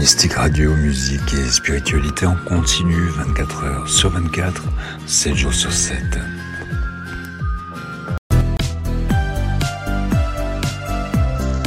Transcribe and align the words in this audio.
Mystique 0.00 0.32
Radio, 0.32 0.74
musique 0.76 1.34
et 1.34 1.50
spiritualité 1.50 2.24
en 2.24 2.34
continu 2.48 2.96
24 3.18 3.64
heures 3.64 3.86
sur 3.86 4.08
24, 4.08 4.64
7 5.06 5.34
jours 5.34 5.52
sur 5.52 5.70
7. 5.70 5.98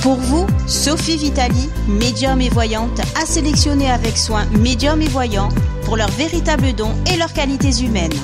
Pour 0.02 0.16
vous, 0.16 0.48
Sophie 0.66 1.18
Vitali, 1.18 1.70
médium 1.88 2.42
et 2.42 2.50
voyante, 2.50 3.00
a 3.22 3.28
sélectionné 3.28 3.92
avec 3.92 4.18
soin 4.18 4.46
médium 4.60 5.00
et 5.04 5.10
voyants 5.10 5.50
pour 5.86 5.96
leurs 5.96 6.10
véritables 6.10 6.74
dons 6.74 6.96
et 7.14 7.18
leurs 7.18 7.34
qualités 7.34 7.84
humaines. 7.84 8.18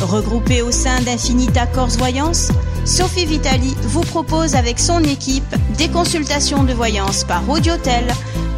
Regroupée 0.00 0.62
au 0.62 0.70
sein 0.70 1.00
d'Infinita 1.00 1.66
Corse 1.66 1.96
Voyance, 1.96 2.52
Sophie 2.84 3.24
Vitali 3.24 3.74
vous 3.82 4.02
propose 4.02 4.54
avec 4.54 4.78
son 4.78 5.02
équipe 5.02 5.54
des 5.78 5.88
consultations 5.88 6.64
de 6.64 6.74
voyance 6.74 7.24
par 7.24 7.48
audiotel 7.48 8.04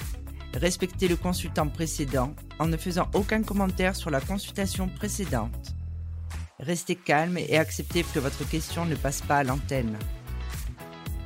Respectez 0.53 1.09
le 1.09 1.17
consultant 1.17 1.67
précédent 1.67 2.33
en 2.57 2.67
ne 2.67 2.77
faisant 2.77 3.09
aucun 3.13 3.43
commentaire 3.43 3.93
sur 3.93 4.09
la 4.09 4.21
consultation 4.21 4.87
précédente. 4.87 5.75
Restez 6.61 6.95
calme 6.95 7.37
et 7.37 7.57
acceptez 7.57 8.03
que 8.03 8.19
votre 8.19 8.47
question 8.47 8.85
ne 8.85 8.95
passe 8.95 9.19
pas 9.19 9.39
à 9.39 9.43
l'antenne. 9.43 9.97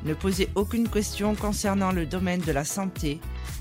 Ne 0.04 0.14
posez 0.16 0.50
aucune 0.56 0.90
question 0.90 1.36
concernant 1.36 1.92
le 1.92 2.08
domaine 2.08 2.42
de 2.42 2.52
la 2.52 2.64
santé, 2.64 3.20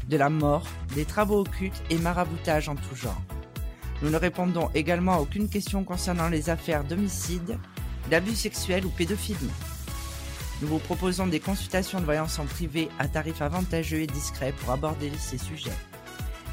de 0.08 0.16
la 0.16 0.30
mort, 0.30 0.66
des 0.94 1.04
travaux 1.04 1.40
occultes 1.40 1.82
et 1.90 1.98
maraboutage 1.98 2.68
en 2.68 2.76
tout 2.76 2.96
genre. 2.96 3.20
Nous 4.02 4.08
ne 4.08 4.16
répondons 4.16 4.70
également 4.74 5.14
à 5.14 5.18
aucune 5.20 5.50
question 5.50 5.84
concernant 5.84 6.28
les 6.30 6.48
affaires 6.48 6.84
d'homicide, 6.84 7.58
d'abus 8.10 8.34
sexuels 8.34 8.86
ou 8.86 8.88
pédophilie. 8.88 9.50
Nous 10.62 10.68
vous 10.68 10.78
proposons 10.78 11.26
des 11.26 11.40
consultations 11.40 12.00
de 12.00 12.06
voyance 12.06 12.38
en 12.38 12.46
privé 12.46 12.88
à 12.98 13.08
tarif 13.08 13.42
avantageux 13.42 14.00
et 14.00 14.06
discret 14.06 14.54
pour 14.58 14.72
aborder 14.72 15.12
ces 15.18 15.38
sujets. 15.38 15.76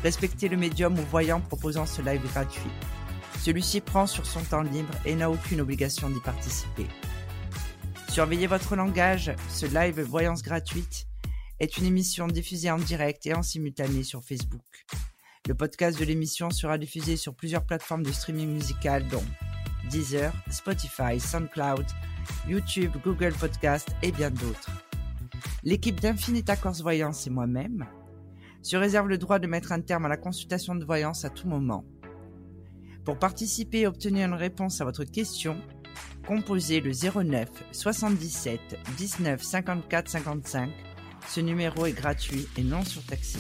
Respectez 0.04 0.50
le 0.50 0.58
médium 0.58 1.00
ou 1.00 1.02
voyant 1.10 1.40
proposant 1.40 1.86
ce 1.86 2.02
live 2.02 2.22
gratuit. 2.34 2.72
Celui-ci 3.40 3.80
prend 3.80 4.08
sur 4.08 4.26
son 4.26 4.42
temps 4.42 4.62
libre 4.62 4.94
et 5.06 5.16
n'a 5.16 5.32
aucune 5.32 5.62
obligation 5.62 6.10
d'y 6.10 6.20
participer. 6.20 6.88
Surveillez 8.18 8.48
votre 8.48 8.76
langage, 8.76 9.32
ce 9.48 9.68
live 9.68 10.02
voyance 10.02 10.42
gratuite 10.42 11.06
est 11.60 11.78
une 11.78 11.86
émission 11.86 12.26
diffusée 12.26 12.72
en 12.72 12.80
direct 12.80 13.28
et 13.28 13.36
en 13.36 13.44
simultané 13.44 14.02
sur 14.02 14.24
Facebook. 14.24 14.88
Le 15.48 15.54
podcast 15.54 16.00
de 16.00 16.04
l'émission 16.04 16.50
sera 16.50 16.80
diffusé 16.80 17.16
sur 17.16 17.36
plusieurs 17.36 17.64
plateformes 17.64 18.02
de 18.02 18.12
streaming 18.12 18.50
musical 18.50 19.08
dont 19.08 19.24
Deezer, 19.92 20.34
Spotify, 20.50 21.20
SoundCloud, 21.20 21.86
YouTube, 22.48 22.92
Google 23.04 23.34
Podcast 23.34 23.90
et 24.02 24.12
bien 24.12 24.32
d'autres. 24.32 24.72
L'équipe 25.62 26.00
d'Infinita 26.00 26.56
Corse 26.56 26.82
Voyance 26.82 27.28
et 27.28 27.30
moi-même 27.30 27.86
se 28.64 28.78
réserve 28.78 29.10
le 29.10 29.20
droit 29.20 29.38
de 29.38 29.46
mettre 29.46 29.74
un 29.74 29.82
terme 29.82 30.08
à 30.08 30.10
la 30.10 30.18
consultation 30.18 30.74
de 30.74 30.86
voyance 30.86 31.24
à 31.24 31.30
tout 31.30 31.48
moment. 31.48 31.86
Pour 33.06 33.20
participer 33.20 33.82
et 33.82 33.88
obtenir 33.88 34.28
une 34.28 34.34
réponse 34.34 34.82
à 34.82 34.86
votre 34.86 35.04
question, 35.04 35.62
composez 36.26 36.82
le 36.82 36.92
09 36.92 37.48
77 37.72 38.60
19 38.98 39.42
54 39.42 40.10
55 40.10 40.70
ce 41.28 41.42
numéro 41.42 41.86
est 41.86 41.92
gratuit 41.92 42.48
et 42.58 42.64
non 42.64 42.84
surtaxé. 42.86 43.40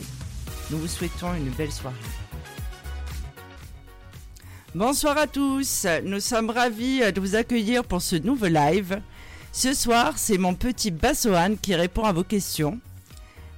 Nous 0.70 0.78
vous 0.78 0.88
souhaitons 0.88 1.34
une 1.34 1.50
belle 1.52 1.72
soirée. 1.72 1.96
Bonsoir 4.76 5.18
à 5.18 5.28
tous, 5.28 5.88
nous 6.04 6.20
sommes 6.20 6.50
ravis 6.50 7.12
de 7.12 7.20
vous 7.20 7.36
accueillir 7.36 7.86
pour 7.86 8.02
ce 8.02 8.18
nouveau 8.18 8.48
live. 8.48 9.02
Ce 9.54 9.74
soir, 9.74 10.18
c'est 10.18 10.38
mon 10.38 10.54
petit 10.54 10.92
Bassoane 10.92 11.58
qui 11.58 11.74
répond 11.74 12.04
à 12.04 12.12
vos 12.12 12.26
questions. 12.26 12.80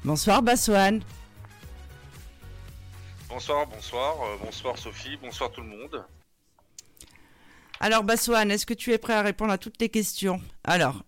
Bonsoir 0.06 0.44
Bassoane. 0.44 1.02
Bonsoir, 3.28 3.68
bonsoir, 3.68 4.16
euh, 4.24 4.38
bonsoir 4.44 4.78
Sophie, 4.78 5.18
bonsoir 5.22 5.52
tout 5.52 5.62
le 5.62 5.68
monde. 5.68 6.04
Alors 7.82 8.04
Bassoane, 8.04 8.52
est-ce 8.52 8.66
que 8.66 8.74
tu 8.74 8.92
es 8.92 8.98
prêt 8.98 9.14
à 9.14 9.22
répondre 9.22 9.54
à 9.54 9.58
toutes 9.58 9.80
les 9.80 9.88
questions? 9.88 10.42
Alors, 10.66 11.06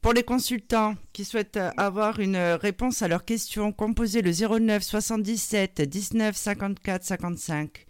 pour 0.00 0.14
les 0.14 0.22
consultants 0.22 0.94
qui 1.12 1.22
souhaitent 1.22 1.58
avoir 1.76 2.18
une 2.18 2.38
réponse 2.38 3.02
à 3.02 3.08
leurs 3.08 3.26
questions, 3.26 3.72
composez 3.72 4.22
le 4.22 4.32
09 4.32 4.82
77 4.82 5.82
19 5.82 6.34
54 6.34 7.04
55. 7.04 7.84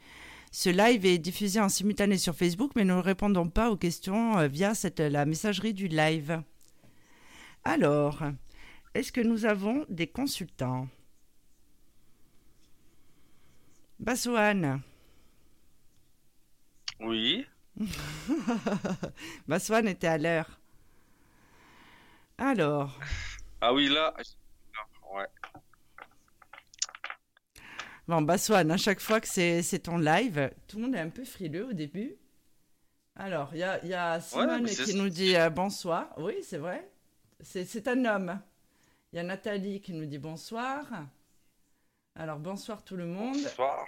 Ce 0.51 0.69
live 0.69 1.07
est 1.07 1.19
diffusé 1.19 1.61
en 1.61 1.69
simultané 1.69 2.19
sur 2.19 2.35
Facebook, 2.35 2.73
mais 2.75 2.85
nous 2.85 2.97
ne 2.97 3.01
répondons 3.01 3.49
pas 3.49 3.71
aux 3.71 3.77
questions 3.77 4.37
euh, 4.39 4.49
via 4.49 4.73
la 4.99 5.27
messagerie 5.27 5.75
du 5.75 5.87
live. 5.87 6.43
Alors, 7.63 8.21
est-ce 8.95 9.13
que 9.13 9.21
nous 9.21 9.45
avons 9.45 9.87
des 9.89 10.09
consultants? 10.09 10.89
Bassoane? 14.01 14.83
Oui. 16.99 17.47
Bassoane 19.49 19.89
était 19.89 20.07
à 20.07 20.19
l'heure. 20.19 20.61
Alors. 22.39 22.99
Ah 23.61 23.73
oui, 23.73 23.89
là. 23.89 24.15
Ouais. 25.13 25.27
Bon, 28.07 28.21
bah, 28.23 28.39
Swan, 28.39 28.71
à 28.71 28.77
chaque 28.77 29.01
fois 29.01 29.21
que 29.21 29.29
c'est 29.29 29.79
ton 29.83 29.99
live, 29.99 30.51
tout 30.69 30.77
le 30.77 30.83
monde 30.85 30.95
est 30.95 31.01
un 31.01 31.09
peu 31.09 31.25
frileux 31.25 31.69
au 31.69 31.73
début. 31.73 32.17
Alors, 33.17 33.51
il 33.53 33.59
y 33.59 33.63
a, 33.63 33.85
y 33.85 33.95
a, 33.95 34.21
Simone 34.21 34.67
qui 34.67 34.95
nous 34.95 35.09
dit 35.09 35.37
euh, 35.37 35.49
bonsoir. 35.49 36.13
Oui, 36.19 36.35
c'est 36.43 36.59
vrai. 36.59 36.91
C'est 37.41 37.89
un 37.89 38.05
homme. 38.05 38.41
Il 39.13 39.17
y 39.17 39.19
a 39.21 39.23
Nathalie 39.23 39.81
qui 39.81 39.93
nous 39.93 40.07
dit 40.07 40.19
bonsoir. 40.19 40.85
Alors, 42.17 42.39
bonsoir 42.39 42.83
tout 42.83 42.97
le 42.97 43.07
monde. 43.07 43.41
Bonsoir. 43.41 43.87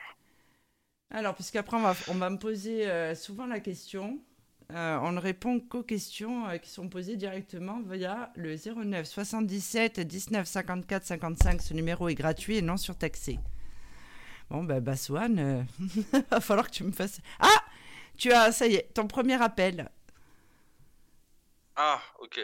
Alors, 1.11 1.35
puisqu'après, 1.35 1.77
on 1.77 1.83
va, 1.83 1.95
on 2.09 2.15
va 2.15 2.31
me 2.31 2.39
poser 2.39 2.89
euh, 2.89 3.15
souvent 3.15 3.47
la 3.47 3.61
question. 3.61 4.19
Euh, 4.73 4.99
on 5.03 5.13
ne 5.13 5.21
répond 5.21 5.61
qu'aux 5.61 5.85
questions 5.85 6.49
euh, 6.49 6.59
qui 6.59 6.69
sont 6.69 6.89
posées 6.89 7.17
directement 7.17 7.81
via 7.83 8.33
le 8.35 8.57
09 8.57 9.07
77 9.07 10.01
19 10.01 10.47
54 10.47 11.05
55. 11.05 11.63
Ce 11.63 11.75
numéro 11.75 12.09
est 12.09 12.17
gratuit 12.17 12.57
et 12.57 12.63
non 12.63 12.77
surtaxé. 12.77 13.39
Bon, 14.51 14.65
ben, 14.65 14.81
Baswan, 14.81 15.67
il 15.97 16.05
va 16.31 16.41
falloir 16.41 16.67
que 16.67 16.73
tu 16.73 16.85
me 16.85 16.93
fasses. 16.93 17.21
Ah 17.39 17.63
Tu 18.17 18.33
as, 18.33 18.51
ça 18.51 18.67
y 18.67 18.75
est, 18.75 18.93
ton 18.93 19.07
premier 19.07 19.41
appel. 19.41 19.89
Ah, 21.77 22.01
ok. 22.21 22.41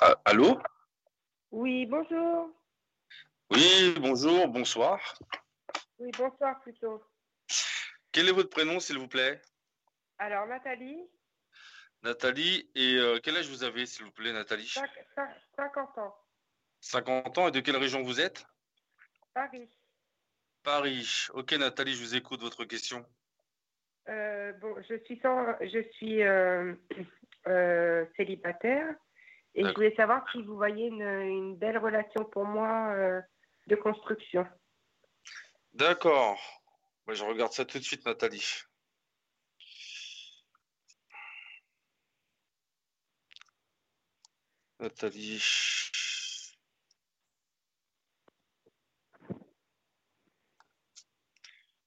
Ah, 0.00 0.14
allô? 0.24 0.60
Oui, 1.50 1.86
bonjour. 1.86 2.50
Oui, 3.50 3.94
bonjour, 3.98 4.46
bonsoir. 4.48 5.00
Oui, 5.98 6.10
bonsoir 6.16 6.60
plutôt. 6.60 7.02
Quel 8.12 8.28
est 8.28 8.32
votre 8.32 8.50
prénom, 8.50 8.78
s'il 8.78 8.98
vous 8.98 9.08
plaît? 9.08 9.42
Alors, 10.18 10.46
Nathalie, 10.46 11.08
Nathalie. 12.02 12.70
Et 12.76 12.94
euh, 12.96 13.18
quel 13.22 13.36
âge 13.36 13.48
vous 13.48 13.64
avez, 13.64 13.86
s'il 13.86 14.04
vous 14.04 14.12
plaît, 14.12 14.32
Nathalie? 14.32 14.68
Cinq- 14.68 14.90
cinq- 15.16 15.36
50 15.56 15.98
ans, 15.98 16.16
50 16.80 17.38
ans. 17.38 17.48
Et 17.48 17.50
de 17.50 17.60
quelle 17.60 17.76
région 17.76 18.02
vous 18.02 18.20
êtes? 18.20 18.46
Paris. 19.34 19.68
Paris. 20.62 21.26
Ok, 21.34 21.52
Nathalie, 21.54 21.94
je 21.94 22.02
vous 22.04 22.14
écoute 22.14 22.40
votre 22.40 22.64
question. 22.64 23.04
Euh, 24.08 24.52
bon, 24.54 24.76
je 24.88 24.96
suis, 25.04 25.18
sans, 25.20 25.56
je 25.60 25.82
suis 25.94 26.22
euh, 26.22 26.74
célibataire 28.16 28.94
et 29.54 29.64
je 29.64 29.74
voulais 29.74 29.94
savoir 29.94 30.24
si 30.30 30.42
vous 30.42 30.56
voyez 30.56 30.86
une, 30.86 31.02
une 31.02 31.56
belle 31.56 31.78
relation 31.78 32.24
pour 32.24 32.44
moi 32.44 32.92
euh, 32.94 33.20
de 33.66 33.76
construction. 33.76 34.46
D'accord. 35.72 36.40
Bah, 37.06 37.14
je 37.14 37.24
regarde 37.24 37.52
ça 37.52 37.64
tout 37.64 37.78
de 37.78 37.84
suite, 37.84 38.04
Nathalie. 38.04 38.62
Nathalie. 44.80 45.42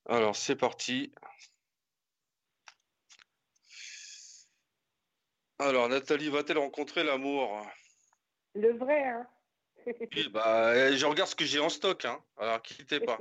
Alors, 0.05 0.35
c'est 0.35 0.57
parti. 0.57 1.13
Alors, 5.61 5.87
Nathalie 5.89 6.29
va-t-elle 6.29 6.57
rencontrer 6.57 7.03
l'amour? 7.03 7.63
Le 8.55 8.75
vrai, 8.79 9.03
hein 9.03 9.27
Oui, 9.85 10.27
bah, 10.29 10.91
je 10.91 11.05
regarde 11.05 11.29
ce 11.29 11.35
que 11.35 11.45
j'ai 11.45 11.59
en 11.59 11.69
stock, 11.69 12.03
hein. 12.05 12.19
Alors, 12.37 12.63
quittez 12.63 12.99
pas. 12.99 13.19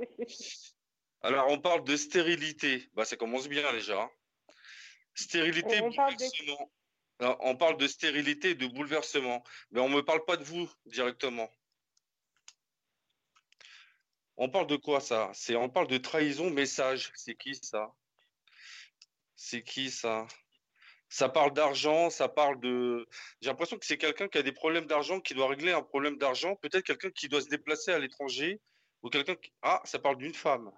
Alors, 1.21 1.49
on 1.49 1.59
parle 1.59 1.83
de 1.83 1.95
stérilité. 1.95 2.89
Bah, 2.93 3.05
ça 3.05 3.15
commence 3.15 3.47
bien 3.47 3.71
déjà. 3.73 4.09
Stérilité, 5.13 5.81
On 5.81 5.93
parle 5.93 6.15
de- 6.15 7.35
on 7.41 7.55
parle 7.55 7.77
de 7.77 7.87
stérilité 7.87 8.49
et 8.49 8.55
de 8.55 8.65
bouleversement. 8.65 9.43
Mais 9.69 9.79
on 9.79 9.89
ne 9.89 9.97
me 9.97 10.03
parle 10.03 10.25
pas 10.25 10.35
de 10.35 10.43
vous 10.43 10.67
directement. 10.87 11.47
On 14.35 14.49
parle 14.49 14.65
de 14.65 14.77
quoi 14.77 14.99
ça? 14.99 15.29
C'est, 15.35 15.55
on 15.55 15.69
parle 15.69 15.85
de 15.85 15.99
trahison, 15.99 16.49
message. 16.49 17.11
C'est 17.13 17.35
qui 17.35 17.53
ça? 17.53 17.93
C'est 19.35 19.61
qui 19.61 19.91
ça? 19.91 20.25
Ça 21.11 21.27
parle 21.27 21.51
d'argent, 21.51 22.09
ça 22.09 22.29
parle 22.29 22.57
de. 22.61 23.05
J'ai 23.41 23.49
l'impression 23.49 23.77
que 23.77 23.85
c'est 23.85 23.97
quelqu'un 23.97 24.29
qui 24.29 24.37
a 24.37 24.43
des 24.43 24.53
problèmes 24.53 24.85
d'argent, 24.85 25.19
qui 25.19 25.33
doit 25.33 25.49
régler 25.49 25.73
un 25.73 25.81
problème 25.81 26.17
d'argent. 26.17 26.55
Peut-être 26.55 26.85
quelqu'un 26.85 27.11
qui 27.11 27.27
doit 27.27 27.41
se 27.41 27.49
déplacer 27.49 27.91
à 27.91 27.99
l'étranger 27.99 28.61
ou 29.03 29.09
quelqu'un 29.09 29.35
qui. 29.35 29.51
Ah, 29.61 29.81
ça 29.83 29.99
parle 29.99 30.15
d'une 30.15 30.33
femme. 30.33 30.71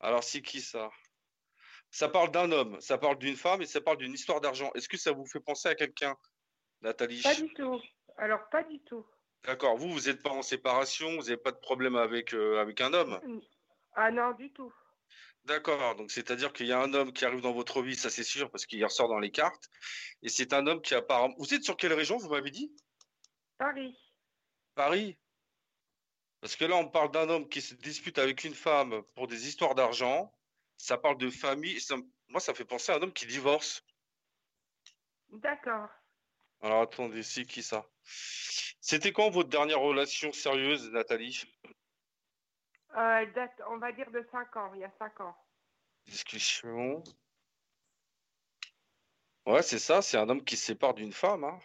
Alors, 0.00 0.24
c'est 0.24 0.42
qui 0.42 0.60
ça? 0.60 0.90
Ça 1.92 2.08
parle 2.08 2.32
d'un 2.32 2.50
homme, 2.50 2.80
ça 2.80 2.98
parle 2.98 3.16
d'une 3.18 3.36
femme 3.36 3.62
et 3.62 3.66
ça 3.66 3.80
parle 3.80 3.98
d'une 3.98 4.12
histoire 4.12 4.40
d'argent. 4.40 4.72
Est-ce 4.74 4.88
que 4.88 4.96
ça 4.96 5.12
vous 5.12 5.24
fait 5.24 5.38
penser 5.38 5.68
à 5.68 5.76
quelqu'un, 5.76 6.16
Nathalie? 6.80 7.22
Pas 7.22 7.36
du 7.36 7.54
tout. 7.54 7.80
Alors, 8.16 8.48
pas 8.50 8.64
du 8.64 8.80
tout. 8.80 9.06
D'accord. 9.44 9.76
Vous, 9.76 9.88
vous 9.92 10.08
n'êtes 10.08 10.20
pas 10.20 10.30
en 10.30 10.42
séparation, 10.42 11.08
vous 11.10 11.22
n'avez 11.22 11.36
pas 11.36 11.52
de 11.52 11.60
problème 11.60 11.94
avec, 11.94 12.34
euh, 12.34 12.60
avec 12.60 12.80
un 12.80 12.92
homme? 12.92 13.20
Ah 13.94 14.10
non, 14.10 14.32
du 14.32 14.52
tout. 14.52 14.72
D'accord. 15.44 15.96
Donc, 15.96 16.10
c'est-à-dire 16.10 16.52
qu'il 16.52 16.66
y 16.66 16.72
a 16.72 16.80
un 16.80 16.94
homme 16.94 17.12
qui 17.12 17.24
arrive 17.24 17.40
dans 17.40 17.52
votre 17.52 17.82
vie, 17.82 17.96
ça 17.96 18.10
c'est 18.10 18.22
sûr, 18.24 18.50
parce 18.50 18.64
qu'il 18.64 18.84
ressort 18.84 19.08
dans 19.08 19.18
les 19.18 19.30
cartes. 19.32 19.68
Et 20.22 20.28
c'est 20.28 20.52
un 20.52 20.66
homme 20.66 20.80
qui 20.80 20.94
apparemment. 20.94 21.34
Vous 21.38 21.52
êtes 21.52 21.64
sur 21.64 21.76
quelle 21.76 21.92
région, 21.92 22.16
vous 22.16 22.30
m'avez 22.30 22.50
dit? 22.50 22.72
Paris. 23.58 23.96
Paris? 24.74 25.18
Parce 26.40 26.56
que 26.56 26.64
là, 26.64 26.76
on 26.76 26.88
parle 26.88 27.10
d'un 27.10 27.28
homme 27.28 27.48
qui 27.48 27.60
se 27.60 27.74
dispute 27.74 28.18
avec 28.18 28.44
une 28.44 28.54
femme 28.54 29.02
pour 29.14 29.26
des 29.28 29.48
histoires 29.48 29.74
d'argent. 29.74 30.32
Ça 30.76 30.96
parle 30.98 31.18
de 31.18 31.30
famille. 31.30 31.80
Ça- 31.80 31.96
moi, 32.28 32.40
ça 32.40 32.54
fait 32.54 32.64
penser 32.64 32.92
à 32.92 32.96
un 32.96 33.02
homme 33.02 33.12
qui 33.12 33.26
divorce. 33.26 33.84
D'accord. 35.30 35.88
Alors, 36.60 36.82
attendez, 36.82 37.22
c'est 37.22 37.44
qui 37.44 37.62
ça? 37.62 37.88
C'était 38.80 39.12
quand 39.12 39.30
votre 39.30 39.48
dernière 39.48 39.80
relation 39.80 40.32
sérieuse, 40.32 40.90
Nathalie? 40.90 41.44
Euh, 42.94 43.18
elle 43.20 43.32
date, 43.32 43.60
on 43.68 43.78
va 43.78 43.92
dire, 43.92 44.10
de 44.10 44.26
5 44.30 44.56
ans, 44.56 44.72
il 44.74 44.80
y 44.80 44.84
a 44.84 44.92
5 44.98 45.20
ans. 45.20 45.36
Discussion. 46.06 47.02
Ouais, 49.46 49.62
c'est 49.62 49.78
ça, 49.78 50.02
c'est 50.02 50.18
un 50.18 50.28
homme 50.28 50.44
qui 50.44 50.56
se 50.56 50.66
sépare 50.66 50.94
d'une 50.94 51.12
femme, 51.12 51.44
hein. 51.44 51.58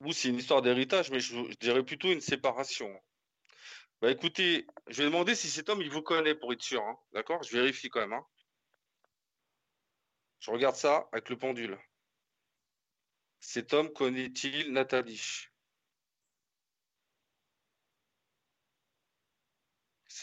Ou 0.00 0.12
c'est 0.12 0.28
une 0.28 0.36
histoire 0.36 0.62
d'héritage, 0.62 1.10
mais 1.10 1.20
je, 1.20 1.36
je 1.50 1.56
dirais 1.56 1.82
plutôt 1.84 2.12
une 2.12 2.20
séparation. 2.20 2.92
Bah 4.02 4.10
écoutez, 4.10 4.66
je 4.88 5.02
vais 5.02 5.08
demander 5.08 5.34
si 5.34 5.48
cet 5.48 5.68
homme 5.70 5.80
il 5.80 5.90
vous 5.90 6.02
connaît 6.02 6.34
pour 6.34 6.52
être 6.52 6.62
sûr, 6.62 6.82
hein. 6.82 6.98
D'accord? 7.12 7.42
Je 7.42 7.56
vérifie 7.56 7.88
quand 7.88 8.00
même, 8.00 8.12
hein. 8.12 8.26
Je 10.40 10.50
regarde 10.50 10.76
ça 10.76 11.08
avec 11.12 11.30
le 11.30 11.38
pendule. 11.38 11.78
Cet 13.40 13.72
homme 13.72 13.92
connaît-il 13.92 14.72
Nathalie? 14.72 15.48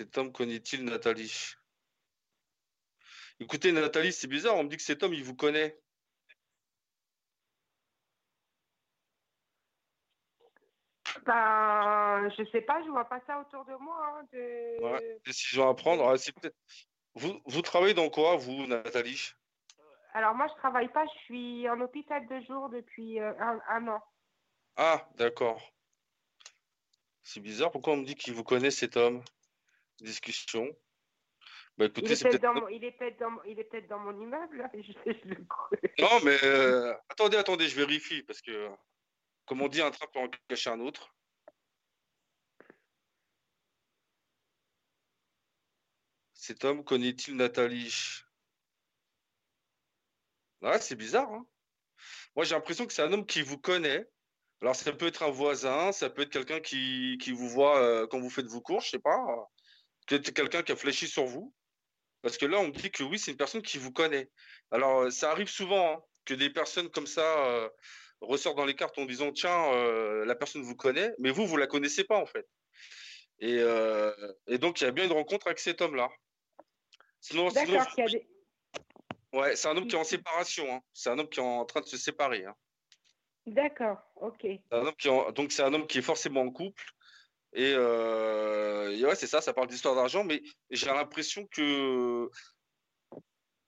Cet 0.02 0.18
homme 0.18 0.32
connaît-il 0.32 0.84
Nathalie? 0.84 1.54
Écoutez, 3.40 3.72
Nathalie, 3.72 4.12
c'est 4.12 4.26
bizarre, 4.26 4.56
on 4.56 4.64
me 4.64 4.68
dit 4.68 4.78
que 4.78 4.82
cet 4.82 5.04
homme, 5.04 5.14
il 5.14 5.24
vous 5.24 5.36
connaît. 5.36 5.80
Ben, 11.24 12.28
je 12.36 12.44
sais 12.52 12.62
pas, 12.62 12.84
je 12.84 12.90
vois 12.90 13.08
pas 13.08 13.22
ça 13.28 13.40
autour 13.42 13.64
de 13.66 13.76
moi. 13.76 14.18
hein, 14.18 14.28
de... 14.34 14.84
Ouais. 14.84 15.20
Décision 15.24 15.70
à 15.70 15.76
prendre. 15.76 16.04
Ah. 16.04 16.16
Vous, 17.14 17.40
vous 17.46 17.62
travaillez 17.62 17.94
dans 17.94 18.10
quoi, 18.10 18.38
vous, 18.38 18.66
Nathalie? 18.66 19.34
Alors 20.14 20.34
moi, 20.34 20.48
je 20.48 20.56
travaille 20.56 20.92
pas, 20.92 21.06
je 21.06 21.20
suis 21.26 21.70
en 21.70 21.80
hôpital 21.80 22.28
de 22.28 22.42
jour 22.48 22.70
depuis 22.70 23.20
euh, 23.20 23.34
un, 23.40 23.62
un 23.70 23.88
an. 23.88 24.04
Ah, 24.78 25.08
d'accord. 25.14 25.62
C'est 27.22 27.40
bizarre, 27.40 27.70
pourquoi 27.70 27.94
on 27.94 27.98
me 27.98 28.06
dit 28.06 28.16
qu'il 28.16 28.34
vous 28.34 28.44
connaît, 28.44 28.72
cet 28.72 28.98
homme? 28.98 29.24
Discussion. 30.02 30.68
Bah 31.78 31.86
Il 31.98 32.12
est 32.12 32.22
peut-être 32.22 32.42
dans, 32.42 32.54
mon- 32.54 32.68
il 32.68 32.84
est 32.84 32.92
peut-être 32.92 33.20
dans, 33.20 33.32
mon- 33.32 33.44
il 33.44 33.60
est 33.60 33.64
peut-être 33.64 33.88
dans 33.88 34.00
mon 34.00 34.20
immeuble. 34.20 34.70
Je, 34.74 34.92
je 34.92 35.28
le 35.30 35.46
crois. 35.46 35.70
Non, 36.00 36.20
mais 36.24 36.38
euh, 36.44 36.94
attendez, 37.10 37.38
attendez, 37.38 37.68
je 37.68 37.76
vérifie, 37.76 38.24
parce 38.24 38.42
que, 38.42 38.70
comme 39.46 39.62
on 39.62 39.68
dit, 39.68 39.82
un 39.82 39.92
train 39.92 40.08
peut 40.12 40.20
en 40.20 40.30
cacher 40.48 40.70
un 40.70 40.80
autre. 40.80 41.14
Cet 46.34 46.66
homme 46.66 46.84
connaît-il 46.84 47.36
Nathalie? 47.36 47.94
Ouais, 50.62 50.80
c'est 50.80 50.96
bizarre, 50.96 51.32
hein? 51.32 51.46
Moi, 52.36 52.46
j'ai 52.46 52.56
l'impression 52.56 52.86
que 52.88 52.94
c'est 52.94 53.04
un 53.04 53.14
homme 53.14 53.26
qui 53.26 53.42
vous 53.42 53.58
connaît. 53.60 54.08
Alors, 54.62 54.76
ça 54.76 54.92
peut 54.94 55.08
être 55.08 55.24
un 55.24 55.32
voisin, 55.32 55.92
ça 55.92 56.10
peut 56.10 56.24
être 56.24 56.32
quelqu'un 56.32 56.60
qui, 56.60 57.18
qui 57.22 57.32
vous 57.32 57.50
voit 57.50 57.80
euh, 57.80 58.08
quand 58.08 58.20
vous 58.20 58.30
faites 58.30 58.48
vos 58.48 58.62
courses, 58.62 58.86
je 58.86 58.92
sais 58.92 59.00
pas. 59.00 59.18
Quelqu'un 60.20 60.64
qui 60.64 60.72
a 60.72 60.76
fléchi 60.76 61.08
sur 61.08 61.26
vous. 61.26 61.54
Parce 62.22 62.38
que 62.38 62.46
là, 62.46 62.60
on 62.60 62.70
dit 62.70 62.92
que 62.92 63.04
oui, 63.04 63.18
c'est 63.18 63.32
une 63.32 63.38
personne 63.38 63.62
qui 63.62 63.78
vous 63.78 63.92
connaît. 63.92 64.30
Alors, 64.70 65.02
euh, 65.02 65.10
ça 65.10 65.32
arrive 65.32 65.50
souvent 65.50 65.94
hein, 65.94 66.04
que 66.26 66.34
des 66.36 66.50
personnes 66.50 66.90
comme 66.90 67.08
ça 67.08 67.46
euh, 67.48 67.70
ressortent 68.22 68.58
dans 68.58 68.66
les 68.66 68.76
cartes 68.76 68.98
en 69.00 69.06
disant, 69.06 69.32
tiens, 69.32 69.74
euh, 69.74 70.24
la 70.26 70.36
personne 70.36 70.62
vous 70.62 70.76
connaît, 70.76 71.12
mais 71.18 71.32
vous, 71.32 71.48
vous 71.48 71.58
la 71.58 71.66
connaissez 71.68 72.04
pas, 72.04 72.18
en 72.18 72.26
fait. 72.28 72.48
Et, 73.40 73.58
euh, 73.58 74.14
et 74.48 74.60
donc, 74.60 74.82
il 74.82 74.84
y 74.84 74.88
a 74.88 74.92
bien 74.92 75.06
une 75.06 75.14
rencontre 75.14 75.48
avec 75.48 75.58
cet 75.58 75.82
homme-là. 75.82 76.10
Sinon, 77.20 77.48
a 77.48 78.06
des- 78.08 78.28
ouais, 79.34 79.56
c'est 79.56 79.68
un 79.68 79.78
homme 79.78 79.88
qui 79.88 79.96
est 79.96 80.00
en 80.00 80.04
séparation. 80.04 80.72
hein. 80.76 80.82
C'est 80.94 81.10
un 81.10 81.18
homme 81.18 81.30
qui 81.30 81.40
est 81.40 81.44
en 81.44 81.66
train 81.66 81.82
de 81.82 81.88
se 81.88 81.98
séparer. 81.98 82.46
hein. 82.46 82.56
D'accord, 83.48 83.98
ok. 84.16 84.42
C'est 84.44 84.62
un 84.72 84.86
homme 84.86 84.96
qui 84.96 85.08
est 85.08 85.12
en- 85.12 85.32
Donc, 85.32 85.52
c'est 85.52 85.64
un 85.64 85.74
homme 85.74 85.88
qui 85.88 85.98
est 85.98 86.04
forcément 86.04 86.42
en 86.42 86.52
couple. 86.52 86.84
Et, 87.54 87.74
euh, 87.76 88.98
ouais, 89.08 89.16
c'est 89.16 89.28
ça, 89.28 89.42
ça 89.42 89.54
parle 89.54 89.68
d'histoire 89.68 89.96
d'argent, 89.96 90.24
mais 90.24 90.42
j'ai 90.70 90.88
l'impression 90.88 91.46
que, 91.48 92.30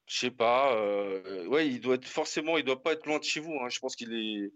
je 0.06 0.20
sais 0.20 0.32
pas, 0.32 0.76
euh, 0.76 1.46
ouais, 1.48 1.68
il 1.68 1.80
doit 1.82 1.98
forcément, 2.04 2.58
il 2.58 2.64
doit 2.64 2.82
pas 2.82 2.94
être 2.94 3.06
loin 3.06 3.20
de 3.20 3.24
chez 3.24 3.40
vous. 3.40 3.54
hein. 3.62 3.70
Je 3.70 3.80
pense 3.80 3.96
qu'il 3.96 4.14
est, 4.14 4.52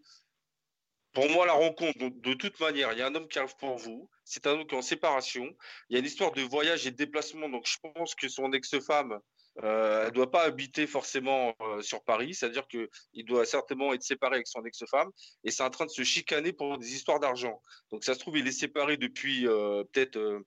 pour 1.14 1.30
moi, 1.30 1.46
la 1.46 1.54
rencontre, 1.54 1.98
donc, 1.98 2.22
de 2.22 2.34
toute 2.36 2.60
manière, 2.60 2.94
il 2.94 3.00
y 3.00 3.02
a 3.02 3.08
un 3.08 3.16
homme 3.16 3.28
qui 3.28 3.40
arrive 3.40 3.56
pour 3.58 3.78
vous, 3.78 4.10
c'est 4.24 4.46
un 4.48 4.52
homme 4.52 4.68
qui 4.68 4.76
est 4.76 4.78
en 4.78 4.82
séparation, 4.82 5.46
il 5.90 5.94
y 5.94 5.96
a 5.98 6.00
une 6.00 6.06
histoire 6.06 6.32
de 6.32 6.42
voyage 6.42 6.86
et 6.88 6.92
de 6.92 6.96
déplacement, 6.96 7.50
donc 7.50 7.66
je 7.68 7.78
pense 7.82 8.16
que 8.16 8.30
son 8.30 8.52
ex-femme 8.54 9.20
Euh, 9.64 10.06
elle 10.06 10.12
doit 10.12 10.30
pas 10.30 10.44
habiter 10.44 10.86
forcément 10.86 11.56
euh, 11.62 11.82
sur 11.82 12.04
Paris, 12.04 12.36
c'est-à-dire 12.36 12.68
qu'il 12.68 13.26
doit 13.26 13.46
certainement 13.46 13.94
être 13.94 14.04
séparé 14.04 14.36
avec 14.36 14.48
son 14.48 14.64
ex-femme 14.64 15.10
et 15.44 15.50
c'est 15.50 15.64
en 15.64 15.72
train 15.72 15.86
de 15.86 15.92
se 15.92 16.04
chicaner 16.04 16.54
pour 16.54 16.78
des 16.78 16.94
histoires 16.94 17.20
d'argent. 17.20 17.60
Donc 17.92 18.04
ça 18.04 18.14
se 18.14 18.20
trouve, 18.20 18.38
il 18.38 18.48
est 18.48 18.52
séparé 18.52 18.98
depuis 18.98 19.48
euh, 19.48 19.84
peut-être 19.92 20.44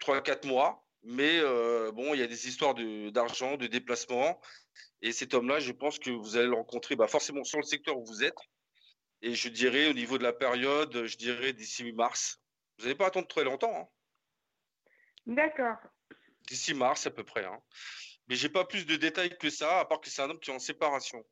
3-4 0.00 0.48
mois, 0.48 0.84
mais 1.04 1.40
bon, 1.92 2.12
il 2.14 2.20
y 2.20 2.22
a 2.22 2.26
des 2.26 2.48
histoires 2.48 2.74
d'argent, 2.74 3.56
de, 3.56 3.66
déplacement. 3.66 4.40
Et 5.00 5.12
cet 5.12 5.32
homme-là, 5.34 5.60
je 5.60 5.72
pense 5.72 5.98
que 5.98 6.10
vous 6.10 6.36
allez 6.36 6.48
le 6.48 6.54
rencontrer 6.54 6.96
bah, 6.96 7.06
forcément 7.06 7.44
sur 7.44 7.58
le 7.58 7.64
secteur 7.64 7.96
où 7.96 8.04
vous 8.04 8.24
êtes. 8.24 8.38
Et 9.22 9.34
je 9.34 9.48
dirais 9.48 9.88
au 9.88 9.92
niveau 9.92 10.18
de 10.18 10.22
la 10.22 10.32
période, 10.32 11.04
je 11.04 11.16
dirais 11.16 11.52
d'ici 11.52 11.92
mars. 11.92 12.40
Vous 12.78 12.84
n'allez 12.84 12.96
pas 12.96 13.06
attendre 13.06 13.26
très 13.26 13.44
longtemps. 13.44 13.74
Hein. 13.74 13.88
D'accord. 15.26 15.76
D'ici 16.48 16.74
mars 16.74 17.06
à 17.06 17.10
peu 17.10 17.24
près. 17.24 17.44
Hein. 17.44 17.60
Mais 18.28 18.34
j'ai 18.34 18.48
pas 18.48 18.64
plus 18.64 18.86
de 18.86 18.96
détails 18.96 19.36
que 19.38 19.50
ça, 19.50 19.80
à 19.80 19.84
part 19.84 20.00
que 20.00 20.08
c'est 20.08 20.22
un 20.22 20.30
homme 20.30 20.40
qui 20.40 20.50
est 20.50 20.54
en 20.54 20.58
séparation. 20.58 21.24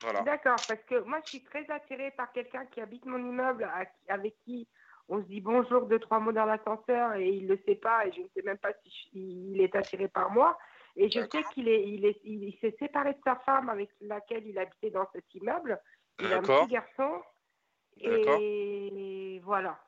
Voilà. 0.00 0.22
D'accord, 0.22 0.56
parce 0.68 0.82
que 0.84 1.00
moi 1.00 1.20
je 1.24 1.30
suis 1.30 1.44
très 1.44 1.68
attirée 1.70 2.10
par 2.10 2.32
quelqu'un 2.32 2.66
qui 2.66 2.80
habite 2.80 3.06
mon 3.06 3.18
immeuble, 3.18 3.70
avec 4.08 4.34
qui 4.44 4.68
on 5.08 5.22
se 5.22 5.26
dit 5.26 5.40
bonjour 5.40 5.86
deux 5.86 5.98
trois 5.98 6.18
mots 6.18 6.32
dans 6.32 6.44
l'ascenseur 6.46 7.14
et 7.14 7.28
il 7.28 7.46
le 7.46 7.58
sait 7.66 7.74
pas 7.76 8.06
et 8.06 8.12
je 8.12 8.20
ne 8.20 8.28
sais 8.34 8.42
même 8.42 8.58
pas 8.58 8.72
s'il 8.82 9.60
est 9.60 9.74
attiré 9.74 10.08
par 10.08 10.30
moi. 10.30 10.58
Et 10.96 11.10
je 11.10 11.20
sais 11.30 11.42
qu'il 11.52 11.68
est, 11.68 11.88
il 11.88 12.04
est, 12.04 12.20
il 12.22 12.56
s'est 12.60 12.76
séparé 12.78 13.14
de 13.14 13.20
sa 13.24 13.36
femme 13.36 13.68
avec 13.68 13.90
laquelle 14.00 14.46
il 14.46 14.58
habitait 14.58 14.90
dans 14.90 15.08
cet 15.12 15.24
immeuble. 15.34 15.80
Il 16.20 16.32
a 16.32 16.38
un 16.38 16.42
petit 16.42 16.72
garçon. 16.72 17.22
Et 17.96 19.40
voilà. 19.42 19.78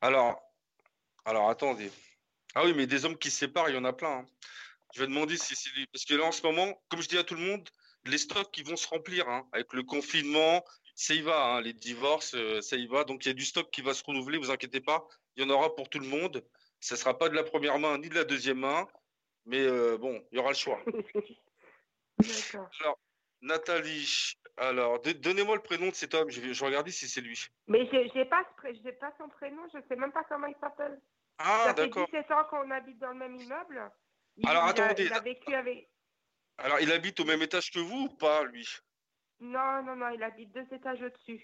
Alors, 0.00 0.40
alors 1.24 1.50
attendez. 1.50 1.90
Ah 2.54 2.64
oui, 2.64 2.72
mais 2.74 2.86
des 2.86 3.04
hommes 3.04 3.18
qui 3.18 3.30
se 3.30 3.38
séparent, 3.38 3.68
il 3.68 3.74
y 3.74 3.78
en 3.78 3.84
a 3.84 3.92
plein. 3.92 4.18
Hein. 4.18 4.26
Je 4.94 5.00
vais 5.00 5.06
demander 5.06 5.36
si 5.36 5.54
c'est 5.54 5.70
lui. 5.70 5.86
Parce 5.92 6.04
que 6.04 6.14
là, 6.14 6.24
en 6.24 6.32
ce 6.32 6.42
moment, 6.42 6.80
comme 6.88 7.02
je 7.02 7.08
dis 7.08 7.18
à 7.18 7.24
tout 7.24 7.34
le 7.34 7.42
monde, 7.42 7.68
les 8.06 8.18
stocks 8.18 8.50
qui 8.50 8.62
vont 8.62 8.76
se 8.76 8.88
remplir 8.88 9.28
hein, 9.28 9.46
avec 9.52 9.72
le 9.72 9.82
confinement, 9.82 10.64
ça 10.94 11.14
y 11.14 11.20
va, 11.20 11.44
hein, 11.44 11.60
les 11.60 11.72
divorces, 11.72 12.34
euh, 12.34 12.60
ça 12.60 12.76
y 12.76 12.86
va. 12.86 13.04
Donc 13.04 13.24
il 13.24 13.28
y 13.28 13.30
a 13.30 13.34
du 13.34 13.44
stock 13.44 13.70
qui 13.70 13.82
va 13.82 13.94
se 13.94 14.02
renouveler, 14.04 14.38
vous 14.38 14.50
inquiétez 14.50 14.80
pas. 14.80 15.06
Il 15.36 15.44
y 15.44 15.46
en 15.46 15.50
aura 15.50 15.74
pour 15.74 15.88
tout 15.88 15.98
le 15.98 16.06
monde. 16.06 16.44
Ça 16.80 16.94
ne 16.94 16.98
sera 16.98 17.18
pas 17.18 17.28
de 17.28 17.34
la 17.34 17.44
première 17.44 17.78
main 17.78 17.98
ni 17.98 18.08
de 18.08 18.14
la 18.14 18.24
deuxième 18.24 18.58
main. 18.58 18.88
Mais 19.46 19.60
euh, 19.60 19.96
bon, 19.96 20.22
il 20.32 20.36
y 20.36 20.38
aura 20.38 20.50
le 20.50 20.56
choix. 20.56 20.80
D'accord. 22.18 22.68
Alors, 22.80 22.98
Nathalie, 23.40 24.34
alors 24.56 25.00
donnez-moi 25.00 25.54
le 25.54 25.62
prénom 25.62 25.88
de 25.88 25.94
cet 25.94 26.14
homme. 26.14 26.30
Je 26.30 26.40
vais, 26.40 26.52
je 26.52 26.64
regarder 26.64 26.90
si 26.90 27.08
c'est 27.08 27.20
lui. 27.20 27.38
Mais 27.68 27.86
je 27.86 28.18
n'ai 28.18 28.24
pas, 28.24 28.44
pas 28.44 29.14
son 29.18 29.28
prénom, 29.28 29.62
je 29.72 29.78
ne 29.78 29.82
sais 29.88 29.96
même 29.96 30.12
pas 30.12 30.24
comment 30.24 30.46
il 30.46 30.56
s'appelle. 30.60 31.00
Ah, 31.38 31.72
d'accord. 31.76 32.06
Ça 32.06 32.18
fait 32.18 32.22
17 32.22 32.30
ans 32.32 32.44
qu'on 32.50 32.70
habite 32.70 32.98
dans 32.98 33.12
le 33.12 33.14
même 33.14 33.36
immeuble. 33.36 33.90
Alors 34.46 34.64
attendez. 34.64 35.04
il 35.04 35.12
a 35.12 35.20
vécu 35.20 35.54
avec. 35.54 35.88
Alors 36.58 36.80
il 36.80 36.90
habite 36.92 37.20
au 37.20 37.24
même 37.24 37.42
étage 37.42 37.70
que 37.70 37.78
vous 37.78 38.04
ou 38.04 38.08
pas, 38.08 38.44
lui? 38.44 38.68
Non, 39.40 39.82
non, 39.82 39.96
non, 39.96 40.08
il 40.10 40.22
habite 40.22 40.52
deux 40.52 40.66
étages 40.72 41.00
au-dessus. 41.02 41.42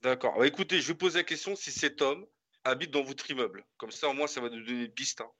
D'accord. 0.00 0.36
Bah, 0.38 0.46
écoutez, 0.46 0.80
je 0.80 0.88
vais 0.88 0.98
poser 0.98 1.20
la 1.20 1.24
question 1.24 1.54
si 1.54 1.70
cet 1.70 2.00
homme 2.00 2.26
habite 2.64 2.90
dans 2.90 3.02
votre 3.02 3.30
immeuble. 3.30 3.64
Comme 3.76 3.90
ça, 3.90 4.08
au 4.08 4.14
moins, 4.14 4.26
ça 4.26 4.40
va 4.40 4.48
nous 4.48 4.64
donner 4.64 4.84
une 4.84 4.92
piste. 4.92 5.20
Hein. 5.20 5.30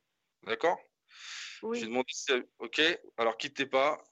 D'accord? 0.44 0.78
Oui. 1.62 1.80
J'ai 1.80 1.86
demandé 1.86 2.08
si... 2.12 2.32
Ok, 2.58 2.80
alors 3.16 3.36
quittez 3.36 3.66
pas. 3.66 4.02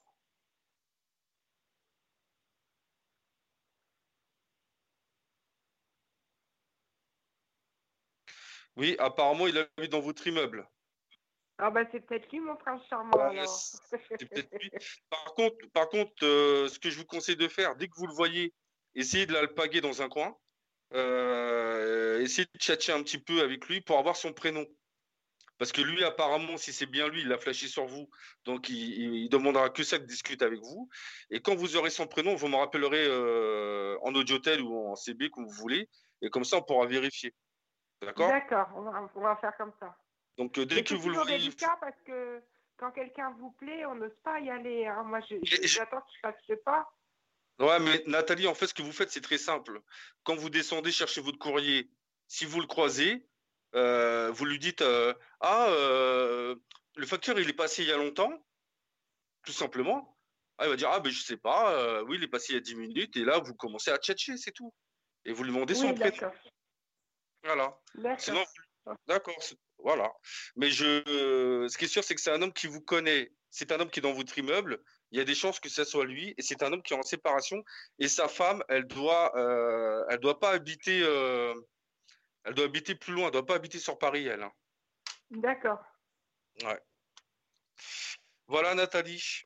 Oui, 8.81 8.95
apparemment, 8.97 9.45
il 9.45 9.55
habite 9.59 9.91
dans 9.91 9.99
votre 9.99 10.25
immeuble. 10.25 10.67
Ah 11.59 11.69
bah 11.69 11.81
c'est 11.91 11.99
peut-être 11.99 12.31
lui 12.31 12.39
mon 12.39 12.55
prince 12.55 12.81
charmant. 12.89 13.11
Par 15.11 15.35
contre, 15.35 15.55
par 15.71 15.87
contre 15.89 16.11
euh, 16.23 16.67
ce 16.67 16.79
que 16.79 16.89
je 16.89 16.97
vous 16.97 17.05
conseille 17.05 17.35
de 17.35 17.47
faire, 17.47 17.75
dès 17.75 17.87
que 17.87 17.93
vous 17.97 18.07
le 18.07 18.13
voyez, 18.13 18.55
essayez 18.95 19.27
de 19.27 19.33
l'alpaguer 19.33 19.81
dans 19.81 20.01
un 20.01 20.09
coin. 20.09 20.35
Euh, 20.95 22.21
essayez 22.21 22.47
de 22.51 22.59
tchatcher 22.59 22.91
un 22.91 23.03
petit 23.03 23.19
peu 23.19 23.41
avec 23.41 23.67
lui 23.67 23.81
pour 23.81 23.99
avoir 23.99 24.15
son 24.15 24.33
prénom. 24.33 24.65
Parce 25.59 25.71
que 25.71 25.81
lui, 25.81 26.03
apparemment, 26.03 26.57
si 26.57 26.73
c'est 26.73 26.87
bien 26.87 27.07
lui, 27.07 27.21
il 27.21 27.31
a 27.31 27.37
flashé 27.37 27.67
sur 27.67 27.85
vous. 27.85 28.09
Donc, 28.45 28.67
il, 28.69 29.29
demandera 29.29 29.69
que 29.69 29.83
ça 29.83 29.99
de 29.99 30.05
discute 30.05 30.41
avec 30.41 30.59
vous. 30.59 30.89
Et 31.29 31.39
quand 31.39 31.53
vous 31.53 31.75
aurez 31.75 31.91
son 31.91 32.07
prénom, 32.07 32.33
vous 32.33 32.47
me 32.47 32.55
rappellerez 32.55 33.05
euh, 33.07 33.95
en 34.01 34.15
audiotel 34.15 34.59
ou 34.61 34.75
en 34.87 34.95
CB, 34.95 35.29
comme 35.29 35.45
vous 35.45 35.51
voulez. 35.51 35.87
Et 36.23 36.31
comme 36.31 36.45
ça, 36.45 36.57
on 36.57 36.63
pourra 36.63 36.87
vérifier. 36.87 37.35
D'accord 38.01 38.29
D'accord, 38.29 38.69
on 38.75 38.85
on 39.15 39.21
va 39.21 39.35
faire 39.37 39.55
comme 39.57 39.73
ça. 39.79 39.95
Donc 40.37 40.57
euh, 40.57 40.65
dès 40.65 40.83
que 40.83 40.95
vous 40.95 41.09
le 41.09 41.15
voyez. 41.15 41.37
C'est 41.37 41.45
délicat 41.45 41.77
parce 41.79 41.99
que 42.05 42.41
quand 42.77 42.91
quelqu'un 42.91 43.31
vous 43.39 43.51
plaît, 43.51 43.85
on 43.85 43.95
n'ose 43.95 44.15
pas 44.23 44.39
y 44.39 44.49
aller. 44.49 44.87
Hein. 44.87 45.03
Moi, 45.03 45.19
j'attends 45.43 46.01
qu'il 46.01 46.19
fasse 46.19 46.35
ce 46.47 46.53
pas. 46.53 46.91
Ouais, 47.59 47.79
mais 47.79 48.03
Nathalie, 48.07 48.47
en 48.47 48.55
fait, 48.55 48.67
ce 48.67 48.73
que 48.73 48.81
vous 48.81 48.91
faites, 48.91 49.11
c'est 49.11 49.21
très 49.21 49.37
simple. 49.37 49.81
Quand 50.23 50.35
vous 50.35 50.49
descendez 50.49 50.91
chercher 50.91 51.21
votre 51.21 51.37
courrier, 51.37 51.91
si 52.27 52.45
vous 52.45 52.59
le 52.59 52.65
croisez, 52.65 53.27
euh, 53.75 54.31
vous 54.31 54.45
lui 54.45 54.57
dites 54.57 54.81
euh, 54.81 55.13
Ah, 55.41 55.67
le 55.69 57.05
facteur, 57.05 57.39
il 57.39 57.47
est 57.47 57.53
passé 57.53 57.83
il 57.83 57.89
y 57.89 57.91
a 57.91 57.97
longtemps, 57.97 58.33
tout 59.45 59.51
simplement. 59.51 60.17
Ah, 60.57 60.65
il 60.65 60.69
va 60.69 60.75
dire 60.75 60.89
Ah, 60.91 60.99
ben 60.99 61.11
je 61.11 61.21
sais 61.21 61.37
pas, 61.37 62.01
oui, 62.03 62.17
il 62.17 62.23
est 62.23 62.27
passé 62.27 62.53
il 62.53 62.55
y 62.55 62.57
a 62.57 62.61
10 62.61 62.75
minutes, 62.75 63.15
et 63.15 63.25
là, 63.25 63.37
vous 63.37 63.53
commencez 63.53 63.91
à 63.91 63.97
tchatcher, 63.97 64.37
c'est 64.37 64.53
tout. 64.53 64.73
Et 65.25 65.33
vous 65.33 65.43
lui 65.43 65.51
demandez 65.51 65.75
son 65.75 65.93
prénom. 65.93 66.31
Voilà. 67.43 67.77
D'accord. 67.95 68.47
D'accord. 69.07 69.35
Voilà. 69.79 70.11
Mais 70.55 70.69
je, 70.69 71.67
ce 71.67 71.77
qui 71.77 71.85
est 71.85 71.87
sûr, 71.87 72.03
c'est 72.03 72.15
que 72.15 72.21
c'est 72.21 72.31
un 72.31 72.41
homme 72.41 72.53
qui 72.53 72.67
vous 72.67 72.81
connaît. 72.81 73.31
C'est 73.49 73.71
un 73.71 73.79
homme 73.79 73.89
qui 73.89 73.99
est 73.99 74.03
dans 74.03 74.13
votre 74.13 74.37
immeuble. 74.37 74.81
Il 75.11 75.17
y 75.17 75.21
a 75.21 75.25
des 75.25 75.35
chances 75.35 75.59
que 75.59 75.69
ce 75.69 75.83
soit 75.83 76.05
lui. 76.05 76.33
Et 76.37 76.41
c'est 76.41 76.63
un 76.63 76.71
homme 76.71 76.83
qui 76.83 76.93
est 76.93 76.97
en 76.97 77.03
séparation. 77.03 77.63
Et 77.99 78.07
sa 78.07 78.27
femme, 78.27 78.63
elle 78.69 78.85
doit, 78.85 79.35
euh, 79.37 80.05
elle 80.09 80.19
doit 80.19 80.39
pas 80.39 80.51
habiter, 80.51 81.01
euh, 81.03 81.53
elle 82.43 82.53
doit 82.53 82.65
habiter 82.65 82.95
plus 82.95 83.13
loin. 83.13 83.25
Elle 83.25 83.31
doit 83.31 83.45
pas 83.45 83.55
habiter 83.55 83.79
sur 83.79 83.97
Paris, 83.97 84.27
elle. 84.27 84.43
Hein. 84.43 84.51
D'accord. 85.31 85.79
Ouais. 86.63 86.79
Voilà, 88.47 88.75
Nathalie. 88.75 89.43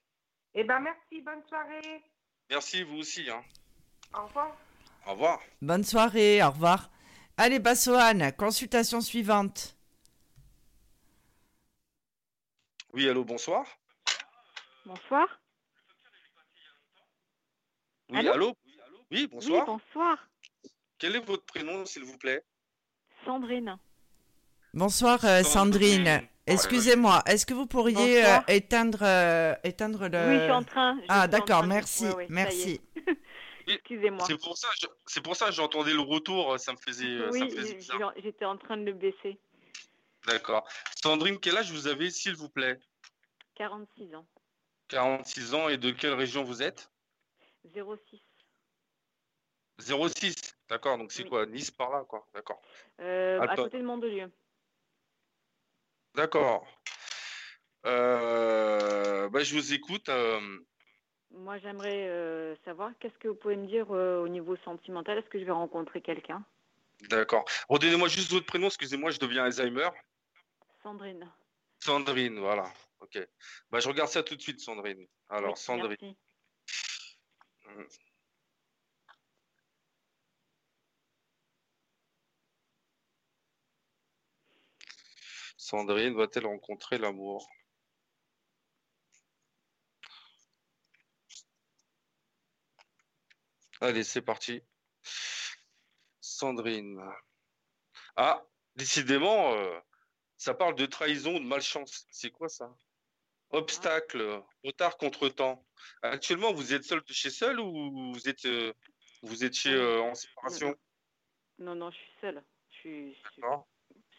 Eh 0.54 0.64
ben, 0.64 0.80
merci. 0.80 1.22
Bonne 1.22 1.44
soirée. 1.48 2.04
Merci, 2.50 2.84
vous 2.84 2.98
aussi. 2.98 3.30
Hein. 3.30 3.44
Au 4.14 4.25
revoir. 4.25 4.56
Au 5.06 5.12
revoir. 5.12 5.42
Bonne 5.62 5.84
soirée. 5.84 6.42
Au 6.44 6.52
revoir. 6.52 6.90
Allez, 7.38 7.60
Bassoane, 7.60 8.32
consultation 8.38 9.01
suivante. 9.01 9.75
Oui, 12.94 13.10
allô, 13.10 13.25
bonsoir. 13.25 13.65
Bonsoir. 14.86 15.27
Oui, 18.10 18.27
allô, 18.30 18.56
Oui, 19.12 19.27
bonsoir. 19.27 19.68
Oui, 19.68 19.74
bonsoir. 19.74 20.30
Quel 20.98 21.18
est 21.18 21.25
votre 21.25 21.44
prénom, 21.44 21.86
s'il 21.86 22.06
vous 22.06 22.18
plaît? 22.18 22.42
Sandrine. 23.25 23.77
Bonsoir, 24.74 25.25
euh, 25.25 25.44
Sandrine. 25.44 26.22
Excusez-moi, 26.48 27.22
est-ce 27.25 27.46
que 27.46 27.54
vous 27.54 27.65
pourriez 27.65 28.25
euh, 28.25 28.38
éteindre, 28.48 29.00
euh, 29.01 29.56
éteindre 29.63 30.08
le... 30.08 30.30
Oui, 30.30 30.38
je 30.38 30.44
suis 30.44 30.51
en 30.51 30.63
train. 30.63 30.98
ah, 31.10 31.27
d'accord, 31.27 31.63
merci, 31.63 32.06
merci. 32.30 32.80
Excusez-moi. 33.67 34.25
C'est 34.27 34.38
pour 34.38 34.57
ça, 34.57 34.67
c'est 35.05 35.22
pour 35.22 35.36
ça, 35.36 35.51
j'entendais 35.51 35.93
le 35.93 36.01
retour, 36.01 36.60
ça 36.60 36.72
me 36.72 36.77
faisait. 36.77 37.27
Oui, 37.29 37.50
j'étais 38.17 38.45
en 38.45 38.57
train 38.57 38.77
de 38.77 38.84
le 38.84 38.93
baisser. 38.93 39.39
D'accord. 40.27 40.67
Sandrine, 41.01 41.39
quel 41.39 41.57
âge 41.57 41.72
vous 41.72 41.88
avez, 41.88 42.10
s'il 42.10 42.36
vous 42.36 42.50
plaît? 42.50 42.79
46 43.55 44.15
ans. 44.15 44.27
46 44.88 45.53
ans, 45.53 45.69
et 45.69 45.77
de 45.77 45.91
quelle 45.91 46.13
région 46.13 46.43
vous 46.43 46.62
êtes? 46.62 46.91
06. 47.74 48.22
06, 49.79 50.36
d'accord, 50.69 50.98
donc 50.98 51.12
c'est 51.12 51.25
quoi 51.25 51.45
Nice 51.45 51.72
par 51.72 51.91
là, 51.91 52.03
quoi, 52.07 52.27
d'accord. 52.34 52.62
Euh, 53.01 53.39
à 53.41 53.55
côté 53.55 53.77
de 53.77 53.84
Mandelieu. 53.84 54.31
D'accord. 56.15 56.65
Euh, 57.86 59.29
bah, 59.29 59.43
je 59.43 59.53
vous 59.53 59.74
écoute. 59.74 60.10
Euh. 60.10 60.60
Moi, 61.32 61.58
j'aimerais 61.60 62.55
savoir, 62.65 62.91
qu'est-ce 63.00 63.17
que 63.20 63.27
vous 63.27 63.36
pouvez 63.36 63.55
me 63.55 63.67
dire 63.67 63.89
au 63.89 64.27
niveau 64.27 64.55
sentimental? 64.58 65.17
Est-ce 65.17 65.29
que 65.29 65.39
je 65.39 65.46
vais 65.46 65.51
rencontrer 65.51 66.01
quelqu'un? 66.01 66.44
D'accord. 67.10 67.46
Redonnez-moi 67.70 68.08
juste 68.08 68.32
votre 68.32 68.46
prénom, 68.46 68.67
excusez-moi, 68.67 69.12
je 69.12 69.20
deviens 69.20 69.44
Alzheimer. 69.44 69.89
Sandrine. 70.82 71.29
Sandrine, 71.79 72.39
voilà. 72.39 72.72
Ok. 73.01 73.20
Bah, 73.70 73.79
je 73.79 73.88
regarde 73.88 74.10
ça 74.10 74.24
tout 74.24 74.36
de 74.36 74.41
suite, 74.41 74.60
Sandrine. 74.60 75.05
Alors, 75.29 75.58
Sandrine. 75.58 76.15
Hum. 77.65 77.88
Sandrine 85.58 86.15
va-t-elle 86.15 86.46
rencontrer 86.46 86.98
l'amour? 86.98 87.50
Allez, 93.86 94.04
c'est 94.04 94.24
parti. 94.24 94.63
Sandrine. 96.20 97.00
Ah, 98.15 98.44
décidément, 98.75 99.54
euh, 99.54 99.80
ça 100.38 100.56
parle 100.56 100.74
de 100.74 100.88
trahison, 100.88 101.34
de 101.34 101.46
malchance. 101.46 102.08
C'est 102.10 102.32
quoi 102.32 102.50
ça? 102.50 102.75
Obstacle, 103.51 104.42
retard 104.63 104.98
contre 104.98 105.30
temps. 105.30 105.63
Actuellement, 106.01 106.51
vous 106.51 106.74
êtes 106.74 106.84
seul 106.84 107.04
de 107.04 107.13
chez 107.13 107.30
seul 107.30 107.60
ou 107.60 108.12
vous 108.12 108.27
êtes, 108.27 108.46
euh, 108.46 108.74
vous 109.22 109.36
chez, 109.54 109.72
euh, 109.72 110.01
en 110.01 110.15
séparation? 110.15 110.75
Non, 111.60 111.75
non, 111.75 111.92
je 111.92 111.98
suis 111.98 112.12
seule. 112.22 112.44
Je 112.72 112.77
suis, 112.77 113.18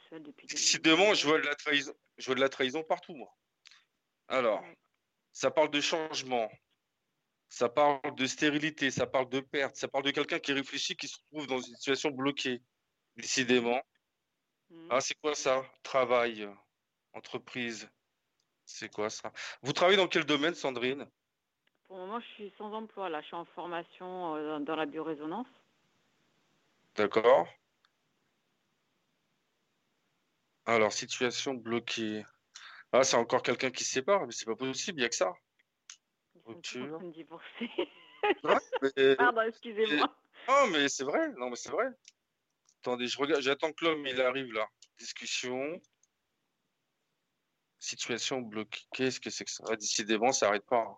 seule 0.09 0.23
depuis. 0.23 0.47
Décidément, 0.47 1.13
je 1.13 1.27
vois 1.27 1.41
de 1.41 1.47
la 1.47 1.57
trahison. 1.57 1.95
Je 2.19 2.27
vois 2.27 2.37
de 2.37 2.41
la 2.41 2.49
trahison 2.49 2.85
partout, 2.85 3.17
moi. 3.17 3.37
Alors, 4.29 4.65
ça 5.33 5.51
parle 5.51 5.71
de 5.71 5.81
changement, 5.81 6.49
ça 7.49 7.69
parle 7.69 8.15
de 8.15 8.27
stérilité, 8.27 8.91
ça 8.91 9.07
parle 9.07 9.29
de 9.29 9.41
perte, 9.41 9.77
ça 9.77 9.89
parle 9.89 10.05
de 10.05 10.11
quelqu'un 10.11 10.39
qui 10.39 10.53
réfléchit, 10.53 10.97
qui 10.97 11.09
se 11.09 11.19
trouve 11.27 11.47
dans 11.47 11.61
une 11.61 11.75
situation 11.75 12.11
bloquée, 12.11 12.63
décidément. 13.17 13.81
Mmh. 14.71 14.89
Ah, 14.91 15.01
c'est 15.01 15.15
quoi 15.21 15.35
ça? 15.35 15.65
Travail, 15.83 16.49
entreprise. 17.13 17.89
C'est 18.65 18.93
quoi 18.93 19.11
ça? 19.11 19.33
Vous 19.63 19.73
travaillez 19.73 19.97
dans 19.97 20.09
quel 20.09 20.25
domaine, 20.25 20.55
Sandrine? 20.55 21.09
Pour 21.87 21.99
le 21.99 22.03
moment, 22.07 22.21
je 22.21 22.27
suis 22.35 22.53
sans 22.59 22.73
emploi. 22.73 23.09
Là, 23.09 23.21
je 23.21 23.27
suis 23.27 23.37
en 23.37 23.45
formation 23.45 24.35
euh, 24.35 24.59
dans 24.59 24.75
la 24.75 24.87
biorésonance. 24.87 25.47
D'accord. 26.97 27.47
Alors, 30.65 30.93
situation 30.93 31.55
bloquée. 31.55 32.25
Ah, 32.91 33.05
c'est 33.05 33.17
encore 33.17 33.43
quelqu'un 33.43 33.71
qui 33.71 33.85
se 33.85 33.93
sépare, 33.93 34.27
mais 34.27 34.33
c'est 34.33 34.47
pas 34.47 34.57
possible, 34.57 34.99
il 34.99 35.03
n'y 35.03 35.07
a 35.07 35.09
que 35.09 35.15
ça. 35.15 35.33
Sont 36.47 36.81
en 36.81 36.99
train 36.99 37.07
de 37.07 37.13
divorcer. 37.13 37.71
Pardon, 39.19 39.43
excusez-moi. 39.43 40.17
Non, 40.49 40.67
mais 40.69 40.89
c'est 40.89 41.05
vrai. 41.05 41.33
Non, 41.37 41.51
mais 41.51 41.57
c'est 41.57 41.71
vrai. 41.71 41.87
Attendez, 42.81 43.09
je 43.09 43.19
regarde, 43.19 43.43
j'attends 43.43 43.73
que 43.73 43.85
l'homme 43.85 44.07
il 44.07 44.21
arrive 44.21 44.53
là. 44.53 44.69
Discussion. 44.99 45.81
Situation 47.81 48.41
bloquée. 48.41 48.83
Qu'est-ce 48.93 49.21
que 49.21 49.31
c'est 49.31 49.45
que 49.45 49.51
ça? 49.51 49.65
Ah, 49.69 49.77
Décidément, 49.77 50.33
ça 50.33 50.47
n'arrête 50.47 50.67
pas. 50.67 50.83
Hein. 50.83 50.97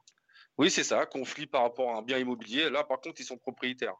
Oui, 0.58 0.70
c'est 0.70 0.84
ça. 0.84 1.06
Conflit 1.06 1.46
par 1.46 1.62
rapport 1.62 1.94
à 1.94 1.98
un 1.98 2.02
bien 2.02 2.18
immobilier. 2.18 2.68
Là, 2.68 2.84
par 2.84 3.00
contre, 3.00 3.20
ils 3.20 3.24
sont 3.24 3.38
propriétaires. 3.38 3.96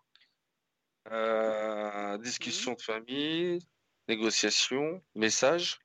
Euh, 1.11 2.19
discussion 2.19 2.75
de 2.75 2.83
famille. 2.83 3.59
Négociation. 4.07 5.03
Message. 5.15 5.79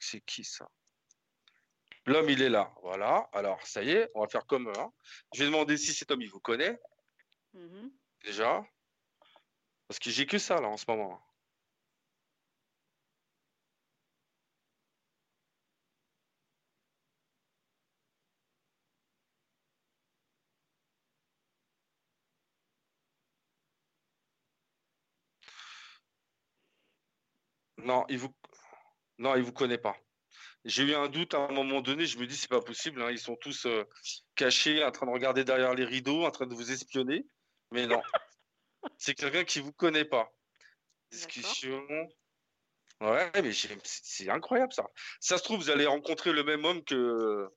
C'est 0.00 0.20
qui 0.22 0.42
ça? 0.44 0.68
L'homme, 2.06 2.30
il 2.30 2.42
est 2.42 2.48
là. 2.48 2.72
Voilà. 2.82 3.28
Alors, 3.32 3.64
ça 3.66 3.82
y 3.82 3.90
est, 3.90 4.10
on 4.14 4.22
va 4.22 4.28
faire 4.28 4.46
comme. 4.46 4.68
Hein. 4.68 4.92
Je 5.34 5.40
vais 5.40 5.46
demander 5.46 5.76
si 5.76 5.92
cet 5.92 6.10
homme, 6.10 6.22
il 6.22 6.30
vous 6.30 6.40
connaît. 6.40 6.78
Mm-hmm. 7.54 7.90
Déjà. 8.24 8.64
Parce 9.88 9.98
que 9.98 10.10
j'ai 10.10 10.26
que 10.26 10.38
ça, 10.38 10.60
là, 10.60 10.68
en 10.68 10.76
ce 10.76 10.84
moment. 10.88 11.20
Non, 27.78 28.04
il 28.08 28.18
vous 28.18 28.34
non, 29.18 29.36
il 29.36 29.42
vous 29.42 29.52
connaît 29.52 29.78
pas. 29.78 29.96
J'ai 30.64 30.82
eu 30.82 30.94
un 30.94 31.08
doute 31.08 31.34
à 31.34 31.38
un 31.38 31.52
moment 31.52 31.80
donné, 31.80 32.04
je 32.06 32.18
me 32.18 32.26
dis 32.26 32.36
c'est 32.36 32.50
pas 32.50 32.60
possible, 32.60 33.00
hein. 33.02 33.10
ils 33.10 33.18
sont 33.18 33.36
tous 33.36 33.64
euh, 33.64 33.84
cachés, 34.34 34.84
en 34.84 34.90
train 34.90 35.06
de 35.06 35.10
regarder 35.10 35.42
derrière 35.42 35.74
les 35.74 35.86
rideaux, 35.86 36.24
en 36.24 36.30
train 36.30 36.46
de 36.46 36.54
vous 36.54 36.70
espionner. 36.70 37.24
Mais 37.70 37.86
non, 37.86 38.02
c'est 38.98 39.14
quelqu'un 39.14 39.44
qui 39.44 39.60
vous 39.60 39.72
connaît 39.72 40.04
pas. 40.04 40.30
Discussion. 41.10 41.82
Ouais, 43.00 43.30
mais 43.42 43.52
c'est 43.84 44.28
incroyable 44.28 44.72
ça. 44.74 44.86
Ça 45.20 45.38
se 45.38 45.42
trouve, 45.42 45.58
vous 45.58 45.70
allez 45.70 45.86
rencontrer 45.86 46.32
le 46.32 46.44
même 46.44 46.64
homme 46.64 46.84
que. 46.84 47.48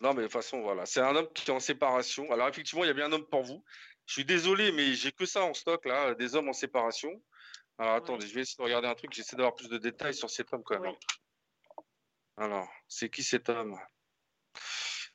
Non, 0.00 0.14
mais 0.14 0.22
de 0.22 0.26
toute 0.26 0.32
façon, 0.32 0.62
voilà. 0.62 0.86
C'est 0.86 1.00
un 1.00 1.14
homme 1.14 1.28
qui 1.34 1.50
est 1.50 1.54
en 1.54 1.60
séparation. 1.60 2.30
Alors, 2.32 2.48
effectivement, 2.48 2.84
il 2.84 2.88
y 2.88 2.90
a 2.90 2.94
bien 2.94 3.06
un 3.06 3.12
homme 3.12 3.26
pour 3.28 3.42
vous. 3.42 3.62
Je 4.06 4.14
suis 4.14 4.24
désolé, 4.24 4.72
mais 4.72 4.94
j'ai 4.94 5.12
que 5.12 5.26
ça 5.26 5.42
en 5.42 5.52
stock, 5.52 5.84
là, 5.84 6.14
des 6.14 6.36
hommes 6.36 6.48
en 6.48 6.54
séparation. 6.54 7.10
Alors 7.78 7.94
attendez, 7.94 8.26
je 8.26 8.34
vais 8.34 8.40
essayer 8.42 8.56
de 8.58 8.62
regarder 8.62 8.88
un 8.88 8.94
truc, 8.94 9.12
j'essaie 9.12 9.36
d'avoir 9.36 9.54
plus 9.54 9.68
de 9.68 9.78
détails 9.78 10.14
sur 10.14 10.30
cet 10.30 10.52
homme 10.52 10.62
quand 10.62 10.80
même. 10.80 10.94
Alors, 12.38 12.68
c'est 12.88 13.10
qui 13.10 13.22
cet 13.22 13.48
homme? 13.48 13.78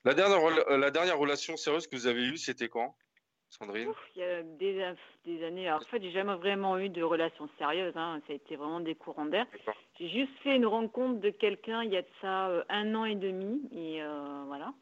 La 0.04 0.14
dernière, 0.14 0.44
euh, 0.44 0.78
la 0.78 0.92
dernière 0.92 1.18
relation 1.18 1.58
sérieuse 1.58 1.88
que 1.88 1.96
vous 1.96 2.08
avez 2.08 2.24
eue, 2.24 2.38
c'était 2.38 2.70
quand, 2.70 2.96
Sandrine? 3.50 3.92
Il 4.16 4.22
y 4.22 4.24
a 4.24 4.42
des, 4.44 5.44
années. 5.44 5.68
Alors, 5.68 5.82
en 5.82 5.86
fait, 5.86 6.02
j'ai 6.02 6.12
jamais 6.12 6.36
vraiment 6.36 6.80
eu 6.80 6.90
de 6.90 7.04
relation 7.04 7.48
sérieuse. 7.58 7.96
Hein. 7.96 8.20
Ça 8.26 8.34
a 8.34 8.36
été 8.36 8.56
vraiment 8.56 8.80
des 8.80 8.96
courants 8.96 9.26
d'air. 9.26 9.46
J'ai 10.00 10.10
juste 10.10 10.32
fait 10.44 10.56
une 10.56 10.66
rencontre 10.66 11.20
de 11.20 11.30
quelqu'un 11.30 11.84
il 11.84 11.92
y 11.92 11.98
a 11.98 12.02
de 12.02 12.08
ça 12.22 12.50
euh, 12.50 12.64
un 12.70 12.96
an 12.96 13.06
et 13.06 13.16
demi. 13.16 13.62
Et 13.72 14.02
euh, 14.02 14.44
voilà. 14.48 14.74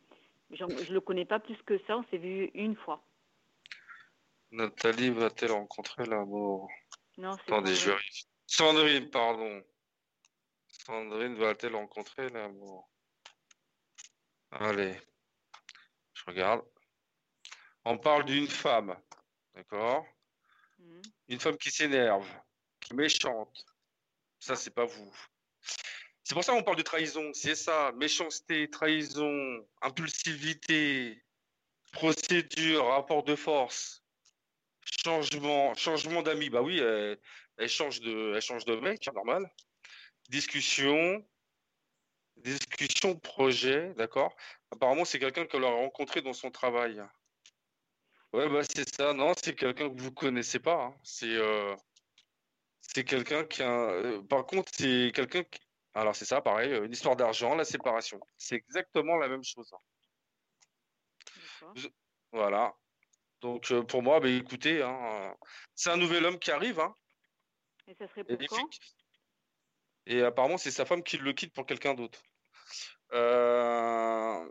Je 0.52 0.64
ne 0.64 0.94
le 0.94 1.02
connais 1.02 1.26
pas 1.26 1.40
plus 1.40 1.58
que 1.66 1.78
ça. 1.86 1.98
On 1.98 2.04
s'est 2.06 2.18
vu 2.18 2.50
une 2.54 2.76
fois. 2.76 3.04
Nathalie 4.52 5.10
va-t-elle 5.10 5.52
rencontrer 5.52 6.06
l'amour? 6.06 6.70
Non, 7.20 7.36
c'est 7.36 7.52
Attendez, 7.52 7.76
je. 7.76 7.92
Sandrine, 8.48 9.10
pardon. 9.10 9.62
Sandrine 10.70 11.36
va-t-elle 11.36 11.76
rencontrer 11.76 12.30
l'amour? 12.30 12.90
Allez, 14.52 14.98
je 16.14 16.24
regarde. 16.26 16.66
On 17.84 17.98
parle 17.98 18.24
d'une 18.24 18.48
femme, 18.48 18.98
d'accord? 19.54 20.06
Mhm. 20.78 21.02
Une 21.28 21.40
femme 21.42 21.58
qui 21.58 21.72
s'énerve, 21.72 22.28
qui 22.80 22.94
est 22.94 22.96
méchante. 22.96 23.66
Ça, 24.40 24.56
c'est 24.56 24.74
pas 24.74 24.86
vous. 24.86 25.14
C'est 26.24 26.34
pour 26.36 26.44
ça 26.44 26.54
qu'on 26.54 26.64
parle 26.64 26.78
de 26.78 26.84
trahison. 26.84 27.34
C'est 27.34 27.56
ça, 27.56 27.92
méchanceté, 27.98 28.70
trahison, 28.70 29.68
impulsivité, 29.82 31.22
procédure, 31.92 32.86
rapport 32.86 33.24
de 33.24 33.36
force. 33.36 34.04
Changement, 35.04 35.74
changement 35.76 36.22
d'amis. 36.22 36.50
Bah 36.50 36.62
oui, 36.62 36.80
elle, 36.80 37.70
change 37.70 38.02
de, 38.02 38.34
elle 38.36 38.42
change 38.42 38.66
de 38.66 38.76
mec, 38.76 39.08
hein, 39.08 39.12
normal. 39.14 39.50
Discussion, 40.30 41.26
discussion, 42.38 43.16
projet, 43.16 43.94
d'accord. 43.96 44.36
Apparemment, 44.72 45.06
c'est 45.06 45.20
quelqu'un 45.20 45.46
qu'elle 45.46 45.64
a 45.64 45.70
rencontré 45.70 46.22
dans 46.22 46.34
son 46.34 46.52
travail. 46.52 47.02
Ouais, 48.34 48.48
bah 48.50 48.62
c'est 48.64 48.88
ça. 48.96 49.14
Non, 49.14 49.34
c'est 49.42 49.56
quelqu'un 49.56 49.90
que 49.90 50.02
vous 50.02 50.12
connaissez 50.12 50.60
pas. 50.60 50.86
Hein. 50.86 50.96
C'est, 51.04 51.36
euh, 51.36 51.76
c'est 52.82 53.04
quelqu'un 53.04 53.44
qui 53.46 53.64
a. 53.64 53.72
Euh, 53.72 54.22
par 54.24 54.46
contre, 54.46 54.72
c'est 54.76 55.12
quelqu'un 55.14 55.44
qui. 55.44 55.60
Alors 55.96 56.16
c'est 56.16 56.26
ça, 56.26 56.42
pareil, 56.42 56.72
une 56.86 56.92
histoire 56.92 57.16
d'argent, 57.16 57.56
la 57.56 57.66
séparation. 57.66 58.20
C'est 58.38 58.56
exactement 58.56 59.18
la 59.18 59.28
même 59.28 59.44
chose. 59.44 59.72
Hein. 59.74 59.80
Voilà. 62.32 62.76
Donc 63.42 63.72
euh, 63.72 63.84
pour 63.84 64.04
moi, 64.04 64.20
bah, 64.20 64.30
écoutez, 64.30 64.82
hein, 64.82 65.36
c'est 65.76 65.90
un 65.90 65.98
nouvel 65.98 66.26
homme 66.26 66.40
qui 66.40 66.52
arrive. 66.52 66.80
Hein. 66.80 66.94
Et 67.88 67.96
ça 67.96 68.08
serait 68.08 68.24
pour 68.24 68.38
quand? 68.48 68.70
Et 70.06 70.22
apparemment, 70.22 70.58
c'est 70.58 70.72
sa 70.72 70.86
femme 70.86 71.04
qui 71.04 71.18
le 71.18 71.34
quitte 71.34 71.54
pour 71.54 71.66
quelqu'un 71.66 71.94
d'autre. 71.94 72.22
Euh... 73.14 74.50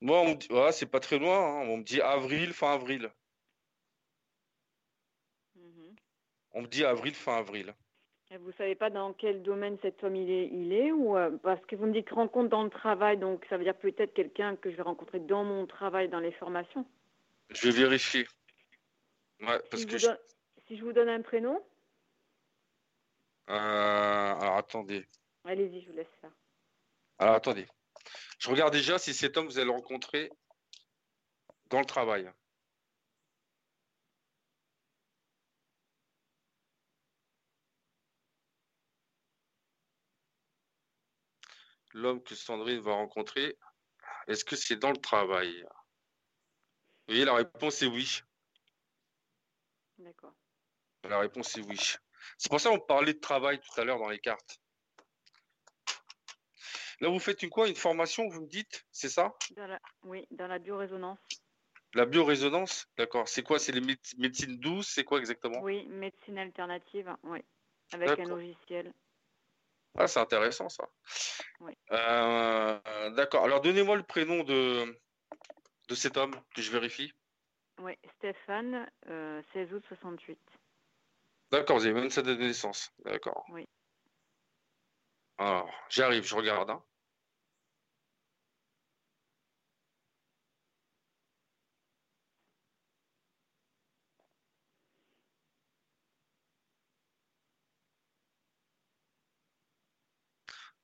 Moi, 0.00 0.20
on 0.20 0.30
me 0.30 0.34
dit, 0.34 0.48
c'est 0.72 0.86
pas 0.86 1.00
très 1.00 1.18
loin. 1.18 1.38
Hein. 1.38 1.68
On 1.68 1.78
me 1.78 1.82
dit 1.82 2.00
avril, 2.00 2.52
fin 2.52 2.72
avril. 2.72 3.12
Mhm. 5.54 5.96
On 6.52 6.62
me 6.62 6.66
dit 6.66 6.84
avril, 6.84 7.14
fin 7.14 7.36
avril. 7.36 7.74
Vous 8.38 8.46
ne 8.48 8.52
savez 8.52 8.76
pas 8.76 8.90
dans 8.90 9.12
quel 9.12 9.42
domaine 9.42 9.76
cet 9.82 10.04
homme 10.04 10.14
il 10.14 10.30
est, 10.30 10.46
il 10.46 10.72
est 10.72 10.92
ou 10.92 11.16
euh, 11.16 11.36
parce 11.42 11.64
que 11.66 11.74
vous 11.74 11.86
me 11.86 11.92
dites 11.92 12.10
rencontre 12.10 12.48
dans 12.48 12.62
le 12.62 12.70
travail, 12.70 13.18
donc 13.18 13.44
ça 13.50 13.56
veut 13.56 13.64
dire 13.64 13.76
peut-être 13.76 14.14
quelqu'un 14.14 14.54
que 14.54 14.70
je 14.70 14.76
vais 14.76 14.82
rencontrer 14.82 15.18
dans 15.18 15.42
mon 15.42 15.66
travail, 15.66 16.08
dans 16.08 16.20
les 16.20 16.30
formations. 16.32 16.86
Je 17.48 17.68
vais 17.68 17.76
vérifier. 17.76 18.28
Ouais, 19.40 19.58
parce 19.70 19.82
si, 19.82 19.86
que 19.86 19.98
je... 19.98 20.06
si 20.68 20.76
je 20.76 20.84
vous 20.84 20.92
donne 20.92 21.08
un 21.08 21.22
prénom. 21.22 21.60
Euh, 23.48 23.52
alors 23.52 24.58
attendez. 24.58 25.04
Allez-y, 25.44 25.80
je 25.80 25.90
vous 25.90 25.96
laisse 25.96 26.14
faire. 26.20 26.30
Alors 27.18 27.34
attendez. 27.34 27.66
Je 28.38 28.48
regarde 28.48 28.72
déjà 28.72 28.98
si 28.98 29.12
cet 29.12 29.36
homme 29.36 29.46
vous 29.46 29.58
allez 29.58 29.66
le 29.66 29.72
rencontrer 29.72 30.30
dans 31.68 31.80
le 31.80 31.84
travail. 31.84 32.30
L'homme 41.92 42.22
que 42.22 42.34
Sandrine 42.34 42.80
va 42.80 42.92
rencontrer, 42.92 43.58
est-ce 44.26 44.44
que 44.44 44.56
c'est 44.56 44.76
dans 44.76 44.90
le 44.90 44.96
travail? 44.96 45.62
Vous 45.62 47.14
voyez, 47.14 47.24
la 47.24 47.34
réponse 47.34 47.82
est 47.82 47.86
oui. 47.86 48.20
D'accord. 49.98 50.34
La 51.04 51.18
réponse 51.18 51.56
est 51.56 51.62
oui. 51.62 51.78
C'est 52.38 52.50
pour 52.50 52.60
ça 52.60 52.70
qu'on 52.70 52.80
parlait 52.80 53.14
de 53.14 53.18
travail 53.18 53.60
tout 53.60 53.80
à 53.80 53.84
l'heure 53.84 53.98
dans 53.98 54.08
les 54.08 54.18
cartes. 54.18 54.60
Là, 57.00 57.08
vous 57.08 57.18
faites 57.18 57.42
une 57.42 57.48
quoi? 57.48 57.66
Une 57.68 57.76
formation, 57.76 58.28
vous 58.28 58.42
me 58.42 58.48
dites 58.48 58.86
C'est 58.90 59.08
ça? 59.08 59.34
Oui, 60.04 60.26
dans 60.30 60.46
la 60.46 60.58
biorésonance. 60.58 61.18
La 61.94 62.04
biorésonance? 62.04 62.86
D'accord. 62.96 63.26
C'est 63.26 63.42
quoi? 63.42 63.58
C'est 63.58 63.72
les 63.72 63.80
médecines 64.18 64.58
douces? 64.58 64.88
C'est 64.88 65.04
quoi 65.04 65.18
exactement? 65.18 65.60
Oui, 65.62 65.86
médecine 65.86 66.38
alternative, 66.38 67.12
oui. 67.24 67.40
avec 67.92 68.18
un 68.18 68.24
logiciel. 68.24 68.92
Ah, 69.98 70.06
c'est 70.06 70.20
intéressant 70.20 70.68
ça. 70.68 70.88
Euh, 71.92 73.10
d'accord. 73.10 73.44
Alors, 73.44 73.60
donnez-moi 73.60 73.96
le 73.96 74.02
prénom 74.02 74.44
de, 74.44 74.98
de 75.88 75.94
cet 75.94 76.16
homme 76.16 76.34
que 76.54 76.62
je 76.62 76.70
vérifie. 76.70 77.12
Oui, 77.78 77.92
Stéphane, 78.16 78.88
16 79.02 79.10
euh, 79.10 79.42
août 79.72 79.84
68. 79.88 80.38
D'accord, 81.50 81.78
vous 81.78 81.86
avez 81.86 81.94
même 81.94 82.10
sa 82.10 82.22
date 82.22 82.38
de 82.38 82.44
naissance. 82.44 82.92
D'accord. 83.04 83.44
Oui. 83.50 83.66
Alors, 85.38 85.70
j'arrive, 85.88 86.24
je 86.24 86.34
regarde. 86.34 86.70
Hein. 86.70 86.82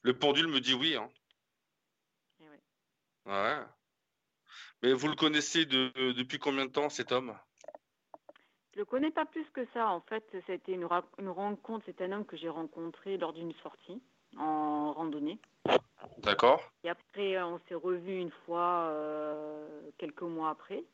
Le 0.06 0.16
pendule 0.16 0.46
me 0.46 0.60
dit 0.60 0.72
oui. 0.72 0.94
Hein. 0.94 1.10
Eh. 2.40 3.28
Ouais. 3.28 3.58
Mais 4.80 4.92
vous 4.92 5.08
le 5.08 5.16
connaissez 5.16 5.66
depuis 5.66 6.38
combien 6.38 6.66
de 6.66 6.70
temps, 6.70 6.88
cet 6.88 7.10
homme? 7.10 7.36
Je 8.72 8.78
le 8.78 8.84
connais 8.84 9.10
pas 9.10 9.26
plus 9.26 9.44
que 9.52 9.66
ça. 9.74 9.88
En 9.88 10.00
fait, 10.02 10.24
c'était 10.46 10.74
une, 10.74 10.88
une 11.18 11.28
rencontre. 11.28 11.84
C'est 11.86 12.00
un 12.02 12.12
homme 12.12 12.24
que 12.24 12.36
j'ai 12.36 12.48
rencontré 12.48 13.16
lors 13.16 13.32
d'une 13.32 13.52
sortie 13.54 14.00
en 14.36 14.92
randonnée. 14.92 15.40
D'accord. 16.18 16.62
Et 16.84 16.88
après, 16.88 17.42
on 17.42 17.58
s'est 17.68 17.74
revu 17.74 18.16
une 18.16 18.30
fois 18.44 18.86
euh, 18.90 19.90
quelques 19.98 20.22
mois 20.22 20.50
après. 20.50 20.84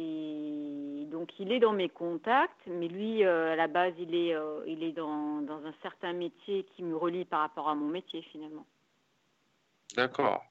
Et 0.00 1.06
donc, 1.10 1.40
il 1.40 1.50
est 1.50 1.58
dans 1.58 1.72
mes 1.72 1.88
contacts, 1.88 2.66
mais 2.68 2.86
lui, 2.86 3.24
euh, 3.24 3.52
à 3.52 3.56
la 3.56 3.66
base, 3.66 3.94
il 3.98 4.14
est, 4.14 4.32
euh, 4.32 4.62
il 4.64 4.84
est 4.84 4.92
dans, 4.92 5.40
dans, 5.40 5.64
un 5.66 5.74
certain 5.82 6.12
métier 6.12 6.64
qui 6.64 6.84
me 6.84 6.96
relie 6.96 7.24
par 7.24 7.40
rapport 7.40 7.68
à 7.68 7.74
mon 7.74 7.88
métier, 7.88 8.22
finalement. 8.22 8.64
D'accord. 9.96 10.44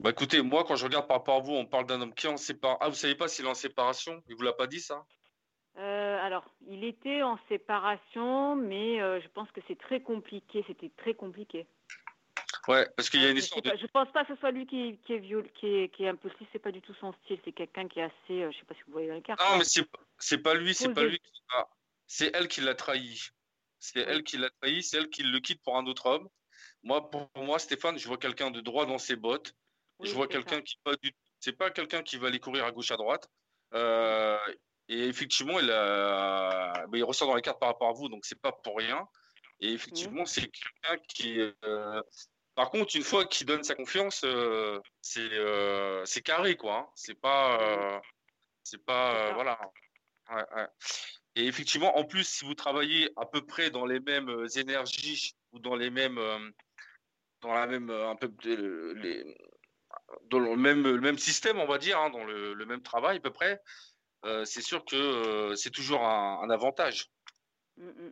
Bah 0.00 0.10
écoutez, 0.10 0.42
moi, 0.42 0.64
quand 0.64 0.76
je 0.76 0.84
regarde 0.84 1.06
par 1.06 1.18
rapport 1.18 1.36
à 1.36 1.40
vous, 1.40 1.54
on 1.54 1.64
parle 1.64 1.86
d'un 1.86 2.02
homme 2.02 2.12
qui 2.12 2.26
est 2.26 2.30
en 2.30 2.36
séparation. 2.36 2.78
Ah, 2.82 2.88
vous 2.90 2.96
savez 2.96 3.14
pas 3.14 3.28
s'il 3.28 3.46
est 3.46 3.48
en 3.48 3.54
séparation? 3.54 4.22
Il 4.28 4.34
vous 4.34 4.42
l'a 4.42 4.52
pas 4.52 4.66
dit, 4.66 4.80
ça? 4.80 5.06
Euh, 5.78 6.18
alors, 6.20 6.44
il 6.66 6.84
était 6.84 7.22
en 7.22 7.38
séparation, 7.48 8.56
mais 8.56 8.98
je 8.98 9.28
pense 9.28 9.50
que 9.52 9.60
c'est 9.68 9.78
très 9.78 10.02
compliqué. 10.02 10.64
C'était 10.66 10.90
très 10.98 11.14
compliqué. 11.14 11.66
Ouais, 12.68 12.88
parce 12.96 13.10
qu'il 13.10 13.20
y 13.20 13.26
a 13.26 13.30
une 13.30 13.38
histoire. 13.38 13.60
Je 13.64 13.86
pense 13.88 14.10
pas 14.12 14.24
que 14.24 14.34
ce 14.34 14.40
soit 14.40 14.52
lui 14.52 14.66
qui, 14.66 14.96
qui 15.04 15.14
est 15.14 15.18
viol, 15.18 15.48
qui 15.54 15.66
est, 15.66 15.88
qui 15.88 16.04
est 16.04 16.08
impulsif. 16.08 16.46
C'est 16.52 16.60
pas 16.60 16.70
du 16.70 16.80
tout 16.80 16.94
son 16.94 17.12
style. 17.24 17.38
C'est 17.44 17.52
quelqu'un 17.52 17.88
qui 17.88 17.98
est 17.98 18.04
assez. 18.04 18.42
Euh, 18.42 18.50
je 18.52 18.58
sais 18.58 18.64
pas 18.64 18.74
si 18.74 18.82
vous 18.86 18.92
voyez 18.92 19.08
dans 19.08 19.14
les 19.14 19.22
cartes. 19.22 19.40
Non, 19.40 19.58
mais 19.58 19.64
c'est 19.64 19.84
c'est 20.18 20.38
pas 20.38 20.54
lui. 20.54 20.72
C'est 20.74 20.94
pas 20.94 21.02
lui. 21.02 21.20
C'est 22.06 22.30
elle 22.34 22.46
qui 22.46 22.60
l'a 22.60 22.74
trahi. 22.74 23.20
C'est 23.80 24.00
elle 24.00 24.22
qui 24.22 24.36
l'a 24.36 24.50
trahi. 24.60 24.82
C'est 24.82 24.98
elle 24.98 25.10
qui 25.10 25.24
le 25.24 25.40
quitte 25.40 25.62
pour 25.62 25.76
un 25.76 25.86
autre 25.86 26.06
homme. 26.06 26.28
Moi, 26.84 27.10
pour 27.10 27.28
moi, 27.36 27.58
Stéphane, 27.58 27.98
je 27.98 28.06
vois 28.06 28.18
quelqu'un 28.18 28.50
de 28.50 28.60
droit 28.60 28.86
dans 28.86 28.98
ses 28.98 29.16
bottes. 29.16 29.54
je 30.00 30.12
vois 30.12 30.28
quelqu'un 30.28 30.60
qui 30.62 30.76
pas 30.84 30.94
du. 31.02 31.12
C'est 31.40 31.56
pas 31.56 31.70
quelqu'un 31.70 32.02
qui 32.02 32.16
va 32.16 32.28
aller 32.28 32.38
courir 32.38 32.64
à 32.64 32.70
gauche 32.70 32.92
à 32.92 32.96
droite. 32.96 33.28
Euh, 33.74 34.38
et 34.88 35.08
effectivement, 35.08 35.58
il, 35.58 35.70
a... 35.70 36.84
il 36.92 37.02
ressort 37.02 37.26
dans 37.26 37.34
les 37.34 37.42
cartes 37.42 37.58
par 37.58 37.70
rapport 37.70 37.88
à 37.88 37.92
vous, 37.92 38.08
donc 38.08 38.24
c'est 38.24 38.40
pas 38.40 38.52
pour 38.52 38.76
rien. 38.76 39.08
Et 39.58 39.72
effectivement, 39.72 40.26
c'est 40.26 40.42
quelqu'un 40.42 41.02
qui, 41.08 41.40
euh, 41.64 42.02
par 42.54 42.70
contre, 42.70 42.96
une 42.96 43.02
fois 43.02 43.24
qu'il 43.24 43.46
donne 43.46 43.64
sa 43.64 43.74
confiance, 43.74 44.24
euh, 44.24 44.78
euh, 45.16 46.02
c'est 46.04 46.20
carré 46.20 46.56
quoi. 46.56 46.78
Hein. 46.78 46.86
C'est 46.94 47.18
pas 47.18 47.60
euh, 47.62 48.00
c'est 48.62 48.84
pas 48.84 49.32
voilà. 49.32 49.58
Et 51.34 51.46
effectivement, 51.46 51.96
en 51.96 52.04
plus, 52.04 52.24
si 52.24 52.44
vous 52.44 52.54
travaillez 52.54 53.10
à 53.16 53.24
peu 53.24 53.44
près 53.44 53.70
dans 53.70 53.86
les 53.86 54.00
mêmes 54.00 54.46
énergies 54.56 55.34
ou 55.52 55.60
dans 55.60 55.76
les 55.76 55.90
mêmes 55.90 56.20
dans 57.40 57.54
la 57.54 57.66
même 57.66 57.90
un 57.90 58.16
peu 58.16 58.30
les, 58.44 59.36
dans 60.24 60.38
le 60.38 60.56
même 60.56 60.82
le 60.82 61.00
même 61.00 61.18
système, 61.18 61.58
on 61.58 61.66
va 61.66 61.78
dire, 61.78 61.98
hein, 61.98 62.10
dans 62.10 62.24
le, 62.24 62.66
même 62.66 62.82
travail 62.82 63.16
à 63.16 63.20
peu 63.20 63.32
près, 63.32 63.60
c'est 64.44 64.62
sûr 64.62 64.84
que 64.84 65.54
c'est 65.56 65.70
toujours 65.70 66.04
un, 66.04 66.50
avantage. 66.50 67.08
Mm, 67.78 67.88
mm 67.88 68.10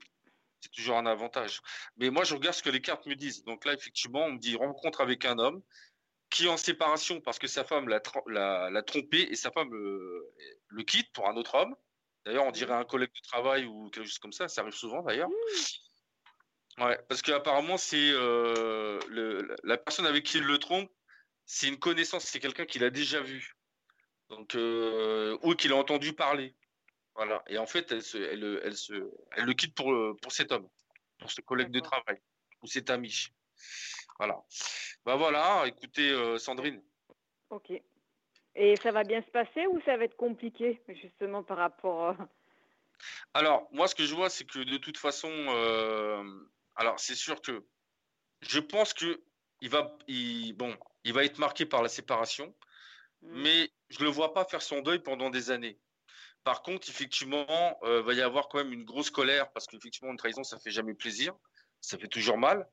c'est 0.61 0.70
toujours 0.70 0.96
un 0.96 1.07
avantage. 1.07 1.61
Mais 1.96 2.11
moi, 2.11 2.25
je 2.25 2.35
regarde 2.35 2.55
ce 2.55 2.62
que 2.62 2.70
les 2.70 2.81
cartes 2.81 3.07
me 3.07 3.14
disent. 3.14 3.44
Donc 3.44 3.64
là, 3.64 3.73
effectivement, 3.73 4.25
on 4.25 4.33
me 4.33 4.38
dit 4.38 4.57
rencontre 4.57 5.01
avec 5.01 5.25
un 5.25 5.38
homme 5.38 5.62
qui 6.29 6.46
est 6.46 6.49
en 6.49 6.57
séparation 6.57 7.20
parce 7.20 7.38
que 7.38 7.49
sa 7.49 7.64
femme 7.64 7.88
l'a, 7.88 8.83
trompé 8.83 9.23
et 9.23 9.35
sa 9.35 9.51
femme 9.51 9.73
le, 9.73 10.83
quitte 10.85 11.12
pour 11.12 11.29
un 11.29 11.37
autre 11.37 11.57
homme. 11.57 11.75
D'ailleurs, 12.25 12.44
on 12.44 12.51
dirait 12.51 12.75
un 12.75 12.85
collègue 12.85 13.11
de 13.14 13.29
travail 13.29 13.64
ou 13.64 13.90
quelque 13.90 14.07
chose 14.07 14.18
comme 14.18 14.33
ça. 14.33 14.49
Ça 14.49 14.61
arrive 14.61 14.75
souvent 14.75 15.03
d'ailleurs. 15.03 15.29
Mmh. 15.29 16.85
Ouais, 16.85 16.99
parce 17.09 17.20
qu'apparemment, 17.20 17.77
c'est 17.77 18.11
euh, 18.12 18.99
la 19.64 19.77
personne 19.77 20.07
avec 20.07 20.25
qui 20.25 20.38
il 20.38 20.44
le 20.44 20.59
trompe, 20.59 20.90
c'est 21.44 21.66
une 21.66 21.79
connaissance, 21.79 22.25
c'est 22.25 22.38
quelqu'un 22.38 22.64
qu'il 22.64 22.85
a 22.85 22.90
déjà 22.90 23.20
vu. 23.20 23.57
Donc, 24.29 24.55
euh, 24.55 25.37
ou 25.42 25.55
qu'il 25.55 25.73
a 25.73 25.77
entendu 25.77 26.12
parler. 26.12 26.55
Voilà. 27.20 27.42
Et 27.48 27.59
en 27.59 27.66
fait, 27.66 27.92
elle, 27.92 28.02
se, 28.02 28.16
elle, 28.16 28.61
elle, 28.64 28.74
se, 28.74 28.94
elle 29.33 29.44
le 29.44 29.52
quitte 29.52 29.74
pour, 29.74 29.94
pour 30.22 30.33
cet 30.33 30.52
homme, 30.52 30.66
pour 31.18 31.30
ce 31.30 31.42
collègue 31.42 31.70
de 31.70 31.80
travail 31.80 32.18
ou 32.62 32.66
cet 32.66 32.88
ami. 32.88 33.26
Voilà. 34.18 34.42
Bah 35.04 35.16
voilà, 35.16 35.64
écoutez, 35.66 36.11
euh, 36.11 36.38
Sandrine. 36.38 36.83
Ok. 37.50 37.72
Et 38.54 38.76
ça 38.76 38.90
va 38.90 39.04
bien 39.04 39.20
se 39.20 39.30
passer 39.30 39.66
ou 39.66 39.83
ça 39.83 39.98
va 39.98 40.04
être 40.04 40.16
compliqué, 40.16 40.80
justement, 40.88 41.42
par 41.42 41.59
rapport. 41.59 42.09
Euh, 42.09 42.24
alors, 43.35 43.68
moi, 43.70 43.87
ce 43.87 43.94
que 43.94 44.04
je 44.04 44.14
vois, 44.14 44.30
c'est 44.30 44.46
que 44.46 44.61
de 44.61 44.78
toute 44.78 44.96
façon, 44.96 45.30
euh, 45.30 46.24
alors 46.76 46.98
c'est 46.98 47.14
sûr 47.14 47.42
que 47.42 47.66
je 48.40 48.61
pense 48.61 48.94
que 48.94 49.22
il 49.61 49.68
va, 49.68 49.94
il, 50.09 50.54
bon, 50.54 50.74
il 51.04 51.12
va 51.12 51.22
être 51.24 51.37
marqué 51.37 51.66
par 51.66 51.83
la 51.83 51.90
séparation, 51.90 52.54
mmh. 53.20 53.42
mais 53.42 53.70
je 53.90 54.02
le 54.02 54.09
vois 54.09 54.33
pas 54.33 54.46
faire 54.46 54.62
son 54.62 54.80
deuil 54.80 55.00
pendant 55.00 55.28
des 55.28 55.50
années. 55.50 55.78
Par 56.44 56.62
contre, 56.62 56.88
effectivement, 56.88 57.79
il 57.83 57.88
euh, 57.88 58.03
va 58.03 58.14
y 58.14 58.22
avoir 58.22 58.48
quand 58.48 58.59
même 58.59 58.72
une 58.72 58.85
grosse 58.85 59.11
colère 59.11 59.50
parce 59.53 59.66
qu'effectivement, 59.66 60.11
une 60.11 60.16
trahison, 60.16 60.42
ça 60.42 60.59
fait 60.59 60.70
jamais 60.70 60.94
plaisir, 60.94 61.35
ça 61.81 61.98
fait 61.98 62.09
toujours 62.09 62.38
mal. 62.38 62.66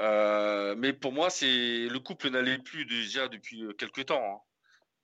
Euh, 0.00 0.74
mais 0.76 0.92
pour 0.92 1.12
moi, 1.12 1.30
c'est 1.30 1.46
le 1.46 1.98
couple 1.98 2.30
n'allait 2.30 2.58
plus 2.58 2.84
déjà 2.84 3.28
depuis 3.28 3.62
euh, 3.64 3.72
quelques 3.72 4.06
temps. 4.06 4.22
Hein. 4.22 4.40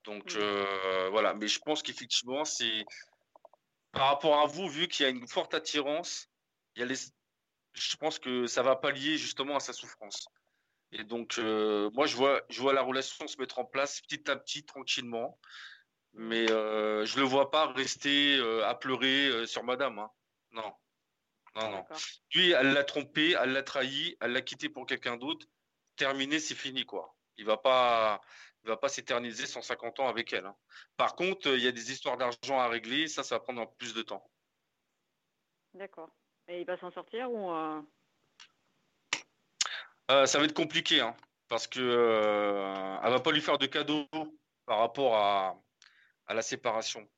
Donc 0.04 0.36
mmh. 0.36 1.08
voilà. 1.10 1.34
Mais 1.34 1.48
je 1.48 1.58
pense 1.58 1.82
qu'effectivement, 1.82 2.44
c'est 2.44 2.84
par 3.92 4.08
rapport 4.08 4.40
à 4.40 4.46
vous, 4.46 4.68
vu 4.68 4.88
qu'il 4.88 5.04
y 5.04 5.06
a 5.06 5.10
une 5.10 5.26
forte 5.26 5.54
attirance, 5.54 6.28
il 6.76 6.80
y 6.80 6.82
a 6.82 6.86
les... 6.86 6.94
je 7.72 7.96
pense 7.96 8.18
que 8.18 8.46
ça 8.46 8.62
va 8.62 8.76
pallier 8.76 9.16
justement 9.16 9.56
à 9.56 9.60
sa 9.60 9.72
souffrance. 9.72 10.28
Et 10.92 11.02
donc, 11.02 11.38
moi, 11.38 12.06
je 12.06 12.14
vois, 12.14 12.40
je 12.50 12.60
vois 12.60 12.72
la 12.72 12.82
relation 12.82 13.26
se 13.26 13.36
mettre 13.38 13.58
en 13.58 13.64
place 13.64 14.00
petit 14.02 14.30
à 14.30 14.36
petit, 14.36 14.64
tranquillement 14.64 15.40
mais 16.16 16.50
euh, 16.50 17.04
je 17.04 17.18
le 17.18 17.26
vois 17.26 17.50
pas 17.50 17.72
rester 17.72 18.38
euh, 18.38 18.66
à 18.66 18.74
pleurer 18.74 19.28
euh, 19.28 19.46
sur 19.46 19.62
madame. 19.64 19.98
Hein. 19.98 20.10
Non. 20.52 20.74
Non, 21.54 21.70
non. 21.70 21.86
Lui, 22.34 22.50
elle 22.50 22.72
l'a 22.72 22.84
trompé, 22.84 23.34
elle 23.40 23.52
l'a 23.52 23.62
trahi, 23.62 24.16
elle 24.20 24.32
l'a 24.32 24.42
quitté 24.42 24.68
pour 24.68 24.86
quelqu'un 24.86 25.16
d'autre. 25.16 25.46
Terminé, 25.96 26.38
c'est 26.38 26.54
fini, 26.54 26.84
quoi. 26.84 27.14
Il 27.38 27.44
va 27.46 27.56
pas, 27.56 28.20
il 28.64 28.68
va 28.68 28.76
pas 28.76 28.88
s'éterniser 28.88 29.46
150 29.46 30.00
ans 30.00 30.08
avec 30.08 30.32
elle. 30.32 30.46
Hein. 30.46 30.56
Par 30.96 31.16
contre, 31.16 31.48
il 31.48 31.62
y 31.62 31.68
a 31.68 31.72
des 31.72 31.92
histoires 31.92 32.16
d'argent 32.16 32.58
à 32.58 32.68
régler, 32.68 33.08
ça, 33.08 33.22
ça 33.22 33.36
va 33.36 33.40
prendre 33.40 33.70
plus 33.76 33.94
de 33.94 34.02
temps. 34.02 34.30
D'accord. 35.74 36.10
Et 36.48 36.60
il 36.60 36.66
va 36.66 36.78
s'en 36.78 36.90
sortir 36.90 37.30
ou 37.30 37.50
Ça 40.08 40.38
va 40.38 40.44
être 40.44 40.54
compliqué, 40.54 41.00
hein, 41.00 41.16
parce 41.48 41.66
que 41.66 41.80
elle 43.02 43.10
va 43.10 43.20
pas 43.20 43.32
lui 43.32 43.40
faire 43.40 43.58
de 43.58 43.66
cadeaux 43.66 44.06
par 44.66 44.78
rapport 44.78 45.16
à, 45.16 45.58
à 46.26 46.34
la 46.34 46.42
séparation. 46.42 47.08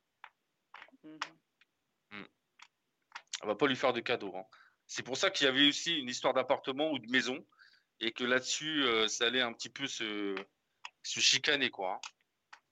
Mm. 1.03 1.17
Mm. 2.13 2.25
va 3.45 3.55
pas 3.55 3.67
lui 3.67 3.77
faire 3.77 3.93
de 3.93 4.01
cadeaux. 4.01 4.35
Hein. 4.37 4.45
C'est 4.87 5.03
pour 5.03 5.17
ça 5.17 5.31
qu'il 5.31 5.47
y 5.47 5.49
avait 5.49 5.69
aussi 5.69 5.99
une 5.99 6.09
histoire 6.09 6.35
d'appartement 6.35 6.91
ou 6.91 6.99
de 6.99 7.11
maison 7.11 7.45
et 8.01 8.13
que 8.13 8.25
là-dessus, 8.25 8.85
euh, 8.85 9.09
ça 9.09 9.27
allait 9.27 9.41
un 9.41 9.53
petit 9.53 9.69
peu 9.69 9.87
se, 9.87 10.35
se 11.03 11.21
chicaner. 11.21 11.71
quoi. 11.71 11.95
Hein. 11.95 12.01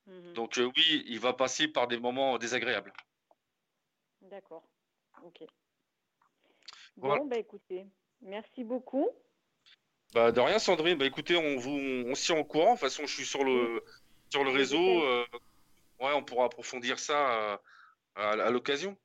Mm-hmm. 0.09 0.33
Donc 0.35 0.59
euh, 0.59 0.71
oui, 0.77 1.05
il 1.07 1.21
va 1.21 1.33
passer 1.33 1.69
par 1.69 1.89
des 1.89 1.99
moments 1.99 2.39
désagréables. 2.39 2.93
D'accord. 4.23 4.69
Ok. 5.23 5.43
Bon, 6.97 7.27
bah 7.27 7.37
écoutez, 7.37 7.87
merci 8.23 8.65
beaucoup. 8.65 9.11
Bah, 10.15 10.33
de 10.33 10.41
rien, 10.41 10.59
Sandrine. 10.59 10.97
Bah, 10.97 11.05
écoutez, 11.05 11.37
on 11.37 11.57
vous, 11.59 11.79
on, 12.07 12.15
s'y 12.15 12.33
en 12.33 12.43
courant. 12.45 12.75
De 12.75 12.79
toute 12.79 12.89
façon, 12.89 13.07
je 13.07 13.15
suis 13.15 13.27
sur 13.27 13.45
le, 13.45 13.85
sur 14.31 14.45
le 14.45 14.51
réseau. 14.51 15.03
Euh, 15.03 15.27
Ouais, 16.01 16.13
on 16.15 16.23
pourra 16.23 16.47
approfondir 16.47 16.99
ça 16.99 17.53
euh, 17.53 17.57
à, 18.17 18.51
l'occasion. 18.51 18.97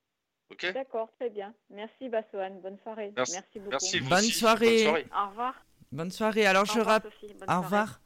Ok 0.49 0.71
D'accord, 0.73 1.09
très 1.17 1.29
bien. 1.29 1.53
Merci 1.69 2.09
Bassoane. 2.09 2.59
Bonne 2.61 2.77
soirée. 2.83 3.13
Merci, 3.15 3.59
beaucoup. 3.59 3.77
Bonne, 4.09 4.21
soirée. 4.23 4.87
Au 4.87 5.29
revoir. 5.29 5.55
Bonne 5.91 6.11
soirée. 6.11 6.45
Alors 6.45 6.65
je 6.65 6.79
rappelle. 6.79 7.11
Au 7.47 7.61
revoir. 7.61 8.01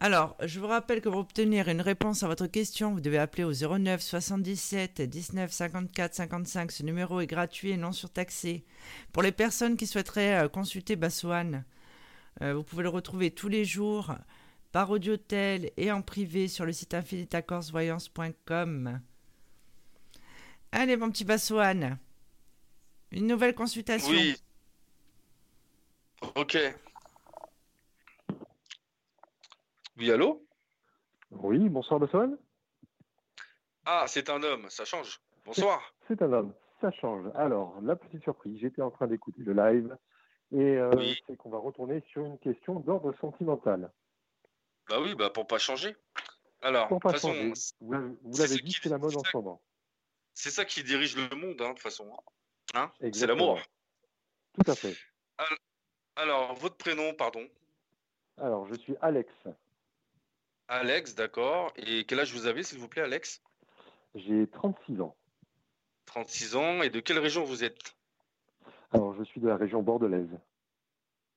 Alors, 0.00 0.36
je 0.44 0.60
vous 0.60 0.68
rappelle 0.68 1.00
que 1.00 1.08
pour 1.08 1.18
obtenir 1.18 1.66
une 1.68 1.80
réponse 1.80 2.22
à 2.22 2.28
votre 2.28 2.46
question, 2.46 2.92
vous 2.92 3.00
devez 3.00 3.18
appeler 3.18 3.42
au 3.42 3.52
09 3.52 4.00
77 4.00 5.02
19 5.02 5.50
54 5.50 6.14
55. 6.14 6.70
Ce 6.70 6.82
numéro 6.84 7.20
est 7.20 7.26
gratuit 7.26 7.70
et 7.70 7.76
non 7.76 7.90
surtaxé. 7.90 8.64
Pour 9.12 9.24
les 9.24 9.32
personnes 9.32 9.76
qui 9.76 9.88
souhaiteraient 9.88 10.44
euh, 10.44 10.48
consulter 10.48 10.94
Bassoane, 10.94 11.64
euh, 12.42 12.54
vous 12.54 12.62
pouvez 12.62 12.84
le 12.84 12.90
retrouver 12.90 13.32
tous 13.32 13.48
les 13.48 13.64
jours 13.64 14.14
par 14.72 14.90
audiotel 14.90 15.70
et 15.76 15.92
en 15.92 16.02
privé 16.02 16.48
sur 16.48 16.64
le 16.64 16.72
site 16.72 16.94
infinitacorsvoyance.com. 16.94 19.00
Allez, 20.72 20.96
mon 20.96 21.10
petit 21.10 21.24
Bassoane, 21.24 21.98
une 23.10 23.26
nouvelle 23.26 23.54
consultation. 23.54 24.10
Oui. 24.10 24.36
Ok. 26.34 26.58
Oui, 29.96 30.12
allô? 30.12 30.44
Oui, 31.30 31.68
bonsoir, 31.68 32.00
Bassoane. 32.00 32.36
Ah, 33.84 34.04
c'est 34.06 34.28
un 34.28 34.42
homme, 34.42 34.66
ça 34.68 34.84
change. 34.84 35.20
Bonsoir. 35.44 35.94
C'est 36.08 36.20
un 36.22 36.32
homme, 36.32 36.52
ça 36.80 36.90
change. 36.92 37.26
Alors, 37.34 37.78
la 37.82 37.96
petite 37.96 38.22
surprise, 38.22 38.58
j'étais 38.60 38.82
en 38.82 38.90
train 38.90 39.06
d'écouter 39.06 39.42
le 39.42 39.52
live 39.52 39.96
et 40.52 40.76
euh, 40.76 40.90
c'est 41.26 41.36
qu'on 41.36 41.50
va 41.50 41.58
retourner 41.58 42.02
sur 42.10 42.24
une 42.24 42.38
question 42.38 42.80
d'ordre 42.80 43.14
sentimental. 43.20 43.90
Bah 44.88 45.00
oui, 45.00 45.14
bah 45.14 45.30
pour 45.30 45.46
pas 45.46 45.58
changer. 45.58 45.96
Alors, 46.62 46.88
pour 46.88 47.00
pas 47.00 47.16
changer. 47.18 47.52
Vous, 47.80 47.92
l'avez 48.38 48.58
dit, 48.58 48.76
c'est 48.82 48.88
la 48.88 48.98
mode 48.98 49.16
en 49.16 49.22
ce 49.22 49.36
moment. 49.36 49.62
C'est 50.34 50.50
ça 50.50 50.64
qui 50.64 50.82
dirige 50.82 51.16
le 51.16 51.34
monde, 51.36 51.60
hein, 51.60 51.70
de 51.70 51.74
toute 51.74 51.80
façon. 51.80 52.10
Hein 52.74 52.92
c'est 53.00 53.26
l'amour. 53.26 53.60
Tout 54.54 54.70
à 54.70 54.74
fait. 54.74 54.96
Alors, 56.16 56.54
votre 56.54 56.76
prénom, 56.76 57.14
pardon? 57.14 57.48
Alors, 58.38 58.66
je 58.66 58.74
suis 58.74 58.94
Alex. 59.00 59.32
Alex, 60.68 61.14
d'accord. 61.14 61.72
Et 61.76 62.04
quel 62.04 62.20
âge 62.20 62.32
vous 62.32 62.46
avez, 62.46 62.62
s'il 62.62 62.78
vous 62.78 62.88
plaît, 62.88 63.02
Alex? 63.02 63.42
J'ai 64.14 64.48
36 64.48 65.00
ans. 65.00 65.16
36 66.06 66.56
ans. 66.56 66.82
Et 66.82 66.90
de 66.90 67.00
quelle 67.00 67.18
région 67.18 67.44
vous 67.44 67.64
êtes? 67.64 67.96
Alors, 68.92 69.14
je 69.14 69.22
suis 69.24 69.40
de 69.40 69.48
la 69.48 69.56
région 69.56 69.82
bordelaise. 69.82 70.30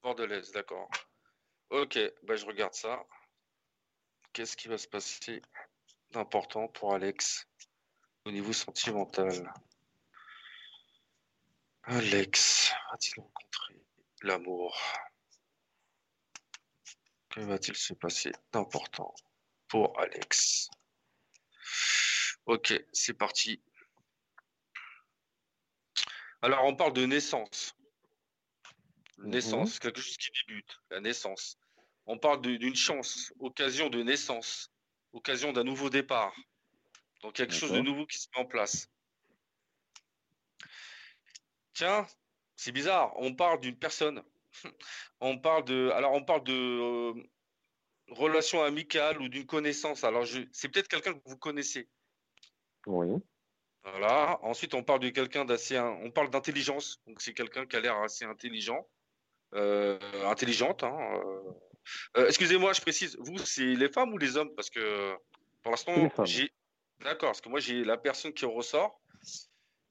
Bordelaise, 0.04 0.52
d'accord. 0.52 0.90
Ok, 1.70 2.00
bah, 2.24 2.36
je 2.36 2.46
regarde 2.46 2.74
ça. 2.74 3.06
Qu'est-ce 4.34 4.56
qui 4.56 4.70
va 4.70 4.78
se 4.78 4.88
passer 4.88 5.41
d'important 6.12 6.70
pour 6.70 6.94
Alex 6.94 7.48
au 8.24 8.32
niveau 8.32 8.54
sentimental? 8.54 9.52
Alex 11.84 12.72
a-t-il 12.91 13.22
rencontré 13.22 13.84
l'amour? 14.22 14.80
Que 17.30 17.41
va-t-il 17.41 17.76
se 17.76 17.94
passer 17.94 18.32
d'important 18.54 19.13
pour 19.67 20.00
Alex? 20.00 20.70
Ok, 22.46 22.74
c'est 22.94 23.13
parti. 23.13 23.62
Alors, 26.41 26.63
on 26.65 26.76
parle 26.76 26.94
de 26.94 27.06
naissance. 27.06 27.76
Naissance, 29.20 29.76
mhm. 29.76 29.80
quelque 29.80 30.02
chose 30.02 30.17
qui 30.17 30.32
débute, 30.32 30.80
la 30.89 31.02
naissance. 31.02 31.58
On 32.06 32.18
parle 32.18 32.42
d'une 32.42 32.76
chance, 32.76 33.34
occasion 33.40 33.90
de 33.90 34.02
naissance, 34.04 34.72
occasion 35.14 35.54
d'un 35.54 35.64
nouveau 35.64 35.90
départ. 35.90 36.36
Donc, 37.22 37.34
quelque 37.34 37.54
chose 37.54 37.72
de 37.72 37.82
nouveau 37.82 38.06
qui 38.06 38.18
se 38.18 38.28
met 38.36 38.42
en 38.42 38.46
place. 38.46 38.88
Tiens, 41.74 42.08
c'est 42.56 42.72
bizarre, 42.72 43.14
on 43.18 43.34
parle 43.34 43.60
d'une 43.60 43.78
personne 43.78 44.24
on 45.22 45.38
parle 45.38 45.66
de, 45.66 45.90
alors 45.92 46.14
on 46.14 46.24
parle 46.24 46.44
de 46.44 46.54
euh, 46.54 47.14
relation 48.10 48.64
amicale 48.64 49.22
ou 49.22 49.30
d'une 49.30 49.46
connaissance. 49.46 50.04
Alors 50.04 50.26
c'est 50.52 50.70
peut-être 50.70 50.88
quelqu'un 50.88 51.14
que 51.14 51.22
vous 51.26 51.38
connaissez. 51.38 51.88
Oui. 52.86 53.08
Voilà. 53.84 54.40
Ensuite, 54.44 54.74
on 54.74 54.84
parle 54.84 55.00
de 55.00 55.10
quelqu'un 55.10 55.46
d'assez, 55.46 55.80
on 55.80 56.12
parle 56.12 56.30
d'intelligence. 56.30 57.02
Donc 57.08 57.22
c'est 57.22 57.34
quelqu'un 57.34 57.66
qui 57.66 57.76
a 57.76 57.80
l'air 57.80 57.98
assez 57.98 58.26
intelligent, 58.26 58.88
euh, 59.56 60.00
intelligente. 60.26 60.84
Hein, 60.84 60.98
euh. 61.26 61.52
Excusez-moi, 62.15 62.74
je 62.74 62.82
précise. 62.82 63.17
Vous, 63.20 63.38
c'est 63.39 63.76
les 63.76 63.89
femmes 63.89 64.13
ou 64.13 64.17
les 64.17 64.38
hommes? 64.38 64.54
Parce 64.56 64.70
que 64.70 65.15
pour 65.63 65.72
l'instant, 65.72 65.94
j'ai. 66.26 66.52
D'accord, 67.02 67.30
parce 67.30 67.41
que 67.41 67.50
moi 67.50 67.60
j'ai 67.60 67.84
la 67.84 67.98
personne 67.98 68.32
qui 68.34 68.46
ressort. 68.46 69.02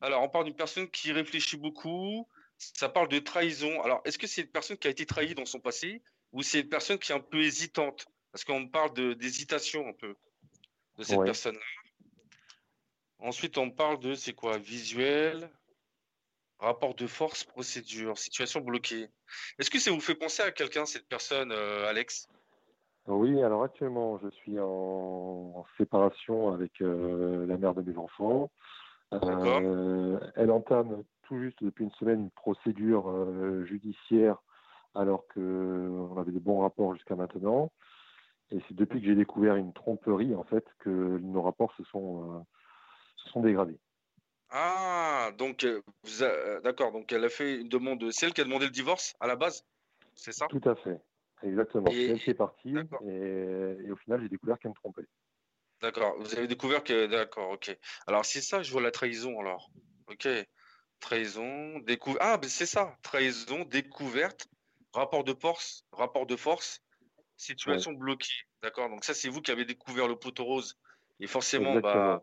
Alors, 0.01 0.23
on 0.23 0.29
parle 0.29 0.45
d'une 0.45 0.57
personne 0.57 0.89
qui 0.91 1.13
réfléchit 1.13 1.57
beaucoup, 1.57 2.27
ça 2.57 2.89
parle 2.89 3.09
de 3.09 3.19
trahison. 3.19 3.83
Alors, 3.83 4.01
est-ce 4.05 4.19
que 4.19 4.27
c'est 4.27 4.43
une 4.43 4.51
personne 4.51 4.79
qui 4.79 4.87
a 4.87 4.91
été 4.91 5.05
trahie 5.05 5.35
dans 5.35 5.45
son 5.45 5.61
passé 5.61 6.03
ou 6.33 6.43
c'est 6.43 6.61
une 6.61 6.69
personne 6.69 6.99
qui 6.99 7.13
est 7.13 7.15
un 7.15 7.21
peu 7.21 7.43
hésitante? 7.43 8.07
Parce 8.33 8.45
qu'on 8.45 8.69
parle 8.69 8.93
d'hésitation 9.17 9.87
un 9.89 9.93
peu 9.93 10.15
de 10.97 11.03
cette 11.03 11.23
personne-là. 11.23 11.61
Ensuite, 13.19 13.59
on 13.59 13.71
parle 13.71 14.01
de, 14.01 14.15
c'est 14.15 14.33
quoi 14.33 14.57
Visuel, 14.57 15.51
rapport 16.61 16.95
de 16.95 17.07
force, 17.07 17.45
procédure, 17.45 18.19
situation 18.19 18.61
bloquée. 18.61 19.09
Est-ce 19.59 19.71
que 19.71 19.79
ça 19.79 19.91
vous 19.91 20.01
fait 20.01 20.15
penser 20.15 20.43
à 20.43 20.51
quelqu'un, 20.51 20.87
cette 20.87 21.09
personne, 21.09 21.53
euh, 21.53 21.89
Alex? 21.89 22.29
Oui, 23.07 23.43
alors 23.43 23.65
actuellement, 23.65 24.19
je 24.19 24.29
suis 24.29 24.59
en, 24.61 25.65
séparation 25.79 26.53
avec 26.53 26.81
euh, 26.81 27.47
la 27.47 27.57
mère 27.57 27.75
de 27.75 27.83
mes 27.83 27.97
enfants. 27.97 28.51
Euh, 29.13 30.21
elle 30.37 30.51
entame 30.51 31.03
juste 31.31 31.63
depuis 31.63 31.85
une 31.85 31.93
semaine 31.93 32.21
une 32.23 32.31
procédure 32.31 33.09
euh, 33.09 33.65
judiciaire 33.65 34.37
alors 34.97 35.25
qu'on 35.33 36.17
avait 36.19 36.33
de 36.33 36.41
bons 36.41 36.61
rapports 36.61 36.95
jusqu'à 36.95 37.15
maintenant. 37.15 37.71
Et 38.51 38.59
c'est 38.67 38.75
depuis 38.75 39.01
que 39.01 39.07
j'ai 39.07 39.15
découvert 39.15 39.55
une 39.55 39.73
tromperie, 39.73 40.35
en 40.35 40.43
fait, 40.43 40.65
que 40.81 40.91
nos 40.91 41.43
rapports 41.43 41.73
se 41.77 41.85
sont, 41.85 42.45
se 43.17 43.31
sont 43.31 43.41
dégradés. 43.43 43.79
Ah, 44.51 45.31
donc, 45.39 45.65
euh, 45.65 45.81
d'accord, 46.61 46.93
donc 46.93 47.13
elle 47.13 47.25
a 47.25 47.29
fait 47.29 47.57
une 47.57 47.69
demande, 47.69 48.11
c'est 48.11 48.27
elle 48.27 48.33
qui 48.33 48.41
a 48.41 48.45
demandé 48.45 48.67
le 48.67 48.73
divorce 48.73 49.15
à 49.21 49.27
la 49.27 49.37
base, 49.37 49.65
c'est 50.15 50.33
ça? 50.33 50.47
Tout 50.49 50.69
à 50.69 50.75
fait, 50.75 51.01
exactement. 51.43 51.91
C'est 51.91 52.05
elle 52.07 52.21
qui 52.21 52.31
est 52.31 52.35
partie, 52.35 52.75
et, 53.07 53.87
et, 53.87 53.91
au 53.91 53.97
final, 53.97 54.21
j'ai 54.23 54.29
découvert 54.29 54.59
qu'elle 54.59 54.73
me 54.73 54.77
trompait. 54.77 55.07
D'accord, 55.81 56.17
vous 56.19 56.35
avez 56.35 56.47
découvert 56.47 56.85
que, 56.85 57.07
d'accord, 57.07 57.51
ok. 57.51 57.77
Alors, 58.07 58.25
c'est 58.25 58.43
ça, 58.43 58.63
je 58.63 58.71
vois 58.71 58.83
la 58.83 58.91
trahison, 58.91 59.39
alors. 59.41 59.71
Ok. 60.09 60.29
Trahison, 61.01 61.79
découverte. 61.81 62.23
Ah, 62.23 62.39
c'est 62.47 62.67
ça. 62.67 62.95
Trahison, 63.03 63.65
découverte, 63.65 64.47
rapport 64.93 65.25
de 65.25 65.33
force, 65.33 65.87
rapport 65.93 66.27
de 66.27 66.37
force, 66.37 66.83
situation 67.39 67.93
bloquée. 67.93 68.45
D'accord. 68.63 68.91
Donc 68.91 69.05
ça, 69.05 69.15
c'est 69.15 69.31
vous 69.31 69.41
qui 69.41 69.51
avez 69.51 69.65
découvert 69.65 70.07
le 70.07 70.17
poteau 70.17 70.45
rose. 70.45 70.79
Et 71.19 71.27
forcément, 71.27 71.81
bah, 71.81 72.23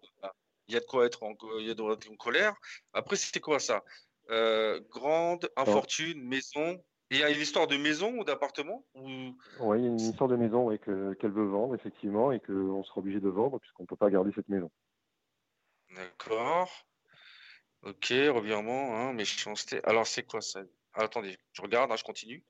il 0.68 0.74
y 0.74 0.78
a 0.78 0.80
de 0.80 0.86
quoi 0.86 1.06
être 1.06 1.24
en, 1.24 1.34
il 1.60 1.68
y 1.68 1.72
a 1.72 1.74
de 1.74 1.82
en 1.82 2.16
colère. 2.16 2.56
Après, 2.94 3.16
c'était 3.16 3.40
quoi 3.40 3.60
ça? 3.60 3.84
Euh, 4.30 4.82
Grande, 4.90 5.50
infortune, 5.56 6.22
maison. 6.22 6.84
il 7.10 7.20
y 7.20 7.24
a 7.24 7.30
une 7.30 7.40
histoire 7.40 7.68
de 7.68 7.78
maison 7.78 8.18
ou 8.20 8.24
d'appartement 8.24 8.86
ou... 8.94 9.08
Oui, 9.60 9.80
il 9.80 9.84
y 9.84 9.88
a 9.88 9.90
une 9.90 10.00
histoire 10.00 10.30
de 10.30 10.36
maison 10.36 10.76
qu'elle 10.78 11.32
veut 11.32 11.48
vendre, 11.48 11.76
effectivement, 11.76 12.32
et 12.32 12.40
qu'on 12.40 12.84
sera 12.84 13.00
obligé 13.00 13.20
de 13.20 13.30
vendre 13.30 13.60
puisqu'on 13.60 13.84
ne 13.84 13.88
peut 13.88 13.96
pas 13.96 14.10
garder 14.10 14.32
cette 14.36 14.50
maison. 14.50 14.70
D'accord. 15.96 16.70
Ok, 17.84 18.08
revirement, 18.10 18.98
hein, 18.98 19.14
méchanceté. 19.14 19.80
Alors, 19.86 20.06
c'est 20.06 20.24
quoi 20.24 20.42
ça? 20.42 20.62
Ah, 20.94 21.04
Attendez, 21.04 21.38
je 21.54 21.62
regarde, 21.62 21.92
hein, 21.92 21.96
je 21.96 22.04
continue. 22.04 22.44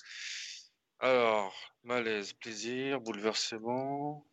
Alors, 0.99 1.53
malaise, 1.83 2.33
plaisir, 2.33 2.99
bouleversement. 3.01 4.25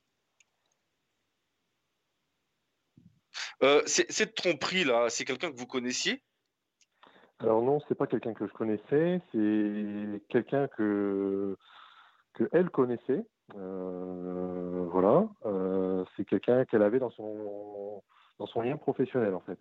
Euh, 3.65 3.83
cette 3.87 4.35
tromperie 4.35 4.85
là, 4.85 5.09
c'est 5.09 5.25
quelqu'un 5.25 5.51
que 5.51 5.57
vous 5.57 5.67
connaissiez? 5.67 6.23
Alors 7.39 7.63
non, 7.63 7.81
c'est 7.89 7.95
pas 7.95 8.07
quelqu'un 8.07 8.35
que 8.35 8.47
je 8.47 8.53
connaissais, 8.53 9.21
c'est 9.33 10.23
quelqu'un 10.29 10.69
que 10.69 11.57
que 12.35 12.49
elle 12.53 12.69
connaissait. 12.69 13.25
Euh, 13.57 14.87
voilà, 14.91 15.27
euh, 15.47 16.05
c'est 16.17 16.27
quelqu'un 16.27 16.65
qu'elle 16.67 16.83
avait 16.83 16.99
dans 16.99 17.11
son 17.11 18.03
dans 18.39 18.47
son 18.47 18.61
lien 18.61 18.77
professionnel 18.77 19.35
en 19.35 19.41
fait. 19.41 19.59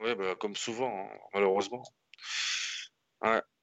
Oui, 0.00 0.14
bah, 0.14 0.34
comme 0.38 0.56
souvent, 0.56 1.06
hein, 1.06 1.18
malheureusement. 1.34 1.82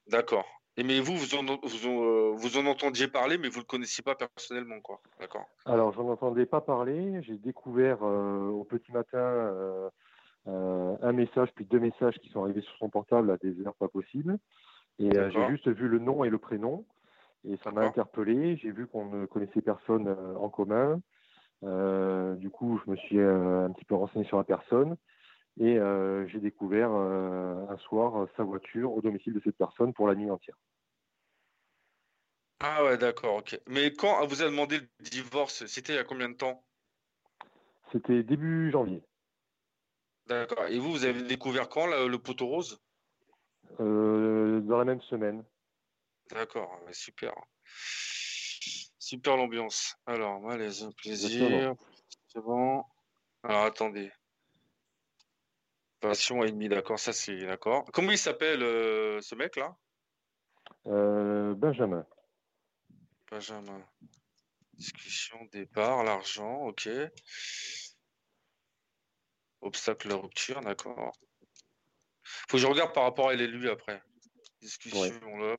d'accord. 0.07 0.45
Et 0.79 0.83
mais 0.83 0.99
vous, 0.99 1.15
vous 1.15 1.33
en, 1.33 1.43
euh, 1.43 2.35
vous, 2.35 2.57
en, 2.57 2.65
entendiez 2.67 3.07
parler, 3.07 3.39
mais 3.39 3.49
vous 3.49 3.57
ne 3.57 3.63
le 3.63 3.67
connaissiez 3.67 4.03
pas 4.03 4.13
personnellement, 4.13 4.79
quoi. 4.79 5.01
D'accord. 5.19 5.47
Alors, 5.65 5.91
j'en 5.93 6.07
entendais 6.07 6.45
pas 6.45 6.61
parler. 6.61 7.19
J'ai 7.23 7.37
découvert 7.37 7.97
euh, 8.03 8.47
au 8.49 8.63
petit 8.63 8.91
matin 8.91 9.17
euh, 9.17 9.89
un 10.45 11.11
message, 11.13 11.49
puis 11.55 11.65
deux 11.65 11.79
messages 11.79 12.19
qui 12.19 12.29
sont 12.29 12.43
arrivés 12.43 12.61
sur 12.61 12.77
son 12.77 12.89
portable 12.89 13.31
à 13.31 13.37
des 13.37 13.59
heures 13.65 13.75
pas 13.75 13.87
possibles. 13.87 14.37
Et 14.99 15.09
j'ai 15.11 15.47
juste 15.49 15.67
vu 15.67 15.87
le 15.87 15.99
nom 15.99 16.23
et 16.23 16.29
le 16.29 16.37
prénom. 16.37 16.85
Et 17.43 17.57
ça 17.63 17.71
m'a 17.71 17.81
interpellé. 17.81 18.57
J'ai 18.57 18.71
vu 18.71 18.87
qu'on 18.87 19.05
ne 19.05 19.25
connaissait 19.25 19.61
personne 19.61 20.15
en 20.39 20.49
commun. 20.49 20.99
du 21.61 22.49
coup, 22.49 22.79
je 22.83 22.91
me 22.91 22.95
suis 22.97 23.19
un 23.19 23.71
petit 23.71 23.85
peu 23.85 23.95
renseigné 23.95 24.25
sur 24.25 24.37
la 24.37 24.43
personne. 24.43 24.95
Et 25.59 25.77
euh, 25.77 26.27
j'ai 26.27 26.39
découvert 26.39 26.91
euh, 26.91 27.65
un 27.67 27.77
soir 27.77 28.27
sa 28.37 28.43
voiture 28.43 28.93
au 28.93 29.01
domicile 29.01 29.33
de 29.33 29.41
cette 29.43 29.57
personne 29.57 29.93
pour 29.93 30.07
la 30.07 30.15
nuit 30.15 30.29
entière. 30.29 30.55
Ah 32.59 32.83
ouais, 32.83 32.97
d'accord, 32.97 33.37
ok. 33.37 33.59
Mais 33.67 33.93
quand 33.93 34.25
vous 34.27 34.41
avez 34.41 34.51
demandé 34.51 34.79
le 34.79 35.09
divorce, 35.09 35.65
c'était 35.65 35.93
il 35.93 35.95
y 35.97 35.99
a 35.99 36.03
combien 36.03 36.29
de 36.29 36.35
temps? 36.35 36.63
C'était 37.91 38.23
début 38.23 38.71
janvier. 38.71 39.03
D'accord. 40.27 40.67
Et 40.67 40.77
vous, 40.77 40.91
vous 40.91 41.05
avez 41.05 41.23
découvert 41.23 41.69
quand 41.69 41.87
le 41.87 42.17
poteau 42.17 42.47
rose? 42.47 42.79
Euh, 43.79 44.59
Dans 44.61 44.77
la 44.77 44.85
même 44.85 45.01
semaine. 45.01 45.43
D'accord, 46.31 46.79
super. 46.91 47.33
Super 48.99 49.37
l'ambiance. 49.37 49.95
Alors, 50.05 50.41
malaise, 50.41 50.89
plaisir. 50.97 51.73
C'est 52.27 52.41
bon. 52.41 52.83
Alors, 53.43 53.63
attendez. 53.63 54.11
Passion 55.99 56.43
et 56.43 56.51
demi, 56.51 56.69
d'accord, 56.69 56.99
ça 56.99 57.11
c'est 57.11 57.45
d'accord. 57.45 57.85
Comment 57.91 58.11
il 58.11 58.17
s'appelle 58.17 58.61
euh, 58.61 59.19
ce 59.21 59.35
mec-là? 59.35 59.75
Euh, 60.85 61.55
Benjamin. 61.55 62.05
Benjamin. 63.31 63.83
Discussion, 64.73 65.43
départ, 65.51 66.03
l'argent, 66.03 66.61
ok. 66.65 66.87
Obstacle, 69.61 70.13
rupture, 70.13 70.61
d'accord. 70.61 71.13
Faut 72.23 72.57
que 72.57 72.61
je 72.61 72.67
regarde 72.67 72.93
par 72.93 73.03
rapport 73.03 73.29
à 73.29 73.33
lui 73.33 73.69
après. 73.69 74.01
Discussion, 74.61 75.37
là. 75.37 75.57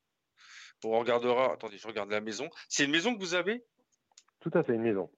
On 0.85 0.99
regardera. 0.99 1.53
Attendez, 1.53 1.79
je 1.79 1.89
regarde 1.89 2.11
la 2.11 2.21
maison. 2.21 2.49
C'est 2.69 2.85
une 2.85 2.93
maison 2.93 3.15
que 3.15 3.19
vous 3.19 3.35
avez? 3.35 3.65
Tout 4.39 4.51
à 4.55 4.63
fait, 4.63 4.75
une 4.75 4.83
maison. 4.83 5.11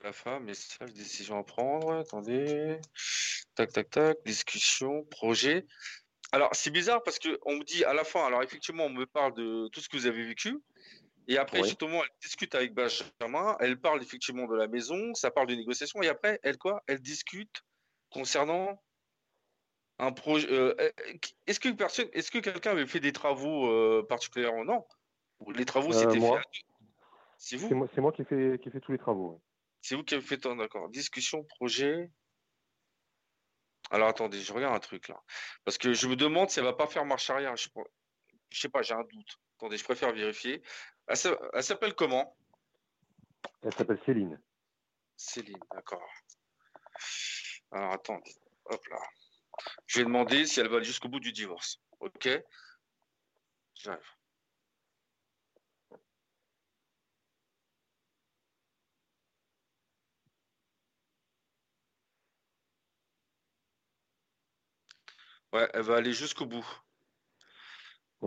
La 0.00 0.12
femme, 0.12 0.44
message, 0.44 0.92
décision 0.92 1.38
à 1.38 1.44
prendre. 1.44 1.92
Attendez. 1.94 2.80
Tac, 3.54 3.72
tac, 3.72 3.90
tac. 3.90 4.18
Discussion, 4.24 5.04
projet. 5.04 5.66
Alors, 6.32 6.50
c'est 6.52 6.70
bizarre 6.70 7.02
parce 7.02 7.18
qu'on 7.18 7.56
me 7.56 7.64
dit 7.64 7.84
à 7.84 7.94
la 7.94 8.02
fin, 8.02 8.26
alors 8.26 8.42
effectivement, 8.42 8.86
on 8.86 8.90
me 8.90 9.06
parle 9.06 9.34
de 9.34 9.68
tout 9.68 9.80
ce 9.80 9.88
que 9.88 9.96
vous 9.96 10.06
avez 10.06 10.24
vécu. 10.24 10.58
Et 11.28 11.38
après, 11.38 11.62
justement, 11.62 12.02
elle 12.02 12.10
discute 12.20 12.54
avec 12.54 12.74
Benjamin. 12.74 13.56
Elle 13.60 13.80
parle 13.80 14.02
effectivement 14.02 14.46
de 14.46 14.56
la 14.56 14.66
maison. 14.66 15.14
Ça 15.14 15.30
parle 15.30 15.46
de 15.46 15.54
négociation. 15.54 16.02
Et 16.02 16.08
après, 16.08 16.38
elle 16.42 16.58
quoi? 16.58 16.82
Elle 16.86 17.00
discute 17.00 17.62
concernant 18.10 18.82
un 19.98 20.12
projet. 20.12 20.48
Euh, 20.50 20.74
est-ce 21.46 21.60
que 21.60 21.70
personne, 21.70 22.08
est-ce 22.12 22.30
que 22.30 22.38
quelqu'un 22.38 22.72
avait 22.72 22.86
fait 22.86 23.00
des 23.00 23.12
travaux 23.12 23.70
euh, 23.70 24.04
particulièrement? 24.06 24.64
Non. 24.64 24.84
Les 25.54 25.64
travaux, 25.64 25.94
euh, 25.94 25.98
c'était 25.98 26.20
fait. 26.20 26.42
C'est 27.38 27.56
vous? 27.56 27.68
C'est 27.94 28.00
moi, 28.00 28.12
qui 28.12 28.22
ai 28.22 28.24
fait, 28.24 28.58
qui 28.62 28.70
fait 28.70 28.80
tous 28.80 28.92
les 28.92 28.98
travaux. 28.98 29.40
C'est 29.80 29.94
vous 29.94 30.04
qui 30.04 30.14
avez 30.14 30.24
fait 30.24 30.38
tout, 30.38 30.54
d'accord. 30.56 30.88
Discussion, 30.90 31.44
projet. 31.44 32.10
Alors 33.90 34.08
attendez, 34.08 34.40
je 34.40 34.52
regarde 34.52 34.74
un 34.74 34.80
truc 34.80 35.08
là. 35.08 35.22
Parce 35.64 35.78
que 35.78 35.92
je 35.92 36.08
me 36.08 36.16
demande 36.16 36.50
si 36.50 36.58
elle 36.58 36.64
va 36.64 36.72
pas 36.72 36.86
faire 36.86 37.04
marche 37.04 37.30
arrière. 37.30 37.56
Je, 37.56 37.68
je 38.50 38.60
sais 38.60 38.68
pas, 38.68 38.82
j'ai 38.82 38.94
un 38.94 39.04
doute. 39.04 39.38
Attendez, 39.56 39.76
je 39.76 39.84
préfère 39.84 40.12
vérifier. 40.12 40.62
Elle, 41.06 41.16
s'appelle 41.62 41.94
comment? 41.94 42.36
Elle 43.62 43.74
s'appelle 43.74 44.00
Céline. 44.06 44.40
Céline, 45.16 45.60
d'accord. 45.72 46.08
Alors 47.70 47.92
attendez. 47.92 48.34
Hop 48.66 48.86
là. 48.88 48.98
Je 49.86 49.98
vais 49.98 50.04
demander 50.04 50.46
si 50.46 50.60
elle 50.60 50.68
va 50.68 50.76
aller 50.76 50.84
jusqu'au 50.84 51.08
bout 51.08 51.20
du 51.20 51.32
divorce. 51.32 51.80
Ok? 52.00 52.28
J'arrive. 53.74 54.00
Ouais, 65.54 65.68
elle 65.72 65.82
va 65.82 65.96
aller 65.96 66.12
jusqu'au 66.12 66.46
bout. 66.46 66.66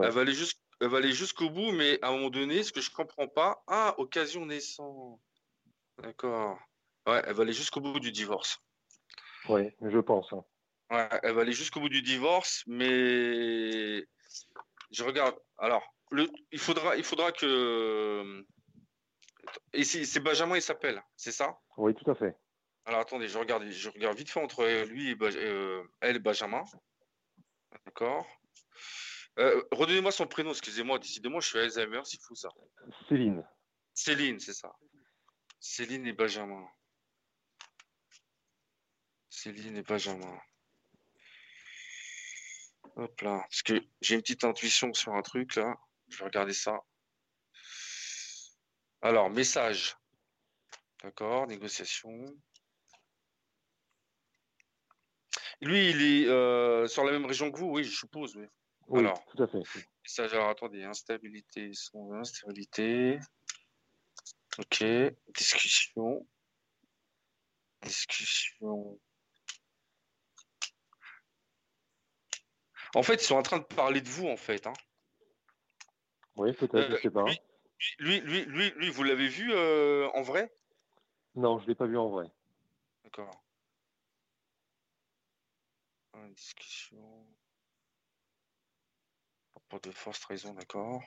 Elle 0.01 0.11
va 0.11 0.21
aller 0.21 0.33
aller 0.79 1.11
jusqu'au 1.11 1.49
bout, 1.49 1.73
mais 1.73 1.99
à 2.01 2.07
un 2.07 2.11
moment 2.13 2.29
donné, 2.29 2.63
ce 2.63 2.71
que 2.71 2.79
je 2.79 2.89
comprends 2.89 3.27
pas, 3.27 3.61
ah, 3.67 3.93
occasion 3.97 4.45
naissante. 4.45 5.19
D'accord. 5.97 6.57
Ouais, 7.05 7.21
elle 7.25 7.33
va 7.33 7.43
aller 7.43 7.53
jusqu'au 7.53 7.81
bout 7.81 7.99
du 7.99 8.13
divorce. 8.13 8.59
Oui, 9.49 9.73
je 9.81 9.99
pense. 9.99 10.31
Hein. 10.31 10.45
Ouais, 10.89 11.19
elle 11.23 11.33
va 11.33 11.41
aller 11.41 11.51
jusqu'au 11.51 11.81
bout 11.81 11.89
du 11.89 12.01
divorce, 12.01 12.63
mais 12.65 14.07
je 14.91 15.03
regarde. 15.03 15.35
Alors, 15.57 15.83
le, 16.11 16.29
il 16.53 16.59
faudra, 16.59 16.95
il 16.95 17.03
faudra 17.03 17.33
que. 17.33 18.45
Et 19.73 19.83
c'est 19.83 20.19
Benjamin, 20.21 20.55
il 20.55 20.61
s'appelle, 20.61 21.03
c'est 21.17 21.31
ça? 21.31 21.59
Oui, 21.75 21.93
tout 21.93 22.09
à 22.09 22.15
fait. 22.15 22.37
Alors 22.85 23.01
attendez, 23.01 23.27
je 23.27 23.37
regarde, 23.37 23.69
je 23.69 23.89
regarde 23.89 24.17
vite 24.17 24.29
fait 24.29 24.41
entre 24.41 24.65
lui 24.85 25.11
et 25.11 25.17
euh, 25.21 25.83
elle 25.99 26.15
et 26.15 26.19
Benjamin. 26.19 26.63
D'accord. 27.85 28.25
Euh, 29.39 29.63
redonnez-moi 29.71 30.11
son 30.11 30.25
prénom, 30.27 30.51
excusez-moi, 30.51 30.97
décidément, 30.99 31.39
je 31.39 31.47
suis 31.47 31.59
Alzheimer, 31.59 32.01
c'est 32.05 32.21
fou 32.21 32.35
ça. 32.35 32.49
Céline. 33.07 33.47
Céline, 33.93 34.39
c'est 34.39 34.53
ça. 34.53 34.71
Céline 35.59 36.07
et 36.07 36.13
Benjamin. 36.13 36.67
Céline 39.29 39.77
et 39.77 39.83
Benjamin. 39.83 40.39
Hop 42.95 43.21
là. 43.21 43.39
Parce 43.41 43.61
que 43.61 43.79
j'ai 44.01 44.15
une 44.15 44.21
petite 44.21 44.43
intuition 44.43 44.91
sur 44.93 45.13
un 45.13 45.21
truc 45.21 45.55
là. 45.55 45.75
Je 46.09 46.17
vais 46.17 46.25
regarder 46.25 46.53
ça. 46.53 46.79
Alors, 49.01 49.29
message. 49.29 49.95
D'accord, 51.03 51.45
négociation. 51.45 52.11
Lui, 55.61 55.89
il 55.89 56.01
est 56.01 56.27
euh, 56.27 56.87
sur 56.87 57.03
la 57.03 57.11
même 57.11 57.25
région 57.25 57.51
que 57.51 57.57
vous, 57.57 57.69
oui, 57.69 57.83
je 57.83 57.95
suppose. 57.95 58.37
Oui, 58.87 58.99
alors, 58.99 59.23
tout 59.25 59.41
à 59.41 59.47
fait. 59.47 59.61
Message, 60.03 60.33
alors 60.33 60.49
attendez, 60.49 60.83
instabilité, 60.83 61.71
son 61.73 62.13
instabilité. 62.13 63.19
Ok, 64.59 64.83
discussion. 65.35 66.25
Discussion. 67.81 68.99
En 72.95 73.03
fait, 73.03 73.15
ils 73.15 73.25
sont 73.25 73.35
en 73.35 73.43
train 73.43 73.59
de 73.59 73.63
parler 73.63 74.01
de 74.01 74.09
vous, 74.09 74.27
en 74.27 74.37
fait. 74.37 74.65
Hein. 74.67 74.73
Oui, 76.37 76.53
peut-être, 76.53 76.89
je 76.91 76.95
je 76.95 77.01
sais 77.01 77.09
pas. 77.09 77.25
Lui, 77.99 78.21
lui, 78.21 78.45
lui, 78.45 78.71
lui, 78.71 78.89
vous 78.89 79.03
l'avez 79.03 79.27
vu 79.27 79.51
euh, 79.53 80.07
en 80.13 80.21
vrai? 80.21 80.51
Non, 81.35 81.59
je 81.59 81.65
ne 81.65 81.69
l'ai 81.69 81.75
pas 81.75 81.85
vu 81.85 81.97
en 81.97 82.09
vrai. 82.09 82.25
D'accord. 83.03 83.43
Une 86.25 86.33
discussion. 86.33 87.25
Pas 89.69 89.79
de 89.79 89.91
force 89.91 90.19
trahison, 90.21 90.53
d'accord. 90.53 91.03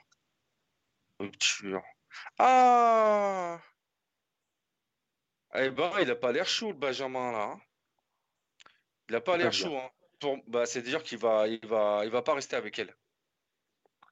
Rupture. 1.19 1.83
Ah 2.37 3.59
Eh 5.55 5.69
ben, 5.69 5.91
il 5.99 6.11
a 6.11 6.15
pas 6.15 6.31
l'air 6.31 6.47
chaud, 6.47 6.71
le 6.71 6.77
Benjamin, 6.77 7.31
là. 7.31 7.43
Hein. 7.43 7.61
Il 9.09 9.15
a 9.15 9.21
pas 9.21 9.37
l'air 9.37 9.51
chaud, 9.51 9.75
hein 9.77 9.89
bah, 10.47 10.65
c'est-à-dire 10.65 11.03
qu'il 11.03 11.17
va, 11.17 11.47
il 11.47 11.65
va, 11.65 12.01
il 12.05 12.11
va 12.11 12.21
pas 12.21 12.33
rester 12.33 12.55
avec 12.55 12.77
elle. 12.79 12.95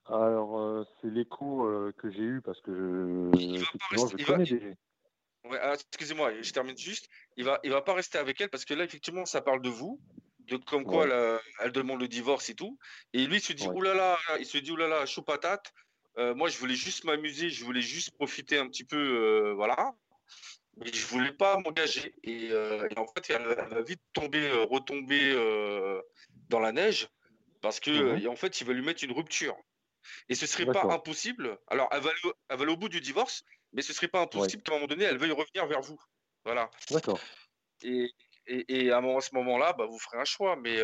Alors, 0.05 0.59
euh, 0.59 0.83
c'est 0.99 1.09
l'écho 1.09 1.65
euh, 1.65 1.93
que 1.97 2.09
j'ai 2.09 2.23
eu 2.23 2.41
parce 2.41 2.59
que 2.62 2.71
je, 2.73 4.25
connais 4.25 4.75
excusez-moi, 5.75 6.41
je 6.41 6.51
termine 6.51 6.77
juste. 6.77 7.07
Il 7.38 7.45
va, 7.45 7.59
il 7.63 7.71
va 7.71 7.81
pas 7.81 7.93
rester 7.93 8.17
avec 8.17 8.41
elle 8.41 8.49
parce 8.49 8.65
que 8.65 8.73
là, 8.73 8.83
effectivement, 8.83 9.25
ça 9.25 9.41
parle 9.41 9.62
de 9.62 9.69
vous, 9.69 10.01
de 10.49 10.57
comme 10.57 10.83
quoi 10.83 11.07
elle, 11.62 11.71
demande 11.71 12.01
le 12.01 12.07
divorce 12.07 12.49
et 12.49 12.55
tout. 12.55 12.77
Et 13.13 13.25
lui, 13.25 13.38
il 13.38 13.41
se 13.41 13.53
dit, 13.53 13.67
oulala, 13.67 14.17
il 14.39 14.45
se 14.45 14.57
dit, 14.57 14.71
oulala, 14.71 15.05
chou 15.05 15.21
patate. 15.21 15.73
Euh, 16.17 16.35
moi, 16.35 16.49
je 16.49 16.57
voulais 16.57 16.75
juste 16.75 17.03
m'amuser, 17.05 17.49
je 17.49 17.63
voulais 17.63 17.81
juste 17.81 18.12
profiter 18.12 18.57
un 18.57 18.67
petit 18.67 18.83
peu, 18.83 19.51
voilà 19.55 19.93
mais 20.79 20.91
je 20.93 21.05
voulais 21.07 21.31
pas 21.31 21.57
m'engager. 21.57 22.13
Et, 22.23 22.49
euh, 22.51 22.88
en 22.95 23.05
fait, 23.07 23.29
elle, 23.29 23.43
va 23.43 23.81
vite 23.81 24.01
tomber, 24.13 24.49
euh, 24.49 24.63
retomber 24.63 25.31
euh, 25.33 26.01
dans 26.49 26.59
la 26.59 26.71
neige 26.71 27.09
parce 27.62 27.79
que 27.79 27.91
mhm. 27.91 28.27
en 28.27 28.35
fait, 28.35 28.62
il 28.62 28.67
va 28.67 28.73
lui 28.73 28.81
mettre 28.81 29.03
une 29.03 29.12
rupture. 29.12 29.55
Et 30.29 30.35
ce 30.35 30.47
serait 30.47 30.65
pas 30.65 30.85
impossible. 30.85 31.59
Alors, 31.67 31.89
elle 31.91 32.01
va, 32.01 32.12
aller, 32.49 32.71
au 32.71 32.77
bout 32.77 32.89
du 32.89 33.01
divorce, 33.01 33.43
mais 33.73 33.81
ce 33.81 33.93
serait 33.93 34.07
pas 34.07 34.21
impossible 34.21 34.63
qu'à 34.63 34.71
un 34.71 34.75
moment 34.75 34.88
donné, 34.88 35.03
elle 35.03 35.17
veuille 35.17 35.31
revenir 35.31 35.67
vers 35.67 35.81
vous. 35.81 35.99
Voilà. 36.45 36.71
D'accord. 36.89 37.19
Et, 37.83 38.09
et, 38.49 38.91
à, 38.91 39.01
ce 39.21 39.35
moment-là, 39.35 39.73
bah, 39.73 39.85
vous 39.85 39.99
ferez 39.99 40.17
un 40.17 40.25
choix. 40.25 40.55
Mais 40.55 40.77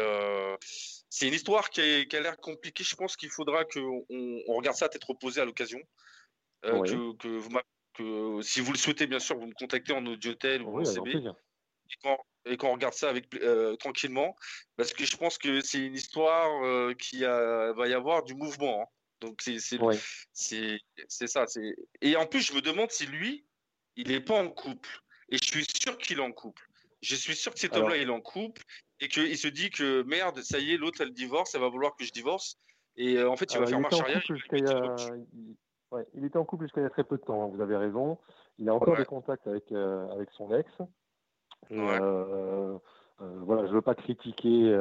c'est 1.09 1.27
une 1.27 1.33
histoire 1.33 1.69
qui, 1.69 1.81
a 1.81 2.19
l'air 2.19 2.37
compliquée. 2.37 2.83
Je 2.83 2.95
pense 2.95 3.17
qu'il 3.17 3.29
faudra 3.29 3.65
qu'on 3.65 4.05
on 4.09 4.53
regarde 4.55 4.77
ça 4.77 4.85
à 4.85 4.89
tête 4.89 5.03
reposée 5.03 5.41
à 5.41 5.45
l'occasion. 5.45 5.79
que, 6.63 7.15
que, 7.17 7.27
vous 7.27 8.41
si 8.41 8.59
vous 8.59 8.71
le 8.71 8.77
souhaitez, 8.77 9.07
bien 9.07 9.19
sûr, 9.19 9.37
vous 9.37 9.47
me 9.47 9.53
contactez 9.53 9.93
en 9.93 10.05
audiotel 10.05 10.61
ou 10.61 10.79
en 10.79 10.85
CB. 10.85 11.29
Et 12.47 12.57
qu'on 12.57 12.73
regarde 12.73 12.93
ça 12.93 13.09
avec 13.09 13.33
euh, 13.35 13.75
tranquillement, 13.77 14.35
parce 14.75 14.93
que 14.93 15.03
je 15.03 15.17
pense 15.17 15.39
que 15.39 15.61
c'est 15.61 15.79
une 15.79 15.95
histoire 15.95 16.63
euh, 16.63 16.93
qui 16.93 17.21
va 17.21 17.87
y 17.87 17.93
avoir 17.93 18.23
du 18.23 18.35
mouvement. 18.35 18.83
Hein. 18.83 18.85
Donc 19.21 19.41
c'est 19.41 19.57
c'est 20.33 21.27
ça. 21.27 21.45
Et 22.01 22.15
en 22.15 22.27
plus, 22.27 22.41
je 22.41 22.53
me 22.53 22.61
demande 22.61 22.91
si 22.91 23.07
lui, 23.07 23.45
il 23.95 24.09
n'est 24.09 24.21
pas 24.21 24.35
en 24.35 24.49
couple. 24.49 25.01
Et 25.29 25.37
je 25.37 25.43
suis 25.43 25.65
sûr 25.65 25.97
qu'il 25.97 26.19
est 26.19 26.21
en 26.21 26.31
couple. 26.31 26.67
Je 27.05 27.15
suis 27.15 27.35
sûr 27.35 27.53
que 27.53 27.59
cet 27.59 27.75
homme-là, 27.75 27.97
il 27.97 28.07
est 28.07 28.11
en 28.11 28.19
couple 28.19 28.63
et 28.99 29.07
qu'il 29.07 29.37
se 29.37 29.47
dit 29.47 29.69
que 29.69 30.01
merde, 30.03 30.41
ça 30.41 30.57
y 30.57 30.73
est, 30.73 30.77
l'autre, 30.77 31.01
elle 31.01 31.13
divorce, 31.13 31.53
elle 31.53 31.61
va 31.61 31.69
vouloir 31.69 31.95
que 31.95 32.03
je 32.03 32.11
divorce. 32.11 32.57
Et 32.97 33.17
euh, 33.17 33.29
en 33.29 33.35
fait, 33.35 33.53
il 33.53 33.59
va 33.59 33.67
faire 33.67 33.79
marche 33.79 33.99
arrière. 33.99 34.23
il 36.15 36.25
était 36.25 36.37
en 36.37 36.45
couple 36.45 36.63
jusqu'à 36.63 36.81
il 36.81 36.85
y 36.85 36.87
a 36.87 36.89
très 36.89 37.03
peu 37.03 37.17
de 37.17 37.21
temps, 37.21 37.43
hein, 37.43 37.51
vous 37.53 37.61
avez 37.61 37.77
raison. 37.77 38.17
Il 38.57 38.69
a 38.69 38.73
encore 38.73 38.97
des 38.97 39.05
contacts 39.05 39.45
avec, 39.45 39.71
avec 39.71 40.29
son 40.31 40.51
ex. 40.55 40.67
voilà, 41.69 42.79
je 43.19 43.69
ne 43.69 43.75
veux 43.75 43.81
pas 43.81 43.95
critiquer 43.95 44.75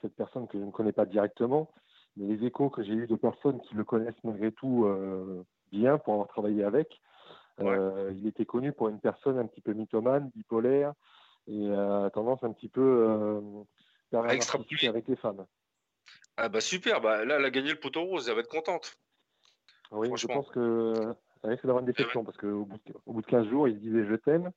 cette 0.00 0.14
personne 0.14 0.46
que 0.46 0.58
je 0.58 0.64
ne 0.64 0.70
connais 0.70 0.92
pas 0.92 1.06
directement, 1.06 1.72
mais 2.16 2.36
les 2.36 2.46
échos 2.46 2.70
que 2.70 2.84
j'ai 2.84 2.92
eus 2.92 3.08
de 3.08 3.16
personnes 3.16 3.60
qui 3.62 3.74
le 3.74 3.82
connaissent 3.82 4.22
malgré 4.22 4.52
tout 4.52 4.86
bien 5.72 5.98
pour 5.98 6.12
avoir 6.12 6.28
travaillé 6.28 6.62
avec, 6.62 7.00
il 7.58 8.26
était 8.28 8.46
connu 8.46 8.72
pour 8.72 8.90
une 8.90 9.00
personne 9.00 9.38
un 9.38 9.46
petit 9.46 9.62
peu 9.62 9.72
mythomane, 9.72 10.30
bipolaire, 10.36 10.92
et 11.46 11.70
a 11.70 12.10
tendance 12.10 12.42
un 12.42 12.52
petit 12.52 12.68
peu 12.68 13.54
faire 14.10 14.30
Extra 14.30 14.58
avec 14.88 15.08
les 15.08 15.16
femmes. 15.16 15.46
Ah 16.36 16.48
bah 16.48 16.60
super, 16.60 17.00
bah 17.00 17.24
là 17.24 17.36
elle 17.36 17.44
a 17.44 17.50
gagné 17.50 17.70
le 17.70 17.78
poteau 17.78 18.04
rose, 18.04 18.28
elle 18.28 18.34
va 18.34 18.40
être 18.40 18.48
contente. 18.48 18.96
Oui, 19.92 20.10
je 20.16 20.26
pense 20.26 20.48
que 20.50 21.14
ça 21.42 21.48
risque 21.48 21.66
d'avoir 21.66 21.84
une 21.84 21.92
déception 21.92 22.24
parce 22.24 22.36
qu'au 22.36 22.64
bout, 22.64 22.80
de, 22.86 22.94
bout 23.06 23.20
de 23.20 23.26
15 23.26 23.48
jours, 23.48 23.68
il 23.68 23.78
disait 23.78 24.04
je 24.06 24.14
t'aime. 24.14 24.50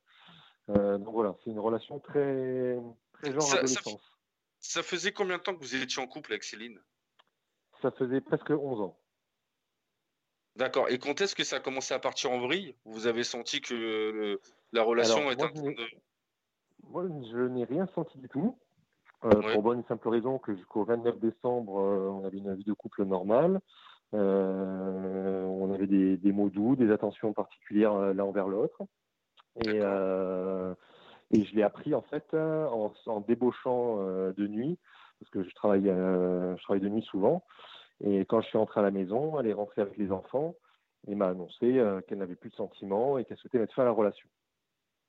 Euh, 0.69 0.97
donc 0.97 1.13
voilà, 1.13 1.35
c'est 1.43 1.51
une 1.51 1.59
relation 1.59 1.99
très, 1.99 2.77
très 3.13 3.31
genre 3.31 3.41
ça, 3.41 3.57
adolescence. 3.57 4.13
Ça, 4.59 4.83
faisait 4.83 5.11
combien 5.11 5.37
de 5.37 5.43
temps 5.43 5.55
que 5.55 5.61
vous 5.61 5.75
étiez 5.75 6.01
en 6.01 6.07
couple 6.07 6.33
avec 6.33 6.43
Céline? 6.43 6.79
Ça 7.81 7.91
faisait 7.91 8.21
presque 8.21 8.49
11 8.49 8.81
ans. 8.81 8.99
D'accord. 10.55 10.89
Et 10.89 10.97
quand 10.97 11.21
est-ce 11.21 11.35
que 11.35 11.43
ça 11.43 11.57
a 11.57 11.59
commencé 11.59 11.93
à 11.93 11.99
partir 11.99 12.31
en 12.31 12.39
vrille? 12.39 12.75
Vous 12.85 13.05
avez 13.05 13.23
senti 13.23 13.61
que 13.61 14.39
la 14.71 14.81
relation 14.81 15.29
était 15.29 15.43
en 15.43 15.53
train 15.53 15.71
de. 15.71 15.87
Moi, 16.91 17.05
je 17.31 17.47
n'ai 17.47 17.65
rien 17.65 17.87
senti 17.93 18.17
du 18.17 18.29
tout. 18.29 18.57
Euh, 19.25 19.53
pour 19.53 19.63
bonne 19.63 19.79
et 19.79 19.87
simple 19.87 20.09
raison 20.09 20.37
que 20.37 20.55
jusqu'au 20.55 20.83
29 20.83 21.19
décembre, 21.19 21.79
euh, 21.79 22.09
on 22.09 22.23
avait 22.23 22.37
une 22.37 22.53
vie 22.53 22.63
de 22.63 22.73
couple 22.73 23.03
normale. 23.03 23.59
Euh, 24.13 25.43
on 25.43 25.73
avait 25.73 25.87
des, 25.87 26.17
des, 26.17 26.31
mots 26.31 26.49
doux, 26.49 26.75
des 26.75 26.91
attentions 26.91 27.33
particulières 27.33 28.13
l'un 28.13 28.23
envers 28.23 28.47
l'autre. 28.47 28.83
Et, 29.65 29.77
et 29.79 31.43
je 31.45 31.55
l'ai 31.55 31.63
appris 31.63 31.95
en 31.95 32.03
fait 32.03 32.33
en, 32.35 32.93
en 33.07 33.19
débauchant 33.21 33.97
de 33.97 34.47
nuit, 34.47 34.77
parce 35.19 35.31
que 35.31 35.43
je 35.43 35.55
travaille, 35.55 35.85
je 35.85 36.63
travaille 36.63 36.81
de 36.81 36.89
nuit 36.89 37.01
souvent. 37.01 37.43
Et 38.01 38.19
quand 38.25 38.41
je 38.41 38.47
suis 38.47 38.57
rentré 38.59 38.79
à 38.79 38.83
la 38.83 38.91
maison, 38.91 39.39
elle 39.39 39.47
est 39.47 39.53
rentrée 39.53 39.81
avec 39.81 39.97
les 39.97 40.11
enfants 40.11 40.53
et 41.07 41.15
m'a 41.15 41.29
annoncé 41.29 41.81
qu'elle 42.07 42.19
n'avait 42.19 42.35
plus 42.35 42.51
de 42.51 42.55
sentiments 42.55 43.17
et 43.17 43.25
qu'elle 43.25 43.37
souhaitait 43.37 43.57
mettre 43.57 43.73
fin 43.73 43.81
à 43.81 43.85
la 43.85 43.91
relation. 43.91 44.29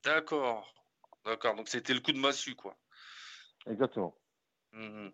D'accord, 0.02 0.72
d'accord. 1.28 1.54
Donc 1.54 1.68
c'était 1.68 1.94
le 1.94 2.00
coup 2.00 2.12
de 2.12 2.18
massue, 2.18 2.54
quoi. 2.54 2.76
Exactement. 3.66 4.16
Mmh 4.72 5.08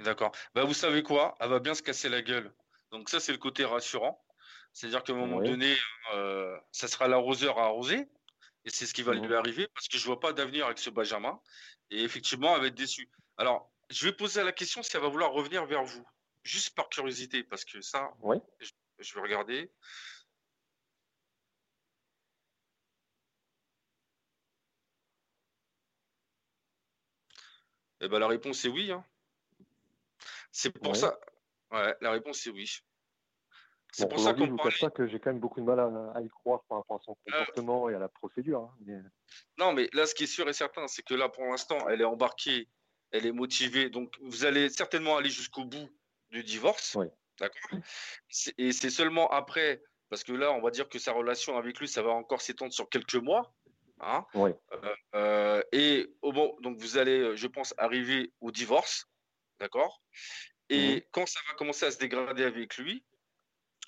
D'accord. 0.00 0.32
Bah, 0.54 0.64
vous 0.64 0.74
savez 0.74 1.02
quoi? 1.02 1.34
Elle 1.40 1.50
va 1.50 1.58
bien 1.58 1.74
se 1.74 1.82
casser 1.82 2.08
la 2.08 2.22
gueule. 2.22 2.52
Donc 2.90 3.10
ça, 3.10 3.20
c'est 3.20 3.32
le 3.32 3.38
côté 3.38 3.64
rassurant. 3.64 4.24
C'est-à-dire 4.72 5.02
qu'à 5.02 5.12
un 5.12 5.16
moment 5.16 5.40
donné, 5.40 5.76
euh, 6.14 6.56
ça 6.72 6.88
sera 6.88 7.08
l'arroseur 7.08 7.58
à 7.58 7.64
arroser. 7.64 8.08
Et 8.64 8.70
c'est 8.70 8.86
ce 8.86 8.94
qui 8.94 9.02
va 9.02 9.14
lui 9.14 9.26
mmh 9.26 9.32
arriver 9.32 9.68
parce 9.74 9.88
que 9.88 9.98
je 9.98 10.06
vois 10.06 10.20
pas 10.20 10.32
d'avenir 10.32 10.66
avec 10.66 10.78
ce 10.78 10.90
Benjamin. 10.90 11.40
Et 11.90 12.02
effectivement, 12.02 12.54
elle 12.54 12.62
va 12.62 12.66
être 12.68 12.74
déçue. 12.74 13.10
Alors, 13.36 13.70
je 13.90 14.06
vais 14.06 14.12
poser 14.12 14.42
la 14.44 14.52
question 14.52 14.82
si 14.82 14.94
elle 14.96 15.02
va 15.02 15.08
vouloir 15.08 15.32
revenir 15.32 15.66
vers 15.66 15.84
vous. 15.84 16.06
Juste 16.42 16.74
par 16.74 16.88
curiosité, 16.88 17.42
parce 17.42 17.64
que 17.64 17.80
ça, 17.80 18.10
je 18.98 19.14
vais 19.14 19.20
regarder. 19.20 19.70
Eh 28.00 28.08
ben, 28.08 28.18
la 28.18 28.28
réponse 28.28 28.64
est 28.64 28.68
oui. 28.68 28.90
Hein. 28.90 29.04
C'est 30.52 30.70
pour 30.70 30.96
ça. 30.96 31.18
Ouais, 31.70 31.94
la 32.00 32.10
réponse 32.10 32.46
est 32.46 32.50
oui. 32.50 32.80
C'est 33.92 34.08
pour 34.08 34.20
ça 34.20 34.34
qu'on 34.34 34.46
ne 34.46 34.56
parlait... 34.56 34.72
pas 34.80 34.90
que 34.90 35.06
j'ai 35.06 35.18
quand 35.18 35.30
même 35.30 35.40
beaucoup 35.40 35.60
de 35.60 35.64
mal 35.64 35.80
à, 35.80 36.20
y 36.20 36.28
croire 36.28 36.62
par 36.68 36.78
rapport 36.78 37.00
à 37.00 37.04
son 37.04 37.12
euh, 37.12 37.32
comportement 37.32 37.88
et 37.88 37.94
à 37.94 37.98
la 37.98 38.08
procédure. 38.08 38.72
Hein, 38.88 39.02
non, 39.58 39.72
mais 39.72 39.88
là, 39.92 40.06
ce 40.06 40.14
qui 40.14 40.24
est 40.24 40.28
sûr 40.28 40.48
et 40.48 40.52
certain, 40.52 40.86
c'est 40.86 41.02
que 41.02 41.14
là, 41.14 41.28
pour 41.28 41.44
l'instant, 41.44 41.88
elle 41.88 42.00
est 42.00 42.04
embarquée, 42.04 42.68
elle 43.10 43.26
est 43.26 43.32
motivée. 43.32 43.90
Donc, 43.90 44.16
vous 44.20 44.44
allez 44.44 44.68
certainement 44.68 45.16
aller 45.16 45.30
jusqu'au 45.30 45.64
bout 45.64 45.90
du 46.30 46.44
divorce. 46.44 46.94
Oui. 46.94 47.06
D'accord? 47.40 47.80
Et 48.58 48.72
c'est 48.72 48.90
seulement 48.90 49.28
après, 49.30 49.82
parce 50.08 50.24
que 50.24 50.32
là, 50.32 50.52
on 50.52 50.60
va 50.60 50.70
dire 50.70 50.88
que 50.88 50.98
sa 50.98 51.12
relation 51.12 51.56
avec 51.56 51.80
lui, 51.80 51.88
ça 51.88 52.02
va 52.02 52.10
encore 52.10 52.42
s'étendre 52.42 52.72
sur 52.72 52.88
quelques 52.88 53.16
mois. 53.16 53.52
Hein. 54.00 54.24
Oui. 54.34 54.50
Euh, 54.72 54.94
euh, 55.14 55.62
et 55.72 56.08
au 56.22 56.32
bon, 56.32 56.56
donc 56.60 56.78
vous 56.78 56.98
allez, 56.98 57.36
je 57.36 57.46
pense, 57.46 57.74
arriver 57.76 58.32
au 58.40 58.50
divorce, 58.50 59.06
d'accord? 59.58 60.02
Et 60.68 60.96
mmh 60.96 61.00
quand 61.12 61.26
ça 61.26 61.40
va 61.48 61.54
commencer 61.54 61.86
à 61.86 61.90
se 61.90 61.98
dégrader 61.98 62.44
avec 62.44 62.76
lui, 62.78 63.04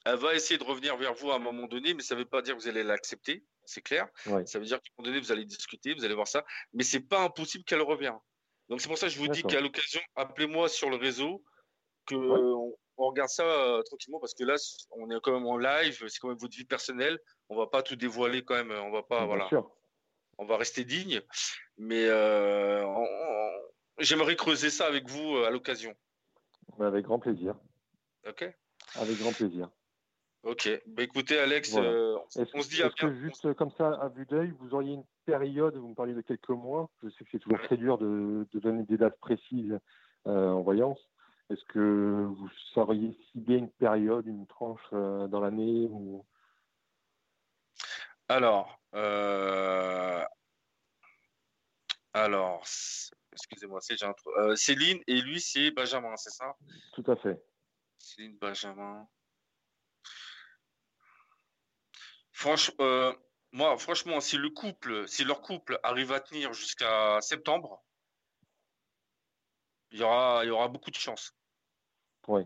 elle 0.05 0.17
va 0.17 0.35
essayer 0.35 0.59
de 0.59 0.65
revenir 0.65 0.97
vers 0.97 1.15
vous 1.15 1.31
à 1.31 1.37
un 1.37 1.39
moment 1.39 1.69
donné, 1.69 1.95
mais 1.95 2.03
ça 2.03 2.15
ne 2.15 2.21
veut 2.21 2.27
pas 2.27 2.43
dire 2.43 2.57
que 2.57 2.61
vous 2.61 2.69
allez 2.69 2.83
l'accepter, 2.83 3.45
c'est 3.65 3.83
clair? 3.83 4.09
Ça 4.47 4.59
veut 4.59 4.65
dire 4.65 4.79
qu'à 4.79 4.91
un 4.91 4.95
moment 4.99 5.11
donné, 5.11 5.21
vous 5.21 5.31
allez 5.31 5.45
discuter, 5.45 5.95
vous 5.95 6.05
allez 6.05 6.15
voir 6.15 6.27
ça, 6.27 6.45
mais 6.73 6.83
c'est 6.83 7.01
pas 7.01 7.21
impossible 7.21 7.65
qu'elle 7.65 7.83
revienne. 7.83 8.19
Donc 8.69 8.81
c'est 8.81 8.89
pour 8.89 8.99
ça 8.99 9.07
que 9.07 9.13
je 9.13 9.19
vous 9.19 9.29
dis 9.29 9.43
qu'à 9.45 9.61
l'occasion, 9.61 10.01
appelez-moi 10.17 10.69
sur 10.69 10.91
le 10.91 10.97
réseau, 10.97 11.45
que 12.07 12.17
on, 12.17 12.77
regarde 12.97 13.31
ça 13.31 13.45
euh, 13.45 13.83
tranquillement, 13.83 14.21
parce 14.21 14.35
que 14.35 14.45
là, 14.45 14.57
on 14.91 15.11
est 15.11 15.21
quand 15.23 15.33
même 15.33 15.47
en 15.47 15.57
live, 15.57 16.05
c'est 16.09 16.19
quand 16.19 16.29
même 16.29 16.39
votre 16.39 16.57
vie 16.57 16.65
personnelle, 16.65 17.19
on 17.49 17.57
va 17.57 17.67
pas 17.67 17.83
tout 17.83 17.97
dévoiler 17.97 18.45
quand 18.45 18.55
même, 18.55 18.73
on 18.73 18.91
va 18.91 19.03
pas, 19.03 19.25
voilà 19.25 19.49
on 20.39 20.45
va 20.45 20.57
rester 20.57 20.85
digne. 20.85 21.21
Mais 21.79 22.07
euh, 22.07 22.85
j'aimerais 23.99 24.37
creuser 24.37 24.71
ça 24.71 24.87
avec 24.87 25.09
vous 25.09 25.37
euh, 25.37 25.47
à 25.47 25.51
l'occasion. 25.51 25.95
Avec 26.81 27.05
grand 27.05 27.19
plaisir. 27.19 27.55
Ok. 28.27 28.45
Avec 28.97 29.19
grand 29.19 29.33
plaisir. 29.33 29.71
Ok. 30.43 30.69
Bah, 30.87 31.03
écoutez, 31.03 31.39
Alex, 31.39 31.77
euh, 31.77 32.17
on 32.55 32.63
se 32.63 32.69
dit 32.69 32.83
à 32.83 32.91
que 32.91 33.15
juste 33.21 33.55
comme 33.55 33.71
ça, 33.79 33.89
à 34.01 34.09
vue 34.09 34.27
d'œil, 34.27 34.53
vous 34.59 34.75
auriez 34.75 34.95
une 34.95 35.05
période, 35.25 35.77
vous 35.77 35.89
me 35.89 35.95
parlez 35.95 36.15
de 36.15 36.21
quelques 36.21 36.49
mois, 36.49 36.91
je 37.03 37.11
sais 37.11 37.25
que 37.25 37.31
c'est 37.31 37.39
toujours 37.39 37.61
très 37.61 37.77
dur 37.77 37.99
de, 37.99 38.47
donner 38.55 38.83
des 38.85 38.97
dates 38.97 39.19
précises 39.21 39.79
en 40.25 40.61
voyance. 40.63 40.99
Est-ce 41.51 41.65
que 41.67 42.27
vous 42.27 42.49
sauriez 42.75 43.17
cibler 43.31 43.57
une 43.57 43.71
période, 43.71 44.27
une 44.27 44.47
tranche 44.47 44.83
dans 44.91 45.41
l'année. 45.41 45.89
Alors, 48.29 48.81
euh, 48.95 50.25
alors, 52.13 52.65
excusez-moi, 53.33 53.81
c'est 53.81 53.97
euh, 54.03 54.57
Céline 54.57 55.01
et 55.07 55.21
lui, 55.21 55.41
c'est 55.41 55.71
Benjamin, 55.71 56.17
c'est 56.17 56.31
ça? 56.31 56.55
Tout 56.95 57.11
à 57.11 57.17
fait. 57.17 57.43
Céline, 57.99 58.37
Benjamin. 58.39 59.07
Franchement, 62.33 62.75
euh, 62.81 63.13
moi, 63.53 63.77
franchement, 63.79 64.21
si 64.21 64.37
le 64.37 64.51
couple, 64.51 65.07
si 65.07 65.25
leur 65.25 65.43
couple 65.43 65.79
arrive 65.83 66.13
à 66.13 66.21
tenir 66.21 66.53
jusqu'à 66.53 67.21
septembre, 67.21 67.85
il 69.91 70.01
y 70.01 70.03
aura, 70.03 70.41
il 70.45 70.49
y 70.49 70.51
aura 70.51 70.69
beaucoup 70.69 70.91
de 70.91 70.97
chance. 70.97 71.35
Oui. 72.29 72.43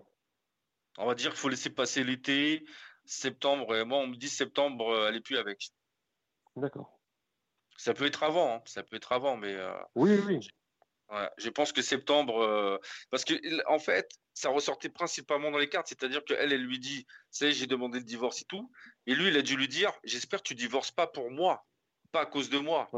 On 0.99 1.07
va 1.07 1.15
dire 1.15 1.31
qu'il 1.31 1.39
faut 1.39 1.49
laisser 1.49 1.71
passer 1.71 2.03
l'été, 2.03 2.65
septembre. 3.07 3.77
Et 3.77 3.85
moi, 3.85 3.99
on 3.99 4.09
me 4.09 4.17
dit 4.17 4.29
septembre, 4.29 5.07
elle 5.09 5.17
est 5.17 5.21
plus 5.21 5.39
avec. 5.39 5.71
D'accord. 6.57 6.97
Ça 7.77 7.95
peut 7.95 8.07
être 8.07 8.23
avant, 8.23 8.57
hein. 8.57 8.63
ça 8.65 8.83
peut 8.83 8.97
être 8.97 9.13
avant, 9.13 9.37
mais. 9.37 9.55
Euh, 9.55 9.73
oui, 9.95 10.19
oui. 10.27 10.49
je 11.37 11.49
pense 11.51 11.73
que 11.73 11.83
septembre, 11.83 12.43
euh, 12.43 12.79
parce 13.11 13.25
que 13.25 13.35
en 13.69 13.79
fait, 13.79 14.11
ça 14.35 14.49
ressortait 14.49 14.89
principalement 14.89 15.51
dans 15.51 15.59
les 15.59 15.69
cartes, 15.69 15.89
c'est-à-dire 15.89 16.25
qu'elle, 16.25 16.53
elle 16.53 16.63
lui 16.63 16.79
dit, 16.79 17.07
c'est 17.31 17.53
j'ai 17.53 17.67
demandé 17.67 17.99
le 17.99 18.05
divorce 18.05 18.43
et 18.43 18.47
tout, 18.47 18.71
et 19.07 19.15
lui, 19.15 19.29
il 19.29 19.37
a 19.37 19.43
dû 19.43 19.57
lui 19.57 19.69
dire, 19.69 19.93
j'espère 20.05 20.43
que 20.43 20.49
tu 20.49 20.55
divorces 20.55 20.91
pas 20.91 21.07
pour 21.07 21.31
moi, 21.31 21.67
pas 22.13 22.23
à 22.23 22.27
cause 22.27 22.51
de 22.51 22.59
moi. 22.59 22.91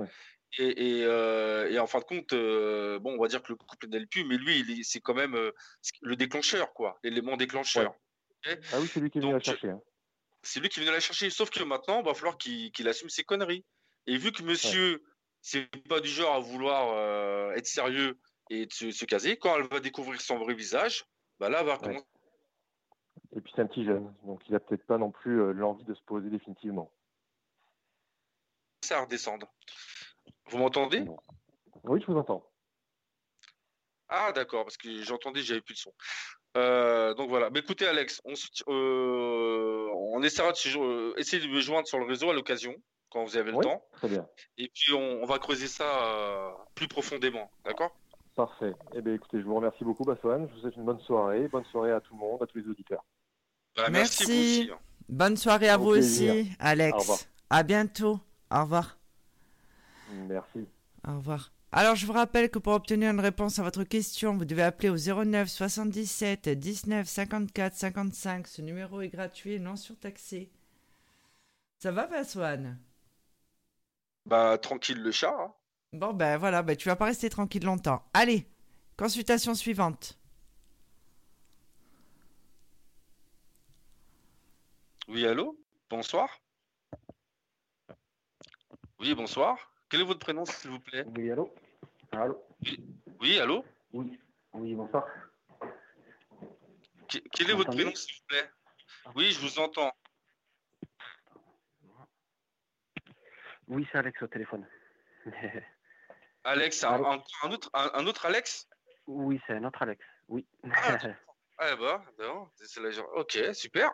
Et, 0.58 1.02
euh, 1.04 1.68
et, 1.70 1.78
en 1.78 1.86
fin 1.86 1.98
de 1.98 2.04
compte, 2.04 2.32
bon, 2.32 3.14
on 3.18 3.20
va 3.20 3.28
dire 3.28 3.42
que 3.42 3.52
le 3.52 3.56
couple 3.56 3.88
n'est 3.88 4.06
plus, 4.06 4.24
mais 4.24 4.38
lui, 4.38 4.84
c'est 4.84 5.00
quand 5.00 5.14
même 5.14 5.36
le 6.00 6.16
déclencheur, 6.16 6.72
quoi, 6.72 6.98
l'élément 7.02 7.36
déclencheur. 7.36 7.92
Ah 8.46 8.78
oui, 8.80 8.86
c'est 8.86 9.00
lui 9.00 9.10
qui 9.10 9.18
est 9.18 9.20
venu 9.20 9.32
la 9.32 9.40
chercher. 9.40 9.70
Hein. 9.70 9.82
C'est 10.42 10.60
lui 10.60 10.68
qui 10.68 10.80
vient 10.80 10.92
la 10.92 11.00
chercher. 11.00 11.30
Sauf 11.30 11.50
que 11.50 11.62
maintenant, 11.62 12.00
il 12.00 12.04
va 12.04 12.14
falloir 12.14 12.38
qu'il 12.38 12.88
assume 12.88 13.08
ses 13.08 13.24
conneries. 13.24 13.64
Et 14.06 14.16
vu 14.16 14.32
que 14.32 14.42
monsieur, 14.42 15.02
c'est 15.42 15.66
pas 15.88 16.00
du 16.00 16.08
genre 16.08 16.34
à 16.34 16.40
vouloir 16.40 16.92
euh, 16.92 17.52
être 17.52 17.66
sérieux 17.66 18.18
et 18.50 18.66
de 18.66 18.72
se, 18.72 19.04
caser, 19.04 19.36
quand 19.36 19.56
elle 19.56 19.68
va 19.68 19.80
découvrir 19.80 20.20
son 20.20 20.38
vrai 20.38 20.54
visage, 20.54 21.04
bah 21.38 21.48
là, 21.48 21.60
elle 21.60 21.66
va 21.66 21.74
recommencer. 21.74 22.06
Et 23.36 23.40
puis 23.40 23.52
c'est 23.54 23.60
un 23.60 23.66
petit 23.66 23.84
jeune, 23.84 24.14
donc 24.24 24.40
il 24.48 24.54
a 24.54 24.60
peut-être 24.60 24.86
pas 24.86 24.96
non 24.96 25.10
plus 25.10 25.40
euh, 25.40 25.52
l'envie 25.52 25.84
de 25.84 25.94
se 25.94 26.00
poser 26.02 26.30
définitivement. 26.30 26.90
Ça 28.82 29.02
redescendre. 29.02 29.52
Vous 30.46 30.56
m'entendez? 30.56 31.04
Oui, 31.84 32.00
je 32.00 32.06
vous 32.06 32.16
entends. 32.16 32.50
Ah 34.08 34.32
d'accord, 34.32 34.64
parce 34.64 34.78
que 34.78 35.02
j'entendais, 35.02 35.42
j'avais 35.42 35.60
plus 35.60 35.74
de 35.74 35.78
son. 35.78 35.92
Euh, 36.56 37.12
donc 37.14 37.28
voilà. 37.28 37.50
Mais 37.50 37.60
écoutez, 37.60 37.86
Alex, 37.86 38.22
on, 38.24 38.32
euh, 38.72 39.77
on 40.14 40.22
essaiera 40.22 40.52
de 40.52 40.78
euh, 40.78 41.14
essayer 41.18 41.46
de 41.46 41.52
me 41.52 41.60
joindre 41.60 41.86
sur 41.86 41.98
le 41.98 42.06
réseau 42.06 42.30
à 42.30 42.34
l'occasion, 42.34 42.74
quand 43.10 43.24
vous 43.24 43.36
avez 43.36 43.52
le 43.52 43.58
temps. 43.58 43.82
Très 43.92 44.08
bien. 44.08 44.26
Et 44.56 44.70
puis 44.74 44.92
on, 44.92 45.24
va 45.24 45.38
creuser 45.38 45.66
ça 45.66 46.54
plus 46.74 46.88
profondément. 46.88 47.50
D'accord? 47.64 47.94
Parfait. 48.34 48.72
Eh 48.94 49.02
bien, 49.02 49.14
écoutez, 49.14 49.40
je 49.40 49.44
vous 49.44 49.56
remercie 49.56 49.82
beaucoup, 49.82 50.04
Bassoane. 50.04 50.48
Je 50.48 50.54
vous 50.54 50.60
souhaite 50.60 50.76
une 50.76 50.84
bonne 50.84 51.00
soirée. 51.00 51.48
Bonne 51.48 51.64
soirée 51.64 51.92
à 51.92 52.00
tout 52.00 52.14
le 52.14 52.20
monde, 52.20 52.42
à 52.42 52.46
tous 52.46 52.58
les 52.58 52.68
auditeurs. 52.68 53.04
Bah, 53.76 53.88
merci. 53.90 54.24
merci. 54.26 54.26
Vous 54.26 54.32
aussi. 54.32 54.70
Hein. 54.72 54.78
Bonne 55.08 55.36
soirée 55.36 55.68
à 55.68 55.76
vous 55.76 55.90
aussi, 55.90 56.48
Alex. 56.58 56.94
Au 56.94 56.98
revoir. 56.98 57.18
À 57.50 57.62
bientôt. 57.62 58.20
Au 58.50 58.60
revoir. 58.60 58.98
Merci. 60.28 60.66
Au 61.06 61.16
revoir. 61.16 61.50
Alors, 61.70 61.96
je 61.96 62.06
vous 62.06 62.12
rappelle 62.14 62.50
que 62.50 62.58
pour 62.58 62.72
obtenir 62.72 63.10
une 63.10 63.20
réponse 63.20 63.58
à 63.58 63.62
votre 63.62 63.84
question, 63.84 64.36
vous 64.36 64.44
devez 64.46 64.62
appeler 64.62 64.88
au 64.88 64.96
09 64.96 65.48
77 65.48 66.48
19 66.48 67.06
54 67.06 67.74
55. 67.74 68.46
Ce 68.46 68.62
numéro 68.62 69.00
est 69.02 69.08
gratuit 69.08 69.54
et 69.54 69.58
non 69.58 69.76
surtaxé. 69.76 70.50
Ça 71.78 71.92
va, 71.92 72.06
Paswan 72.06 72.78
Bah, 74.26 74.56
tranquille 74.58 75.00
le 75.02 75.12
chat. 75.12 75.34
Hein. 75.38 75.52
Bon, 75.92 76.12
ben 76.14 76.38
voilà, 76.38 76.62
ben, 76.62 76.76
tu 76.76 76.88
vas 76.88 76.96
pas 76.96 77.06
rester 77.06 77.28
tranquille 77.30 77.64
longtemps. 77.64 78.02
Allez, 78.14 78.46
consultation 78.96 79.54
suivante. 79.54 80.18
Oui, 85.08 85.26
allô? 85.26 85.58
Bonsoir? 85.90 86.28
Oui, 89.00 89.14
bonsoir. 89.14 89.70
Quel 89.88 90.02
est 90.02 90.04
votre 90.04 90.20
prénom, 90.20 90.44
s'il 90.44 90.70
vous 90.70 90.80
plaît? 90.80 91.04
Oui, 91.16 91.30
allô? 91.30 91.54
Allô? 92.12 92.44
Oui. 93.20 93.38
allô? 93.38 93.64
Oui, 93.92 94.20
oui, 94.52 94.74
bonsoir. 94.74 95.06
quel 97.08 97.50
est 97.50 97.54
votre 97.54 97.70
prénom, 97.70 97.94
s'il 97.94 98.14
vous 98.14 98.26
plaît? 98.26 98.50
Oui, 99.14 99.30
je 99.30 99.40
vous 99.40 99.58
entends. 99.58 99.90
Oui, 103.68 103.86
c'est 103.90 103.98
Alex 103.98 104.22
au 104.22 104.26
téléphone. 104.26 104.66
Alex, 106.44 106.84
un, 106.84 107.00
autre, 107.00 107.70
un, 107.72 108.06
autre 108.06 108.26
Alex? 108.26 108.68
Oui, 109.06 109.40
c'est 109.46 109.54
un 109.54 109.64
autre 109.64 109.82
Alex, 109.82 110.04
oui. 110.28 110.46
Ah, 110.70 110.98
ah 111.58 111.76
bah, 111.76 112.04
non, 112.18 112.50
c'est 112.56 112.80
la... 112.80 112.90
Ok, 113.14 113.38
super. 113.54 113.90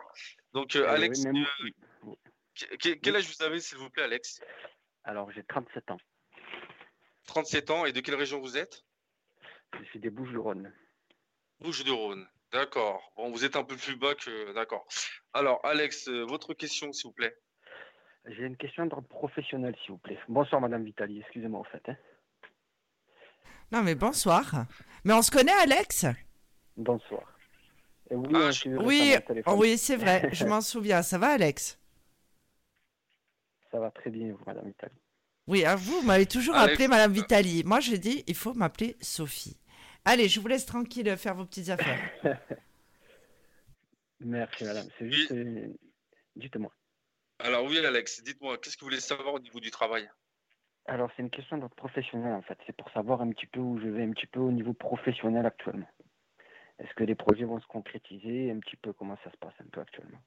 Donc, 0.53 0.75
euh, 0.75 0.83
eh 0.85 0.89
Alex, 0.89 1.25
euh, 1.25 2.75
quel 2.79 3.15
âge 3.15 3.27
vous 3.27 3.43
avez, 3.43 3.59
s'il 3.59 3.77
vous 3.77 3.89
plaît, 3.89 4.03
Alex? 4.03 4.41
Alors, 5.05 5.31
j'ai 5.31 5.43
37 5.43 5.91
ans. 5.91 5.97
37 7.27 7.69
ans, 7.69 7.85
et 7.85 7.91
de 7.91 7.99
quelle 7.99 8.15
région 8.15 8.39
vous 8.39 8.57
êtes? 8.57 8.83
Je 9.79 9.83
suis 9.85 9.99
des 9.99 10.09
Bouches-du-Rhône. 10.09 10.73
Bouches-du-Rhône, 11.59 12.27
d'accord. 12.51 13.13
Bon, 13.15 13.31
vous 13.31 13.45
êtes 13.45 13.55
un 13.55 13.63
peu 13.63 13.75
plus 13.75 13.95
bas 13.95 14.15
que... 14.15 14.53
D'accord. 14.53 14.85
Alors, 15.33 15.63
Alex, 15.63 16.07
euh, 16.07 16.23
votre 16.25 16.53
question, 16.53 16.91
s'il 16.91 17.07
vous 17.07 17.13
plaît. 17.13 17.35
J'ai 18.25 18.43
une 18.43 18.57
question 18.57 18.87
d'ordre 18.87 19.07
professionnel, 19.07 19.75
s'il 19.83 19.91
vous 19.91 19.99
plaît. 19.99 20.19
Bonsoir, 20.27 20.59
Madame 20.59 20.83
Vitali, 20.83 21.19
excusez-moi, 21.19 21.59
en 21.59 21.65
fait. 21.65 21.83
Hein. 21.87 21.97
Non, 23.71 23.83
mais 23.83 23.95
bonsoir. 23.95 24.65
Mais 25.03 25.13
on 25.13 25.21
se 25.21 25.29
connaît, 25.29 25.51
Alex? 25.51 26.07
Bonsoir. 26.77 27.23
oui, 28.09 28.33
ah, 28.35 28.49
oui, 28.67 29.19
oui 29.55 29.77
c'est 29.77 29.97
vrai, 29.97 30.29
je 30.31 30.45
m'en 30.47 30.61
souviens. 30.61 31.03
Ça 31.03 31.19
va, 31.19 31.29
Alex? 31.29 31.79
Ça 33.75 33.81
va 33.81 33.91
très 33.91 34.09
bien, 34.09 34.31
vous, 34.31 34.43
Madame 34.47 34.67
Vitali. 34.67 34.95
Oui, 35.47 35.65
à 35.65 35.75
vous, 35.75 35.99
vous 35.99 36.07
m'avez 36.07 36.25
toujours 36.25 36.55
appelé 36.55 36.87
Madame 36.87 37.11
Vitali. 37.11 37.63
Moi, 37.65 37.81
j'ai 37.81 37.97
dit, 37.97 38.23
il 38.25 38.33
faut 38.33 38.53
m'appeler 38.53 38.95
Sophie. 39.01 39.59
Allez, 40.05 40.29
je 40.29 40.39
vous 40.39 40.47
laisse 40.47 40.65
tranquille 40.65 41.15
faire 41.17 41.35
vos 41.35 41.45
petites 41.45 41.69
affaires. 41.69 41.99
Merci, 44.21 44.63
Madame. 44.63 44.87
C'est 44.97 45.11
juste, 45.11 45.31
euh, 45.33 45.67
dites-moi. 46.37 46.71
Alors 47.39 47.65
oui, 47.65 47.77
Alex, 47.85 48.23
dites-moi, 48.23 48.57
qu'est-ce 48.59 48.77
que 48.77 48.81
vous 48.85 48.87
voulez 48.87 49.01
savoir 49.01 49.33
au 49.33 49.39
niveau 49.39 49.59
du 49.59 49.71
travail? 49.71 50.09
Alors, 50.85 51.11
c'est 51.15 51.23
une 51.23 51.29
question 51.29 51.57
de 51.57 51.67
professionnel, 51.67 52.31
en 52.31 52.43
fait. 52.43 52.57
C'est 52.65 52.77
pour 52.77 52.89
savoir 52.91 53.21
un 53.21 53.29
petit 53.31 53.47
peu 53.47 53.59
où 53.59 53.77
je 53.77 53.89
vais, 53.89 54.03
un 54.03 54.11
petit 54.11 54.27
peu 54.27 54.39
au 54.39 54.53
niveau 54.53 54.71
professionnel 54.71 55.45
actuellement. 55.45 55.89
Est-ce 56.79 56.93
que 56.93 57.03
les 57.03 57.15
projets 57.15 57.43
vont 57.43 57.59
se 57.59 57.67
concrétiser, 57.67 58.51
un 58.51 58.59
petit 58.59 58.77
peu 58.77 58.93
comment 58.93 59.17
ça 59.25 59.31
se 59.31 59.37
passe 59.37 59.53
un 59.59 59.67
peu 59.69 59.81
actuellement? 59.81 60.21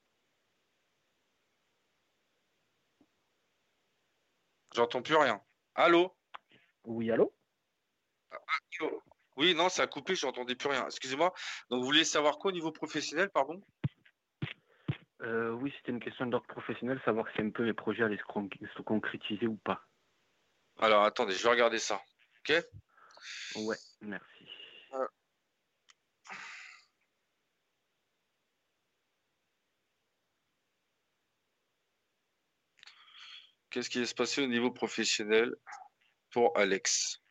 J'entends 4.78 5.02
plus 5.02 5.16
rien. 5.16 5.42
Allô? 5.74 6.16
Oui, 6.84 7.10
allô? 7.10 7.34
Oui, 9.36 9.52
non, 9.52 9.68
ça 9.68 9.82
a 9.82 9.86
coupé, 9.88 10.14
j'entendais 10.14 10.54
plus 10.54 10.68
rien. 10.68 10.86
Excusez-moi. 10.86 11.34
Donc, 11.68 11.80
vous 11.80 11.84
voulez 11.84 12.04
savoir 12.04 12.38
quoi 12.38 12.52
au 12.52 12.54
niveau 12.54 12.70
professionnel, 12.70 13.28
pardon? 13.30 13.60
Euh, 15.22 15.50
Oui, 15.50 15.74
c'était 15.76 15.90
une 15.90 15.98
question 15.98 16.26
d'ordre 16.26 16.46
professionnel, 16.46 17.00
savoir 17.04 17.26
si 17.34 17.42
un 17.42 17.50
peu 17.50 17.64
les 17.64 17.72
projets 17.72 18.04
allaient 18.04 18.18
se, 18.18 18.82
concrétiser 18.82 19.48
ou 19.48 19.56
pas. 19.56 19.82
Alors, 20.78 21.02
attendez, 21.02 21.32
je 21.32 21.42
vais 21.42 21.50
regarder 21.50 21.80
ça. 21.80 22.00
Ok? 22.38 22.64
Ouais, 23.56 23.78
merci. 24.00 24.48
Qu'est-ce 33.78 33.90
qui 33.90 34.00
va 34.00 34.06
se 34.06 34.14
passer 34.14 34.42
au 34.42 34.48
niveau 34.48 34.72
professionnel 34.72 35.54
pour 36.32 36.50
Alex? 36.58 37.22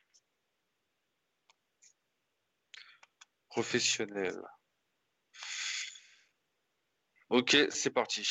Professionnel. 3.50 4.42
Ok, 7.28 7.58
c'est 7.70 7.90
parti. 7.90 8.26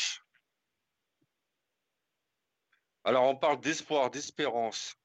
Alors, 3.05 3.25
on 3.25 3.37
parle 3.37 3.61
d'espoir, 3.61 4.11
d'espérance, 4.11 4.97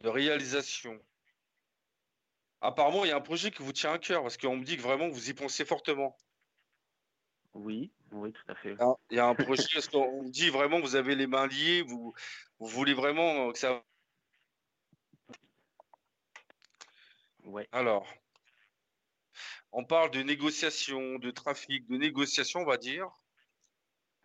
de 0.00 0.08
réalisation. 0.08 0.98
Apparemment, 2.62 3.04
il 3.04 3.10
y 3.10 3.12
a 3.12 3.16
un 3.16 3.20
projet 3.20 3.52
qui 3.52 3.62
vous 3.62 3.72
tient 3.72 3.92
à 3.92 4.00
cœur 4.00 4.22
parce 4.22 4.36
qu'on 4.36 4.56
me 4.56 4.64
dit 4.64 4.76
que 4.76 4.82
vraiment 4.82 5.08
vous 5.08 5.30
y 5.30 5.34
pensez 5.34 5.64
fortement. 5.64 6.18
Oui, 7.54 7.90
oui, 8.12 8.32
tout 8.32 8.52
à 8.52 8.54
fait. 8.54 8.76
Il 9.10 9.16
y 9.16 9.20
a 9.20 9.26
un 9.26 9.34
projet, 9.34 9.64
parce 9.72 9.88
qu'on 9.88 10.22
dit 10.24 10.50
vraiment, 10.50 10.80
vous 10.80 10.94
avez 10.94 11.14
les 11.14 11.26
mains 11.26 11.46
liées, 11.46 11.82
vous, 11.82 12.14
vous 12.58 12.66
voulez 12.66 12.94
vraiment 12.94 13.50
que 13.52 13.58
ça. 13.58 13.82
Ouais. 17.44 17.68
Alors, 17.72 18.06
on 19.72 19.84
parle 19.84 20.10
de 20.10 20.22
négociation, 20.22 21.18
de 21.18 21.30
trafic, 21.30 21.86
de 21.88 21.96
négociation, 21.96 22.60
on 22.60 22.64
va 22.64 22.76
dire. 22.76 23.08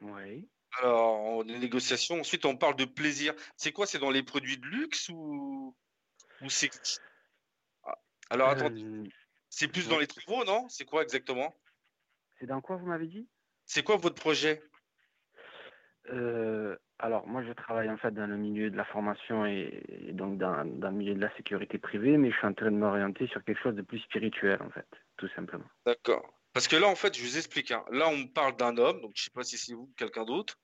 Oui. 0.01 0.47
Alors, 0.79 1.43
de 1.45 1.53
négociation. 1.53 2.19
Ensuite, 2.19 2.45
on 2.45 2.57
parle 2.57 2.75
de 2.75 2.85
plaisir. 2.85 3.33
C'est 3.55 3.71
quoi 3.71 3.87
C'est 3.87 3.99
dans 3.99 4.11
les 4.11 4.23
produits 4.23 4.57
de 4.57 4.65
luxe 4.65 5.09
ou, 5.09 5.75
ou 6.41 6.49
c'est. 6.49 6.69
Ah, 7.83 7.97
alors, 8.29 8.49
attendez. 8.49 8.83
Euh, 8.83 9.03
c'est 9.49 9.67
plus 9.67 9.87
dans 9.87 9.99
les 9.99 10.07
travaux, 10.07 10.43
non? 10.43 10.67
C'est 10.69 10.85
quoi 10.85 11.01
exactement? 11.01 11.55
C'est 12.39 12.45
dans 12.45 12.61
quoi 12.61 12.75
vous 12.77 12.87
m'avez 12.87 13.07
dit? 13.07 13.27
C'est 13.65 13.83
quoi 13.83 13.97
votre 13.97 14.15
projet? 14.15 14.61
Euh, 16.11 16.75
alors, 16.99 17.27
moi, 17.27 17.43
je 17.43 17.51
travaille 17.51 17.89
en 17.89 17.97
fait 17.97 18.11
dans 18.11 18.27
le 18.27 18.37
milieu 18.37 18.69
de 18.69 18.77
la 18.77 18.85
formation 18.85 19.45
et, 19.45 20.11
donc 20.13 20.37
dans, 20.37 20.63
le 20.63 20.91
milieu 20.91 21.15
de 21.15 21.21
la 21.21 21.35
sécurité 21.35 21.77
privée, 21.77 22.17
mais 22.17 22.31
je 22.31 22.37
suis 22.37 22.47
en 22.47 22.53
train 22.53 22.71
de 22.71 22.77
m'orienter 22.77 23.27
sur 23.27 23.43
quelque 23.43 23.61
chose 23.61 23.75
de 23.75 23.81
plus 23.81 23.99
spirituel, 23.99 24.61
en 24.61 24.69
fait, 24.69 24.87
tout 25.17 25.27
simplement. 25.35 25.65
D'accord. 25.85 26.33
Parce 26.53 26.67
que 26.67 26.75
là, 26.75 26.87
en 26.87 26.95
fait, 26.95 27.17
je 27.17 27.21
vous 27.21 27.37
explique. 27.37 27.71
Hein. 27.71 27.83
Là, 27.91 28.07
on 28.07 28.27
parle 28.27 28.55
d'un 28.55 28.77
homme, 28.77 29.01
donc 29.01 29.11
je 29.15 29.21
ne 29.21 29.23
sais 29.25 29.31
pas 29.31 29.43
si 29.43 29.57
c'est 29.57 29.73
vous 29.73 29.89
ou 29.89 29.93
quelqu'un 29.97 30.23
d'autre. 30.23 30.57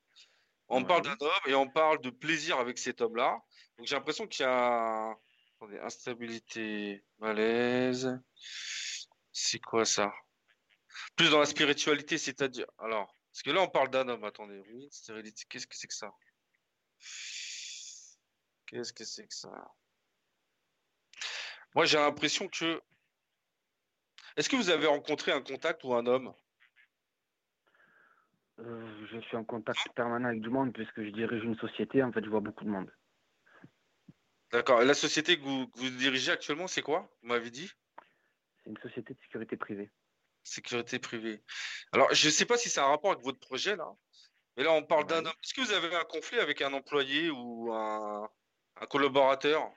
On 0.70 0.86
parle 0.86 1.02
d'un 1.02 1.18
homme 1.20 1.48
et 1.48 1.54
on 1.54 1.68
parle 1.68 2.00
de 2.00 2.10
plaisir 2.10 2.58
avec 2.58 2.78
cet 2.78 3.02
homme-là. 3.02 3.42
Donc, 3.78 3.88
j'ai 3.88 3.96
l'impression 3.96 4.26
qu'il 4.26 4.46
y 4.46 4.48
a. 4.48 5.14
Attendez, 5.58 5.80
instabilité, 5.80 7.04
malaise. 7.20 8.18
C'est 9.34 9.60
quoi 9.60 9.84
ça? 9.84 10.14
Plus 11.16 11.30
dans 11.30 11.40
la 11.40 11.46
spiritualité, 11.46 12.18
c'est-à-dire. 12.18 12.68
Alors, 12.80 13.16
parce 13.32 13.44
que 13.44 13.52
là, 13.52 13.62
on 13.62 13.70
parle 13.70 13.90
d'un 13.90 14.08
homme. 14.10 14.24
Attendez, 14.24 14.60
oui, 14.68 14.88
stérilité, 14.92 15.44
qu'est-ce 15.50 15.68
que 15.68 15.76
c'est 15.76 15.88
que 15.88 15.94
ça? 15.94 16.12
Qu'est-ce 18.68 18.94
que 18.94 19.04
c'est 19.04 19.28
que 19.28 19.34
ça? 19.34 19.50
Moi, 21.76 21.86
j'ai 21.86 21.98
l'impression 21.98 22.48
que. 22.48 22.82
Est-ce 24.36 24.50
que 24.50 24.56
vous 24.56 24.70
avez 24.70 24.88
rencontré 24.88 25.32
un 25.32 25.42
contact 25.42 25.84
ou 25.84 25.94
un 25.94 26.06
homme? 26.06 26.34
Euh, 28.60 29.08
Je 29.12 29.20
suis 29.22 29.38
en 29.38 29.44
contact 29.44 29.80
permanent 29.96 30.30
avec 30.30 30.42
du 30.42 30.50
monde 30.50 30.74
puisque 30.74 31.04
je 31.04 31.10
dirige 31.10 31.44
une 31.44 31.58
société. 31.58 32.04
En 32.04 32.12
fait, 32.12 32.24
je 32.24 32.30
vois 32.30 32.40
beaucoup 32.40 32.64
de 32.64 32.70
monde. 32.70 32.92
D'accord. 34.52 34.82
La 34.82 34.94
société 34.94 35.38
que 35.38 35.44
vous, 35.44 35.68
que 35.70 35.80
vous 35.80 35.90
dirigez 35.92 36.32
actuellement, 36.32 36.68
c'est 36.68 36.82
quoi 36.82 37.10
Vous 37.22 37.30
m'avez 37.30 37.50
dit? 37.50 37.72
C'est 38.64 38.70
une 38.70 38.78
société 38.78 39.14
de 39.14 39.20
sécurité 39.22 39.56
privée. 39.56 39.90
Sécurité 40.44 41.00
privée. 41.00 41.44
Alors, 41.92 42.14
je 42.14 42.28
ne 42.28 42.32
sais 42.32 42.46
pas 42.46 42.58
si 42.58 42.70
c'est 42.70 42.80
un 42.80 42.88
rapport 42.88 43.12
avec 43.12 43.24
votre 43.24 43.40
projet, 43.40 43.76
là. 43.76 43.90
Mais 44.58 44.64
là, 44.64 44.72
on 44.74 44.84
parle 44.84 45.06
d'un 45.06 45.26
homme. 45.26 45.34
Est-ce 45.44 45.54
que 45.54 45.62
vous 45.62 45.72
avez 45.72 45.96
un 45.96 46.04
conflit 46.04 46.40
avec 46.40 46.62
un 46.62 46.74
employé 46.74 47.30
ou 47.30 47.72
un, 47.74 48.30
collaborateur? 48.90 49.72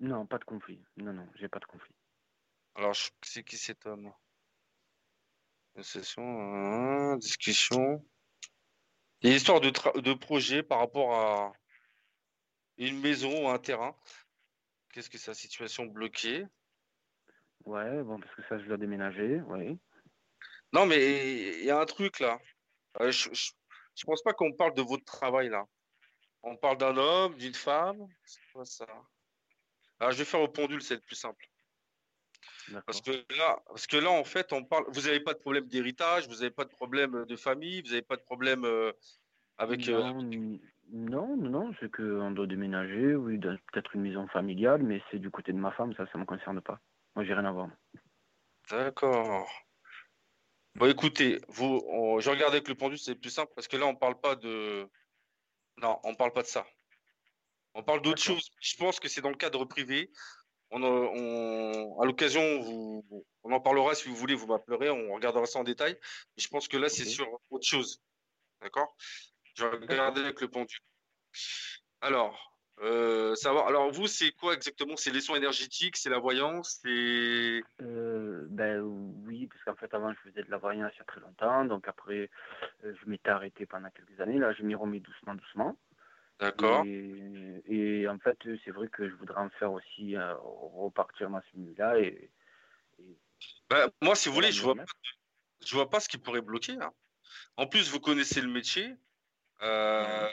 Non, 0.00 0.26
pas 0.26 0.38
de 0.38 0.44
conflit. 0.44 0.82
Non, 0.96 1.12
non, 1.12 1.26
j'ai 1.36 1.48
pas 1.48 1.60
de 1.60 1.64
conflit. 1.64 1.94
Alors, 2.74 2.94
c'est 3.22 3.44
qui 3.44 3.56
cet 3.56 3.86
homme 3.86 4.12
Session, 5.82 6.22
hein, 6.22 7.16
discussion. 7.16 8.04
Il 9.20 9.26
y 9.26 9.28
a 9.28 9.30
une 9.32 9.38
histoire 9.38 9.60
de, 9.60 9.70
de 10.00 10.14
projet 10.14 10.62
par 10.62 10.78
rapport 10.78 11.14
à 11.14 11.52
une 12.76 13.00
maison 13.00 13.44
ou 13.44 13.48
un 13.48 13.58
terrain. 13.58 13.96
Qu'est-ce 14.92 15.10
que 15.10 15.18
c'est 15.18 15.30
la 15.30 15.34
situation 15.34 15.86
bloquée? 15.86 16.44
Ouais, 17.64 18.02
bon, 18.02 18.20
parce 18.20 18.34
que 18.34 18.42
ça, 18.48 18.58
je 18.58 18.66
dois 18.66 18.76
déménager, 18.76 19.40
oui. 19.48 19.78
Non, 20.72 20.86
mais 20.86 21.60
il 21.60 21.64
y 21.64 21.70
a 21.70 21.80
un 21.80 21.86
truc 21.86 22.20
là. 22.20 22.38
Euh, 23.00 23.10
Je 23.10 24.04
pense 24.04 24.22
pas 24.22 24.32
qu'on 24.32 24.52
parle 24.52 24.74
de 24.74 24.82
votre 24.82 25.04
travail 25.04 25.48
là. 25.48 25.64
On 26.42 26.56
parle 26.56 26.76
d'un 26.76 26.96
homme, 26.96 27.36
d'une 27.36 27.54
femme. 27.54 28.06
C'est 28.24 28.40
quoi 28.52 28.64
ça 28.64 28.86
Alors, 29.98 30.12
je 30.12 30.18
vais 30.18 30.24
faire 30.24 30.42
au 30.42 30.48
pendule, 30.48 30.82
c'est 30.82 30.96
le 30.96 31.00
plus 31.00 31.16
simple. 31.16 31.48
Parce 32.86 33.00
que 33.00 33.10
là, 33.36 33.62
parce 33.66 33.86
que 33.86 33.96
là, 33.96 34.10
en 34.10 34.24
fait, 34.24 34.52
on 34.52 34.64
parle. 34.64 34.84
Vous 34.88 35.02
n'avez 35.02 35.20
pas 35.20 35.34
de 35.34 35.38
problème 35.38 35.66
d'héritage, 35.66 36.28
vous 36.28 36.36
n'avez 36.36 36.50
pas 36.50 36.64
de 36.64 36.70
problème 36.70 37.24
de 37.24 37.36
famille, 37.36 37.82
vous 37.82 37.88
n'avez 37.88 38.02
pas 38.02 38.16
de 38.16 38.22
problème 38.22 38.64
euh, 38.64 38.92
avec. 39.58 39.88
Euh, 39.88 40.12
non, 40.12 40.58
non, 40.90 41.36
non, 41.36 41.74
c'est 41.80 41.90
qu'on 41.90 42.30
doit 42.30 42.46
déménager, 42.46 43.14
oui, 43.14 43.38
peut-être 43.38 43.94
une 43.94 44.02
maison 44.02 44.26
familiale, 44.28 44.82
mais 44.82 45.02
c'est 45.10 45.18
du 45.18 45.30
côté 45.30 45.52
de 45.52 45.58
ma 45.58 45.72
femme, 45.72 45.94
ça, 45.94 46.06
ça 46.12 46.18
me 46.18 46.24
concerne 46.24 46.60
pas. 46.60 46.78
Moi, 47.14 47.24
j'ai 47.24 47.34
rien 47.34 47.44
à 47.44 47.52
voir. 47.52 47.68
D'accord. 48.70 49.48
Bon, 50.74 50.90
écoutez, 50.90 51.40
vous, 51.48 51.80
je 52.20 52.30
regarde 52.30 52.52
avec 52.52 52.68
le 52.68 52.74
pendule, 52.74 52.98
c'est 52.98 53.14
plus 53.14 53.30
simple 53.30 53.52
parce 53.54 53.68
que 53.68 53.76
là, 53.76 53.86
on 53.86 53.94
parle 53.94 54.20
pas 54.20 54.34
de. 54.34 54.88
Non, 55.76 56.00
on 56.04 56.14
parle 56.14 56.32
pas 56.32 56.42
de 56.42 56.48
ça. 56.48 56.66
On 57.74 57.82
parle 57.82 58.02
d'autre 58.02 58.22
chose. 58.22 58.50
Je 58.60 58.76
pense 58.76 58.98
que 58.98 59.08
c'est 59.08 59.20
dans 59.20 59.30
le 59.30 59.36
cadre 59.36 59.64
privé. 59.64 60.10
On, 60.70 60.82
on 60.82 62.00
à 62.00 62.06
l'occasion, 62.06 62.42
on 63.44 63.52
en 63.52 63.60
parlera 63.60 63.94
si 63.94 64.08
vous 64.08 64.16
voulez, 64.16 64.34
vous 64.34 64.46
m'appellerez, 64.46 64.90
on 64.90 65.14
regardera 65.14 65.46
ça 65.46 65.60
en 65.60 65.64
détail. 65.64 65.96
je 66.36 66.48
pense 66.48 66.66
que 66.66 66.76
là, 66.76 66.88
c'est 66.88 67.04
sur 67.04 67.28
autre 67.50 67.66
chose. 67.66 68.02
D'accord? 68.60 68.96
Je 69.54 69.66
vais 69.66 69.76
regarder 69.76 70.22
avec 70.22 70.40
le 70.40 70.48
pendule. 70.48 70.80
Alors, 72.00 72.53
euh, 72.80 73.34
savoir. 73.36 73.68
Alors 73.68 73.90
vous, 73.90 74.06
c'est 74.06 74.32
quoi 74.32 74.54
exactement? 74.54 74.96
C'est 74.96 75.12
les 75.12 75.20
soins 75.20 75.36
énergétiques, 75.36 75.96
c'est 75.96 76.10
la 76.10 76.18
voyance, 76.18 76.80
c'est. 76.82 77.62
Euh, 77.82 78.46
ben 78.50 78.80
oui, 78.80 79.46
parce 79.46 79.62
qu'en 79.64 79.76
fait 79.76 79.94
avant 79.94 80.12
je 80.12 80.30
faisais 80.30 80.42
de 80.42 80.50
la 80.50 80.58
voyance 80.58 80.92
il 80.94 80.98
y 80.98 81.02
a 81.02 81.04
très 81.04 81.20
longtemps, 81.20 81.64
donc 81.64 81.86
après 81.86 82.30
euh, 82.84 82.94
je 83.00 83.08
m'étais 83.08 83.30
arrêté 83.30 83.66
pendant 83.66 83.90
quelques 83.90 84.20
années. 84.20 84.38
Là, 84.38 84.52
je 84.52 84.62
m'y 84.62 84.74
remets 84.74 85.00
doucement, 85.00 85.34
doucement. 85.34 85.78
D'accord. 86.40 86.84
Et, 86.84 88.08
en 88.08 88.18
fait, 88.18 88.36
c'est 88.64 88.72
vrai 88.72 88.88
que 88.88 89.08
je 89.08 89.14
voudrais 89.14 89.40
en 89.40 89.50
faire 89.50 89.72
aussi 89.72 90.16
repartir 90.18 91.30
dans 91.30 91.40
ce 91.40 91.56
milieu-là 91.56 92.00
et. 92.00 92.30
Ben, 93.70 93.88
moi, 94.02 94.14
si 94.14 94.28
vous 94.28 94.34
voulez, 94.34 94.52
je 94.52 94.62
vois 94.62 94.74
pas, 94.74 94.84
je 95.64 95.74
vois 95.74 95.88
pas 95.88 96.00
ce 96.00 96.08
qui 96.08 96.18
pourrait 96.18 96.42
bloquer. 96.42 96.76
Hein. 96.80 96.92
En 97.56 97.66
plus, 97.66 97.90
vous 97.90 98.00
connaissez 98.00 98.40
le 98.40 98.50
métier. 98.50 98.94
Euh, 99.62 100.28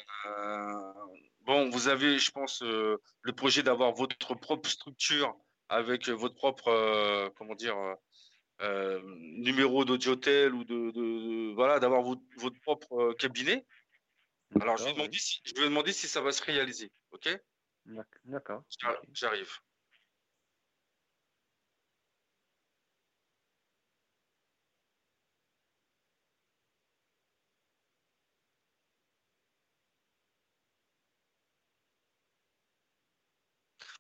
Bon, 1.42 1.70
vous 1.70 1.88
avez, 1.88 2.20
je 2.20 2.32
pense, 2.32 2.62
euh, 2.62 2.98
le 3.22 3.34
projet 3.34 3.64
d'avoir 3.64 3.94
votre 3.94 4.36
propre 4.36 4.70
structure 4.70 5.36
avec 5.70 6.10
votre 6.10 6.36
propre, 6.36 6.68
euh, 6.68 7.30
comment 7.38 7.56
dire, 7.56 7.76
euh, 8.62 9.02
numéro 9.06 9.86
d'audiotel 9.86 10.54
ou 10.54 10.64
de, 10.64 11.54
voilà, 11.54 11.80
d'avoir 11.80 12.04
votre, 12.04 12.60
propre 12.62 13.14
cabinet. 13.14 13.66
Alors, 14.60 14.78
je 14.78 14.84
vais, 14.84 14.94
demander 14.94 15.18
si, 15.18 15.42
je 15.46 15.54
vais 15.56 15.64
demander 15.64 15.94
si 15.94 16.08
ça 16.08 16.22
va 16.22 16.32
se 16.32 16.44
réaliser. 16.44 16.92
OK? 17.12 17.30
D'accord. 18.26 18.64
J'arrive. 19.14 19.52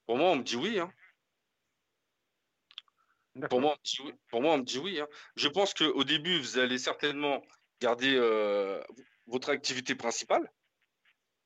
Pour 0.06 0.18
moi, 0.18 0.32
on 0.32 0.36
me 0.36 0.43
dit 0.43 0.56
oui. 0.56 0.80
Hein. 0.80 0.91
Pour 3.49 3.62
moi, 3.62 3.78
on 4.34 4.58
me 4.58 4.64
dit 4.64 4.80
oui. 4.80 4.99
Hein. 4.99 5.08
Je 5.36 5.47
pense 5.47 5.74
qu'au 5.74 6.04
début, 6.04 6.39
vous 6.39 6.58
allez 6.58 6.78
certainement 6.78 7.41
garder 7.80 8.16
euh, 8.16 8.82
votre 9.28 9.49
activité 9.49 9.95
principale 9.95 10.52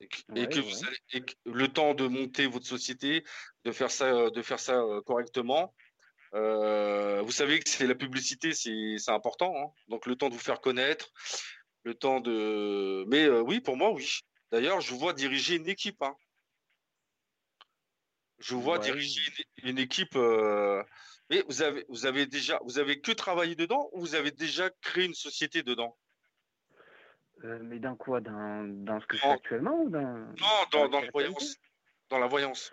et 0.02 0.08
que, 0.10 0.60
vous 0.60 0.86
allez 0.86 1.26
le 1.46 1.68
temps 1.70 1.94
de 1.94 2.06
monter 2.08 2.48
votre 2.48 2.66
société, 2.66 3.24
de 3.64 3.72
faire 3.72 3.90
ça, 3.90 4.14
euh, 4.14 4.30
de 4.30 4.42
faire 4.42 4.60
ça 4.60 4.76
euh, 4.82 5.02
correctement. 5.02 5.74
vous 6.34 7.32
savez 7.32 7.60
que 7.60 7.70
c'est 7.70 7.88
la 7.88 7.96
publicité, 7.96 8.54
c'est 8.54 9.12
important. 9.12 9.54
Hein. 9.56 9.72
Donc 9.88 10.06
le 10.06 10.16
temps 10.16 10.28
de 10.28 10.34
vous 10.34 10.40
faire 10.40 10.60
connaître, 10.60 11.12
le 11.84 11.94
temps 11.94 12.20
de. 12.20 13.06
Mais 13.08 13.30
oui, 13.30 13.62
pour 13.62 13.78
moi, 13.78 13.92
oui. 13.92 14.20
D'ailleurs, 14.52 14.82
je 14.82 14.92
vous 14.92 15.00
vois 15.00 15.14
diriger 15.14 15.56
une 15.56 15.70
équipe. 15.70 16.04
Je 18.40 18.56
vois 18.56 18.80
diriger 18.80 19.22
une, 19.64 19.80
équipe. 19.80 20.16
Euh, 20.16 20.84
mais 21.30 21.44
vous 21.48 21.62
avez, 21.62 21.86
vous 21.90 22.06
avez 22.06 22.26
déjà, 22.26 22.60
vous 22.64 22.80
avez 22.80 23.00
que 23.00 23.12
travaillé 23.12 23.56
dedans 23.56 23.90
ou 23.94 24.02
vous 24.02 24.16
avez 24.16 24.32
déjà 24.32 24.70
créé 24.82 25.06
une 25.06 25.14
société 25.14 25.64
dedans? 25.64 25.98
Euh, 27.44 27.60
Mais 27.64 27.80
dans 27.80 27.96
quoi? 27.96 28.22
Dans, 28.22 28.64
dans, 28.64 29.00
ce 29.00 29.06
que 29.08 29.18
je 29.18 29.22
fais 29.22 29.30
actuellement 29.30 29.82
ou 29.82 29.90
dans... 29.90 30.02
Non, 30.02 30.66
dans, 30.72 30.90
dans, 30.90 31.02
la 31.02 31.10
voyance. 31.12 31.58
Dans 32.10 32.20
la 32.20 32.28
voyance. 32.28 32.72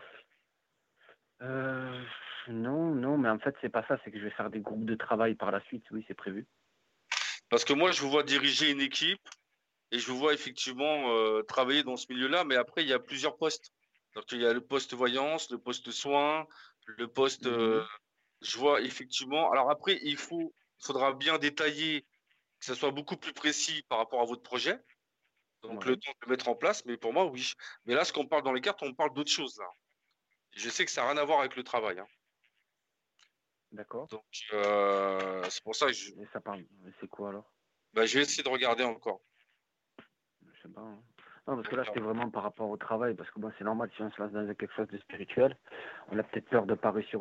Euh, 1.43 2.03
non, 2.49 2.95
non, 2.95 3.19
mais 3.19 3.29
en 3.29 3.39
fait, 3.39 3.55
c'est 3.61 3.69
pas 3.69 3.87
ça. 3.87 3.99
C'est 4.05 4.11
que 4.11 4.19
je 4.19 4.25
vais 4.25 4.31
faire 4.31 4.51
des 4.51 4.61
groupes 4.61 4.85
de 4.85 4.95
travail 4.95 5.35
par 5.35 5.53
la 5.53 5.61
suite. 5.63 5.85
Oui, 5.93 6.05
c'est 6.09 6.15
prévu. 6.15 6.47
Parce 7.51 7.65
que 7.65 7.73
moi, 7.73 7.93
je 7.93 8.03
vous 8.03 8.11
vois 8.11 8.25
diriger 8.25 8.71
une 8.71 8.81
équipe 8.81 9.29
et 9.91 9.99
je 9.99 10.11
vous 10.11 10.19
vois 10.19 10.35
effectivement 10.35 11.43
travailler 11.45 11.83
dans 11.83 11.97
ce 11.97 12.07
milieu-là, 12.11 12.45
mais 12.45 12.57
après, 12.57 12.83
il 12.83 12.89
y 12.89 12.95
a 12.95 12.99
plusieurs 12.99 13.37
postes. 13.37 13.73
Donc 14.15 14.31
il 14.33 14.41
y 14.41 14.47
a 14.47 14.53
le 14.53 14.61
poste 14.61 14.95
voyance, 14.95 15.51
le 15.51 15.59
poste 15.59 15.91
soin, 15.91 16.47
le 16.87 17.09
poste. 17.09 17.47
Euh, 17.47 17.83
mmh 17.83 17.87
je 18.43 18.59
vois 18.59 18.81
effectivement. 18.81 19.51
Alors 19.53 19.71
après, 19.71 19.99
il 20.03 20.17
faut, 20.17 20.55
faudra 20.79 21.13
bien 21.13 21.39
détailler, 21.39 22.03
que 22.59 22.67
ça 22.67 22.75
soit 22.75 22.91
beaucoup 22.91 23.17
plus 23.17 23.33
précis 23.33 23.85
par 23.89 23.99
rapport 23.99 24.21
à 24.21 24.25
votre 24.25 24.43
projet. 24.43 24.79
Donc 25.63 25.85
le 25.85 25.97
temps 25.97 26.11
de 26.11 26.27
le 26.27 26.31
mettre 26.31 26.49
en 26.49 26.57
place, 26.57 26.85
mais 26.87 26.97
pour 26.97 27.13
moi, 27.13 27.27
oui. 27.27 27.53
Mais 27.85 27.95
là, 27.95 28.05
ce 28.05 28.13
qu'on 28.13 28.27
parle 28.27 28.43
dans 28.43 28.53
les 28.53 28.61
cartes, 28.61 28.83
on 28.83 28.95
parle 28.95 29.15
d'autre 29.15 29.31
chose 29.31 29.59
là. 29.59 29.71
Je 30.57 30.69
sais 30.69 30.85
que 30.85 30.91
ça 30.91 31.03
n'a 31.03 31.11
rien 31.13 31.19
à 31.19 31.25
voir 31.25 31.41
avec 31.41 31.55
le 31.55 31.63
travail. 31.63 32.01
Hein. 32.01 32.07
D'accord. 33.71 34.09
Donc 34.09 34.25
euh, 34.53 35.43
c'est 35.49 35.63
pour 35.63 35.77
ça 35.77 35.87
que 35.87 35.93
je. 35.93 36.13
ça 36.33 36.41
parle. 36.41 36.67
C'est 37.01 37.09
quoi 37.09 37.29
alors? 37.29 37.51
Bah, 37.93 38.07
je 38.07 38.19
vais 38.19 38.23
essayer 38.23 38.43
de 38.43 38.49
regarder 38.49 38.83
encore. 38.83 39.21
Je 40.43 40.63
sais 40.63 40.69
pas. 40.69 40.81
Hein. 40.81 41.03
Non, 41.49 41.57
parce 41.57 41.69
que 41.69 41.75
là, 41.75 41.85
c'était 41.85 42.01
vraiment 42.01 42.31
par 42.31 42.45
rapport 42.45 42.71
au 42.71 42.77
travail, 42.77 43.15
parce 43.15 43.31
que 43.31 43.41
bon, 43.41 43.51
c'est 43.59 43.65
normal, 43.65 43.91
si 43.97 44.03
on 44.03 44.11
se 44.13 44.21
lance 44.21 44.31
dans 44.33 44.47
quelque 44.55 44.75
chose 44.75 44.87
de 44.89 44.99
spirituel, 44.99 45.57
on 46.11 46.19
a 46.19 46.23
peut-être 46.23 46.49
peur 46.49 46.67
de 46.67 46.71
ne 46.71 46.77
pas 46.77 46.93
réussir 46.93 47.21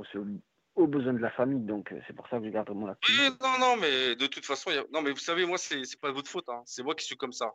aux 0.75 0.87
besoins 0.87 1.13
de 1.13 1.19
la 1.19 1.31
famille, 1.31 1.61
donc 1.61 1.91
euh, 1.91 1.99
c'est 2.05 2.15
pour 2.15 2.27
ça 2.27 2.37
que 2.37 2.45
je 2.45 2.49
garde 2.49 2.69
mon 2.69 2.87
activité. 2.87 3.29
Non, 3.41 3.57
non, 3.59 3.77
mais 3.77 4.15
de 4.15 4.27
toute 4.27 4.45
façon, 4.45 4.69
non, 4.93 5.01
mais 5.01 5.11
vous 5.11 5.17
savez, 5.17 5.45
moi, 5.45 5.57
c'est 5.57 5.77
n'est 5.77 5.99
pas 5.99 6.11
votre 6.11 6.29
faute, 6.29 6.47
hein. 6.49 6.61
c'est 6.65 6.83
moi 6.83 6.93
qui 6.93 7.03
suis 7.03 7.17
comme 7.17 7.33
ça. 7.33 7.51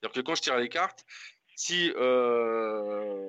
C'est-à-dire 0.00 0.22
que 0.22 0.26
quand 0.26 0.34
je 0.34 0.42
tire 0.42 0.56
les 0.56 0.68
cartes, 0.68 1.04
si 1.54 1.92
euh, 1.96 3.28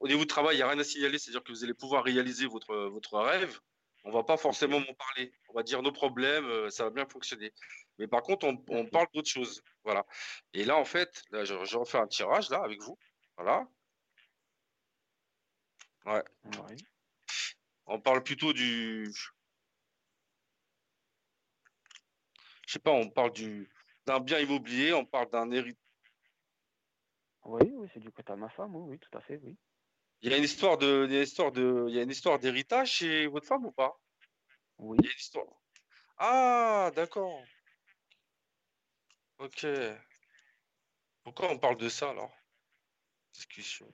au 0.00 0.06
niveau 0.06 0.20
du 0.20 0.26
travail, 0.26 0.56
il 0.56 0.58
n'y 0.58 0.62
a 0.62 0.68
rien 0.68 0.78
à 0.78 0.84
signaler, 0.84 1.18
c'est-à-dire 1.18 1.42
que 1.42 1.52
vous 1.52 1.64
allez 1.64 1.74
pouvoir 1.74 2.04
réaliser 2.04 2.46
votre, 2.46 2.74
votre 2.88 3.18
rêve, 3.18 3.58
on 4.06 4.12
va 4.12 4.22
pas 4.22 4.36
forcément 4.36 4.78
m'en 4.78 4.94
parler. 4.94 5.32
On 5.48 5.54
va 5.54 5.64
dire 5.64 5.82
nos 5.82 5.90
problèmes, 5.90 6.46
euh, 6.46 6.70
ça 6.70 6.84
va 6.84 6.90
bien 6.90 7.06
fonctionner. 7.06 7.52
Mais 7.98 8.06
par 8.06 8.22
contre, 8.22 8.46
on, 8.46 8.86
parle 8.86 9.08
d'autre 9.12 9.28
chose. 9.28 9.62
Voilà. 9.82 10.06
Et 10.54 10.64
là, 10.64 10.76
en 10.76 10.84
fait, 10.84 11.24
là, 11.30 11.44
je, 11.44 11.54
refais 11.76 11.98
un 11.98 12.06
tirage 12.06 12.48
là 12.50 12.62
avec 12.62 12.80
vous. 12.82 12.96
Voilà. 13.36 13.68
Ouais. 16.04 16.22
On 17.86 18.00
parle 18.00 18.22
plutôt 18.22 18.52
du. 18.52 19.12
Je 22.66 22.72
sais 22.72 22.78
pas, 22.78 22.92
on 22.92 23.10
parle 23.10 23.32
du 23.32 23.68
d'un 24.06 24.20
bien 24.20 24.38
immobilier, 24.38 24.92
on 24.92 25.04
parle 25.04 25.30
d'un 25.30 25.50
héritage. 25.50 25.82
Oui, 27.44 27.72
oui, 27.74 27.88
c'est 27.92 28.00
du 28.00 28.12
côté 28.12 28.32
de 28.32 28.38
ma 28.38 28.48
femme, 28.48 28.74
oui, 28.76 28.84
oui, 28.90 28.98
tout 29.00 29.18
à 29.18 29.20
fait, 29.20 29.40
oui. 29.42 29.56
Il 30.22 30.30
y 30.30 30.34
a 30.34 30.38
une 30.38 30.44
histoire 30.44 30.78
de, 30.78 31.06
il 31.08 31.12
y 31.12 31.16
a 31.16 31.18
une 31.18 31.24
histoire 31.24 31.52
de, 31.52 31.86
il 31.88 31.94
y 31.94 31.98
a 31.98 32.02
une 32.02 32.10
histoire 32.10 32.38
d'héritage 32.38 32.90
chez 32.90 33.26
votre 33.26 33.46
femme 33.46 33.66
ou 33.66 33.72
pas? 33.72 33.98
Oui. 34.78 34.96
Il 35.00 35.04
y 35.04 35.08
a 35.08 35.12
une 35.12 35.18
histoire. 35.18 35.46
Ah, 36.18 36.90
d'accord. 36.94 37.42
Ok. 39.38 39.66
Pourquoi 41.22 41.50
on 41.50 41.58
parle 41.58 41.76
de 41.76 41.88
ça 41.88 42.10
alors? 42.10 42.32
Discussion. 43.34 43.92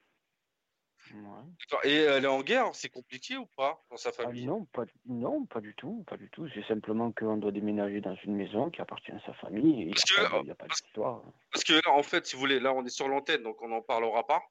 Ouais. 1.12 1.90
Et 1.90 1.96
elle 1.96 2.24
est 2.24 2.28
en 2.28 2.42
guerre, 2.42 2.74
c'est 2.74 2.88
compliqué 2.88 3.36
ou 3.36 3.46
pas 3.56 3.82
dans 3.90 3.96
sa 3.96 4.10
ah, 4.10 4.12
famille? 4.12 4.46
Non, 4.46 4.64
pas, 4.66 4.84
non, 5.06 5.46
pas 5.46 5.60
du 5.60 5.74
tout, 5.74 6.04
pas 6.06 6.16
du 6.16 6.30
tout. 6.30 6.48
C'est 6.54 6.64
simplement 6.66 7.12
qu'on 7.12 7.36
doit 7.36 7.50
déménager 7.50 8.00
dans 8.00 8.14
une 8.24 8.36
maison 8.36 8.70
qui 8.70 8.80
appartient 8.80 9.12
à 9.12 9.20
sa 9.26 9.34
famille. 9.34 9.90
parce 9.90 10.04
il 10.44 10.50
a, 10.50 10.54
pas 10.54 10.66
d'histoire. 10.68 11.22
Parce 11.50 11.64
que 11.64 11.74
là, 11.74 11.92
en 11.92 12.02
fait, 12.02 12.26
si 12.26 12.36
vous 12.36 12.40
voulez, 12.40 12.60
là, 12.60 12.72
on 12.72 12.84
est 12.84 12.90
sur 12.90 13.08
l'antenne, 13.08 13.42
donc 13.42 13.60
on 13.62 13.68
n'en 13.68 13.82
parlera 13.82 14.26
pas. 14.26 14.42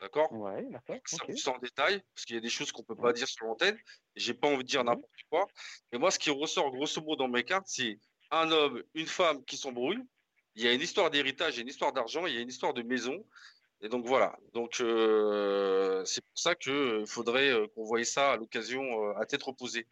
D'accord? 0.00 0.32
Ouais, 0.32 0.66
d'accord. 0.70 0.96
Ça 1.36 1.50
en 1.50 1.58
détail, 1.58 2.02
parce 2.14 2.24
qu'il 2.24 2.34
y 2.34 2.38
a 2.38 2.42
des 2.42 2.48
choses 2.48 2.72
qu'on 2.72 2.82
ne 2.82 2.86
peut 2.86 2.96
pas 2.96 3.12
dire 3.12 3.28
sur 3.28 3.46
l'antenne. 3.46 3.78
J'ai 4.16 4.32
pas 4.32 4.48
envie 4.48 4.64
de 4.64 4.68
dire 4.68 4.82
n'importe 4.82 5.22
quoi. 5.28 5.46
Mais 5.92 5.98
moi, 5.98 6.10
ce 6.10 6.18
qui 6.18 6.30
ressort 6.30 6.70
grosso 6.70 7.02
modo 7.02 7.16
dans 7.16 7.28
mes 7.28 7.44
cartes, 7.44 7.66
c'est 7.66 7.98
un 8.30 8.50
homme, 8.50 8.82
une 8.94 9.06
femme 9.06 9.44
qui 9.44 9.58
s'embrouillent. 9.58 10.02
Il 10.54 10.64
y 10.64 10.68
a 10.68 10.72
une 10.72 10.80
histoire 10.80 11.10
d'héritage, 11.10 11.54
il 11.54 11.56
y 11.58 11.60
a 11.60 11.62
une 11.62 11.68
histoire 11.68 11.92
d'argent, 11.92 12.26
il 12.26 12.34
y 12.34 12.38
a 12.38 12.40
une 12.40 12.48
histoire 12.48 12.72
de 12.72 12.82
maison. 12.82 13.24
Et 13.82 13.88
donc 13.88 14.06
voilà. 14.06 14.38
Donc 14.54 14.80
euh, 14.80 16.04
c'est 16.04 16.24
pour 16.24 16.38
ça 16.38 16.54
qu'il 16.54 16.72
euh, 16.72 17.06
faudrait 17.06 17.50
euh, 17.50 17.66
qu'on 17.74 17.84
voie 17.84 18.02
ça 18.04 18.32
à 18.32 18.36
l'occasion 18.36 19.14
à 19.16 19.26
tête 19.26 19.42
reposée. 19.42 19.86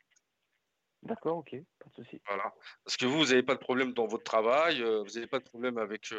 D'accord, 1.02 1.38
ok, 1.38 1.54
pas 1.78 1.88
de 1.90 1.94
souci. 2.04 2.20
Voilà. 2.26 2.52
Parce 2.84 2.96
que 2.96 3.06
vous, 3.06 3.18
vous 3.18 3.26
n'avez 3.26 3.42
pas 3.42 3.54
de 3.54 3.60
problème 3.60 3.92
dans 3.92 4.06
votre 4.06 4.24
travail, 4.24 4.82
vous 4.82 5.14
n'avez 5.14 5.28
pas 5.28 5.38
de 5.38 5.44
problème 5.44 5.78
avec 5.78 6.12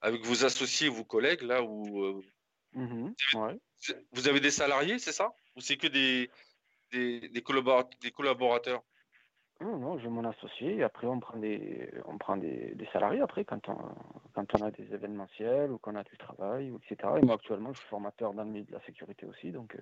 avec 0.00 0.24
vos 0.24 0.44
associés, 0.44 0.88
vos 0.88 1.04
collègues, 1.04 1.42
là 1.42 1.62
où. 1.62 2.22
Mmh 2.76 3.12
vous 4.12 4.28
avez 4.28 4.40
des 4.40 4.50
salariés, 4.50 4.98
c'est 4.98 5.12
ça? 5.12 5.34
Ou 5.56 5.60
c'est 5.60 5.76
que 5.76 5.86
des, 5.86 6.30
des, 6.92 7.28
des, 7.28 7.42
collaborateurs? 7.42 8.82
Non, 9.60 9.78
non, 9.78 9.98
j'ai 9.98 10.08
mon 10.08 10.24
associé. 10.24 10.76
Et 10.76 10.82
après, 10.82 11.06
on 11.06 11.18
prend 11.20 11.38
des, 11.38 11.90
on 12.06 12.18
prend 12.18 12.36
des, 12.36 12.74
des, 12.74 12.86
salariés 12.92 13.20
après 13.20 13.44
quand 13.44 13.68
on, 13.68 13.78
quand 14.34 14.54
on 14.54 14.62
a 14.62 14.70
des 14.70 14.92
événementiels 14.92 15.70
ou 15.70 15.78
qu'on 15.78 15.94
a 15.94 16.04
du 16.04 16.16
travail, 16.18 16.72
etc. 16.90 17.12
Et 17.16 17.24
moi, 17.24 17.36
actuellement, 17.36 17.72
je 17.72 17.78
suis 17.78 17.88
formateur 17.88 18.34
dans 18.34 18.44
le 18.44 18.50
milieu 18.50 18.64
de 18.64 18.72
la 18.72 18.84
sécurité 18.84 19.26
aussi. 19.26 19.52
donc. 19.52 19.74
Euh. 19.74 19.80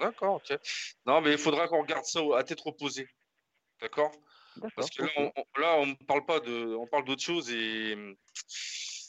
D'accord, 0.00 0.36
ok. 0.36 0.58
Non, 1.06 1.20
mais 1.20 1.32
il 1.32 1.38
faudra 1.38 1.66
qu'on 1.66 1.80
regarde 1.80 2.04
ça 2.04 2.20
à 2.36 2.44
tête 2.44 2.60
reposée. 2.60 3.08
D'accord? 3.80 4.12
Parce 4.74 4.90
que 4.90 5.02
là, 5.60 5.76
on, 5.78 5.86
ne 5.86 5.94
parle 6.06 6.24
pas 6.24 6.40
de, 6.40 6.74
on 6.74 6.86
parle 6.86 7.04
d'autre 7.04 7.22
chose 7.22 7.50
et 7.50 7.96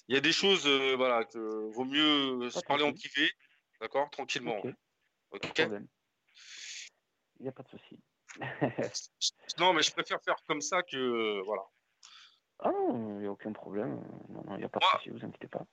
il 0.09 0.15
y 0.15 0.17
a 0.17 0.21
des 0.21 0.31
choses, 0.31 0.65
euh, 0.65 0.95
voilà, 0.95 1.23
que 1.23 1.37
vaut 1.71 1.85
mieux 1.85 2.49
se 2.49 2.59
parler 2.61 2.83
en 2.83 2.91
privé, 2.91 3.31
d'accord, 3.79 4.09
tranquillement. 4.09 4.59
Ok. 5.29 5.59
Il 5.59 7.43
n'y 7.43 7.47
a 7.47 7.51
pas 7.51 7.61
de 7.61 7.69
souci. 7.69 7.99
non, 9.59 9.71
mais 9.71 9.83
je 9.83 9.91
préfère 9.91 10.19
faire 10.23 10.37
comme 10.47 10.61
ça 10.61 10.81
que, 10.81 11.41
voilà. 11.45 11.61
Ah 12.57 12.71
non, 12.71 13.17
il 13.17 13.21
n'y 13.21 13.27
a 13.27 13.31
aucun 13.31 13.53
problème. 13.53 14.01
Non, 14.29 14.55
il 14.55 14.57
n'y 14.57 14.63
a 14.63 14.69
pas 14.69 14.79
de 14.79 14.85
souci, 14.97 15.09
vous 15.11 15.23
inquiétez 15.23 15.47
pas. 15.47 15.65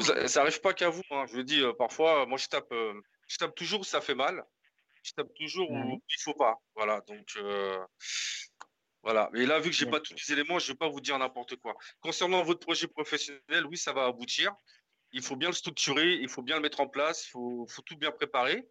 Ça, 0.00 0.40
n'arrive 0.40 0.60
pas 0.60 0.74
qu'à 0.74 0.90
vous. 0.90 1.02
Hein. 1.10 1.24
Je 1.26 1.36
veux 1.36 1.44
dis, 1.44 1.62
euh, 1.62 1.72
parfois, 1.72 2.26
moi, 2.26 2.36
je 2.36 2.48
tape, 2.48 2.70
euh, 2.72 3.00
je 3.26 3.38
tape 3.38 3.54
toujours 3.54 3.80
où 3.80 3.84
ça 3.84 4.02
fait 4.02 4.14
mal. 4.14 4.44
Je 5.02 5.12
tape 5.12 5.32
toujours 5.34 5.70
où 5.70 5.76
il 5.76 6.00
il 6.10 6.22
faut 6.22 6.34
pas. 6.34 6.60
Voilà. 6.74 7.00
Donc, 7.08 7.38
voilà. 9.06 9.30
Et 9.34 9.46
là, 9.46 9.60
vu 9.60 9.70
que 9.70 9.76
j'ai 9.76 9.86
pas 9.86 10.00
tous 10.00 10.14
les 10.14 10.32
éléments, 10.32 10.58
je 10.58 10.66
ne 10.66 10.72
vais 10.72 10.78
pas 10.78 10.88
vous 10.88 11.00
dire 11.00 11.16
n'importe 11.16 11.54
quoi. 11.54 11.76
Concernant 12.00 12.42
votre 12.42 12.58
projet 12.58 12.88
professionnel, 12.88 13.64
oui, 13.66 13.76
ça 13.76 13.92
va 13.92 14.06
aboutir. 14.06 14.52
Il 15.12 15.22
faut 15.22 15.36
bien 15.36 15.48
le 15.48 15.54
structurer, 15.54 16.14
il 16.14 16.28
faut 16.28 16.42
bien 16.42 16.56
le 16.56 16.62
mettre 16.62 16.80
en 16.80 16.88
place, 16.88 17.24
il 17.28 17.30
faut, 17.30 17.68
tout 17.86 17.96
bien 17.96 18.10
préparer. 18.10 18.68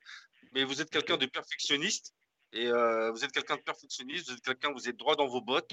Mais 0.52 0.66
vous 0.66 0.82
êtes 0.82 0.90
quelqu'un 0.90 1.16
de 1.16 1.26
perfectionniste 1.26 2.14
et 2.52 2.68
euh, 2.68 3.12
vous 3.12 3.24
êtes 3.24 3.32
quelqu'un 3.32 3.56
de 3.56 3.62
perfectionniste, 3.62 4.28
vous 4.28 4.36
êtes 4.36 4.44
quelqu'un, 4.44 4.74
vous 4.74 4.90
êtes 4.90 4.98
droit 4.98 5.16
dans 5.16 5.26
vos 5.26 5.40
bottes, 5.40 5.72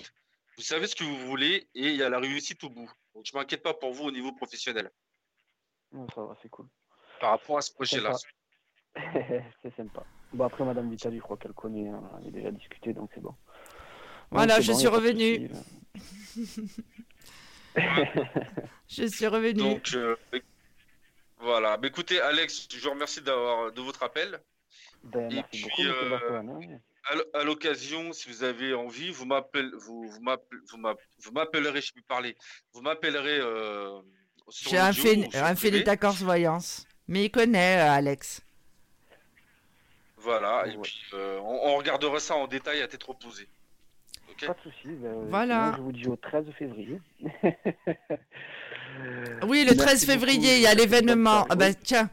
vous 0.57 0.63
savez 0.63 0.87
ce 0.87 0.95
que 0.95 1.03
vous 1.03 1.19
voulez 1.27 1.69
et 1.75 1.89
il 1.89 1.97
y 1.97 2.05
a 2.05 2.09
la 2.09 2.21
réussite 2.21 2.63
au 2.63 2.71
bout. 2.71 2.89
Donc 3.17 3.27
je 3.27 3.37
m'inquiète 3.37 3.65
pas 3.65 3.75
pour 3.75 3.93
vous 3.93 4.05
au 4.05 4.13
niveau 4.13 4.31
professionnel. 4.31 4.93
ça 6.15 6.23
va, 6.23 6.37
c'est 6.41 6.51
cool. 6.51 6.69
Par 7.21 7.31
rapport 7.31 7.59
à 7.59 7.63
ce 7.63 7.73
projet-là. 7.73 8.15
c'est 9.63 9.75
sympa. 9.75 10.05
Bon 10.33 10.45
après 10.45 10.65
Madame 10.65 10.89
Vitali, 10.89 11.17
je 11.17 11.23
crois 11.23 11.37
qu'elle 11.37 11.53
connaît, 11.53 11.89
hein. 11.89 12.01
on 12.13 12.29
a 12.29 12.31
déjà 12.31 12.53
discuté, 12.53 12.93
donc 12.93 13.11
c'est 13.13 13.21
bon. 13.21 13.35
Voilà, 14.33 14.61
je 14.66 14.72
suis 14.72 14.89
revenu. 14.89 15.51
je 18.89 19.07
suis 19.07 19.26
revenu. 19.26 19.61
Donc, 19.61 19.91
euh, 19.95 20.16
voilà. 21.39 21.78
Mais 21.80 21.89
écoutez, 21.89 22.20
Alex, 22.20 22.66
je 22.74 22.80
vous 22.80 22.91
remercie 22.91 23.20
d'avoir 23.20 23.72
de 23.72 23.80
votre 23.80 24.03
appel. 24.03 24.41
Ben, 25.05 25.30
Et 25.30 25.43
puis, 25.53 25.66
euh, 25.80 26.18
à 27.35 27.45
l'occasion, 27.45 28.12
si 28.12 28.28
vous 28.28 28.43
avez 28.43 28.72
envie, 28.74 29.11
vous 29.11 29.26
m'appellerez, 29.26 29.76
vous, 29.78 30.09
vous 30.09 31.33
m'appellerez, 31.33 31.83
je 31.83 31.93
peux 31.93 32.03
parler, 32.03 32.37
vous 32.72 32.80
m'appellerez. 32.80 33.39
Euh, 33.41 34.01
J'ai 34.49 34.78
un, 34.78 34.93
fait, 34.93 35.28
un 35.35 35.55
d'état 35.55 35.97
voyance, 36.11 36.87
mais 37.09 37.24
il 37.24 37.30
connaît 37.30 37.80
Alex. 37.80 38.41
Voilà, 40.16 40.68
et 40.68 40.78
puis 40.78 41.01
on, 41.12 41.59
on, 41.64 41.76
regardera 41.76 42.20
ça 42.20 42.37
en 42.37 42.47
détail 42.47 42.80
à 42.80 42.87
tête 42.87 43.03
reposée. 43.03 43.49
Pas 44.47 44.55
de 44.55 44.70
souci. 44.70 44.88
Ben, 45.01 45.14
voilà. 45.28 45.74
Je 45.76 45.82
vous 45.82 45.93
dis 45.93 46.09
au 46.09 46.16
13 46.16 46.45
février. 46.59 47.01
oui, 49.49 49.64
le 49.68 49.76
13 49.76 50.05
février, 50.05 50.57
il 50.57 50.62
y 50.62 50.66
a 50.66 50.74
l'événement. 50.74 51.47
Ah 51.49 51.57
bah, 51.57 51.72
tiens, 51.74 52.11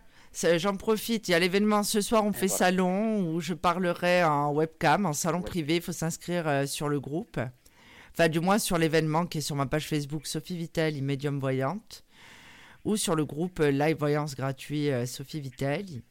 j'en 0.58 0.76
profite. 0.76 1.28
Il 1.28 1.32
y 1.32 1.34
a 1.34 1.40
l'événement 1.40 1.84
ce 1.84 2.02
soir, 2.02 2.26
on 2.26 2.34
fait 2.34 2.48
salon 2.48 3.22
où 3.22 3.40
je 3.40 3.54
parlerai 3.54 4.24
en 4.24 4.54
webcam, 4.54 5.06
en 5.06 5.14
salon 5.14 5.42
privé. 5.42 5.78
Il 5.78 5.82
faut 5.82 5.92
s'inscrire 5.92 6.48
euh, 6.48 6.66
sur 6.66 6.90
le 6.90 7.00
groupe. 7.00 7.40
Enfin, 8.12 8.28
du 8.28 8.40
moins 8.40 8.60
sur 8.60 8.78
l'événement 8.78 9.26
qui 9.26 9.40
est 9.40 9.42
sur 9.42 9.56
ma 9.56 9.66
page 9.66 9.88
Facebook 9.88 10.28
Sophie 10.28 10.58
Vitali, 10.58 11.02
médium 11.02 11.40
voyante. 11.40 12.04
Ou 12.86 12.96
sur 12.96 13.16
le 13.16 13.26
groupe 13.26 13.60
euh, 13.60 13.72
Live 13.72 13.98
Voyance 13.98 14.36
gratuit 14.36 14.90
euh, 14.92 15.06
Sophie 15.06 15.42
Vitali. 15.42 16.02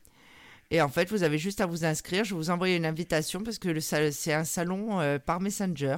Et 0.70 0.82
en 0.82 0.88
fait, 0.88 1.10
vous 1.10 1.22
avez 1.22 1.38
juste 1.38 1.60
à 1.60 1.66
vous 1.66 1.84
inscrire. 1.84 2.24
Je 2.24 2.34
vous 2.34 2.50
envoyer 2.50 2.74
une 2.76 2.86
invitation 2.86 3.42
parce 3.42 3.58
que 3.58 3.80
c'est 3.80 4.32
un 4.32 4.44
salon 4.44 5.00
euh, 5.00 5.18
par 5.18 5.40
Messenger. 5.40 5.96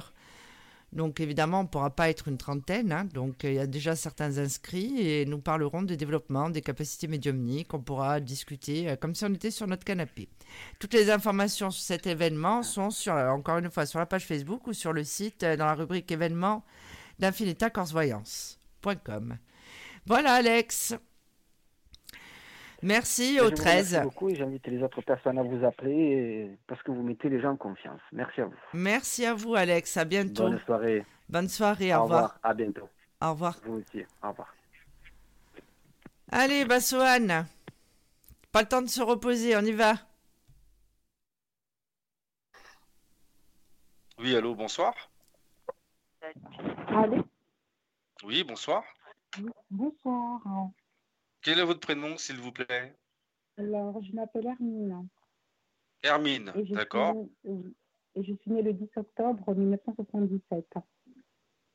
Donc 0.93 1.19
évidemment, 1.21 1.61
on 1.61 1.63
ne 1.63 1.67
pourra 1.67 1.89
pas 1.89 2.09
être 2.09 2.27
une 2.27 2.37
trentaine. 2.37 2.91
Hein. 2.91 3.05
donc 3.05 3.43
il 3.43 3.53
y 3.53 3.59
a 3.59 3.67
déjà 3.67 3.95
certains 3.95 4.39
inscrits 4.39 4.99
et 4.99 5.25
nous 5.25 5.39
parlerons 5.39 5.83
de 5.83 5.95
développement 5.95 6.49
des 6.49 6.59
capacités 6.61 7.07
médiumniques. 7.07 7.73
On 7.73 7.79
pourra 7.79 8.19
discuter 8.19 8.89
euh, 8.89 8.97
comme 8.97 9.15
si 9.15 9.23
on 9.23 9.33
était 9.33 9.51
sur 9.51 9.67
notre 9.67 9.85
canapé. 9.85 10.27
Toutes 10.79 10.93
les 10.93 11.09
informations 11.09 11.71
sur 11.71 11.83
cet 11.83 12.07
événement 12.07 12.61
sont 12.63 12.89
euh, 13.07 13.29
encore 13.29 13.59
une 13.59 13.71
fois, 13.71 13.85
sur 13.85 13.99
la 13.99 14.05
page 14.05 14.25
Facebook 14.25 14.67
ou 14.67 14.73
sur 14.73 14.91
le 14.91 15.05
site 15.05 15.45
dans 15.45 15.65
la 15.65 15.75
rubrique 15.75 16.11
événements 16.11 16.65
d'infinitacorsvoyance.com. 17.19 19.37
Voilà 20.05 20.33
Alex. 20.33 20.95
Merci 22.83 23.39
au 23.39 23.51
13. 23.51 23.93
Merci 23.93 24.03
beaucoup 24.03 24.29
et 24.29 24.35
j'invite 24.35 24.65
les 24.67 24.81
autres 24.81 25.01
personnes 25.01 25.37
à 25.37 25.43
vous 25.43 25.63
appeler 25.63 26.57
parce 26.67 26.81
que 26.81 26.91
vous 26.91 27.03
mettez 27.03 27.29
les 27.29 27.39
gens 27.39 27.51
en 27.51 27.57
confiance. 27.57 28.01
Merci 28.11 28.41
à 28.41 28.45
vous. 28.45 28.55
Merci 28.73 29.25
à 29.25 29.33
vous, 29.35 29.55
Alex. 29.55 29.97
À 29.97 30.05
bientôt. 30.05 30.49
Bonne 30.49 30.59
soirée. 30.65 31.05
Bonne 31.29 31.49
soirée. 31.49 31.93
Au, 31.93 32.03
revoir. 32.03 32.39
À 32.41 32.53
bientôt. 32.53 32.89
Au 33.21 33.31
revoir. 33.31 33.59
Vous 33.65 33.75
aussi. 33.75 34.03
Au 34.23 34.29
revoir. 34.29 34.53
Allez, 36.31 36.65
Bassoane. 36.65 37.45
Pas 38.51 38.61
le 38.61 38.67
temps 38.67 38.81
de 38.81 38.87
se 38.87 39.01
reposer. 39.01 39.55
On 39.55 39.61
y 39.61 39.71
va. 39.73 39.93
Oui, 44.17 44.35
allô, 44.35 44.55
bonsoir. 44.55 44.93
Allô? 46.87 47.23
Oui, 48.23 48.43
bonsoir. 48.43 48.83
Bonsoir. 49.69 50.41
Quel 51.41 51.59
est 51.59 51.65
votre 51.65 51.79
prénom, 51.79 52.17
s'il 52.17 52.37
vous 52.37 52.51
plaît? 52.51 52.95
Alors, 53.57 54.01
je 54.03 54.11
m'appelle 54.13 54.47
Hermine. 54.47 55.07
Hermine, 56.03 56.53
d'accord. 56.69 57.15
Et 58.15 58.23
je 58.23 58.33
suis 58.33 58.51
née 58.51 58.61
le 58.61 58.73
10 58.73 58.89
octobre 58.95 59.53
1977. 59.53 60.65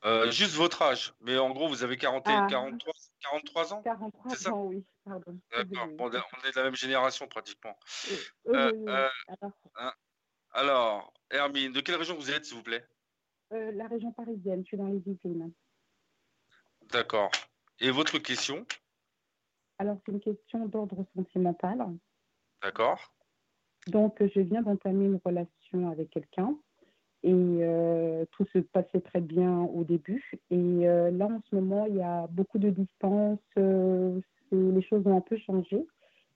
Euh, 0.04 0.30
juste 0.30 0.54
votre 0.54 0.82
âge, 0.82 1.14
mais 1.20 1.38
en 1.38 1.50
gros, 1.50 1.68
vous 1.68 1.82
avez 1.82 1.96
40 1.96 2.24
43, 2.24 2.92
43 3.20 3.74
ans 3.74 3.82
43 3.82 4.36
ça? 4.36 4.52
ans, 4.52 4.64
oui. 4.66 4.84
Pardon. 5.04 5.38
D'accord, 5.50 5.88
on 5.98 6.08
est 6.10 6.52
de 6.52 6.56
la 6.56 6.64
même 6.64 6.76
génération 6.76 7.26
pratiquement. 7.26 7.76
Euh, 8.48 8.72
euh, 8.88 9.08
hein, 9.76 9.92
alors, 10.52 11.12
Hermine, 11.30 11.72
de 11.72 11.80
quelle 11.80 11.96
région 11.96 12.14
vous 12.14 12.30
êtes, 12.30 12.44
s'il 12.44 12.56
vous 12.56 12.62
plaît? 12.62 12.86
La 13.50 13.88
région 13.88 14.12
parisienne, 14.12 14.62
je 14.62 14.66
suis 14.66 14.76
dans 14.76 14.88
les 14.88 14.98
Yvelines. 14.98 15.52
D'accord. 16.92 17.30
Et 17.80 17.90
votre 17.90 18.18
question? 18.18 18.66
Alors, 19.78 19.98
c'est 20.04 20.12
une 20.12 20.20
question 20.20 20.66
d'ordre 20.66 21.04
sentimental. 21.14 21.86
D'accord. 22.62 23.12
Donc, 23.88 24.16
je 24.20 24.40
viens 24.40 24.62
d'entamer 24.62 25.04
une 25.06 25.20
relation 25.24 25.90
avec 25.90 26.10
quelqu'un 26.10 26.56
et 27.22 27.32
euh, 27.32 28.24
tout 28.32 28.46
se 28.52 28.58
passait 28.58 29.00
très 29.00 29.20
bien 29.20 29.62
au 29.62 29.84
début. 29.84 30.30
Et 30.50 30.88
euh, 30.88 31.10
là, 31.10 31.26
en 31.26 31.40
ce 31.50 31.56
moment, 31.56 31.86
il 31.86 31.96
y 31.96 32.02
a 32.02 32.26
beaucoup 32.28 32.58
de 32.58 32.70
distance. 32.70 33.38
Euh, 33.58 34.20
les 34.52 34.82
choses 34.82 35.06
ont 35.06 35.16
un 35.16 35.20
peu 35.20 35.36
changé. 35.38 35.86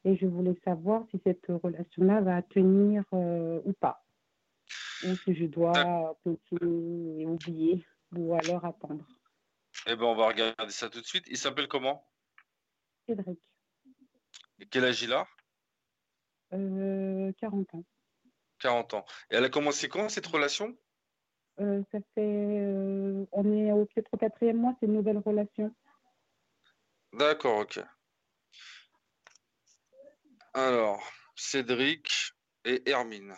Et 0.04 0.16
je 0.16 0.26
voulais 0.26 0.56
savoir 0.64 1.04
si 1.10 1.20
cette 1.24 1.46
relation-là 1.46 2.22
va 2.22 2.42
tenir 2.42 3.04
ou 3.12 3.72
pas. 3.78 4.02
Ou 5.04 5.14
si 5.24 5.34
je 5.34 5.44
dois 5.44 6.16
continuer 6.24 7.22
et 7.22 7.26
oublier 7.26 7.84
ou 8.16 8.34
alors 8.34 8.64
attendre. 8.64 9.04
Eh 9.86 9.96
bien, 9.96 10.06
on 10.06 10.14
va 10.14 10.28
regarder 10.28 10.72
ça 10.72 10.88
tout 10.88 11.00
de 11.00 11.06
suite. 11.06 11.26
Il 11.28 11.36
s'appelle 11.36 11.68
comment? 11.68 12.02
Cédric. 13.10 13.40
Et 14.60 14.66
quel 14.66 14.84
âge 14.84 15.02
il 15.02 15.12
a? 15.12 15.26
40 16.50 16.62
euh, 16.62 17.32
ans. 17.76 17.84
40 18.60 18.94
ans. 18.94 19.04
Et 19.30 19.36
elle 19.36 19.44
a 19.44 19.48
commencé 19.48 19.88
quand 19.88 20.08
cette 20.08 20.26
relation? 20.26 20.76
Euh, 21.60 21.82
Ça 21.90 21.98
fait. 22.14 22.20
Euh, 22.20 23.26
on 23.32 23.52
est 23.52 23.72
au, 23.72 23.88
au 24.12 24.16
quatrième 24.16 24.58
mois, 24.58 24.76
c'est 24.78 24.86
une 24.86 24.94
nouvelle 24.94 25.18
relation. 25.18 25.74
D'accord, 27.12 27.60
ok. 27.60 27.80
Alors, 30.54 31.02
Cédric 31.34 32.32
et 32.64 32.88
Hermine. 32.88 33.34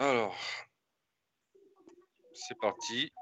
Alors, 0.00 0.34
c'est 2.32 2.58
parti. 2.58 3.12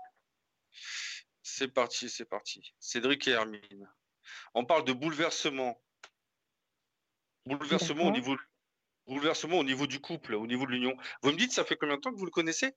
C'est 1.43 1.66
parti, 1.66 2.09
c'est 2.09 2.24
parti. 2.24 2.72
Cédric 2.79 3.26
et 3.26 3.33
Hermine. 3.33 3.93
On 4.55 4.64
parle 4.64 4.85
de 4.85 4.93
bouleversement. 4.93 5.83
Bouleversement 7.47 8.05
au 8.05 8.12
niveau, 8.12 8.37
Bouleversement 9.09 9.59
au 9.59 9.64
niveau 9.64 9.89
du 9.89 10.01
couple, 10.01 10.35
au 10.35 10.47
niveau 10.47 10.66
de 10.66 10.70
l'union. 10.70 10.97
Vous 11.22 11.33
me 11.33 11.37
dites, 11.37 11.51
ça 11.51 11.64
fait 11.64 11.76
combien 11.76 11.97
de 11.97 12.01
temps 12.01 12.12
que 12.12 12.18
vous 12.18 12.26
le 12.26 12.31
connaissez? 12.31 12.76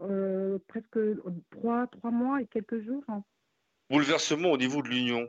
Euh, 0.00 0.58
Presque 0.68 0.98
trois, 1.50 1.86
trois 1.86 2.10
mois 2.10 2.42
et 2.42 2.46
quelques 2.46 2.84
jours. 2.84 3.04
Hein. 3.08 3.24
Bouleversement 3.88 4.50
au 4.50 4.58
niveau 4.58 4.82
de 4.82 4.88
l'union. 4.88 5.26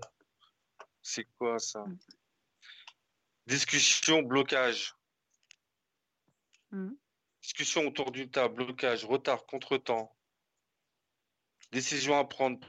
C'est 1.01 1.29
quoi 1.37 1.59
ça? 1.59 1.85
Mm. 1.85 1.97
Discussion, 3.47 4.21
blocage. 4.21 4.95
Mm. 6.71 6.91
Discussion 7.49 7.87
autour 7.87 8.11
d'une 8.11 8.29
table, 8.29 8.63
blocage, 8.63 9.05
retard, 9.05 9.47
contretemps. 9.47 10.15
Décision 11.71 12.15
à 12.15 12.23
prendre, 12.23 12.59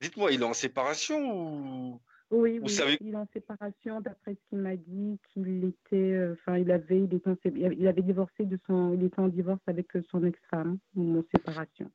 Dites-moi, 0.00 0.32
il 0.32 0.42
est 0.42 0.44
en 0.44 0.52
séparation 0.52 1.30
ou 1.30 2.02
oui, 2.32 2.58
oui 2.60 2.96
il 3.02 3.12
est 3.12 3.16
en 3.16 3.28
séparation 3.32 4.00
d'après 4.00 4.34
ce 4.34 4.48
qu'il 4.48 4.58
m'a 4.58 4.74
dit 4.74 5.20
qu'il 5.28 5.62
était, 5.62 5.94
euh, 5.94 6.32
enfin, 6.32 6.58
il 6.58 6.72
avait, 6.72 6.98
il, 6.98 7.14
était 7.14 7.52
il 7.54 7.86
avait 7.86 8.02
divorcé 8.02 8.44
de 8.44 8.58
son, 8.66 8.94
il 8.94 9.04
était 9.04 9.20
en 9.20 9.28
divorce 9.28 9.60
avec 9.68 9.94
euh, 9.94 10.02
son 10.10 10.24
ex-femme 10.24 10.80
ou 10.96 11.20
en 11.20 11.24
séparation. 11.32 11.88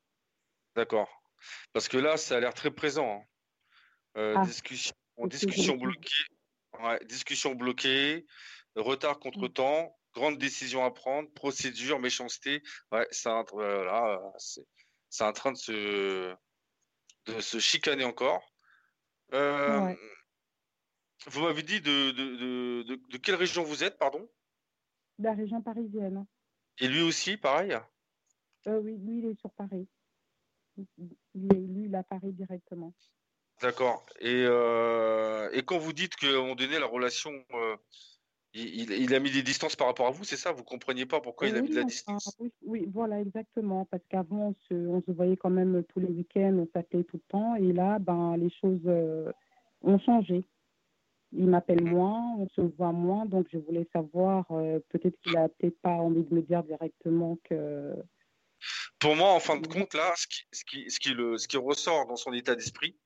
D'accord. 0.73 1.09
Parce 1.73 1.89
que 1.89 1.97
là, 1.97 2.15
ça 2.15 2.37
a 2.37 2.39
l'air 2.39 2.53
très 2.53 2.71
présent. 2.71 3.25
Hein. 3.25 4.21
Euh, 4.21 4.35
ah, 4.37 4.45
discussion, 4.45 4.95
discussion 5.25 5.75
bloquée, 5.75 6.23
ouais, 6.81 7.03
discussion 7.07 7.55
bloquée, 7.55 8.25
retard 8.77 9.19
contre 9.19 9.49
mm. 9.49 9.53
temps, 9.53 9.97
grande 10.13 10.37
décision 10.37 10.83
à 10.83 10.91
prendre, 10.91 11.29
procédure, 11.31 11.99
méchanceté. 11.99 12.61
Ouais, 12.91 13.07
c'est 13.11 13.29
voilà, 13.51 14.21
c'est 15.09 15.23
en 15.23 15.33
train 15.33 15.51
de 15.51 15.57
se, 15.57 16.33
de 17.25 17.39
se 17.39 17.59
chicaner 17.59 18.05
encore. 18.05 18.53
Euh, 19.33 19.95
vous 21.27 21.41
m'avez 21.41 21.63
dit 21.63 21.81
de, 21.81 22.11
de, 22.11 22.83
de, 22.83 22.95
de, 23.09 23.17
quelle 23.17 23.35
région 23.35 23.63
vous 23.63 23.83
êtes, 23.83 23.97
pardon? 23.97 24.29
La 25.19 25.33
région 25.33 25.61
parisienne. 25.61 26.25
Et 26.79 26.87
lui 26.87 27.01
aussi, 27.01 27.37
pareil? 27.37 27.77
Euh, 28.67 28.79
Oui, 28.79 28.97
lui, 28.97 29.19
il 29.19 29.25
est 29.27 29.39
sur 29.39 29.51
Paris. 29.51 29.87
Lui, 30.97 31.85
il 31.85 31.95
a 31.95 32.03
Paris 32.03 32.31
directement. 32.33 32.93
D'accord. 33.61 34.05
Et, 34.19 34.43
euh, 34.45 35.49
et 35.53 35.63
quand 35.63 35.77
vous 35.77 35.93
dites 35.93 36.15
qu'à 36.15 36.27
un 36.27 36.41
moment 36.41 36.55
donné, 36.55 36.79
la 36.79 36.87
relation, 36.87 37.31
euh, 37.51 37.77
il, 38.53 38.91
il, 38.91 39.15
a 39.15 39.19
mis 39.19 39.31
des 39.31 39.43
distances 39.43 39.75
par 39.75 39.87
rapport 39.87 40.07
à 40.07 40.11
vous, 40.11 40.23
c'est 40.23 40.37
ça? 40.37 40.51
Vous 40.51 40.59
ne 40.59 40.65
compreniez 40.65 41.05
pas 41.05 41.21
pourquoi 41.21 41.47
il 41.47 41.55
a 41.55 41.61
mis 41.61 41.69
de 41.69 41.75
la 41.75 41.83
distance? 41.83 42.35
oui, 42.39 42.51
oui, 42.63 42.85
voilà, 42.91 43.21
exactement. 43.21 43.85
Parce 43.85 44.03
qu'avant, 44.09 44.49
on 44.49 44.55
se, 44.67 44.73
on 44.73 45.01
se, 45.01 45.11
voyait 45.11 45.37
quand 45.37 45.49
même 45.49 45.83
tous 45.89 45.99
les 45.99 46.09
week-ends, 46.09 46.57
on 46.57 46.67
s'appelait 46.73 47.03
tout 47.03 47.17
le 47.17 47.29
temps. 47.29 47.55
Et 47.55 47.71
là, 47.71 47.99
ben, 47.99 48.35
les 48.37 48.49
choses 48.49 48.81
ont 49.83 49.99
changé. 49.99 50.43
Il 51.33 51.47
m'appelle 51.47 51.83
moins, 51.83 52.35
on 52.37 52.47
se 52.49 52.61
voit 52.61 52.91
moins, 52.91 53.25
donc 53.25 53.47
je 53.53 53.57
voulais 53.57 53.87
savoir, 53.93 54.45
euh, 54.51 54.79
peut-être 54.89 55.17
qu'il 55.21 55.37
a 55.37 55.47
peut-être 55.47 55.79
pas 55.79 55.91
envie 55.91 56.23
de 56.23 56.33
me 56.33 56.41
dire 56.41 56.63
directement 56.63 57.37
que. 57.45 57.95
Pour 58.99 59.15
moi, 59.15 59.29
en 59.29 59.39
fin 59.39 59.57
de 59.57 59.65
compte, 59.65 59.93
là, 59.93 60.13
ce 60.17 60.27
qui, 60.27 60.43
ce 60.51 60.65
qui, 60.65 60.91
ce 60.91 60.99
qui, 60.99 61.13
le, 61.13 61.37
ce 61.37 61.47
qui 61.47 61.57
ressort 61.57 62.05
dans 62.05 62.17
son 62.17 62.33
état 62.33 62.53
d'esprit, 62.53 62.97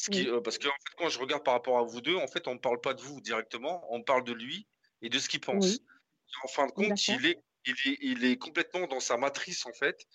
ce 0.00 0.10
qui, 0.10 0.26
euh, 0.28 0.40
parce 0.40 0.56
que 0.56 0.66
en 0.66 0.72
fait, 0.72 0.94
quand 0.96 1.08
je 1.10 1.18
regarde 1.18 1.44
par 1.44 1.52
rapport 1.52 1.78
à 1.78 1.82
vous 1.82 2.00
deux, 2.00 2.16
en 2.16 2.26
fait, 2.26 2.48
on 2.48 2.54
ne 2.54 2.58
parle 2.58 2.80
pas 2.80 2.94
de 2.94 3.02
vous 3.02 3.20
directement, 3.20 3.86
on 3.90 4.02
parle 4.02 4.24
de 4.24 4.32
lui 4.32 4.66
et 5.02 5.10
de 5.10 5.18
ce 5.18 5.28
qu'il 5.28 5.40
pense. 5.40 5.80
En 6.42 6.48
fin 6.48 6.66
de 6.66 6.72
compte, 6.72 7.06
il 7.08 7.26
est, 7.26 7.38
il, 7.66 7.72
est, 7.72 7.98
il 8.00 8.24
est 8.24 8.36
complètement 8.38 8.86
dans 8.86 9.00
sa 9.00 9.18
matrice, 9.18 9.66
en 9.66 9.74
fait. 9.74 10.06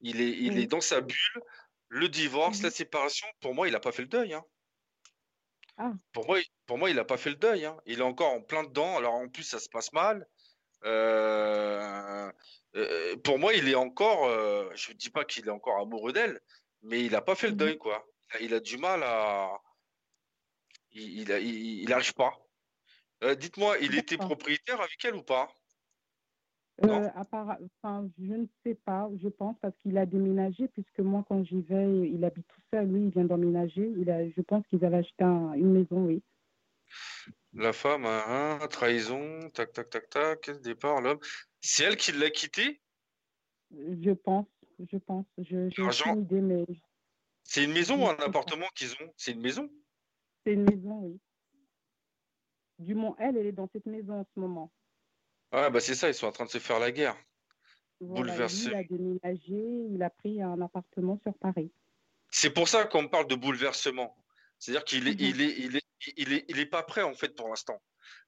Il 0.00 0.22
est, 0.22 0.30
il 0.30 0.58
est 0.58 0.66
dans 0.66 0.80
sa 0.80 1.02
bulle. 1.02 1.42
Le 1.88 2.08
divorce, 2.08 2.62
la 2.62 2.70
séparation, 2.70 3.26
pour 3.40 3.54
moi, 3.54 3.68
il 3.68 3.72
n'a 3.72 3.80
pas 3.80 3.92
fait 3.92 4.02
le 4.02 4.08
deuil. 4.08 4.32
Hein. 4.32 4.44
Ah. 5.76 5.92
Pour 6.12 6.26
moi, 6.26 6.38
pour 6.66 6.78
moi, 6.78 6.88
il 6.88 6.96
n'a 6.96 7.04
pas 7.04 7.18
fait 7.18 7.30
le 7.30 7.36
deuil. 7.36 7.66
Hein. 7.66 7.76
Il 7.84 7.98
est 7.98 8.02
encore 8.02 8.32
en 8.32 8.40
plein 8.40 8.64
dedans. 8.64 8.96
Alors 8.96 9.14
en 9.14 9.28
plus, 9.28 9.42
ça 9.42 9.58
se 9.58 9.68
passe 9.68 9.92
mal. 9.92 10.26
Euh, 10.84 12.32
euh, 12.76 13.16
pour 13.18 13.38
moi, 13.38 13.52
il 13.52 13.68
est 13.68 13.74
encore. 13.74 14.26
Euh, 14.26 14.70
je 14.74 14.92
ne 14.92 14.96
dis 14.96 15.10
pas 15.10 15.24
qu'il 15.24 15.46
est 15.46 15.50
encore 15.50 15.80
amoureux 15.80 16.12
d'elle, 16.12 16.40
mais 16.82 17.04
il 17.04 17.12
n'a 17.12 17.20
pas 17.20 17.34
fait 17.34 17.48
le 17.48 17.54
mmh 17.54 17.58
deuil, 17.58 17.78
quoi. 17.78 18.06
Il 18.40 18.54
a, 18.54 18.60
du 18.60 18.76
mal 18.78 19.02
à. 19.02 19.50
Il 20.92 21.88
n'arrive 21.88 22.14
pas. 22.14 22.32
Dites-moi, 23.36 23.78
il 23.80 23.96
était 23.96 24.16
propriétaire 24.16 24.80
avec 24.80 25.04
elle 25.04 25.16
ou 25.16 25.22
pas? 25.22 25.48
Euh, 26.82 27.08
enfin, 27.14 28.10
je 28.18 28.32
ne 28.32 28.46
sais 28.64 28.74
pas, 28.74 29.08
je 29.22 29.28
pense, 29.28 29.56
parce 29.60 29.74
qu'il 29.82 29.96
a 29.96 30.06
déménagé, 30.06 30.66
puisque 30.68 30.98
moi, 30.98 31.24
quand 31.28 31.44
j'y 31.44 31.62
vais, 31.62 32.08
il 32.08 32.24
habite 32.24 32.46
tout 32.48 32.60
seul, 32.72 32.88
lui, 32.88 33.04
il 33.04 33.10
vient 33.10 33.24
d'emménager. 33.24 33.92
Il 33.96 34.32
je 34.36 34.42
pense 34.42 34.66
qu'ils 34.66 34.84
avaient 34.84 34.98
acheté 34.98 35.24
une 35.24 35.72
maison, 35.72 36.06
oui. 36.06 36.22
La 37.52 37.72
femme, 37.72 38.04
hein, 38.06 38.58
trahison, 38.68 39.48
tac, 39.50 39.72
tac, 39.72 39.88
tac, 39.88 40.10
tac, 40.10 40.50
départ, 40.62 41.00
l'homme. 41.00 41.20
C'est 41.60 41.84
elle 41.84 41.96
qui 41.96 42.10
l'a 42.10 42.30
quitté? 42.30 42.80
Je 43.70 44.10
pense, 44.10 44.46
je 44.90 44.96
pense. 44.98 45.26
Je, 45.38 45.70
j'ai 45.70 46.10
une 46.10 46.22
idée, 46.22 46.40
mais. 46.40 46.66
C'est 47.54 47.62
une 47.62 47.72
maison 47.72 48.04
ou 48.04 48.08
un 48.08 48.16
appartement 48.16 48.66
qu'ils 48.74 48.94
ont? 48.94 49.12
C'est 49.16 49.30
une 49.30 49.40
maison? 49.40 49.70
C'est 50.44 50.54
une 50.54 50.64
maison, 50.64 51.02
oui. 51.04 51.20
Du 52.80 52.96
moins, 52.96 53.14
elle, 53.20 53.36
elle 53.36 53.46
est 53.46 53.52
dans 53.52 53.68
cette 53.72 53.86
maison 53.86 54.14
en 54.14 54.26
ce 54.34 54.40
moment. 54.40 54.72
Ouais, 55.52 55.70
bah 55.70 55.78
c'est 55.78 55.94
ça, 55.94 56.08
ils 56.08 56.14
sont 56.14 56.26
en 56.26 56.32
train 56.32 56.46
de 56.46 56.50
se 56.50 56.58
faire 56.58 56.80
la 56.80 56.90
guerre. 56.90 57.16
Bouleversé. 58.00 58.70
il 58.70 58.74
a 58.74 58.82
déménagé, 58.82 59.86
il 59.92 60.02
a 60.02 60.10
pris 60.10 60.42
un 60.42 60.60
appartement 60.62 61.16
sur 61.22 61.32
Paris. 61.38 61.70
C'est 62.28 62.50
pour 62.50 62.66
ça 62.66 62.86
qu'on 62.86 63.06
parle 63.06 63.28
de 63.28 63.36
bouleversement. 63.36 64.16
C'est-à-dire 64.58 64.82
qu'il 64.82 65.06
est, 65.06 65.12
mhm. 65.12 65.20
il 65.20 65.40
est, 65.40 65.56
il 65.56 65.76
est, 65.76 65.86
il 66.16 66.32
est, 66.32 66.44
il 66.48 66.58
est, 66.58 66.66
pas 66.66 66.82
prêt 66.82 67.02
en 67.02 67.14
fait 67.14 67.36
pour 67.36 67.48
l'instant. 67.48 67.80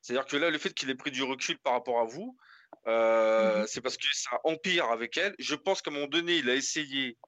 C'est-à-dire 0.03 0.27
que 0.27 0.37
là, 0.37 0.51
le 0.51 0.59
fait 0.59 0.73
qu'il 0.73 0.89
ait 0.89 0.95
pris 0.95 1.11
du 1.11 1.25
recul 1.25 1.59
par 1.59 1.73
rapport 1.73 1.99
à 1.99 2.05
vous, 2.05 2.39
euh, 2.87 3.63
mhm. 3.63 3.67
c'est 3.67 3.81
parce 3.81 3.97
que 3.97 4.07
ça 4.13 4.41
empire 4.45 4.85
avec 4.85 5.17
elle. 5.17 5.35
Je 5.41 5.57
pense 5.57 5.83
qu'à 5.83 5.91
un 5.91 5.95
moment 5.95 6.07
donné, 6.07 6.37
il 6.37 6.49
a 6.49 6.55
essayé, 6.55 7.19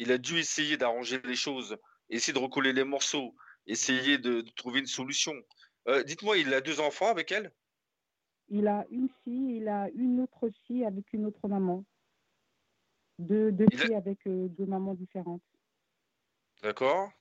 il 0.00 0.10
a 0.12 0.18
dû 0.18 0.38
essayer 0.38 0.78
d'arranger 0.78 1.20
les 1.24 1.36
choses, 1.36 1.76
essayer 2.08 2.32
de 2.32 2.38
recoller 2.38 2.72
les 2.72 2.84
morceaux, 2.84 3.36
essayer 3.66 4.16
de, 4.16 4.40
trouver 4.56 4.80
une 4.80 4.86
solution. 4.86 5.34
Euh, 5.88 6.02
dites-moi, 6.02 6.38
il 6.38 6.52
a 6.54 6.62
deux 6.62 6.80
enfants 6.80 7.08
avec 7.08 7.30
elle? 7.30 7.52
Il 8.48 8.66
a 8.66 8.86
une 8.90 9.10
fille, 9.22 9.58
il 9.58 9.68
a 9.68 9.90
une 9.90 10.20
autre 10.20 10.50
fille 10.66 10.86
avec 10.86 11.12
une 11.12 11.26
autre 11.26 11.46
maman. 11.46 11.84
Deux, 13.18 13.52
deux 13.52 13.66
filles 13.76 13.94
avec 13.94 14.26
euh, 14.26 14.48
deux 14.48 14.64
mamans 14.64 14.94
différentes. 14.94 15.42
D'accord. 16.62 17.12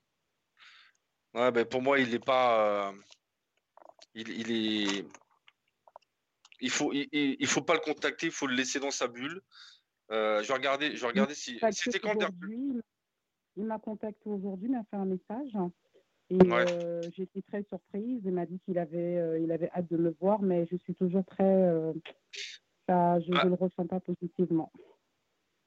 Ouais, 1.34 1.52
ben 1.52 1.66
pour 1.66 1.82
moi, 1.82 2.00
il 2.00 2.12
n'est 2.12 2.20
pas. 2.20 2.88
Euh, 2.88 2.94
il, 4.14 4.30
il, 4.30 4.52
est. 4.52 5.06
Il 6.62 6.70
faut, 6.70 6.94
il, 6.94 7.10
il, 7.12 7.48
faut 7.48 7.62
pas 7.62 7.74
le 7.74 7.82
contacter, 7.82 8.28
il 8.28 8.32
faut 8.32 8.48
le 8.48 8.56
laisser 8.56 8.80
dans 8.80 8.90
sa 8.90 9.08
bulle. 9.08 9.42
Euh, 10.12 10.42
je 10.42 10.48
vais 10.48 10.54
regarder, 10.54 10.96
je 10.96 11.02
vais 11.02 11.08
regarder 11.08 11.36
si. 11.36 11.60
C'était 11.72 12.00
quand 12.00 12.16
Il 13.56 13.66
m'a 13.66 13.80
contacté 13.80 14.30
aujourd'hui, 14.30 14.68
il 14.70 14.76
m'a 14.76 14.84
fait 14.90 14.98
un 14.98 15.06
message. 15.06 15.52
Et 16.32 16.38
euh, 16.44 17.02
j'étais 17.16 17.42
très 17.42 17.64
surprise. 17.64 18.22
Il 18.24 18.32
m'a 18.32 18.46
dit 18.46 18.60
qu'il 18.66 18.78
avait, 18.78 19.18
euh, 19.18 19.40
il 19.40 19.52
avait 19.52 19.70
hâte 19.72 19.90
de 19.90 19.98
me 19.98 20.16
voir, 20.20 20.42
mais 20.42 20.68
je 20.72 20.78
suis 20.78 20.96
toujours 20.96 21.26
très. 21.26 21.94
Ça, 22.88 23.20
je 23.20 23.32
ne 23.32 23.38
ah. 23.38 23.46
le 23.46 23.54
ressens 23.54 23.86
pas 23.88 24.00
positivement. 24.00 24.72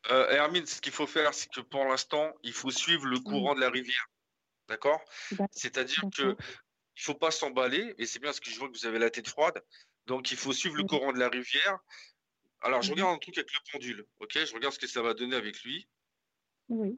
Hermine, 0.08 0.66
ce 0.66 0.80
qu'il 0.80 0.92
faut 0.92 1.06
faire, 1.06 1.32
c'est 1.32 1.50
que 1.50 1.60
pour 1.60 1.84
l'instant, 1.84 2.32
il 2.42 2.52
faut 2.52 2.70
suivre 2.70 3.06
le 3.06 3.18
courant 3.20 3.54
de 3.54 3.60
la 3.60 3.70
rivière. 3.70 4.08
D'accord? 4.68 5.00
C'est-à-dire 5.52 6.04
qu'il 6.12 6.26
ne 6.26 6.34
faut 6.96 7.14
pas 7.14 7.30
s'emballer, 7.30 7.94
et 7.98 8.06
c'est 8.06 8.18
bien 8.18 8.32
ce 8.32 8.40
que 8.40 8.50
je 8.50 8.58
vois 8.58 8.68
que 8.68 8.76
vous 8.76 8.86
avez 8.86 8.98
la 8.98 9.10
tête 9.10 9.28
froide. 9.28 9.62
Donc, 10.06 10.32
il 10.32 10.36
faut 10.36 10.52
suivre 10.52 10.76
le 10.76 10.84
courant 10.84 11.12
de 11.12 11.18
la 11.18 11.28
rivière. 11.28 11.78
Alors, 12.62 12.82
je 12.82 12.88
mhm. 12.88 12.94
regarde 12.94 13.16
un 13.16 13.18
truc 13.18 13.38
avec 13.38 13.52
le 13.52 13.58
pendule. 13.72 14.06
Ok? 14.20 14.38
Je 14.44 14.54
regarde 14.54 14.74
ce 14.74 14.78
que 14.78 14.86
ça 14.86 15.02
va 15.02 15.14
donner 15.14 15.36
avec 15.36 15.62
lui. 15.62 15.88
Oui. 16.68 16.96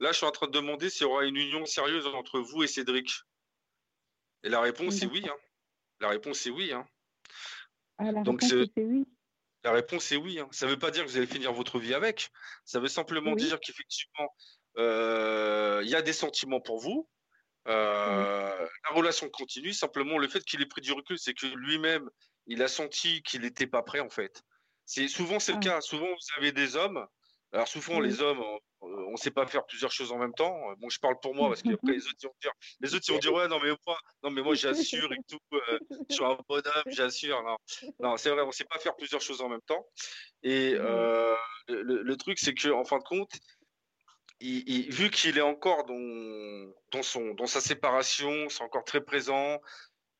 Là, 0.00 0.12
je 0.12 0.16
suis 0.16 0.26
en 0.26 0.30
train 0.30 0.46
de 0.46 0.52
demander 0.52 0.88
s'il 0.88 1.02
y 1.02 1.10
aura 1.10 1.26
une 1.26 1.36
union 1.36 1.66
sérieuse 1.66 2.06
entre 2.06 2.40
vous 2.40 2.62
et 2.62 2.66
Cédric. 2.66 3.12
Et 4.42 4.48
la 4.48 4.60
réponse 4.60 5.02
est 5.02 5.06
oui. 5.06 5.22
Hein. 5.28 5.36
La 6.00 6.08
réponse 6.08 6.46
est 6.46 6.50
oui. 6.50 6.72
Hein. 6.72 6.86
Ah, 7.98 8.10
la 8.10 8.22
Donc, 8.22 8.40
réponse 8.40 8.52
est 8.76 8.82
oui. 8.82 9.06
La 9.62 9.72
réponse 9.72 10.10
est 10.10 10.16
oui. 10.16 10.40
Hein. 10.40 10.48
Ça 10.52 10.64
ne 10.64 10.70
veut 10.70 10.78
pas 10.78 10.90
dire 10.90 11.04
que 11.04 11.10
vous 11.10 11.18
allez 11.18 11.26
finir 11.26 11.52
votre 11.52 11.78
vie 11.78 11.92
avec. 11.92 12.30
Ça 12.64 12.80
veut 12.80 12.88
simplement 12.88 13.36
dire 13.36 13.60
qu'effectivement, 13.60 14.34
euh, 14.78 15.82
il 15.84 15.90
y 15.90 15.94
a 15.94 16.00
des 16.00 16.14
sentiments 16.14 16.62
pour 16.62 16.78
vous. 16.78 17.06
Euh, 17.68 18.66
la 18.88 18.94
relation 18.94 19.28
continue. 19.28 19.72
Simplement, 19.72 20.18
le 20.18 20.28
fait 20.28 20.44
qu'il 20.44 20.62
ait 20.62 20.66
pris 20.66 20.80
du 20.80 20.92
recul, 20.92 21.18
c'est 21.18 21.34
que 21.34 21.46
lui-même, 21.46 22.08
il 22.46 22.62
a 22.62 22.68
senti 22.68 23.22
qu'il 23.22 23.42
n'était 23.42 23.66
pas 23.66 23.82
prêt, 23.82 24.00
en 24.00 24.10
fait. 24.10 24.42
C'est 24.86 25.08
souvent 25.08 25.38
c'est 25.38 25.52
le 25.52 25.58
ah. 25.58 25.64
cas. 25.64 25.80
Souvent, 25.80 26.06
vous 26.06 26.38
avez 26.38 26.52
des 26.52 26.76
hommes. 26.76 27.06
Alors 27.52 27.66
souvent, 27.66 27.98
les 27.98 28.22
hommes, 28.22 28.42
on 28.80 29.12
ne 29.12 29.16
sait 29.16 29.30
pas 29.30 29.46
faire 29.46 29.66
plusieurs 29.66 29.90
choses 29.90 30.12
en 30.12 30.18
même 30.18 30.32
temps. 30.34 30.56
Bon, 30.78 30.88
je 30.88 30.98
parle 31.00 31.18
pour 31.20 31.34
moi 31.34 31.48
parce 31.48 31.62
qu'après 31.82 31.92
les 31.92 32.06
autres 32.06 32.16
ils 32.22 32.26
vont 32.26 32.34
dire, 32.40 32.52
les 32.80 32.94
autres 32.94 33.04
ils 33.08 33.12
vont 33.12 33.18
dire 33.18 33.32
ouais 33.32 33.48
non 33.48 33.58
mais 33.60 33.70
moi, 33.86 33.98
non 34.22 34.30
mais 34.30 34.42
moi 34.42 34.54
j'assure 34.54 35.12
et 35.12 35.18
tout, 35.28 35.38
euh, 35.54 35.78
je 36.08 36.14
suis 36.14 36.24
un 36.24 36.38
bonhomme, 36.48 36.84
j'assure. 36.86 37.42
Non, 37.42 37.56
non 37.98 38.16
c'est 38.16 38.30
vrai, 38.30 38.42
on 38.42 38.48
ne 38.48 38.52
sait 38.52 38.64
pas 38.64 38.78
faire 38.78 38.94
plusieurs 38.94 39.20
choses 39.20 39.40
en 39.42 39.48
même 39.48 39.62
temps. 39.62 39.84
Et 40.42 40.74
euh, 40.74 41.34
le, 41.68 42.16
truc 42.16 42.38
c'est 42.38 42.54
que 42.54 42.68
en 42.68 42.84
fin 42.84 42.98
de 42.98 43.04
compte, 43.04 43.32
vu 44.40 45.10
qu'il 45.10 45.38
est 45.38 45.42
encore 45.42 45.84
dans, 45.84 46.72
dans, 46.92 47.02
son, 47.02 47.34
dans 47.34 47.46
sa 47.46 47.60
séparation, 47.60 48.48
c'est 48.48 48.62
encore 48.62 48.84
très 48.84 49.02
présent, 49.02 49.60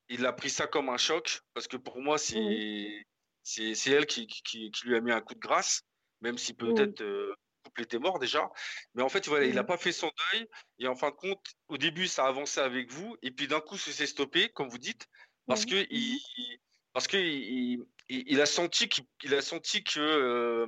il 0.08 0.26
a 0.26 0.32
pris 0.32 0.50
ça 0.50 0.66
comme 0.66 0.88
un 0.88 0.98
choc, 0.98 1.40
parce 1.54 1.68
que 1.68 1.76
pour 1.76 2.00
moi, 2.00 2.18
c'est 2.18 3.06
c'est 3.42 3.90
elle 3.90 4.06
qui, 4.06 4.26
qui, 4.26 4.70
lui 4.84 4.96
a 4.96 5.00
mis 5.00 5.12
un 5.12 5.20
coup 5.20 5.34
de 5.34 5.40
grâce, 5.40 5.82
même 6.20 6.38
si 6.38 6.52
peut-être 6.52 7.00
euh, 7.00 7.28
le 7.28 7.34
couple 7.64 7.82
était 7.82 7.98
mort 7.98 8.18
déjà. 8.18 8.48
Mais 8.94 9.02
en 9.02 9.08
fait, 9.08 9.26
voilà, 9.28 9.46
il 9.46 9.54
n'a 9.54 9.64
pas 9.64 9.78
fait 9.78 9.92
son 9.92 10.10
deuil. 10.32 10.46
Et 10.78 10.86
en 10.86 10.94
fin 10.94 11.10
de 11.10 11.16
compte, 11.16 11.44
au 11.68 11.78
début, 11.78 12.06
ça 12.06 12.24
a 12.24 12.28
avancé 12.28 12.60
avec 12.60 12.92
vous. 12.92 13.16
Et 13.22 13.30
puis 13.30 13.48
d'un 13.48 13.60
coup, 13.60 13.76
ça 13.76 13.90
s'est 13.92 14.06
stoppé, 14.06 14.50
comme 14.50 14.68
vous 14.68 14.78
dites, 14.78 15.06
parce 15.46 15.64
que 15.64 15.86
il, 15.90 16.20
parce 16.92 17.08
que 17.08 17.16
il, 17.16 17.84
il, 18.08 18.40
a 18.40 18.46
senti 18.46 18.88
qu'il 18.88 19.34
a 19.34 19.42
senti 19.42 19.82
que 19.82 20.00
euh, 20.00 20.66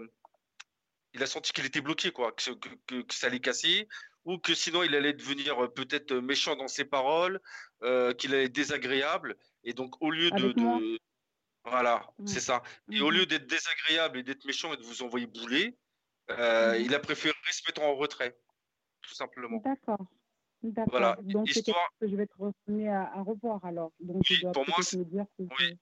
il 1.14 1.22
a 1.22 1.26
senti 1.26 1.52
qu'il 1.52 1.66
était 1.66 1.80
bloqué, 1.80 2.10
quoi, 2.10 2.32
que, 2.32 2.50
que, 2.52 3.02
que, 3.02 3.14
ça 3.14 3.26
allait 3.26 3.40
casser, 3.40 3.88
ou 4.24 4.38
que 4.38 4.54
sinon 4.54 4.82
il 4.82 4.94
allait 4.94 5.12
devenir 5.12 5.64
euh, 5.64 5.68
peut-être 5.68 6.14
méchant 6.14 6.56
dans 6.56 6.68
ses 6.68 6.84
paroles, 6.84 7.40
euh, 7.82 8.12
qu'il 8.14 8.34
allait 8.34 8.44
être 8.44 8.52
désagréable. 8.52 9.36
Et 9.64 9.74
donc, 9.74 10.00
au 10.00 10.10
lieu 10.10 10.30
de, 10.30 10.52
de, 10.52 10.98
Voilà, 11.64 12.06
c'est 12.26 12.40
ça. 12.40 12.62
Et 12.90 13.00
au 13.00 13.10
lieu 13.10 13.26
d'être 13.26 13.46
désagréable 13.46 14.18
et 14.18 14.22
d'être 14.22 14.44
méchant 14.44 14.72
et 14.72 14.76
de 14.76 14.82
vous 14.82 15.02
envoyer 15.02 15.26
bouler, 15.26 15.76
euh, 16.30 16.78
il 16.78 16.94
a 16.94 16.98
préféré 17.00 17.34
se 17.50 17.62
mettre 17.66 17.82
en 17.82 17.94
retrait, 17.94 18.36
tout 19.02 19.14
simplement. 19.14 19.60
D'accord. 19.64 20.06
D'accord. 20.62 20.90
Voilà. 20.92 21.18
Donc, 21.22 21.50
Histoire... 21.50 21.90
que 22.00 22.08
je 22.08 22.14
vais 22.14 22.26
te 22.26 22.34
retourner 22.38 22.88
à, 22.88 23.10
à, 23.14 23.22
revoir 23.22 23.64
alors. 23.64 23.92
Donc, 23.98 24.22
oui, 24.30 24.40
pour 24.52 24.64
moi, 24.68 24.78
oui. 25.38 25.78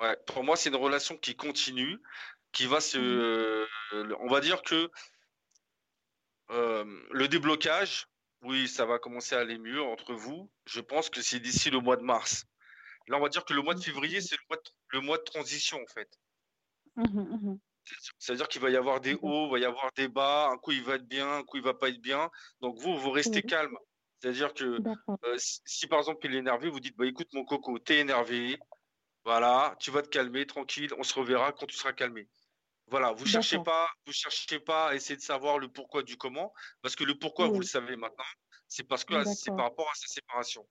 Ouais, 0.00 0.16
pour 0.26 0.44
moi, 0.44 0.56
c'est 0.56 0.68
une 0.68 0.76
relation 0.76 1.16
qui 1.16 1.36
continue, 1.36 1.98
qui 2.52 2.66
va 2.66 2.80
se. 2.80 3.66
On 4.20 4.28
va 4.28 4.40
dire 4.40 4.62
que 4.62 4.90
euh, 6.50 6.84
le 7.10 7.28
déblocage, 7.28 8.06
oui, 8.42 8.68
ça 8.68 8.84
va 8.84 8.98
commencer 8.98 9.34
à 9.34 9.40
aller 9.40 9.58
mieux 9.58 9.82
entre 9.82 10.14
vous. 10.14 10.50
Je 10.66 10.80
pense 10.80 11.08
que 11.08 11.22
c'est 11.22 11.40
d'ici 11.40 11.70
le 11.70 11.80
mois 11.80 11.96
de 11.96 12.02
mars. 12.02 12.44
Là, 13.08 13.16
on 13.16 13.20
va 13.20 13.28
dire 13.28 13.44
que 13.44 13.54
le 13.54 13.62
mois 13.62 13.74
de 13.74 13.80
février, 13.80 14.20
c'est 14.20 14.36
le, 14.36 14.56
le, 14.88 15.00
mois 15.00 15.18
de 15.18 15.22
transition, 15.22 15.78
en 15.82 15.92
fait. 15.92 16.08
Mmh 16.96 17.56
C'est-à-dire 18.18 18.48
qu'il 18.48 18.60
va 18.60 18.70
y 18.70 18.76
avoir 18.76 19.00
des 19.00 19.14
hauts, 19.14 19.46
il 19.46 19.52
va 19.52 19.58
y 19.58 19.64
avoir 19.64 19.90
des 19.96 20.08
bas. 20.08 20.48
Un 20.50 20.58
coup, 20.58 20.72
il 20.72 20.82
va 20.82 20.96
être 20.96 21.06
bien, 21.06 21.38
un 21.38 21.42
coup, 21.42 21.56
il 21.56 21.62
va 21.62 21.74
pas 21.74 21.88
être 21.88 22.00
bien. 22.00 22.30
Donc, 22.60 22.78
vous, 22.78 22.96
vous 22.96 23.10
restez 23.10 23.42
calme. 23.42 23.76
C'est-à-dire 24.20 24.54
que 24.54 24.78
euh, 25.24 25.36
si, 25.38 25.88
par 25.88 25.98
exemple, 25.98 26.24
il 26.26 26.34
est 26.34 26.38
énervé, 26.38 26.68
vous 26.68 26.78
dites 26.78 26.96
bah, 26.96 27.06
écoute, 27.06 27.28
mon 27.32 27.44
coco, 27.44 27.78
t'es 27.78 27.98
énervé. 27.98 28.58
Voilà, 29.24 29.76
tu 29.80 29.90
vas 29.90 30.02
te 30.02 30.08
calmer, 30.08 30.46
tranquille. 30.46 30.90
On 30.98 31.02
se 31.02 31.14
reverra 31.14 31.52
quand 31.52 31.66
tu 31.66 31.76
seras 31.76 31.92
calmé. 31.92 32.28
Voilà, 32.88 33.12
vous 33.12 33.26
cherchez 33.26 33.58
pas, 33.58 33.88
vous 34.06 34.12
cherchez 34.12 34.60
pas 34.60 34.88
à 34.88 34.94
essayer 34.94 35.16
de 35.16 35.22
savoir 35.22 35.58
le 35.58 35.68
pourquoi 35.68 36.02
du 36.02 36.16
comment, 36.16 36.52
parce 36.82 36.94
que 36.94 37.04
le 37.04 37.18
pourquoi 37.18 37.48
vous 37.48 37.60
le 37.60 37.66
savez 37.66 37.96
maintenant, 37.96 38.24
c'est 38.68 38.84
parce 38.84 39.04
que 39.04 39.24
c'est 39.24 39.50
par 39.50 39.64
rapport 39.64 39.90
à 39.90 39.94
sa 39.94 40.06
séparation. 40.08 40.66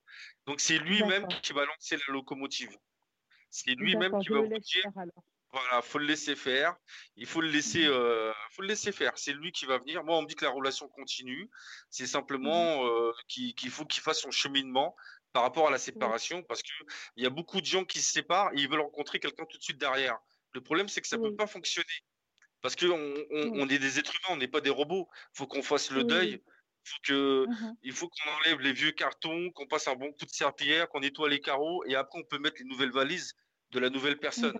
Donc 0.45 0.59
c'est 0.59 0.77
lui-même 0.77 1.27
qui 1.41 1.53
va 1.53 1.65
lancer 1.65 1.97
la 1.97 2.13
locomotive. 2.13 2.75
C'est 3.49 3.71
lui-même 3.71 4.19
qui 4.21 4.29
va 4.29 4.41
vous 4.41 4.59
dire, 4.59 4.85
voilà, 5.51 5.81
faut 5.81 5.97
le 5.97 6.05
laisser 6.05 6.35
faire. 6.35 6.75
Il 7.17 7.25
faut 7.25 7.41
le 7.41 7.49
laisser, 7.49 7.85
euh, 7.85 8.31
faut 8.51 8.61
le 8.61 8.69
laisser 8.69 8.91
faire. 8.91 9.11
C'est 9.17 9.33
lui 9.33 9.51
qui 9.51 9.65
va 9.65 9.77
venir. 9.79 10.03
Moi, 10.03 10.17
on 10.17 10.21
me 10.21 10.27
dit 10.27 10.35
que 10.35 10.45
la 10.45 10.51
relation 10.51 10.87
continue. 10.87 11.49
C'est 11.89 12.07
simplement 12.07 12.83
mmh 12.83 12.87
euh, 12.87 13.11
qu'il 13.27 13.69
faut 13.69 13.85
qu'il 13.85 14.01
fasse 14.01 14.21
son 14.21 14.31
cheminement 14.31 14.95
par 15.33 15.43
rapport 15.43 15.67
à 15.67 15.71
la 15.71 15.77
séparation, 15.77 16.43
parce 16.43 16.61
que 16.61 16.71
il 17.15 17.23
y 17.23 17.27
a 17.27 17.29
beaucoup 17.29 17.61
de 17.61 17.65
gens 17.65 17.85
qui 17.85 18.01
se 18.01 18.11
séparent 18.11 18.51
et 18.53 18.57
ils 18.57 18.69
veulent 18.69 18.81
rencontrer 18.81 19.19
quelqu'un 19.19 19.45
tout 19.45 19.57
de 19.57 19.63
suite 19.63 19.77
derrière. 19.77 20.17
Le 20.53 20.61
problème, 20.61 20.87
c'est 20.87 21.01
que 21.01 21.07
ça 21.07 21.17
ne 21.17 21.29
peut 21.29 21.35
pas 21.35 21.47
fonctionner. 21.47 21.87
Parce 22.61 22.75
qu'on 22.75 23.15
on, 23.31 23.69
est 23.69 23.79
des 23.79 23.99
êtres 23.99 24.13
humains, 24.13 24.35
on 24.35 24.37
n'est 24.37 24.47
pas 24.47 24.61
des 24.61 24.69
robots. 24.69 25.09
Il 25.33 25.37
faut 25.37 25.47
qu'on 25.47 25.63
fasse 25.63 25.91
le 25.91 26.03
deuil. 26.03 26.41
Faut 26.83 26.97
que, 27.03 27.45
mmh 27.47 27.75
Il 27.83 27.91
faut 27.91 28.09
qu'on 28.09 28.29
enlève 28.37 28.59
les 28.59 28.73
vieux 28.73 28.91
cartons, 28.91 29.51
qu'on 29.51 29.67
passe 29.67 29.87
un 29.87 29.95
bon 29.95 30.11
coup 30.13 30.25
de 30.25 30.31
serpillière, 30.31 30.89
qu'on 30.89 30.99
nettoie 30.99 31.29
les 31.29 31.39
carreaux 31.39 31.83
et 31.85 31.95
après 31.95 32.19
on 32.19 32.23
peut 32.23 32.39
mettre 32.39 32.57
les 32.59 32.65
nouvelles 32.65 32.91
valises 32.91 33.33
de 33.71 33.79
la 33.79 33.89
nouvelle 33.89 34.17
personne. 34.17 34.59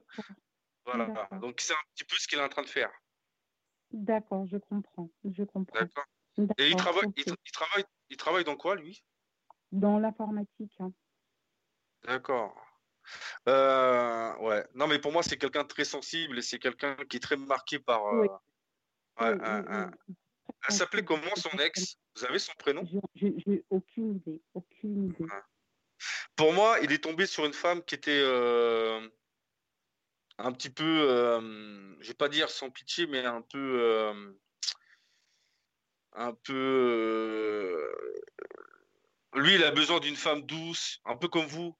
Voilà. 0.85 1.29
Donc 1.41 1.61
c'est 1.61 1.73
un 1.73 1.83
petit 1.93 2.03
peu 2.03 2.15
ce 2.17 2.27
qu'il 2.27 2.39
est 2.39 2.43
en 2.43 2.49
train 2.49 2.63
de 2.63 2.69
faire. 2.69 2.91
D'accord, 3.91 4.47
je 4.47 4.57
comprends. 4.57 5.11
Je 5.23 5.43
comprends. 5.43 5.85
Et 6.57 6.69
il 6.69 6.75
travaille, 6.75 7.07
il, 7.17 7.25
travaille, 7.51 7.85
il 8.09 8.17
travaille 8.17 8.43
dans 8.43 8.55
quoi 8.55 8.75
lui? 8.75 9.03
Dans 9.71 9.99
l'informatique. 9.99 10.73
Hein. 10.79 10.91
D'accord. 12.03 12.55
Euh, 13.47 14.35
ouais. 14.37 14.65
Non, 14.75 14.87
mais 14.87 14.99
pour 14.99 15.11
moi, 15.11 15.23
c'est 15.23 15.37
quelqu'un 15.37 15.63
de 15.63 15.67
très 15.67 15.85
sensible 15.85 16.37
et 16.37 16.41
c'est 16.41 16.59
quelqu'un 16.59 16.95
qui 17.09 17.17
est 17.17 17.21
très 17.21 17.37
marqué 17.37 17.79
par. 17.79 18.05
Euh, 18.07 18.27
Elle 19.19 20.73
s'appelait 20.73 21.03
comment 21.03 21.35
son 21.35 21.57
ex? 21.59 21.97
Vous 22.15 22.25
avez 22.25 22.39
son 22.39 22.53
prénom? 22.57 22.83
J'ai 23.15 23.63
aucune 23.69 24.15
idée. 24.17 24.41
Aucune 24.53 25.07
idée. 25.07 25.25
Pour 26.35 26.53
moi, 26.53 26.79
il 26.81 26.91
est 26.91 27.03
tombé 27.03 27.25
sur 27.25 27.45
une 27.45 27.53
femme 27.53 27.83
qui 27.83 27.95
était 27.95 28.21
euh, 28.23 29.07
un 30.37 30.51
petit 30.51 30.69
peu, 30.69 30.83
je 31.99 32.07
vais 32.07 32.13
pas 32.13 32.29
dire 32.29 32.49
sans 32.49 32.69
pitié, 32.69 33.07
mais 33.07 33.25
un 33.25 33.41
peu, 33.41 34.35
un 36.13 36.33
peu. 36.33 37.91
lui, 39.35 39.55
il 39.55 39.63
a 39.63 39.71
besoin 39.71 39.99
d'une 39.99 40.15
femme 40.15 40.41
douce, 40.41 40.99
un 41.05 41.15
peu 41.15 41.27
comme 41.27 41.45
vous, 41.45 41.75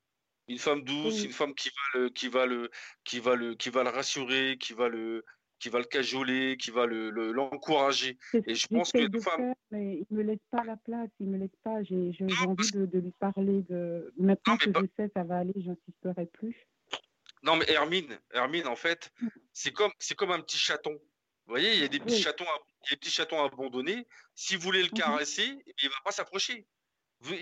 une 0.48 0.58
femme 0.58 0.84
douce, 0.84 1.24
une 1.24 1.32
femme 1.32 1.54
qui 1.54 1.70
va 1.70 2.00
le, 2.00 2.10
qui 2.10 2.28
va 2.28 2.46
le, 2.46 2.70
qui 3.04 3.20
va 3.20 3.36
le, 3.36 3.56
qui 3.56 3.70
va 3.70 3.84
le 3.84 3.90
rassurer, 3.90 4.58
qui 4.60 4.74
va 4.74 4.90
le, 4.90 5.24
qui 5.62 5.70
va 5.70 5.78
le 5.78 5.86
cajoler, 5.86 6.58
qui 6.58 6.72
va 6.72 6.88
le, 6.88 7.10
l'encourager. 7.32 8.18
et 8.34 8.56
je 8.56 8.68
pense 8.68 8.92
que 8.92 8.98
une 8.98 9.22
femme... 9.22 9.54
mais 9.70 10.00
il 10.10 10.16
me 10.16 10.24
laisse 10.24 10.40
pas 10.50 10.64
la 10.64 10.76
place, 10.76 11.10
il 11.20 11.28
me 11.28 11.38
laisse 11.38 11.56
pas. 11.64 11.84
J'ai, 11.84 12.12
j'ai 12.14 12.26
envie 12.46 12.72
de, 12.72 12.86
de, 12.86 13.00
lui 13.00 13.12
parler 13.12 13.62
de. 13.70 14.12
Maintenant 14.18 14.58
que 14.58 14.72
je 14.74 14.86
sais, 14.98 15.12
ça 15.16 15.24
va 15.24 15.38
aller, 15.38 15.54
j'insisterai 15.56 16.26
plus. 16.26 16.56
Non, 17.44 17.56
mais 17.56 17.70
Hermine, 17.70 18.20
Hermine, 18.32 18.68
en 18.68 18.76
fait, 18.76 19.12
mm. 19.22 19.28
c'est 19.54 19.72
comme, 19.72 19.92
c'est 20.00 20.16
comme 20.16 20.32
un 20.32 20.42
petit 20.42 20.58
chaton. 20.58 20.94
Vous 21.46 21.54
voyez, 21.54 21.74
il 21.74 21.82
y 21.82 21.84
a 21.84 21.88
des 21.88 22.00
petits 22.00 22.22
chatons, 22.22 22.46
des 22.90 22.98
petits 22.98 23.12
chatons 23.12 23.44
abandonnés. 23.44 24.08
Si 24.36 24.56
vous 24.56 24.62
voulez 24.62 24.82
le 24.82 24.90
mm-hmm. 24.90 24.98
caresser, 24.98 25.64
il 25.82 25.90
va 25.90 25.96
pas 26.04 26.12
s'approcher. 26.12 26.66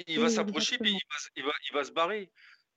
Il 0.08 0.20
va 0.20 0.30
s'approcher, 0.30 0.78
puis 0.78 0.92
il 0.92 0.96
va, 0.96 1.16
il 1.38 1.44
va, 1.46 1.52
il 1.70 1.74
va 1.74 1.84
se 1.86 1.92
barrer 1.92 2.30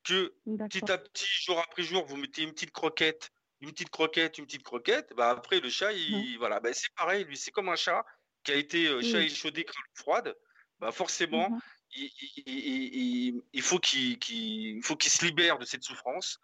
que 0.03 0.35
petit 0.59 0.91
à 0.91 0.99
petit, 0.99 1.27
jour 1.45 1.59
après 1.61 1.83
jour, 1.83 2.05
vous 2.07 2.17
mettez 2.17 2.43
une 2.43 2.53
petite 2.53 2.73
croquette, 2.73 3.31
une 3.61 3.71
petite 3.71 3.91
croquette, 3.91 4.39
une 4.39 4.47
petite 4.47 4.63
croquette, 4.63 5.13
bah 5.17 5.31
après 5.31 5.61
le 5.61 5.71
chat, 5.71 5.93
il, 5.93 6.37
voilà, 6.39 6.61
bah 6.61 6.73
c'est 6.73 6.93
pareil, 6.95 7.25
lui, 7.25 7.37
c'est 7.37 7.51
comme 7.51 7.69
un 7.69 7.77
chat 7.77 8.05
qui 8.43 8.53
a 8.53 8.57
été 8.57 8.89
euh, 8.89 9.01
chat 9.03 9.21
échaudé, 9.21 9.65
crâne 9.65 9.85
froide, 9.95 10.37
bah 10.81 10.93
forcément, 10.93 11.51
mmh 11.51 11.61
il, 11.95 13.43
faut 13.61 13.79
qu'il 13.79 14.83
faut 14.83 14.97
qu'il 14.97 15.11
se 15.11 15.25
libère 15.25 15.59
de 15.59 15.65
cette 15.65 15.85
souffrance 15.85 16.39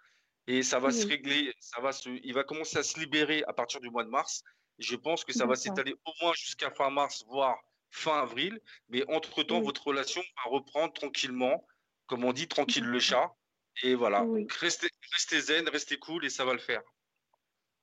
et 0.47 0.63
ça 0.63 0.79
va 0.79 0.91
se 0.91 1.07
régler, 1.07 1.53
ça 1.59 1.81
va 1.81 1.93
se, 1.93 2.09
il 2.09 2.35
va 2.35 2.45
commencer 2.45 2.79
à 2.79 2.83
se 2.83 2.99
libérer 2.99 3.45
à 3.49 3.53
partir 3.53 3.81
du 3.81 3.91
mois 3.91 4.05
de 4.05 4.11
mars. 4.11 4.43
je 4.79 4.97
pense 4.97 5.25
que 5.25 5.33
ça 5.33 5.47
va 5.47 5.57
s'étaler 5.57 5.95
au 6.05 6.13
moins 6.23 6.33
jusqu'à 6.35 6.71
fin 6.71 6.91
mars, 6.91 7.25
voire 7.29 7.59
fin 7.91 8.21
avril. 8.21 8.61
Mais 8.89 9.05
entre-temps, 9.09 9.61
votre 9.61 9.87
relation 9.87 10.21
va 10.21 10.51
reprendre 10.51 10.93
tranquillement, 10.93 11.67
comme 12.07 12.25
on 12.25 12.33
dit, 12.33 12.49
tranquille 12.49 12.85
le 12.85 12.99
chat. 12.99 13.35
Et 13.83 13.95
voilà, 13.95 14.26
restez, 14.61 15.41
zen, 15.41 15.68
restez 15.68 15.99
cool 15.99 16.24
et 16.24 16.31
ça 16.31 16.45
va 16.45 16.53
le 16.53 16.59
faire. 16.59 16.83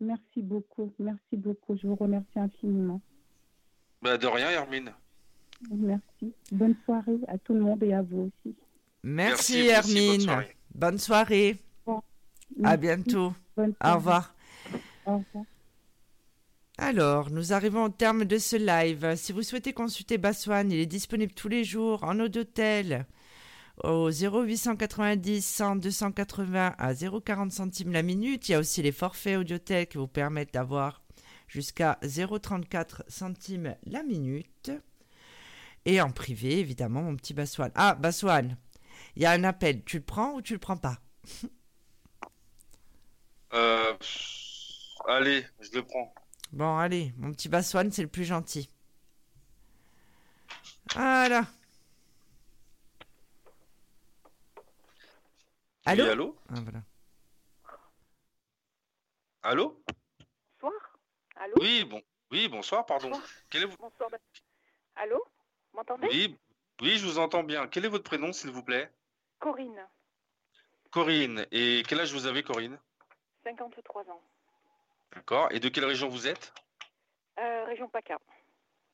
Merci 0.02 0.42
beaucoup, 0.42 0.94
merci 1.00 1.38
beaucoup. 1.38 1.78
Je 1.78 1.88
vous 1.88 1.96
remercie 1.96 2.38
infiniment. 2.38 3.02
Bah, 4.02 4.18
de 4.18 4.28
rien, 4.28 4.50
Hermine. 4.50 4.94
Merci. 5.72 6.34
Bonne 6.52 6.76
soirée 6.84 7.20
à 7.28 7.38
tout 7.38 7.54
le 7.54 7.62
monde 7.62 7.82
et 7.82 7.94
à 7.94 8.02
vous 8.02 8.30
aussi. 8.44 8.56
Merci, 9.04 9.68
Hermine. 9.68 10.44
bonne 10.74 10.98
soirée. 10.98 11.58
À 12.64 12.78
bientôt. 12.78 13.34
Au 13.58 13.94
revoir. 13.96 14.36
Au 15.06 15.18
revoir. 15.18 15.46
Alors, 16.78 17.32
nous 17.32 17.54
arrivons 17.54 17.86
au 17.86 17.90
terme 17.90 18.26
de 18.26 18.38
ce 18.38 18.58
live. 18.58 19.16
Si 19.16 19.32
vous 19.32 19.44
souhaitez 19.44 19.72
consulter 19.72 20.18
Baswan, 20.18 20.70
il 20.70 20.80
est 20.80 20.86
disponible 20.86 21.32
tous 21.32 21.48
les 21.48 21.64
jours 21.64 22.04
en 22.04 22.20
eau 22.20 22.28
d'hôtel 22.28 23.06
au 23.84 24.10
0890 24.10 25.42
100 25.46 25.76
280 25.78 26.76
à 26.78 26.94
0,40 26.94 27.50
centimes 27.52 27.92
la 27.92 28.04
minute. 28.04 28.48
Il 28.50 28.54
y 28.54 28.56
a 28.56 28.60
aussi 28.60 28.82
les 28.82 28.92
forfaits 28.92 29.38
Audiotel 29.38 29.88
qui 29.88 29.98
vous 29.98 30.08
permettent 30.08 30.54
d'avoir 30.54 31.02
jusqu'à 31.48 32.00
0,34 32.04 33.02
centimes 33.08 33.76
la 33.86 34.04
minute. 34.04 34.72
Et 35.86 36.02
en 36.02 36.12
privé, 36.12 36.60
évidemment, 36.60 37.04
mon 37.04 37.16
petit 37.16 37.34
Baswan. 37.34 37.72
Ah, 37.76 37.96
Baswan, 37.96 38.58
il 39.16 39.22
y 39.22 39.26
a 39.26 39.32
un 39.32 39.44
appel. 39.44 39.84
Tu 39.84 39.98
le 39.98 40.04
prends 40.04 40.34
ou 40.34 40.42
tu 40.42 40.54
le 40.54 40.60
prends 40.60 40.78
pas? 40.78 41.00
Euh, 43.54 43.94
Allez, 45.08 45.46
je 45.62 45.70
le 45.78 45.84
prends. 45.84 46.14
Bon, 46.52 46.78
allez, 46.78 47.14
mon 47.18 47.32
petit 47.32 47.50
Baswan, 47.50 47.92
c'est 47.92 48.02
le 48.02 48.08
plus 48.08 48.26
gentil. 48.26 48.70
Voilà. 50.94 51.46
Allô 55.88 56.04
oui, 56.04 56.10
allô 56.10 56.36
ah, 56.50 56.60
voilà. 56.62 56.84
Allô 59.44 59.84
Bonsoir. 60.60 60.98
Allô 61.36 61.56
Oui, 61.60 61.84
bon, 61.86 62.02
oui, 62.32 62.48
bonsoir, 62.48 62.86
pardon. 62.88 63.10
Bonsoir. 63.10 63.30
Quel 63.52 63.64
est 63.64 63.66
vous 63.66 63.78
Bonsoir. 63.78 64.10
Allô 64.96 65.24
m'entendez 65.74 66.08
Oui, 66.08 66.40
oui, 66.82 66.98
je 66.98 67.06
vous 67.06 67.20
entends 67.20 67.44
bien. 67.44 67.68
Quel 67.68 67.86
est 67.86 67.90
votre 67.90 68.04
prénom, 68.04 68.34
s'il 68.34 68.50
vous 68.50 68.64
plaît? 68.64 68.92
Corinne. 69.38 69.88
Corinne. 70.90 71.46
Et 71.52 71.84
quel 71.88 72.00
âge 72.00 72.14
vous 72.14 72.26
avez, 72.26 72.42
Corinne? 72.42 72.80
53 73.44 74.10
ans. 74.10 74.22
D'accord. 75.14 75.52
Et 75.52 75.60
de 75.60 75.70
quelle 75.70 75.86
région 75.86 76.10
vous 76.10 76.26
êtes? 76.26 76.52
Euh, 77.38 77.66
Région 77.66 77.88
PACA. 77.90 78.18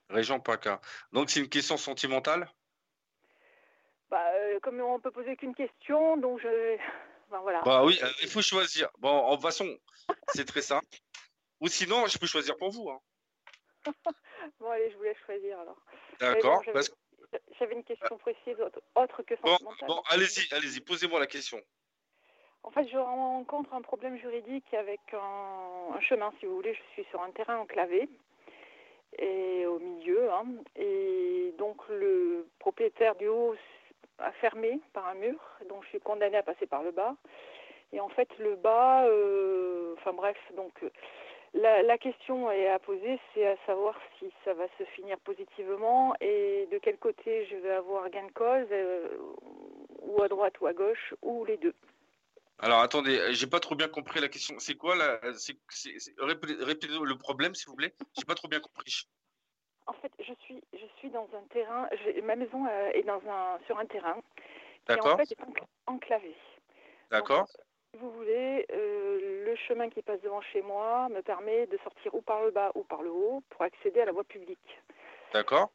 Région 0.10 0.42
PACA. 0.42 0.82
Donc 1.14 1.30
c'est 1.30 1.40
une 1.40 1.48
question 1.48 1.78
sentimentale? 1.78 2.52
Bah, 4.12 4.30
euh, 4.34 4.60
Comme 4.60 4.82
on 4.82 5.00
peut 5.00 5.12
poser 5.12 5.36
qu'une 5.38 5.56
question, 5.56 6.18
donc 6.18 6.42
je. 6.42 6.78
voilà. 7.30 7.62
Bah 7.64 7.84
oui, 7.86 8.00
il 8.22 8.28
faut 8.28 8.42
choisir. 8.42 8.90
Bon, 9.00 9.10
en 9.10 9.40
façon, 9.40 9.66
c'est 10.34 10.46
très 10.46 10.62
simple. 10.62 10.86
Ou 11.62 11.68
sinon, 11.68 12.06
je 12.08 12.18
peux 12.18 12.28
choisir 12.28 12.58
pour 12.58 12.72
vous. 12.72 12.90
Hein. 12.90 13.00
bon, 14.60 14.70
allez, 14.70 14.92
je 14.92 14.98
vous 14.98 15.04
laisse 15.04 15.18
choisir 15.26 15.60
alors. 15.60 15.82
D'accord. 16.20 16.62
J'avais 17.58 17.76
une 17.76 17.84
question 17.86 18.18
précise 18.18 18.58
autre, 18.96 19.24
que 19.24 19.36
sentimentale. 19.38 19.88
Bon, 19.88 20.02
allez-y, 20.10 20.54
allez-y, 20.54 20.82
posez-moi 20.82 21.20
la 21.20 21.28
question. 21.28 21.62
En 22.64 22.72
fait, 22.72 22.88
je 22.90 22.98
rencontre 22.98 23.74
un 23.74 23.82
problème 23.82 24.18
juridique 24.18 24.74
avec 24.74 25.00
un, 25.14 26.00
chemin, 26.02 26.34
si 26.40 26.46
vous 26.46 26.56
voulez. 26.56 26.74
Je 26.74 26.82
suis 26.94 27.06
sur 27.10 27.22
un 27.22 27.32
terrain 27.32 27.58
enclavé 27.58 28.10
et 29.18 29.66
au 29.66 29.80
milieu. 29.80 30.32
Hein. 30.34 30.46
et 30.76 31.54
donc, 31.58 31.78
le 31.88 32.48
propriétaire 32.60 33.16
du 33.16 33.28
haut 33.28 33.56
a 34.22 34.32
fermé 34.34 34.80
par 34.94 35.08
un 35.08 35.16
mur. 35.16 35.40
Donc, 35.70 35.84
je 35.84 35.90
suis 35.90 36.00
condamnée 36.00 36.38
à 36.38 36.44
passer 36.44 36.68
par 36.68 36.84
le 36.84 36.92
bas. 36.92 37.16
Et 37.94 38.00
en 38.00 38.10
fait, 38.10 38.30
le 38.40 38.56
bas, 38.56 39.06
euh, 39.06 39.94
enfin 39.98 40.14
bref, 40.14 40.38
donc 40.56 40.72
la, 41.54 41.98
question 41.98 42.50
est 42.50 42.68
à 42.70 42.80
poser, 42.80 43.20
c'est 43.34 43.46
à 43.46 43.58
savoir 43.66 44.00
si 44.18 44.32
ça 44.46 44.54
va 44.54 44.66
se 44.78 44.84
finir 44.96 45.20
positivement 45.20 46.16
et 46.22 46.68
de 46.72 46.78
quel 46.78 46.98
côté 46.98 47.46
je 47.48 47.58
vais 47.58 47.72
avoir 47.72 48.10
gain 48.10 48.26
de 48.26 48.32
cause, 48.32 48.68
euh, 48.72 49.08
ou 50.04 50.22
à 50.24 50.30
droite 50.30 50.60
ou 50.62 50.68
à 50.68 50.74
gauche, 50.74 51.14
ou 51.22 51.44
les 51.46 51.58
deux. 51.58 51.76
Alors 52.60 52.80
attendez, 52.80 53.20
j'ai 53.32 53.48
pas 53.48 53.60
trop 53.60 53.76
bien 53.76 53.88
compris 53.88 54.22
la 54.22 54.30
question. 54.30 54.56
C'est 54.60 54.76
quoi 54.76 54.96
la, 54.96 55.20
répétez 56.20 56.88
le 56.88 57.18
problème 57.18 57.56
s'il 57.56 57.70
vous 57.70 57.76
plaît. 57.76 57.94
J'ai 58.18 58.26
pas 58.26 58.36
trop 58.36 58.48
bien 58.48 58.60
compris. 58.60 59.08
En 59.92 59.94
fait, 60.02 60.12
je 60.20 60.34
suis, 60.46 60.64
je 60.72 60.86
suis 61.00 61.10
dans 61.10 61.28
un 61.34 61.44
terrain. 61.50 61.90
Ma 62.24 62.38
maison 62.38 62.66
euh, 62.66 62.92
est 62.94 63.04
dans 63.04 63.22
un, 63.28 63.60
sur 63.66 63.78
un 63.78 63.86
terrain 63.86 64.16
qui 64.88 64.94
en 64.94 65.18
fait 65.18 65.30
est 65.30 65.38
enclavé. 65.86 66.34
D'accord 67.10 67.46
vous 68.00 68.10
voulez, 68.12 68.66
euh, 68.72 69.44
le 69.46 69.56
chemin 69.68 69.90
qui 69.90 70.02
passe 70.02 70.22
devant 70.22 70.40
chez 70.42 70.62
moi 70.62 71.10
me 71.10 71.22
permet 71.22 71.68
de 71.68 71.78
sortir 71.80 72.16
ou 72.16 72.22
par 72.22 72.42
le 72.42 72.52
bas 72.52 72.72
ou 72.76 72.86
par 72.86 73.02
le 73.02 73.12
haut 73.12 73.44
pour 73.50 73.64
accéder 73.64 74.00
à 74.00 74.06
la 74.06 74.14
voie 74.14 74.24
publique. 74.24 74.80
D'accord. 75.34 75.72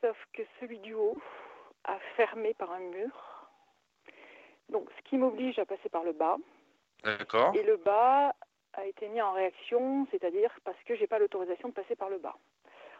Sauf 0.00 0.16
que 0.32 0.42
celui 0.60 0.78
du 0.78 0.94
haut 0.94 1.18
a 1.82 1.98
fermé 2.16 2.54
par 2.54 2.70
un 2.70 2.78
mur. 2.78 3.48
Donc, 4.68 4.88
ce 4.96 5.02
qui 5.08 5.18
m'oblige 5.18 5.58
à 5.58 5.66
passer 5.66 5.88
par 5.88 6.04
le 6.04 6.12
bas. 6.12 6.36
D'accord. 7.02 7.52
Et 7.56 7.64
le 7.64 7.78
bas 7.78 8.32
a 8.74 8.86
été 8.86 9.08
mis 9.08 9.20
en 9.20 9.32
réaction, 9.32 10.06
c'est-à-dire 10.12 10.56
parce 10.62 10.80
que 10.84 10.94
j'ai 10.94 11.08
pas 11.08 11.18
l'autorisation 11.18 11.68
de 11.68 11.74
passer 11.74 11.96
par 11.96 12.10
le 12.10 12.18
bas. 12.18 12.36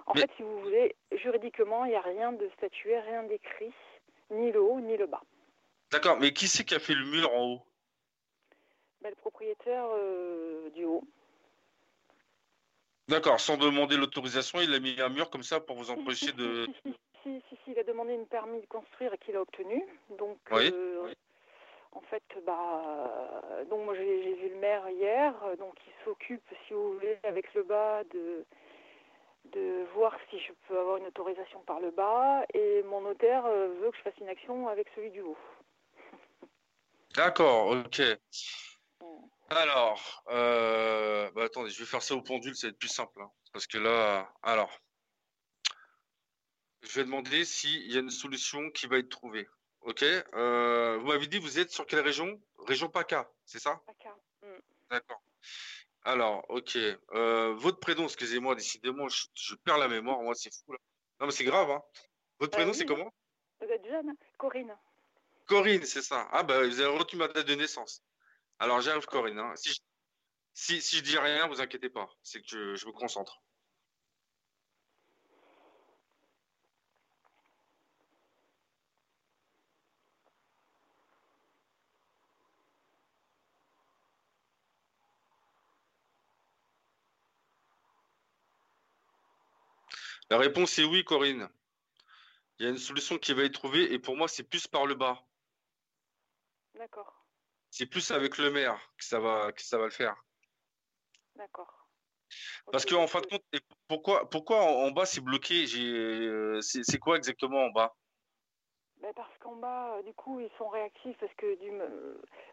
En 0.07 0.15
fait, 0.15 0.31
si 0.37 0.43
vous 0.43 0.61
voulez, 0.61 0.95
juridiquement, 1.13 1.85
il 1.85 1.91
n'y 1.91 1.97
a 1.97 2.01
rien 2.01 2.33
de 2.33 2.49
statué, 2.57 2.99
rien 3.01 3.25
d'écrit, 3.25 3.73
ni 4.31 4.53
le 4.53 4.63
haut 4.63 4.81
ni 4.81 4.97
le 4.97 5.07
bas. 5.07 5.23
D'accord, 5.91 6.19
mais 6.21 6.33
qui 6.33 6.49
c'est 6.49 6.65
qui 6.65 6.75
a 6.75 6.79
fait 6.79 6.95
le 6.95 7.05
mur 7.05 7.33
en 7.33 7.45
haut? 7.45 7.63
Le 9.05 9.15
propriétaire 9.17 9.87
euh, 9.95 10.71
du 10.71 10.85
haut. 10.85 11.05
D'accord, 13.09 13.39
sans 13.39 13.57
demander 13.57 13.97
l'autorisation, 13.97 14.61
il 14.61 14.75
a 14.75 14.81
mis 14.81 15.01
un 15.01 15.09
mur 15.09 15.31
comme 15.31 15.45
ça 15.45 15.61
pour 15.61 15.77
vous 15.77 15.91
empêcher 15.91 16.33
de. 16.33 16.67
Si, 17.23 17.43
si, 17.49 17.57
si, 17.65 17.73
il 17.73 17.79
a 17.81 17.83
demandé 17.83 18.15
une 18.15 18.29
permis 18.29 18.61
de 18.61 18.67
construire 18.67 19.13
et 19.13 19.19
qu'il 19.19 19.35
a 19.35 19.41
obtenu. 19.41 19.83
Donc, 20.17 20.39
oui. 20.53 20.71
Euh, 20.73 21.13
en 21.91 22.01
fait, 22.03 22.23
bah, 22.47 23.43
donc 23.69 23.85
moi 23.85 23.97
j'ai 23.97 24.35
vu 24.35 24.51
le 24.51 24.61
maire 24.61 24.89
hier, 24.91 25.35
donc 25.59 25.75
il 25.89 26.05
s'occupe, 26.05 26.49
si 26.69 26.73
vous 26.73 26.93
voulez, 26.93 27.19
avec 27.25 27.53
le 27.55 27.65
bas 27.65 28.05
de 28.15 28.45
de 29.53 29.87
voir 29.95 30.17
si 30.31 30.39
je 30.41 30.53
peux 30.67 30.79
avoir 30.79 30.97
une 30.99 31.07
autorisation 31.07 31.61
par 31.61 31.81
le 31.81 31.91
bas 31.91 32.45
et 32.55 32.83
mon 32.85 33.01
notaire 33.01 33.45
euh, 33.47 33.69
veut 33.81 33.91
que 33.91 33.97
je 33.97 34.03
fasse 34.03 34.19
une 34.21 34.29
action 34.29 34.69
avec 34.69 34.89
celui 34.95 35.11
du 35.11 35.21
haut. 35.21 35.39
D'accord, 37.15 37.69
ok. 37.69 38.03
Alors, 39.49 40.25
euh, 40.29 41.31
bah, 41.31 41.45
attendez, 41.45 41.71
je 41.71 41.79
vais 41.79 41.87
faire 41.87 42.03
ça 42.03 42.15
au 42.15 42.21
pendule, 42.21 42.57
ça 42.57 42.67
va 42.67 42.71
être 42.71 42.79
plus 42.79 42.89
simple. 42.89 43.21
Hein, 43.23 43.31
parce 43.53 43.67
que 43.67 43.79
là, 43.79 44.29
alors, 44.43 44.71
je 46.83 46.99
vais 46.99 47.05
demander 47.05 47.45
s'il 47.45 47.91
y 47.93 47.97
a 47.97 48.01
une 48.01 48.11
solution 48.11 48.71
qui 48.71 48.87
va 48.87 48.99
être 48.99 49.09
trouvée. 49.09 49.49
Ok 49.83 50.03
euh, 50.03 50.99
Vous 51.01 51.07
m'avez 51.07 51.27
dit, 51.29 51.39
vous 51.39 51.59
êtes 51.59 51.71
sur 51.71 51.87
quelle 51.87 52.01
région? 52.01 52.41
Région 52.67 52.89
PACA, 52.89 53.31
c'est 53.45 53.61
ça? 53.61 53.81
PACA. 53.87 54.17
Mm. 54.43 54.61
D'accord. 54.91 55.23
Alors, 56.07 56.45
ok. 56.49 56.79
Euh, 57.15 57.55
votre 57.55 57.81
prénom, 57.81 58.05
excusez-moi, 58.05 58.55
décidément, 58.55 59.09
je, 59.09 59.55
perds 59.65 59.79
la 59.79 59.89
mémoire, 59.89 60.21
moi, 60.21 60.37
c'est 60.37 60.55
fou. 60.55 60.73
Là. 60.73 60.79
Non, 61.19 61.27
mais 61.27 61.33
c'est 61.33 61.45
grave, 61.45 61.69
hein. 61.69 61.83
Votre 62.39 62.53
prénom, 62.53 62.73
c'est 62.73 62.87
comment? 62.87 63.13
Vous 63.61 63.67
êtes 63.67 63.85
jeune, 63.85 64.13
Corinne. 64.39 64.77
Corinne, 65.47 65.85
c'est 65.85 66.03
ça. 66.03 66.29
Ah, 66.31 66.45
bah, 66.45 66.65
vous 66.65 66.81
avez 66.81 66.97
retenu 66.97 67.19
ma 67.19 67.27
date 67.27 67.49
de 67.49 67.55
naissance. 67.57 68.05
Alors 68.61 68.81
j'arrive 68.81 69.07
Corinne. 69.07 69.39
Hein. 69.39 69.53
Si, 69.57 69.71
je, 69.71 69.81
si, 70.55 70.81
si, 70.81 70.97
je 70.97 71.03
dis 71.03 71.19
rien, 71.19 71.49
vous 71.49 71.61
inquiétez 71.61 71.91
pas. 71.91 72.09
C'est 72.23 72.41
que 72.41 72.77
je, 72.77 72.87
me 72.87 72.93
concentre. 72.93 73.43
La 90.31 90.39
réponse 90.39 90.79
est 90.79 90.85
oui, 90.85 91.05
Corinne. 91.05 91.49
Il 92.59 92.65
y 92.65 92.69
a 92.69 92.71
une 92.71 92.79
solution 92.79 93.19
qui 93.19 93.33
va 93.35 93.43
être 93.45 93.55
trouvée 93.55 93.93
et 93.93 93.99
pour 93.99 94.17
moi, 94.17 94.29
c'est 94.29 94.43
plus 94.43 94.67
par 94.67 94.87
le 94.87 94.95
bas. 94.95 95.23
D'accord. 96.75 97.27
C'est 97.71 97.87
plus 97.87 98.11
avec 98.11 98.39
le 98.39 98.51
maire 98.51 98.79
que 98.97 99.05
ça 99.05 99.21
va, 99.21 99.53
que 99.53 99.63
ça 99.63 99.79
va 99.79 99.85
le 99.85 99.91
faire. 99.91 100.17
D'accord. 101.35 101.87
Parce 102.73 102.85
qu'en 102.85 103.07
fin 103.07 103.21
de 103.21 103.27
compte, 103.27 103.45
pourquoi, 103.89 104.29
pourquoi 104.29 104.63
en, 104.63 104.91
bas 104.91 105.07
c'est 105.07 105.21
bloqué? 105.21 105.67
Euh, 105.77 106.61
C'est 106.61 106.99
quoi 106.99 107.17
exactement 107.17 107.67
en 107.67 107.71
bas? 107.71 107.95
Ben 109.01 109.13
Parce 109.15 109.37
qu'en 109.39 109.57
bas, 109.57 109.97
euh, 109.97 110.03
du 110.03 110.15
coup, 110.15 110.41
ils 110.41 110.51
sont 110.57 110.69
réactifs 110.69 111.17
parce 111.19 111.33
que 111.35 111.55
du. 111.61 111.71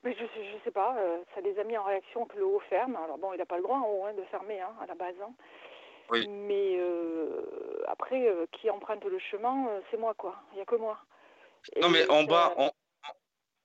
Mais 0.03 0.13
je, 0.13 0.25
je 0.25 0.63
sais 0.63 0.71
pas, 0.71 0.95
euh, 0.97 1.23
ça 1.33 1.41
les 1.41 1.57
a 1.57 1.63
mis 1.63 1.77
en 1.77 1.83
réaction 1.83 2.25
que 2.25 2.37
le 2.37 2.45
haut 2.45 2.59
ferme. 2.69 2.95
Alors 2.97 3.17
bon, 3.17 3.33
il 3.33 3.37
n'a 3.37 3.45
pas 3.45 3.57
le 3.57 3.63
droit 3.63 3.77
en 3.77 3.87
haut 3.87 4.05
hein, 4.05 4.13
de 4.13 4.23
fermer 4.25 4.59
hein, 4.59 4.75
à 4.81 4.85
la 4.85 4.95
base. 4.95 5.15
Hein. 5.21 5.33
Oui. 6.09 6.27
Mais 6.27 6.79
après, 7.87 8.27
qui 8.51 8.69
emprunte 8.69 9.03
le 9.05 9.19
chemin, 9.19 9.67
c'est 9.89 9.97
moi 9.97 10.13
quoi. 10.13 10.35
Il 10.51 10.55
n'y 10.55 10.61
a 10.61 10.65
que 10.65 10.75
moi. 10.75 10.99
non, 11.81 11.89
mais 11.89 12.07
en 12.09 12.23
bas, 12.23 12.53
en, 12.57 12.71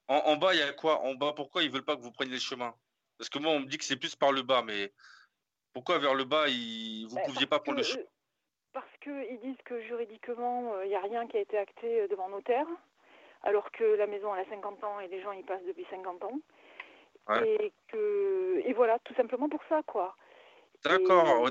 en, 0.08 0.36
bas, 0.36 0.54
il 0.54 0.60
y 0.60 0.62
a 0.62 0.72
quoi? 0.72 1.00
En 1.00 1.14
bas, 1.14 1.32
pourquoi 1.34 1.62
ils 1.62 1.70
veulent 1.70 1.84
pas 1.84 1.96
que 1.96 2.02
vous 2.02 2.12
preniez 2.12 2.32
le 2.32 2.38
chemin? 2.38 2.74
Parce 3.18 3.28
que 3.28 3.38
moi, 3.38 3.52
on 3.52 3.60
me 3.60 3.66
dit 3.66 3.78
que 3.78 3.84
c'est 3.84 3.96
plus 3.96 4.16
par 4.16 4.32
le 4.32 4.42
bas, 4.42 4.62
mais 4.62 4.92
pourquoi 5.72 5.98
vers 5.98 6.14
le 6.14 6.24
bas, 6.24 6.46
vous 6.46 6.50
ne 6.50 7.14
bah, 7.14 7.20
pouviez 7.26 7.46
pas 7.46 7.58
prendre 7.60 7.78
le 7.78 7.84
chemin 7.84 8.04
Parce 8.72 8.96
qu'ils 9.02 9.40
disent 9.40 9.62
que 9.64 9.80
juridiquement, 9.82 10.74
euh, 10.74 10.84
il 10.84 10.88
n'y 10.88 10.96
a 10.96 11.00
rien 11.00 11.26
qui 11.26 11.36
a 11.36 11.40
été 11.40 11.58
acté 11.58 12.00
euh, 12.00 12.08
devant 12.08 12.28
notaire, 12.28 12.66
alors 13.42 13.70
que 13.72 13.84
la 13.84 14.06
maison 14.06 14.34
elle 14.34 14.46
a 14.46 14.50
50 14.50 14.82
ans 14.84 15.00
et 15.00 15.08
les 15.08 15.20
gens 15.20 15.32
y 15.32 15.42
passent 15.42 15.64
depuis 15.66 15.86
50 15.90 16.24
ans. 16.24 16.40
Et 17.44 17.72
que 17.88 18.62
et 18.64 18.72
voilà, 18.72 18.98
tout 19.00 19.12
simplement 19.14 19.50
pour 19.50 19.60
ça, 19.68 19.82
quoi. 19.86 20.16
D'accord. 20.82 21.50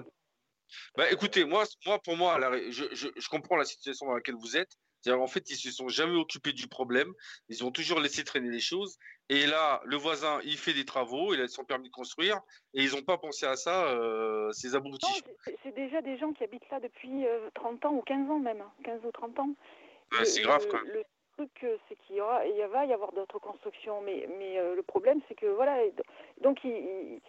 Bah, 0.95 1.11
écoutez, 1.11 1.45
moi, 1.45 1.63
moi 1.85 1.99
pour 1.99 2.17
moi, 2.17 2.39
je, 2.69 2.85
je 2.93 3.29
comprends 3.29 3.55
la 3.55 3.65
situation 3.65 4.05
dans 4.05 4.15
laquelle 4.15 4.35
vous 4.35 4.57
êtes. 4.57 4.77
En 5.15 5.27
fait, 5.27 5.49
ils 5.49 5.55
se 5.55 5.71
sont 5.71 5.87
jamais 5.87 6.17
occupés 6.17 6.53
du 6.53 6.67
problème. 6.67 7.13
Ils 7.49 7.63
ont 7.63 7.71
toujours 7.71 7.99
laissé 7.99 8.23
traîner 8.23 8.49
les 8.49 8.59
choses. 8.59 8.97
Et 9.29 9.45
là, 9.45 9.81
le 9.85 9.97
voisin, 9.97 10.39
il 10.43 10.57
fait 10.57 10.73
des 10.73 10.85
travaux, 10.85 11.33
il 11.33 11.41
a 11.41 11.47
son 11.47 11.65
permis 11.65 11.89
de 11.89 11.93
construire, 11.93 12.39
et 12.73 12.83
ils 12.83 12.91
n'ont 12.91 13.03
pas 13.03 13.17
pensé 13.17 13.45
à 13.45 13.55
ça, 13.55 13.87
euh, 13.87 14.51
ces 14.53 14.75
abrutis. 14.75 15.21
C'est 15.63 15.75
déjà 15.75 16.01
des 16.01 16.17
gens 16.17 16.31
qui 16.31 16.43
habitent 16.43 16.69
là 16.71 16.79
depuis 16.79 17.25
30 17.53 17.83
euh, 17.83 17.87
ans 17.87 17.93
ou 17.93 18.01
15 18.01 18.29
ans 18.29 18.39
même, 18.39 18.63
15 18.83 19.01
ou 19.05 19.11
30 19.11 19.39
ans. 19.39 19.49
c'est 20.23 20.41
grave 20.41 20.65
quand 20.69 20.81
même. 20.81 20.93
Le 20.93 21.03
truc, 21.37 21.63
euh, 21.63 21.77
c'est 21.87 21.95
qu'il 22.07 22.15
y, 22.15 22.21
aura, 22.21 22.45
il 22.45 22.65
va 22.67 22.85
y 22.85 22.93
avoir 22.93 23.11
d'autres 23.11 23.39
constructions, 23.39 24.01
mais, 24.01 24.27
mais 24.39 24.75
le 24.75 24.83
problème, 24.83 25.19
c'est 25.27 25.35
que 25.35 25.47
voilà, 25.47 25.77
donc 26.41 26.63
ils 26.63 26.71
ils, 26.71 27.21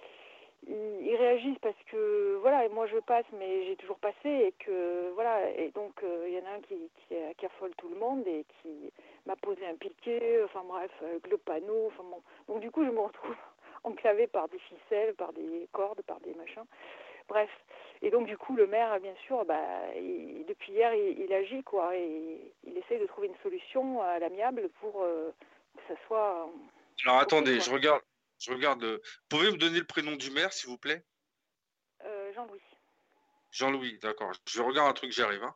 réagissent 1.19 1.59
parce 1.61 1.77
que 1.91 2.39
voilà, 2.41 2.69
moi 2.71 2.87
je 2.87 2.99
passe, 2.99 3.25
mais 3.39 3.67
j'ai 3.67 3.77
toujours 3.77 3.99
passé 3.99 4.29
et 4.29 4.55
que 4.59 5.11
voilà, 5.15 5.51
et 5.51 5.71
donc 5.71 5.93
euh, 6.03 6.27
il 6.29 6.35
y 6.35 6.39
en 6.39 6.47
a 6.47 6.57
un 6.57 6.61
qui, 6.61 6.77
qui, 7.09 7.47
affole 7.47 7.75
tout 7.77 7.89
le 7.89 7.97
monde 7.97 8.27
et 8.27 8.45
qui 8.61 8.93
m'a 9.27 9.37
posé 9.37 9.67
un 9.67 9.75
piquet, 9.75 10.41
enfin 10.45 10.63
bref, 10.67 10.91
avec 11.03 11.27
le 11.29 11.37
panneau, 11.37 11.87
enfin 11.89 12.05
bon. 12.05 12.23
Donc 12.47 12.61
du 12.61 12.71
coup, 12.71 12.85
je 12.85 12.91
me 12.91 13.01
retrouve 13.01 13.35
enclavée 13.85 14.27
par 14.27 14.49
des 14.49 14.59
ficelles, 14.59 15.15
par 15.15 15.33
des 15.33 15.69
cordes, 15.73 16.03
par 16.03 16.21
des 16.21 16.35
machins. 16.35 16.65
Bref. 17.29 17.51
Et 18.01 18.11
donc, 18.11 18.29
du 18.29 18.39
coup, 18.39 18.55
le 18.55 18.69
maire, 18.69 19.01
bien 19.01 19.15
sûr, 19.27 19.45
bah, 19.45 19.59
depuis 20.47 20.73
hier, 20.73 20.95
il, 20.95 21.33
agit, 21.33 21.65
quoi. 21.65 21.97
Et 21.97 22.53
il 22.65 22.79
essaie 22.79 22.97
de 22.99 23.07
trouver 23.07 23.27
une 23.27 23.37
solution 23.43 24.01
à 24.01 24.21
l'amiable 24.21 24.69
pour 24.81 25.03
que 25.03 25.33
ça 25.89 25.95
soit. 26.07 26.49
Alors, 27.05 27.19
attendez, 27.19 27.59
je 27.59 27.71
regarde. 27.73 28.01
Je 28.39 28.53
regarde. 28.53 29.01
Pouvez-vous 29.29 29.55
me 29.55 29.59
donner 29.59 29.79
le 29.79 29.87
prénom 29.87 30.17
du 30.17 30.31
maire, 30.31 30.53
s'il 30.53 30.69
vous 30.69 30.79
plaît? 30.79 31.05
Jean-Louis. 32.35 32.63
Jean-Louis, 33.51 33.99
d'accord. 33.99 34.33
Je 34.47 34.63
regarde 34.63 34.89
un 34.89 34.93
truc, 34.93 35.13
j'arrive. 35.13 35.43
Hein. 35.43 35.55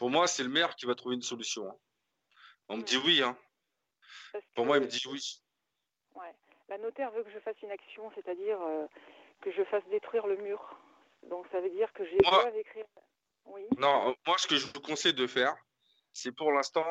Pour 0.00 0.08
moi, 0.08 0.26
c'est 0.26 0.42
le 0.42 0.48
maire 0.48 0.74
qui 0.76 0.86
va 0.86 0.94
trouver 0.94 1.14
une 1.14 1.22
solution. 1.22 1.68
Hein. 1.68 1.76
On 2.68 2.78
me 2.78 2.82
dit 2.82 2.96
oui. 2.96 3.22
Hein. 3.22 3.36
Pour 4.54 4.64
moi, 4.64 4.78
il 4.78 4.84
me 4.84 4.86
dit 4.86 5.02
oui. 5.06 5.42
Ouais. 6.14 6.34
La 6.70 6.78
notaire 6.78 7.10
veut 7.10 7.24
que 7.24 7.30
je 7.30 7.40
fasse 7.40 7.60
une 7.62 7.72
action, 7.72 8.10
c'est-à-dire 8.14 8.62
euh, 8.62 8.86
que 9.42 9.50
je 9.50 9.64
fasse 9.64 9.82
détruire 9.90 10.26
le 10.28 10.36
mur. 10.36 10.78
Donc 11.28 11.44
ça 11.50 11.60
veut 11.60 11.68
dire 11.70 11.92
que 11.92 12.04
j'ai 12.04 12.16
moi... 12.22 12.48
écrire. 12.56 12.86
Oui. 13.46 13.66
Non, 13.76 14.14
moi, 14.24 14.36
ce 14.38 14.46
que 14.46 14.56
je 14.56 14.66
vous 14.66 14.80
conseille 14.80 15.12
de 15.12 15.26
faire, 15.26 15.56
c'est 16.12 16.30
pour 16.30 16.52
l'instant, 16.52 16.86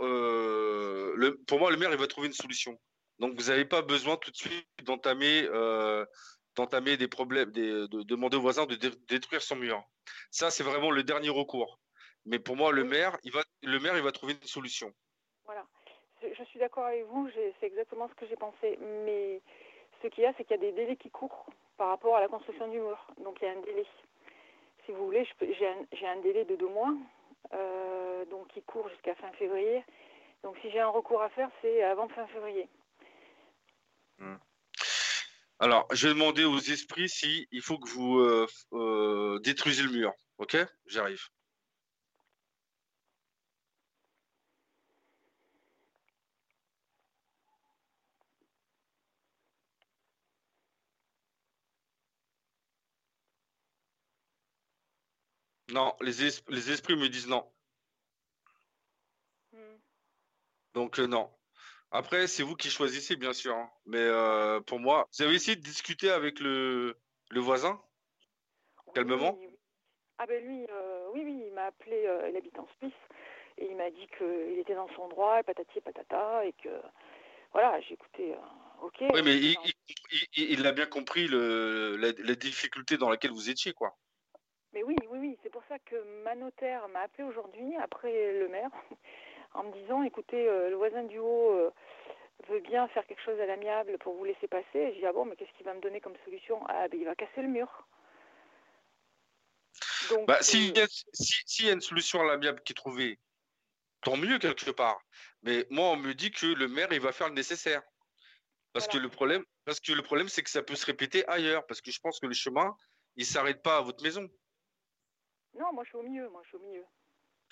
euh, 0.00 1.12
le... 1.14 1.36
pour 1.44 1.60
moi, 1.60 1.70
le 1.70 1.76
maire, 1.76 1.92
il 1.92 1.98
va 1.98 2.08
trouver 2.08 2.26
une 2.26 2.32
solution. 2.32 2.76
Donc, 3.20 3.34
vous 3.34 3.48
n'avez 3.48 3.64
pas 3.64 3.82
besoin 3.82 4.16
tout 4.16 4.32
de 4.32 4.36
suite 4.36 4.66
d'entamer 4.82 5.46
euh, 5.52 6.04
d'entamer 6.56 6.96
des 6.96 7.08
problèmes, 7.08 7.52
de 7.52 7.86
demander 8.02 8.36
aux 8.36 8.42
voisins 8.42 8.66
de 8.66 8.74
détruire 9.06 9.40
son 9.40 9.56
mur. 9.56 9.82
Ça, 10.30 10.50
c'est 10.50 10.64
vraiment 10.64 10.90
le 10.90 11.04
dernier 11.04 11.30
recours. 11.30 11.78
Mais 12.26 12.38
pour 12.38 12.56
moi, 12.56 12.72
le 12.72 12.84
maire, 12.84 13.16
il 13.22 13.32
va, 13.32 13.42
le 13.62 13.78
maire, 13.78 13.96
il 13.96 14.02
va 14.02 14.12
trouver 14.12 14.34
une 14.34 14.42
solution. 14.42 14.92
Je 16.22 16.44
suis 16.44 16.58
d'accord 16.58 16.84
avec 16.84 17.04
vous. 17.06 17.28
C'est 17.60 17.66
exactement 17.66 18.08
ce 18.08 18.14
que 18.14 18.26
j'ai 18.26 18.36
pensé. 18.36 18.78
Mais 19.04 19.40
ce 20.02 20.08
qu'il 20.08 20.24
y 20.24 20.26
a, 20.26 20.32
c'est 20.36 20.44
qu'il 20.44 20.56
y 20.56 20.58
a 20.58 20.62
des 20.62 20.72
délais 20.72 20.96
qui 20.96 21.10
courent 21.10 21.46
par 21.76 21.88
rapport 21.88 22.16
à 22.16 22.20
la 22.20 22.28
construction 22.28 22.68
du 22.68 22.78
mur. 22.78 23.06
Donc 23.18 23.38
il 23.40 23.44
y 23.44 23.48
a 23.48 23.52
un 23.52 23.60
délai. 23.60 23.86
Si 24.84 24.92
vous 24.92 25.04
voulez, 25.04 25.26
j'ai 25.40 26.06
un, 26.06 26.20
délai 26.20 26.44
de 26.44 26.56
deux 26.56 26.68
mois, 26.68 26.92
euh, 27.52 28.24
donc 28.26 28.48
qui 28.48 28.62
court 28.62 28.88
jusqu'à 28.88 29.14
fin 29.14 29.30
février. 29.32 29.84
Donc 30.42 30.56
si 30.60 30.70
j'ai 30.70 30.80
un 30.80 30.88
recours 30.88 31.22
à 31.22 31.28
faire, 31.30 31.50
c'est 31.60 31.82
avant 31.82 32.08
fin 32.08 32.26
février. 32.26 32.68
Hmm. 34.18 34.36
Alors, 35.60 35.86
je 35.92 36.08
vais 36.08 36.14
demander 36.14 36.44
aux 36.44 36.58
esprits 36.58 37.08
si 37.08 37.46
faut 37.62 37.78
que 37.78 37.88
vous 37.88 38.18
euh, 38.18 38.46
euh, 38.72 39.38
détruisez 39.40 39.84
le 39.84 39.90
mur. 39.90 40.12
Ok? 40.38 40.56
J'arrive. 40.86 41.22
Non, 55.72 55.94
les, 56.02 56.22
esprits 56.70 56.96
me 56.96 57.08
disent 57.08 57.28
non. 57.28 57.50
Hmm. 59.52 59.78
Donc 60.74 60.98
euh, 60.98 61.06
non. 61.06 61.30
Après, 61.90 62.26
c'est 62.26 62.42
vous 62.42 62.56
qui 62.56 62.68
choisissez, 62.68 63.16
bien 63.16 63.32
sûr. 63.32 63.54
Hein. 63.54 63.70
Mais 63.86 63.98
euh, 63.98 64.60
pour 64.60 64.78
moi, 64.78 65.08
vous 65.12 65.24
avez 65.24 65.34
essayé 65.34 65.56
de 65.56 65.62
discuter 65.62 66.10
avec 66.10 66.40
le, 66.40 66.94
voisin 67.34 67.80
Calmement? 68.94 69.38
Ah 70.18 70.26
ben 70.26 70.44
lui, 70.44 70.66
euh, 70.68 71.08
oui, 71.14 71.22
oui, 71.24 71.44
il 71.46 71.52
m'a 71.54 71.64
appelé, 71.64 72.06
il 72.28 72.36
habite 72.36 72.58
en 72.58 72.68
Suisse, 72.78 72.92
et 73.56 73.66
il 73.66 73.76
m'a 73.76 73.90
dit 73.90 74.06
qu'il 74.18 74.58
était 74.58 74.74
dans 74.74 74.88
son 74.94 75.08
droit, 75.08 75.40
et 75.40 75.42
patati 75.42 75.78
et 75.78 75.80
patata, 75.80 76.44
et 76.44 76.52
que 76.52 76.68
voilà, 77.52 77.80
j'ai 77.80 77.94
écouté, 77.94 78.34
ok. 78.82 78.96
Oui, 79.00 79.22
mais 79.24 79.38
il, 80.36 80.66
a 80.66 80.72
bien 80.72 80.86
compris 80.86 81.26
le, 81.26 81.96
la, 81.96 82.12
la 82.18 82.34
difficulté 82.34 82.98
dans 82.98 83.08
laquelle 83.08 83.32
vous 83.32 83.48
étiez, 83.48 83.72
quoi. 83.72 83.96
Mais 84.72 84.82
oui, 84.82 84.96
oui, 85.10 85.18
oui, 85.18 85.38
c'est 85.42 85.50
pour 85.50 85.62
ça 85.68 85.78
que 85.78 85.96
ma 86.24 86.34
notaire 86.34 86.88
m'a 86.88 87.00
appelé 87.00 87.24
aujourd'hui, 87.24 87.76
après 87.76 88.32
le 88.32 88.48
maire, 88.48 88.70
en 89.54 89.64
me 89.64 89.72
disant, 89.72 90.02
écoutez, 90.02 90.48
euh, 90.48 90.70
le 90.70 90.76
voisin 90.76 91.04
du 91.04 91.18
haut 91.18 91.50
euh, 91.50 91.70
veut 92.48 92.60
bien 92.60 92.88
faire 92.88 93.06
quelque 93.06 93.22
chose 93.22 93.38
à 93.38 93.46
l'amiable 93.46 93.98
pour 93.98 94.14
vous 94.14 94.24
laisser 94.24 94.48
passer. 94.48 94.78
Et 94.78 94.94
je 94.94 94.98
dis, 95.00 95.06
ah 95.06 95.12
bon, 95.12 95.26
mais 95.26 95.36
qu'est-ce 95.36 95.52
qu'il 95.56 95.66
va 95.66 95.74
me 95.74 95.80
donner 95.80 96.00
comme 96.00 96.16
solution? 96.24 96.64
Ah, 96.68 96.88
ben 96.88 96.98
il 96.98 97.04
va 97.04 97.14
casser 97.14 97.42
le 97.42 97.48
mur. 97.48 97.68
Donc, 100.10 100.26
bah, 100.26 100.38
s'il 100.40 100.76
y, 100.76 100.86
si, 101.12 101.66
y, 101.66 101.70
a 101.70 101.72
une 101.72 101.80
solution 101.80 102.20
à 102.20 102.24
l'amiable 102.24 102.62
qui 102.62 102.72
est 102.72 102.76
trouvée, 102.76 103.18
tant 104.02 104.16
mieux 104.16 104.38
quelque 104.38 104.70
part. 104.70 105.00
Mais 105.42 105.66
moi, 105.70 105.90
on 105.90 105.96
me 105.96 106.14
dit 106.14 106.30
que 106.30 106.46
le 106.46 106.68
maire, 106.68 106.88
il 106.92 107.00
va 107.00 107.12
faire 107.12 107.28
le 107.28 107.34
nécessaire. 107.34 107.82
Parce 108.72 108.88
que 108.88 108.96
le 108.96 109.10
problème, 109.10 109.44
parce 109.66 109.80
que 109.80 109.92
le 109.92 110.02
problème, 110.02 110.28
c'est 110.28 110.42
que 110.42 110.48
ça 110.48 110.62
peut 110.62 110.74
se 110.76 110.86
répéter 110.86 111.28
ailleurs. 111.28 111.66
Parce 111.66 111.82
que 111.82 111.90
je 111.90 112.00
pense 112.00 112.18
que 112.18 112.26
le 112.26 112.32
chemin, 112.32 112.74
il 113.16 113.26
s'arrête 113.26 113.62
pas 113.62 113.76
à 113.76 113.80
votre 113.82 114.02
maison. 114.02 114.28
Non, 115.54 115.72
moi 115.72 115.84
je 115.84 115.90
suis 115.90 115.98
au 115.98 116.02
milieu, 116.02 116.28
moi 116.30 116.40
je 116.44 116.48
suis 116.48 116.56
au 116.56 116.60
milieu. 116.60 116.84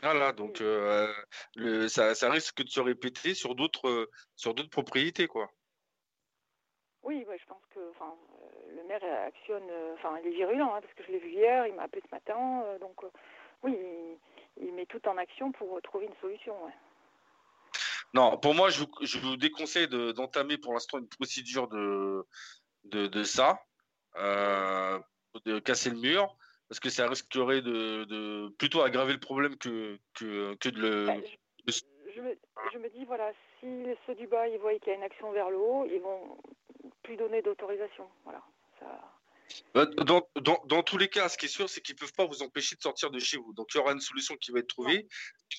Voilà, 0.03 0.33
donc 0.33 0.61
euh, 0.61 1.13
le, 1.57 1.89
ça, 1.89 2.15
ça, 2.15 2.31
risque 2.31 2.63
de 2.63 2.69
se 2.69 2.81
répéter 2.81 3.35
sur 3.35 3.55
d'autres 3.55 3.89
euh, 3.89 4.11
sur 4.35 4.55
d'autres 4.55 4.71
propriétés, 4.71 5.27
quoi. 5.27 5.51
Oui, 7.03 7.27
je 7.27 7.47
pense 7.47 7.63
que 7.75 7.91
enfin, 7.91 8.15
euh, 8.43 8.77
le 8.77 8.85
maire 8.85 9.05
actionne, 9.27 9.71
enfin, 9.95 10.19
il 10.23 10.29
est 10.29 10.37
virulent, 10.37 10.75
hein, 10.75 10.81
parce 10.81 10.95
que 10.95 11.03
je 11.05 11.13
l'ai 11.13 11.19
vu 11.19 11.31
hier, 11.31 11.67
il 11.67 11.75
m'a 11.75 11.83
appelé 11.83 12.03
ce 12.03 12.15
matin, 12.15 12.65
donc 12.81 13.03
oui, 13.63 13.77
il, 14.57 14.73
met 14.73 14.87
tout 14.87 15.07
en 15.07 15.19
action 15.19 15.53
pour 15.53 15.81
trouver 15.83 16.07
une 16.07 16.17
solution. 16.21 16.55
Non, 18.15 18.39
pour 18.39 18.55
moi, 18.55 18.71
je, 18.71 18.85
je 19.03 19.19
vous 19.19 19.37
déconseille 19.37 19.89
d'entamer 19.89 20.57
pour 20.59 20.73
l'instant 20.73 20.99
une 20.99 21.09
procédure 21.09 21.69
de, 21.69 22.27
de, 22.85 23.07
de 23.07 23.23
ça, 23.23 23.59
de 24.17 25.59
casser 25.61 25.91
le 25.91 26.01
mur 26.01 26.37
parce 26.71 26.79
que 26.79 26.89
ça 26.89 27.09
risquerait 27.09 27.63
de, 27.63 28.49
plutôt 28.57 28.81
aggraver 28.81 29.13
le 29.13 29.19
problème 29.19 29.57
que, 29.57 29.99
que, 30.15 30.55
que 30.55 30.69
de 30.69 30.81
le. 30.81 31.07
Bah, 31.07 31.15
je, 32.73 32.79
me, 32.79 32.89
dis, 32.91 33.05
voilà, 33.05 33.33
si 33.59 33.67
ceux 34.07 34.15
du 34.15 34.29
bas 34.29 34.47
ils 34.47 34.59
voient 34.59 34.73
qu'il 34.79 34.89
y 34.89 34.93
a 34.93 34.95
une 34.95 35.03
action 35.03 35.33
vers 35.33 35.51
le 35.51 35.57
haut, 35.57 35.85
ils 35.87 36.01
vont 36.01 36.39
plus 37.03 37.17
donner 37.17 37.43
d'autorisation. 37.43 38.09
Voilà. 38.23 38.41
Bah, 39.75 39.87
dans, 39.87 40.23
dans, 40.37 40.63
dans, 40.67 40.83
tous 40.85 40.97
les 40.97 41.09
cas, 41.09 41.29
ce 41.29 41.37
qui 41.37 41.47
est 41.47 41.49
sûr, 41.49 41.69
c'est 41.69 41.81
qu'ils 41.81 41.97
ne 41.97 42.01
peuvent 42.01 42.13
pas 42.13 42.27
vous 42.27 42.43
empêcher 42.43 42.77
de 42.77 42.83
sortir 42.83 43.11
de 43.11 43.19
chez 43.19 43.37
vous. 43.37 43.53
Donc, 43.55 43.75
il 43.75 43.79
y 43.79 43.81
aura 43.81 43.93
une 43.93 44.01
solution 44.01 44.37
qui 44.37 44.53
va 44.53 44.61
être 44.61 44.69
trouvée. 44.69 45.09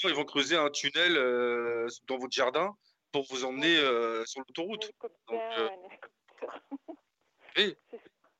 Ils 0.06 0.14
vont 0.14 0.24
creuser 0.24 0.56
un 0.56 0.70
tunnel 0.70 1.18
euh, 1.18 1.90
dans 2.08 2.18
votre 2.18 2.32
jardin 2.32 2.74
pour 3.12 3.26
vous 3.30 3.44
emmener 3.44 3.78
euh, 3.78 4.24
sur 4.26 4.40
l'autoroute. 4.40 4.90
Euh, 5.32 5.70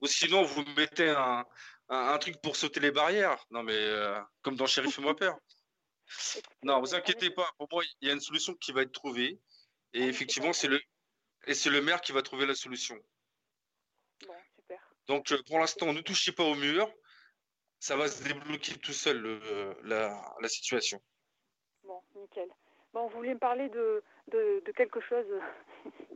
Ou 0.02 0.08
sinon, 0.08 0.44
vous 0.44 0.64
mettez 0.78 1.10
un, 1.10 1.46
un, 1.92 2.18
truc 2.18 2.42
pour 2.42 2.56
sauter 2.56 2.80
les 2.80 2.92
barrières. 2.92 3.46
Non, 3.52 3.64
mais 3.64 3.76
euh, 3.76 4.20
comme 4.42 4.56
dans 4.56 4.66
Sheriff 4.66 4.98
moi 5.00 5.16
peur. 5.16 5.38
Non, 6.64 6.80
vous 6.80 6.96
inquiétez 6.96 7.30
pas. 7.30 7.50
Pour 7.58 7.68
moi, 7.72 7.84
il 8.02 8.08
y 8.08 8.12
a 8.12 8.14
une 8.14 8.22
solution 8.22 8.54
qui 8.56 8.72
va 8.72 8.82
être 8.82 8.92
trouvée. 8.92 9.40
Et 9.94 10.04
effectivement, 10.04 10.54
c'est 10.54 10.68
le, 10.68 10.82
et 11.48 11.54
c'est 11.54 11.70
le 11.70 11.82
maire 11.82 12.02
qui 12.02 12.12
va 12.12 12.22
trouver 12.22 12.46
la 12.46 12.56
solution. 12.56 12.98
Bon, 14.26 14.34
super. 14.56 14.80
Donc, 15.08 15.32
euh, 15.32 15.42
pour 15.48 15.60
l'instant, 15.60 15.92
ne 15.94 16.02
touchez 16.02 16.32
pas 16.32 16.44
au 16.44 16.56
mur. 16.56 16.92
Ça 17.80 17.96
va 17.96 18.08
se 18.08 18.24
débloquer 18.24 18.78
tout 18.78 18.94
seul, 18.94 19.42
la, 19.84 20.22
la, 20.40 20.48
situation. 20.48 21.02
Bon, 21.84 22.00
nickel. 22.16 22.48
Bon, 22.94 23.08
vous 23.08 23.18
voulez 23.18 23.34
me 23.34 23.40
parler 23.40 23.70
de, 23.70 24.04
de, 24.28 24.62
de 24.64 24.72
quelque 24.74 25.02
chose? 25.02 25.26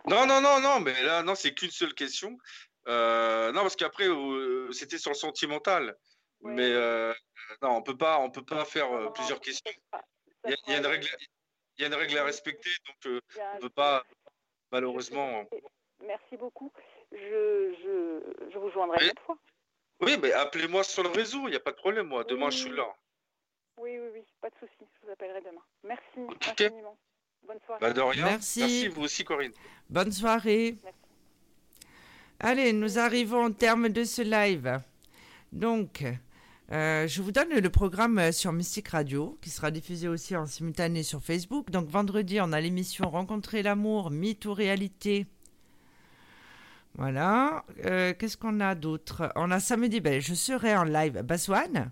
Non, 0.08 0.28
non, 0.28 0.42
non, 0.42 0.60
non, 0.60 0.80
mais 0.80 1.02
là, 1.02 1.24
non, 1.24 1.34
c'est 1.34 1.56
qu'une 1.56 1.72
seule 1.72 1.96
question. 1.96 2.38
Euh, 2.88 3.52
non, 3.52 3.62
parce 3.62 3.76
qu'après, 3.76 4.08
euh, 4.08 4.72
c'était 4.72 4.98
sur 4.98 5.12
le 5.12 5.16
sentimental. 5.16 5.96
Mais 6.42 6.70
euh, 6.72 7.14
non, 7.62 7.78
on 7.78 7.82
peut 7.82 7.98
pas, 7.98 8.20
on 8.20 8.30
peut 8.30 8.44
pas 8.46 8.66
faire 8.66 9.12
plusieurs 9.14 9.40
questions. 9.40 9.72
Il 10.48 10.56
y, 10.68 10.74
a, 10.74 10.78
une 10.78 10.86
règle, 10.86 11.08
il 11.78 11.82
y 11.82 11.86
a 11.86 11.88
une 11.88 11.96
règle 11.96 12.18
à 12.20 12.24
respecter, 12.24 12.70
donc 12.86 13.22
on 13.56 13.60
peut 13.60 13.70
pas, 13.70 14.04
malheureusement. 14.72 15.44
Merci 16.06 16.38
beaucoup. 16.38 16.72
Je, 17.12 17.74
je, 17.82 18.52
je 18.54 18.58
vous 18.60 18.70
joindrai 18.70 19.08
une 19.08 19.26
fois. 19.26 19.38
Oui, 20.02 20.18
mais 20.22 20.34
appelez-moi 20.34 20.84
sur 20.84 21.02
le 21.02 21.10
réseau, 21.10 21.48
il 21.48 21.52
n'y 21.52 21.56
a 21.56 21.62
pas 21.62 21.72
de 21.72 21.78
problème, 21.78 22.08
moi. 22.08 22.24
Demain, 22.26 22.52
je 22.52 22.58
suis 22.58 22.70
là. 22.70 22.94
Oui, 23.78 23.98
oui, 23.98 24.10
oui, 24.14 24.24
pas 24.42 24.50
de 24.50 24.56
souci. 24.60 24.74
Je 24.80 25.06
vous 25.06 25.12
appellerai 25.12 25.42
demain. 25.42 25.64
Merci 25.84 26.28
infiniment. 26.48 26.98
Bonne 27.44 27.60
soirée. 27.66 27.82
Bah, 27.82 27.94
de 27.94 28.02
rien. 28.02 28.26
Merci. 28.26 28.60
Merci, 28.60 28.88
vous 28.90 29.04
aussi, 29.04 29.24
Corinne. 29.24 29.54
Bonne 29.90 30.12
soirée. 30.12 30.78
Allez, 32.40 32.74
nous 32.74 33.00
arrivons 33.00 33.46
au 33.46 33.50
terme 33.50 33.90
de 33.90 34.04
ce 34.04 34.22
live. 34.22 34.82
Donc, 35.54 36.04
euh, 36.72 37.08
je 37.08 37.22
vous 37.22 37.32
donne 37.32 37.50
le 37.50 37.70
programme 37.70 38.32
sur 38.32 38.52
Mystique 38.52 38.90
Radio, 38.90 39.38
qui 39.42 39.50
sera 39.50 39.72
diffusé 39.72 40.08
aussi 40.08 40.36
en 40.36 40.46
simultané 40.46 41.04
sur 41.04 41.22
Facebook. 41.22 41.72
Donc, 41.72 41.88
vendredi, 41.88 42.40
on 42.42 42.52
a 42.52 42.60
l'émission 42.60 43.10
Rencontrer 43.10 43.64
l'amour, 43.64 44.12
mythe 44.12 44.46
ou 44.46 44.54
réalité. 44.54 45.28
Voilà. 46.98 47.64
Euh, 47.86 48.14
qu'est-ce 48.18 48.38
qu'on 48.38 48.60
a 48.60 48.76
d'autre? 48.76 49.32
On 49.36 49.52
a 49.52 49.60
samedi, 49.60 50.00
ben, 50.00 50.22
je 50.22 50.34
serai 50.34 50.76
en 50.76 50.84
live. 50.84 51.22
Baswan? 51.22 51.92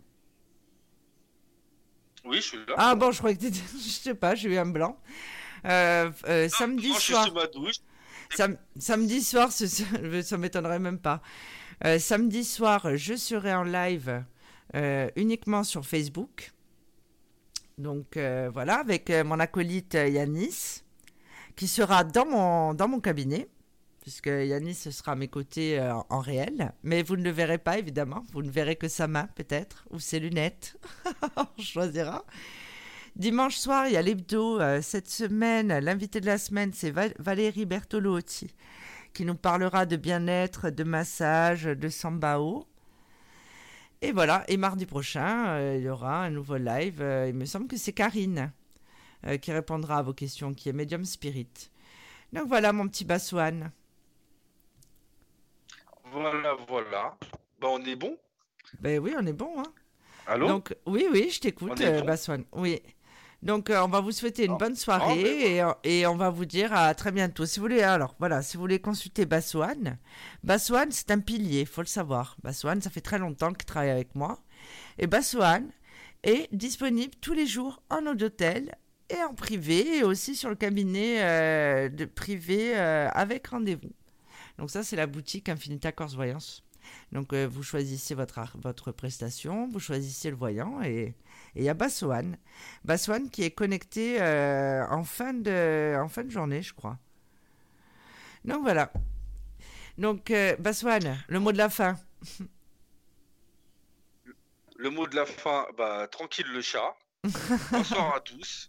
Oui, 2.26 2.38
je 2.38 2.42
suis 2.42 2.58
là. 2.58 2.76
Ah 2.78 2.96
bon, 2.96 3.12
je 3.12 3.18
croyais 3.18 3.38
que 3.38 3.46
tu 3.46 3.54
Je 3.74 3.90
sais 3.90 4.16
pas, 4.16 4.36
j'ai 4.36 4.50
eu 4.50 4.58
un 4.58 4.66
blanc. 4.66 4.98
Euh, 5.66 6.10
euh, 6.28 6.50
samedi 6.50 6.94
soir. 6.94 7.30
Samedi 8.78 9.22
soir, 9.22 9.52
ça 10.24 10.38
m'étonnerait 10.38 10.80
même 10.80 11.00
pas. 11.00 11.22
samedi 12.00 12.44
soir, 12.44 12.96
je 12.96 13.16
serai 13.16 13.54
en 13.54 13.64
live 13.64 14.24
uniquement 15.16 15.64
sur 15.64 15.86
Facebook. 15.86 16.52
Donc 17.78 18.18
voilà, 18.18 18.80
avec 18.80 19.10
mon 19.10 19.40
acolyte 19.40 19.94
Yanis, 19.94 20.84
qui 21.56 21.68
sera 21.68 22.04
dans 22.04 22.26
mon, 22.26 22.74
dans 22.74 22.88
mon 22.88 23.00
cabinet 23.00 23.48
puisque 24.04 24.28
Yanis 24.28 24.76
sera 24.76 25.14
à 25.14 25.16
mes 25.16 25.30
côtés 25.30 25.80
euh, 25.80 25.94
en 26.10 26.20
réel. 26.20 26.74
Mais 26.84 27.04
vous 27.04 27.16
ne 27.16 27.24
le 27.24 27.30
verrez 27.30 27.58
pas, 27.58 27.80
évidemment. 27.80 28.26
Vous 28.34 28.42
ne 28.42 28.52
verrez 28.52 28.76
que 28.76 28.90
sa 28.90 29.08
main, 29.08 29.30
peut-être, 29.36 29.86
ou 29.92 30.00
ses 30.00 30.20
lunettes. 30.20 30.76
On 31.38 31.62
choisira. 31.62 32.26
Dimanche 33.16 33.58
soir, 33.58 33.88
il 33.88 33.94
y 33.94 33.98
a 33.98 34.02
l'hebdo. 34.02 34.60
Euh, 34.60 34.82
cette 34.82 35.10
semaine, 35.10 35.78
l'invité 35.80 36.20
de 36.20 36.26
la 36.26 36.38
semaine, 36.38 36.72
c'est 36.74 36.92
Valérie 36.92 37.66
Bertolotti, 37.66 38.54
qui 39.14 39.26
nous 39.26 39.36
parlera 39.36 39.86
de 39.86 39.96
bien-être, 39.96 40.70
de 40.70 40.84
massage, 40.84 41.64
de 41.64 41.90
sambao. 41.90 42.66
Et 44.02 44.12
voilà, 44.12 44.44
et 44.48 44.58
mardi 44.58 44.86
prochain, 44.86 45.48
euh, 45.50 45.78
il 45.78 45.84
y 45.84 45.90
aura 45.90 46.24
un 46.24 46.30
nouveau 46.30 46.58
live. 46.58 47.06
il 47.28 47.34
me 47.34 47.46
semble 47.46 47.68
que 47.68 47.78
c'est 47.78 47.94
Karine 47.94 48.52
qui 49.42 49.54
répondra 49.54 50.00
à 50.00 50.02
vos 50.02 50.14
questions, 50.14 50.54
qui 50.54 50.68
est 50.68 50.74
Medium 50.74 51.06
Spirit. 51.06 51.70
Donc 52.34 52.48
voilà 52.48 52.74
mon 52.74 52.90
petit 52.90 53.06
Bassoane. 53.06 53.72
Voilà, 56.12 56.56
voilà. 56.68 57.18
Ben, 57.62 57.70
on 57.70 57.86
est 57.86 57.96
bon 57.96 58.18
Ben 58.82 59.00
oui, 59.00 59.16
on 59.18 59.26
est 59.26 59.34
bon. 59.34 59.54
Hein. 59.60 59.72
Allô? 60.28 60.48
Donc, 60.48 60.76
oui, 60.86 61.08
oui, 61.12 61.30
je 61.30 61.40
t'écoute, 61.40 61.80
euh, 61.82 62.02
Baswan. 62.02 62.44
Oui. 62.52 62.82
Donc, 63.44 63.70
euh, 63.70 63.84
on 63.84 63.90
va 63.90 64.00
vous 64.00 64.14
souhaiter 64.14 64.46
une 64.46 64.54
ah. 64.54 64.58
bonne 64.58 64.76
soirée 64.76 65.60
ah, 65.60 65.78
ben 65.84 65.90
et, 65.92 66.08
on 66.08 66.16
va 66.16 66.30
vous 66.30 66.46
dire 66.46 66.74
à 66.74 66.96
très 66.96 67.12
bientôt. 67.12 67.46
Si 67.46 67.60
vous 67.60 67.66
voulez, 67.66 67.82
alors 67.82 68.16
voilà, 68.18 68.42
si 68.42 68.56
vous 68.56 68.62
voulez 68.62 68.80
consulter 68.80 69.26
Baswan, 69.26 69.98
Baswan, 70.44 70.90
c'est 70.92 71.12
un 71.12 71.20
pilier, 71.20 71.62
il 71.62 71.68
faut 71.68 71.82
le 71.82 71.88
savoir. 71.88 72.38
Baswan, 72.42 72.82
ça 72.82 72.90
fait 72.90 73.02
très 73.02 73.20
longtemps 73.20 73.52
qu'il 73.52 73.66
travaille 73.66 73.90
avec 73.90 74.16
moi. 74.16 74.40
Et 74.98 75.08
Baswan 75.08 75.70
est 76.24 76.48
disponible 76.56 77.14
tous 77.20 77.34
les 77.34 77.46
jours 77.46 77.84
en 77.90 78.06
hôtel 78.08 78.76
et 79.10 79.22
en 79.24 79.34
privé 79.34 79.98
et 79.98 80.04
aussi 80.04 80.36
sur 80.36 80.50
le 80.50 80.56
cabinet 80.56 81.22
euh, 81.22 81.90
de 81.90 82.06
privé 82.06 82.74
avec 82.76 83.48
rendez-vous. 83.48 83.92
Donc 84.58 84.72
ça, 84.72 84.84
c'est 84.84 84.96
la 84.96 85.08
boutique 85.08 85.50
Infinita 85.50 85.92
Corse 85.92 86.16
Voyance. 86.16 86.64
Donc 87.12 87.34
euh, 87.34 87.48
vous 87.50 87.64
choisissez 87.64 88.16
votre, 88.16 88.40
votre 88.62 88.92
prestation, 88.92 89.68
vous 89.70 89.80
choisissez 89.80 90.30
le 90.30 90.36
voyant 90.36 90.82
et 90.82 91.16
il 91.56 91.64
y 91.64 91.70
a 91.70 91.74
Bassoane. 91.74 92.38
Bassoane 92.84 93.30
qui 93.30 93.44
est 93.44 93.52
connecté 93.52 94.22
euh, 94.22 94.86
en, 94.90 95.04
fin 95.04 95.34
de, 95.34 95.96
en 96.00 96.10
fin 96.10 96.24
de 96.24 96.32
journée, 96.32 96.62
je 96.62 96.74
crois. 96.74 96.98
Donc 98.46 98.62
voilà. 98.62 98.92
Donc 99.98 100.32
euh, 100.32 100.56
le 100.58 101.40
mot 101.40 101.52
de 101.52 101.58
la 101.58 101.70
fin. 101.70 101.98
Le 104.78 104.90
mot 104.90 105.08
de 105.08 105.16
la 105.16 105.26
fin, 105.26 105.68
bah, 105.78 106.08
tranquille 106.08 106.48
le 106.52 106.62
chat. 106.62 106.96
Bonsoir 107.72 108.16
à 108.16 108.20
tous. 108.20 108.68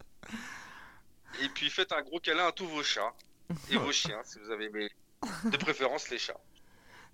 Et 1.43 1.49
puis 1.49 1.69
faites 1.69 1.91
un 1.91 2.01
gros 2.03 2.19
câlin 2.19 2.47
à 2.47 2.51
tous 2.51 2.67
vos 2.67 2.83
chats 2.83 3.13
et 3.69 3.77
vos 3.77 3.91
chiens 3.91 4.21
si 4.23 4.39
vous 4.39 4.49
avez 4.51 4.65
aimé 4.65 4.89
de 5.45 5.57
préférence 5.57 6.09
les 6.09 6.17
chats. 6.17 6.39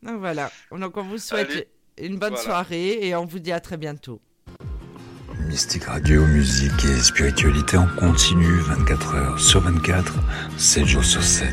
Donc 0.04 0.20
voilà. 0.20 0.52
Donc 0.72 0.98
on 0.98 1.04
vous 1.04 1.18
souhaite 1.18 1.68
une 1.98 2.20
bonne 2.20 2.38
soirée 2.38 3.08
et 3.08 3.16
on 3.16 3.26
vous 3.26 3.40
dit 3.40 3.52
à 3.52 3.60
très 3.60 3.78
bientôt. 3.78 4.22
Mystique 5.52 5.84
Radio, 5.84 6.26
musique 6.28 6.86
et 6.86 7.02
spiritualité 7.02 7.76
en 7.76 7.86
continu 8.00 8.48
24 8.70 9.16
heures 9.16 9.40
sur 9.40 9.60
24, 9.60 10.14
7 10.58 10.86
jours 10.86 11.04
sur 11.04 11.22
7. 11.22 11.52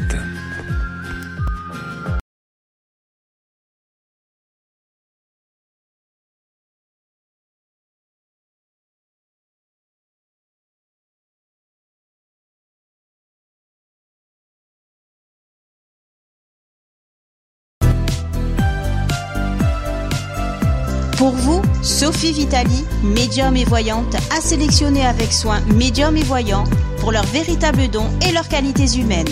Sophie 22.28 22.40
Vitali, 22.40 22.84
médium 23.02 23.56
et 23.56 23.64
voyante, 23.64 24.14
a 24.36 24.42
sélectionné 24.42 25.02
avec 25.06 25.32
soin 25.32 25.60
médium 25.74 26.14
et 26.14 26.22
voyants 26.22 26.64
pour 27.00 27.10
leurs 27.10 27.24
véritables 27.24 27.88
dons 27.88 28.10
et 28.20 28.32
leurs 28.32 28.48
qualités 28.48 28.98
humaines. 28.98 29.30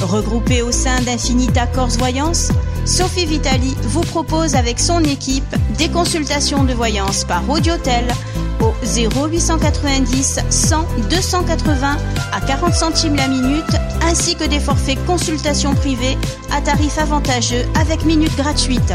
Regroupée 0.00 0.62
au 0.62 0.70
sein 0.70 1.00
d'Infinita 1.00 1.66
Corse 1.66 1.96
Voyance, 1.96 2.52
Sophie 2.84 3.26
Vitali 3.26 3.74
vous 3.82 4.02
propose 4.02 4.54
avec 4.54 4.78
son 4.78 5.00
équipe 5.00 5.56
des 5.78 5.88
consultations 5.88 6.62
de 6.62 6.74
voyance 6.74 7.24
par 7.24 7.42
audiotel 7.50 8.06
au 8.60 8.72
0890 8.84 10.38
100 10.48 10.86
280 11.10 11.96
à 12.32 12.40
40 12.40 12.72
centimes 12.72 13.16
la 13.16 13.26
minute 13.26 13.64
ainsi 14.02 14.36
que 14.36 14.44
des 14.44 14.60
forfaits 14.60 15.04
consultations 15.06 15.74
privées 15.74 16.16
à 16.52 16.60
tarif 16.60 16.98
avantageux 16.98 17.64
avec 17.80 18.04
minutes 18.04 18.36
gratuites. 18.36 18.94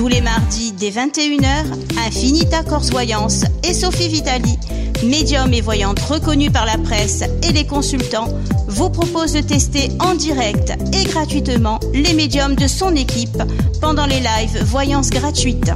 Tous 0.00 0.08
les 0.08 0.22
mardis 0.22 0.72
dès 0.72 0.88
21h, 0.88 1.66
Infinita 2.06 2.62
Corse 2.62 2.88
Voyance 2.88 3.44
et 3.62 3.74
Sophie 3.74 4.08
Vitali, 4.08 4.58
médium 5.04 5.52
et 5.52 5.60
voyante 5.60 6.00
reconnue 6.00 6.50
par 6.50 6.64
la 6.64 6.78
presse 6.78 7.22
et 7.42 7.52
les 7.52 7.66
consultants, 7.66 8.28
vous 8.66 8.88
propose 8.88 9.34
de 9.34 9.42
tester 9.42 9.90
en 10.00 10.14
direct 10.14 10.72
et 10.94 11.04
gratuitement 11.04 11.80
les 11.92 12.14
médiums 12.14 12.54
de 12.54 12.66
son 12.66 12.96
équipe 12.96 13.42
pendant 13.82 14.06
les 14.06 14.20
lives 14.20 14.64
Voyance 14.64 15.10
gratuites. 15.10 15.70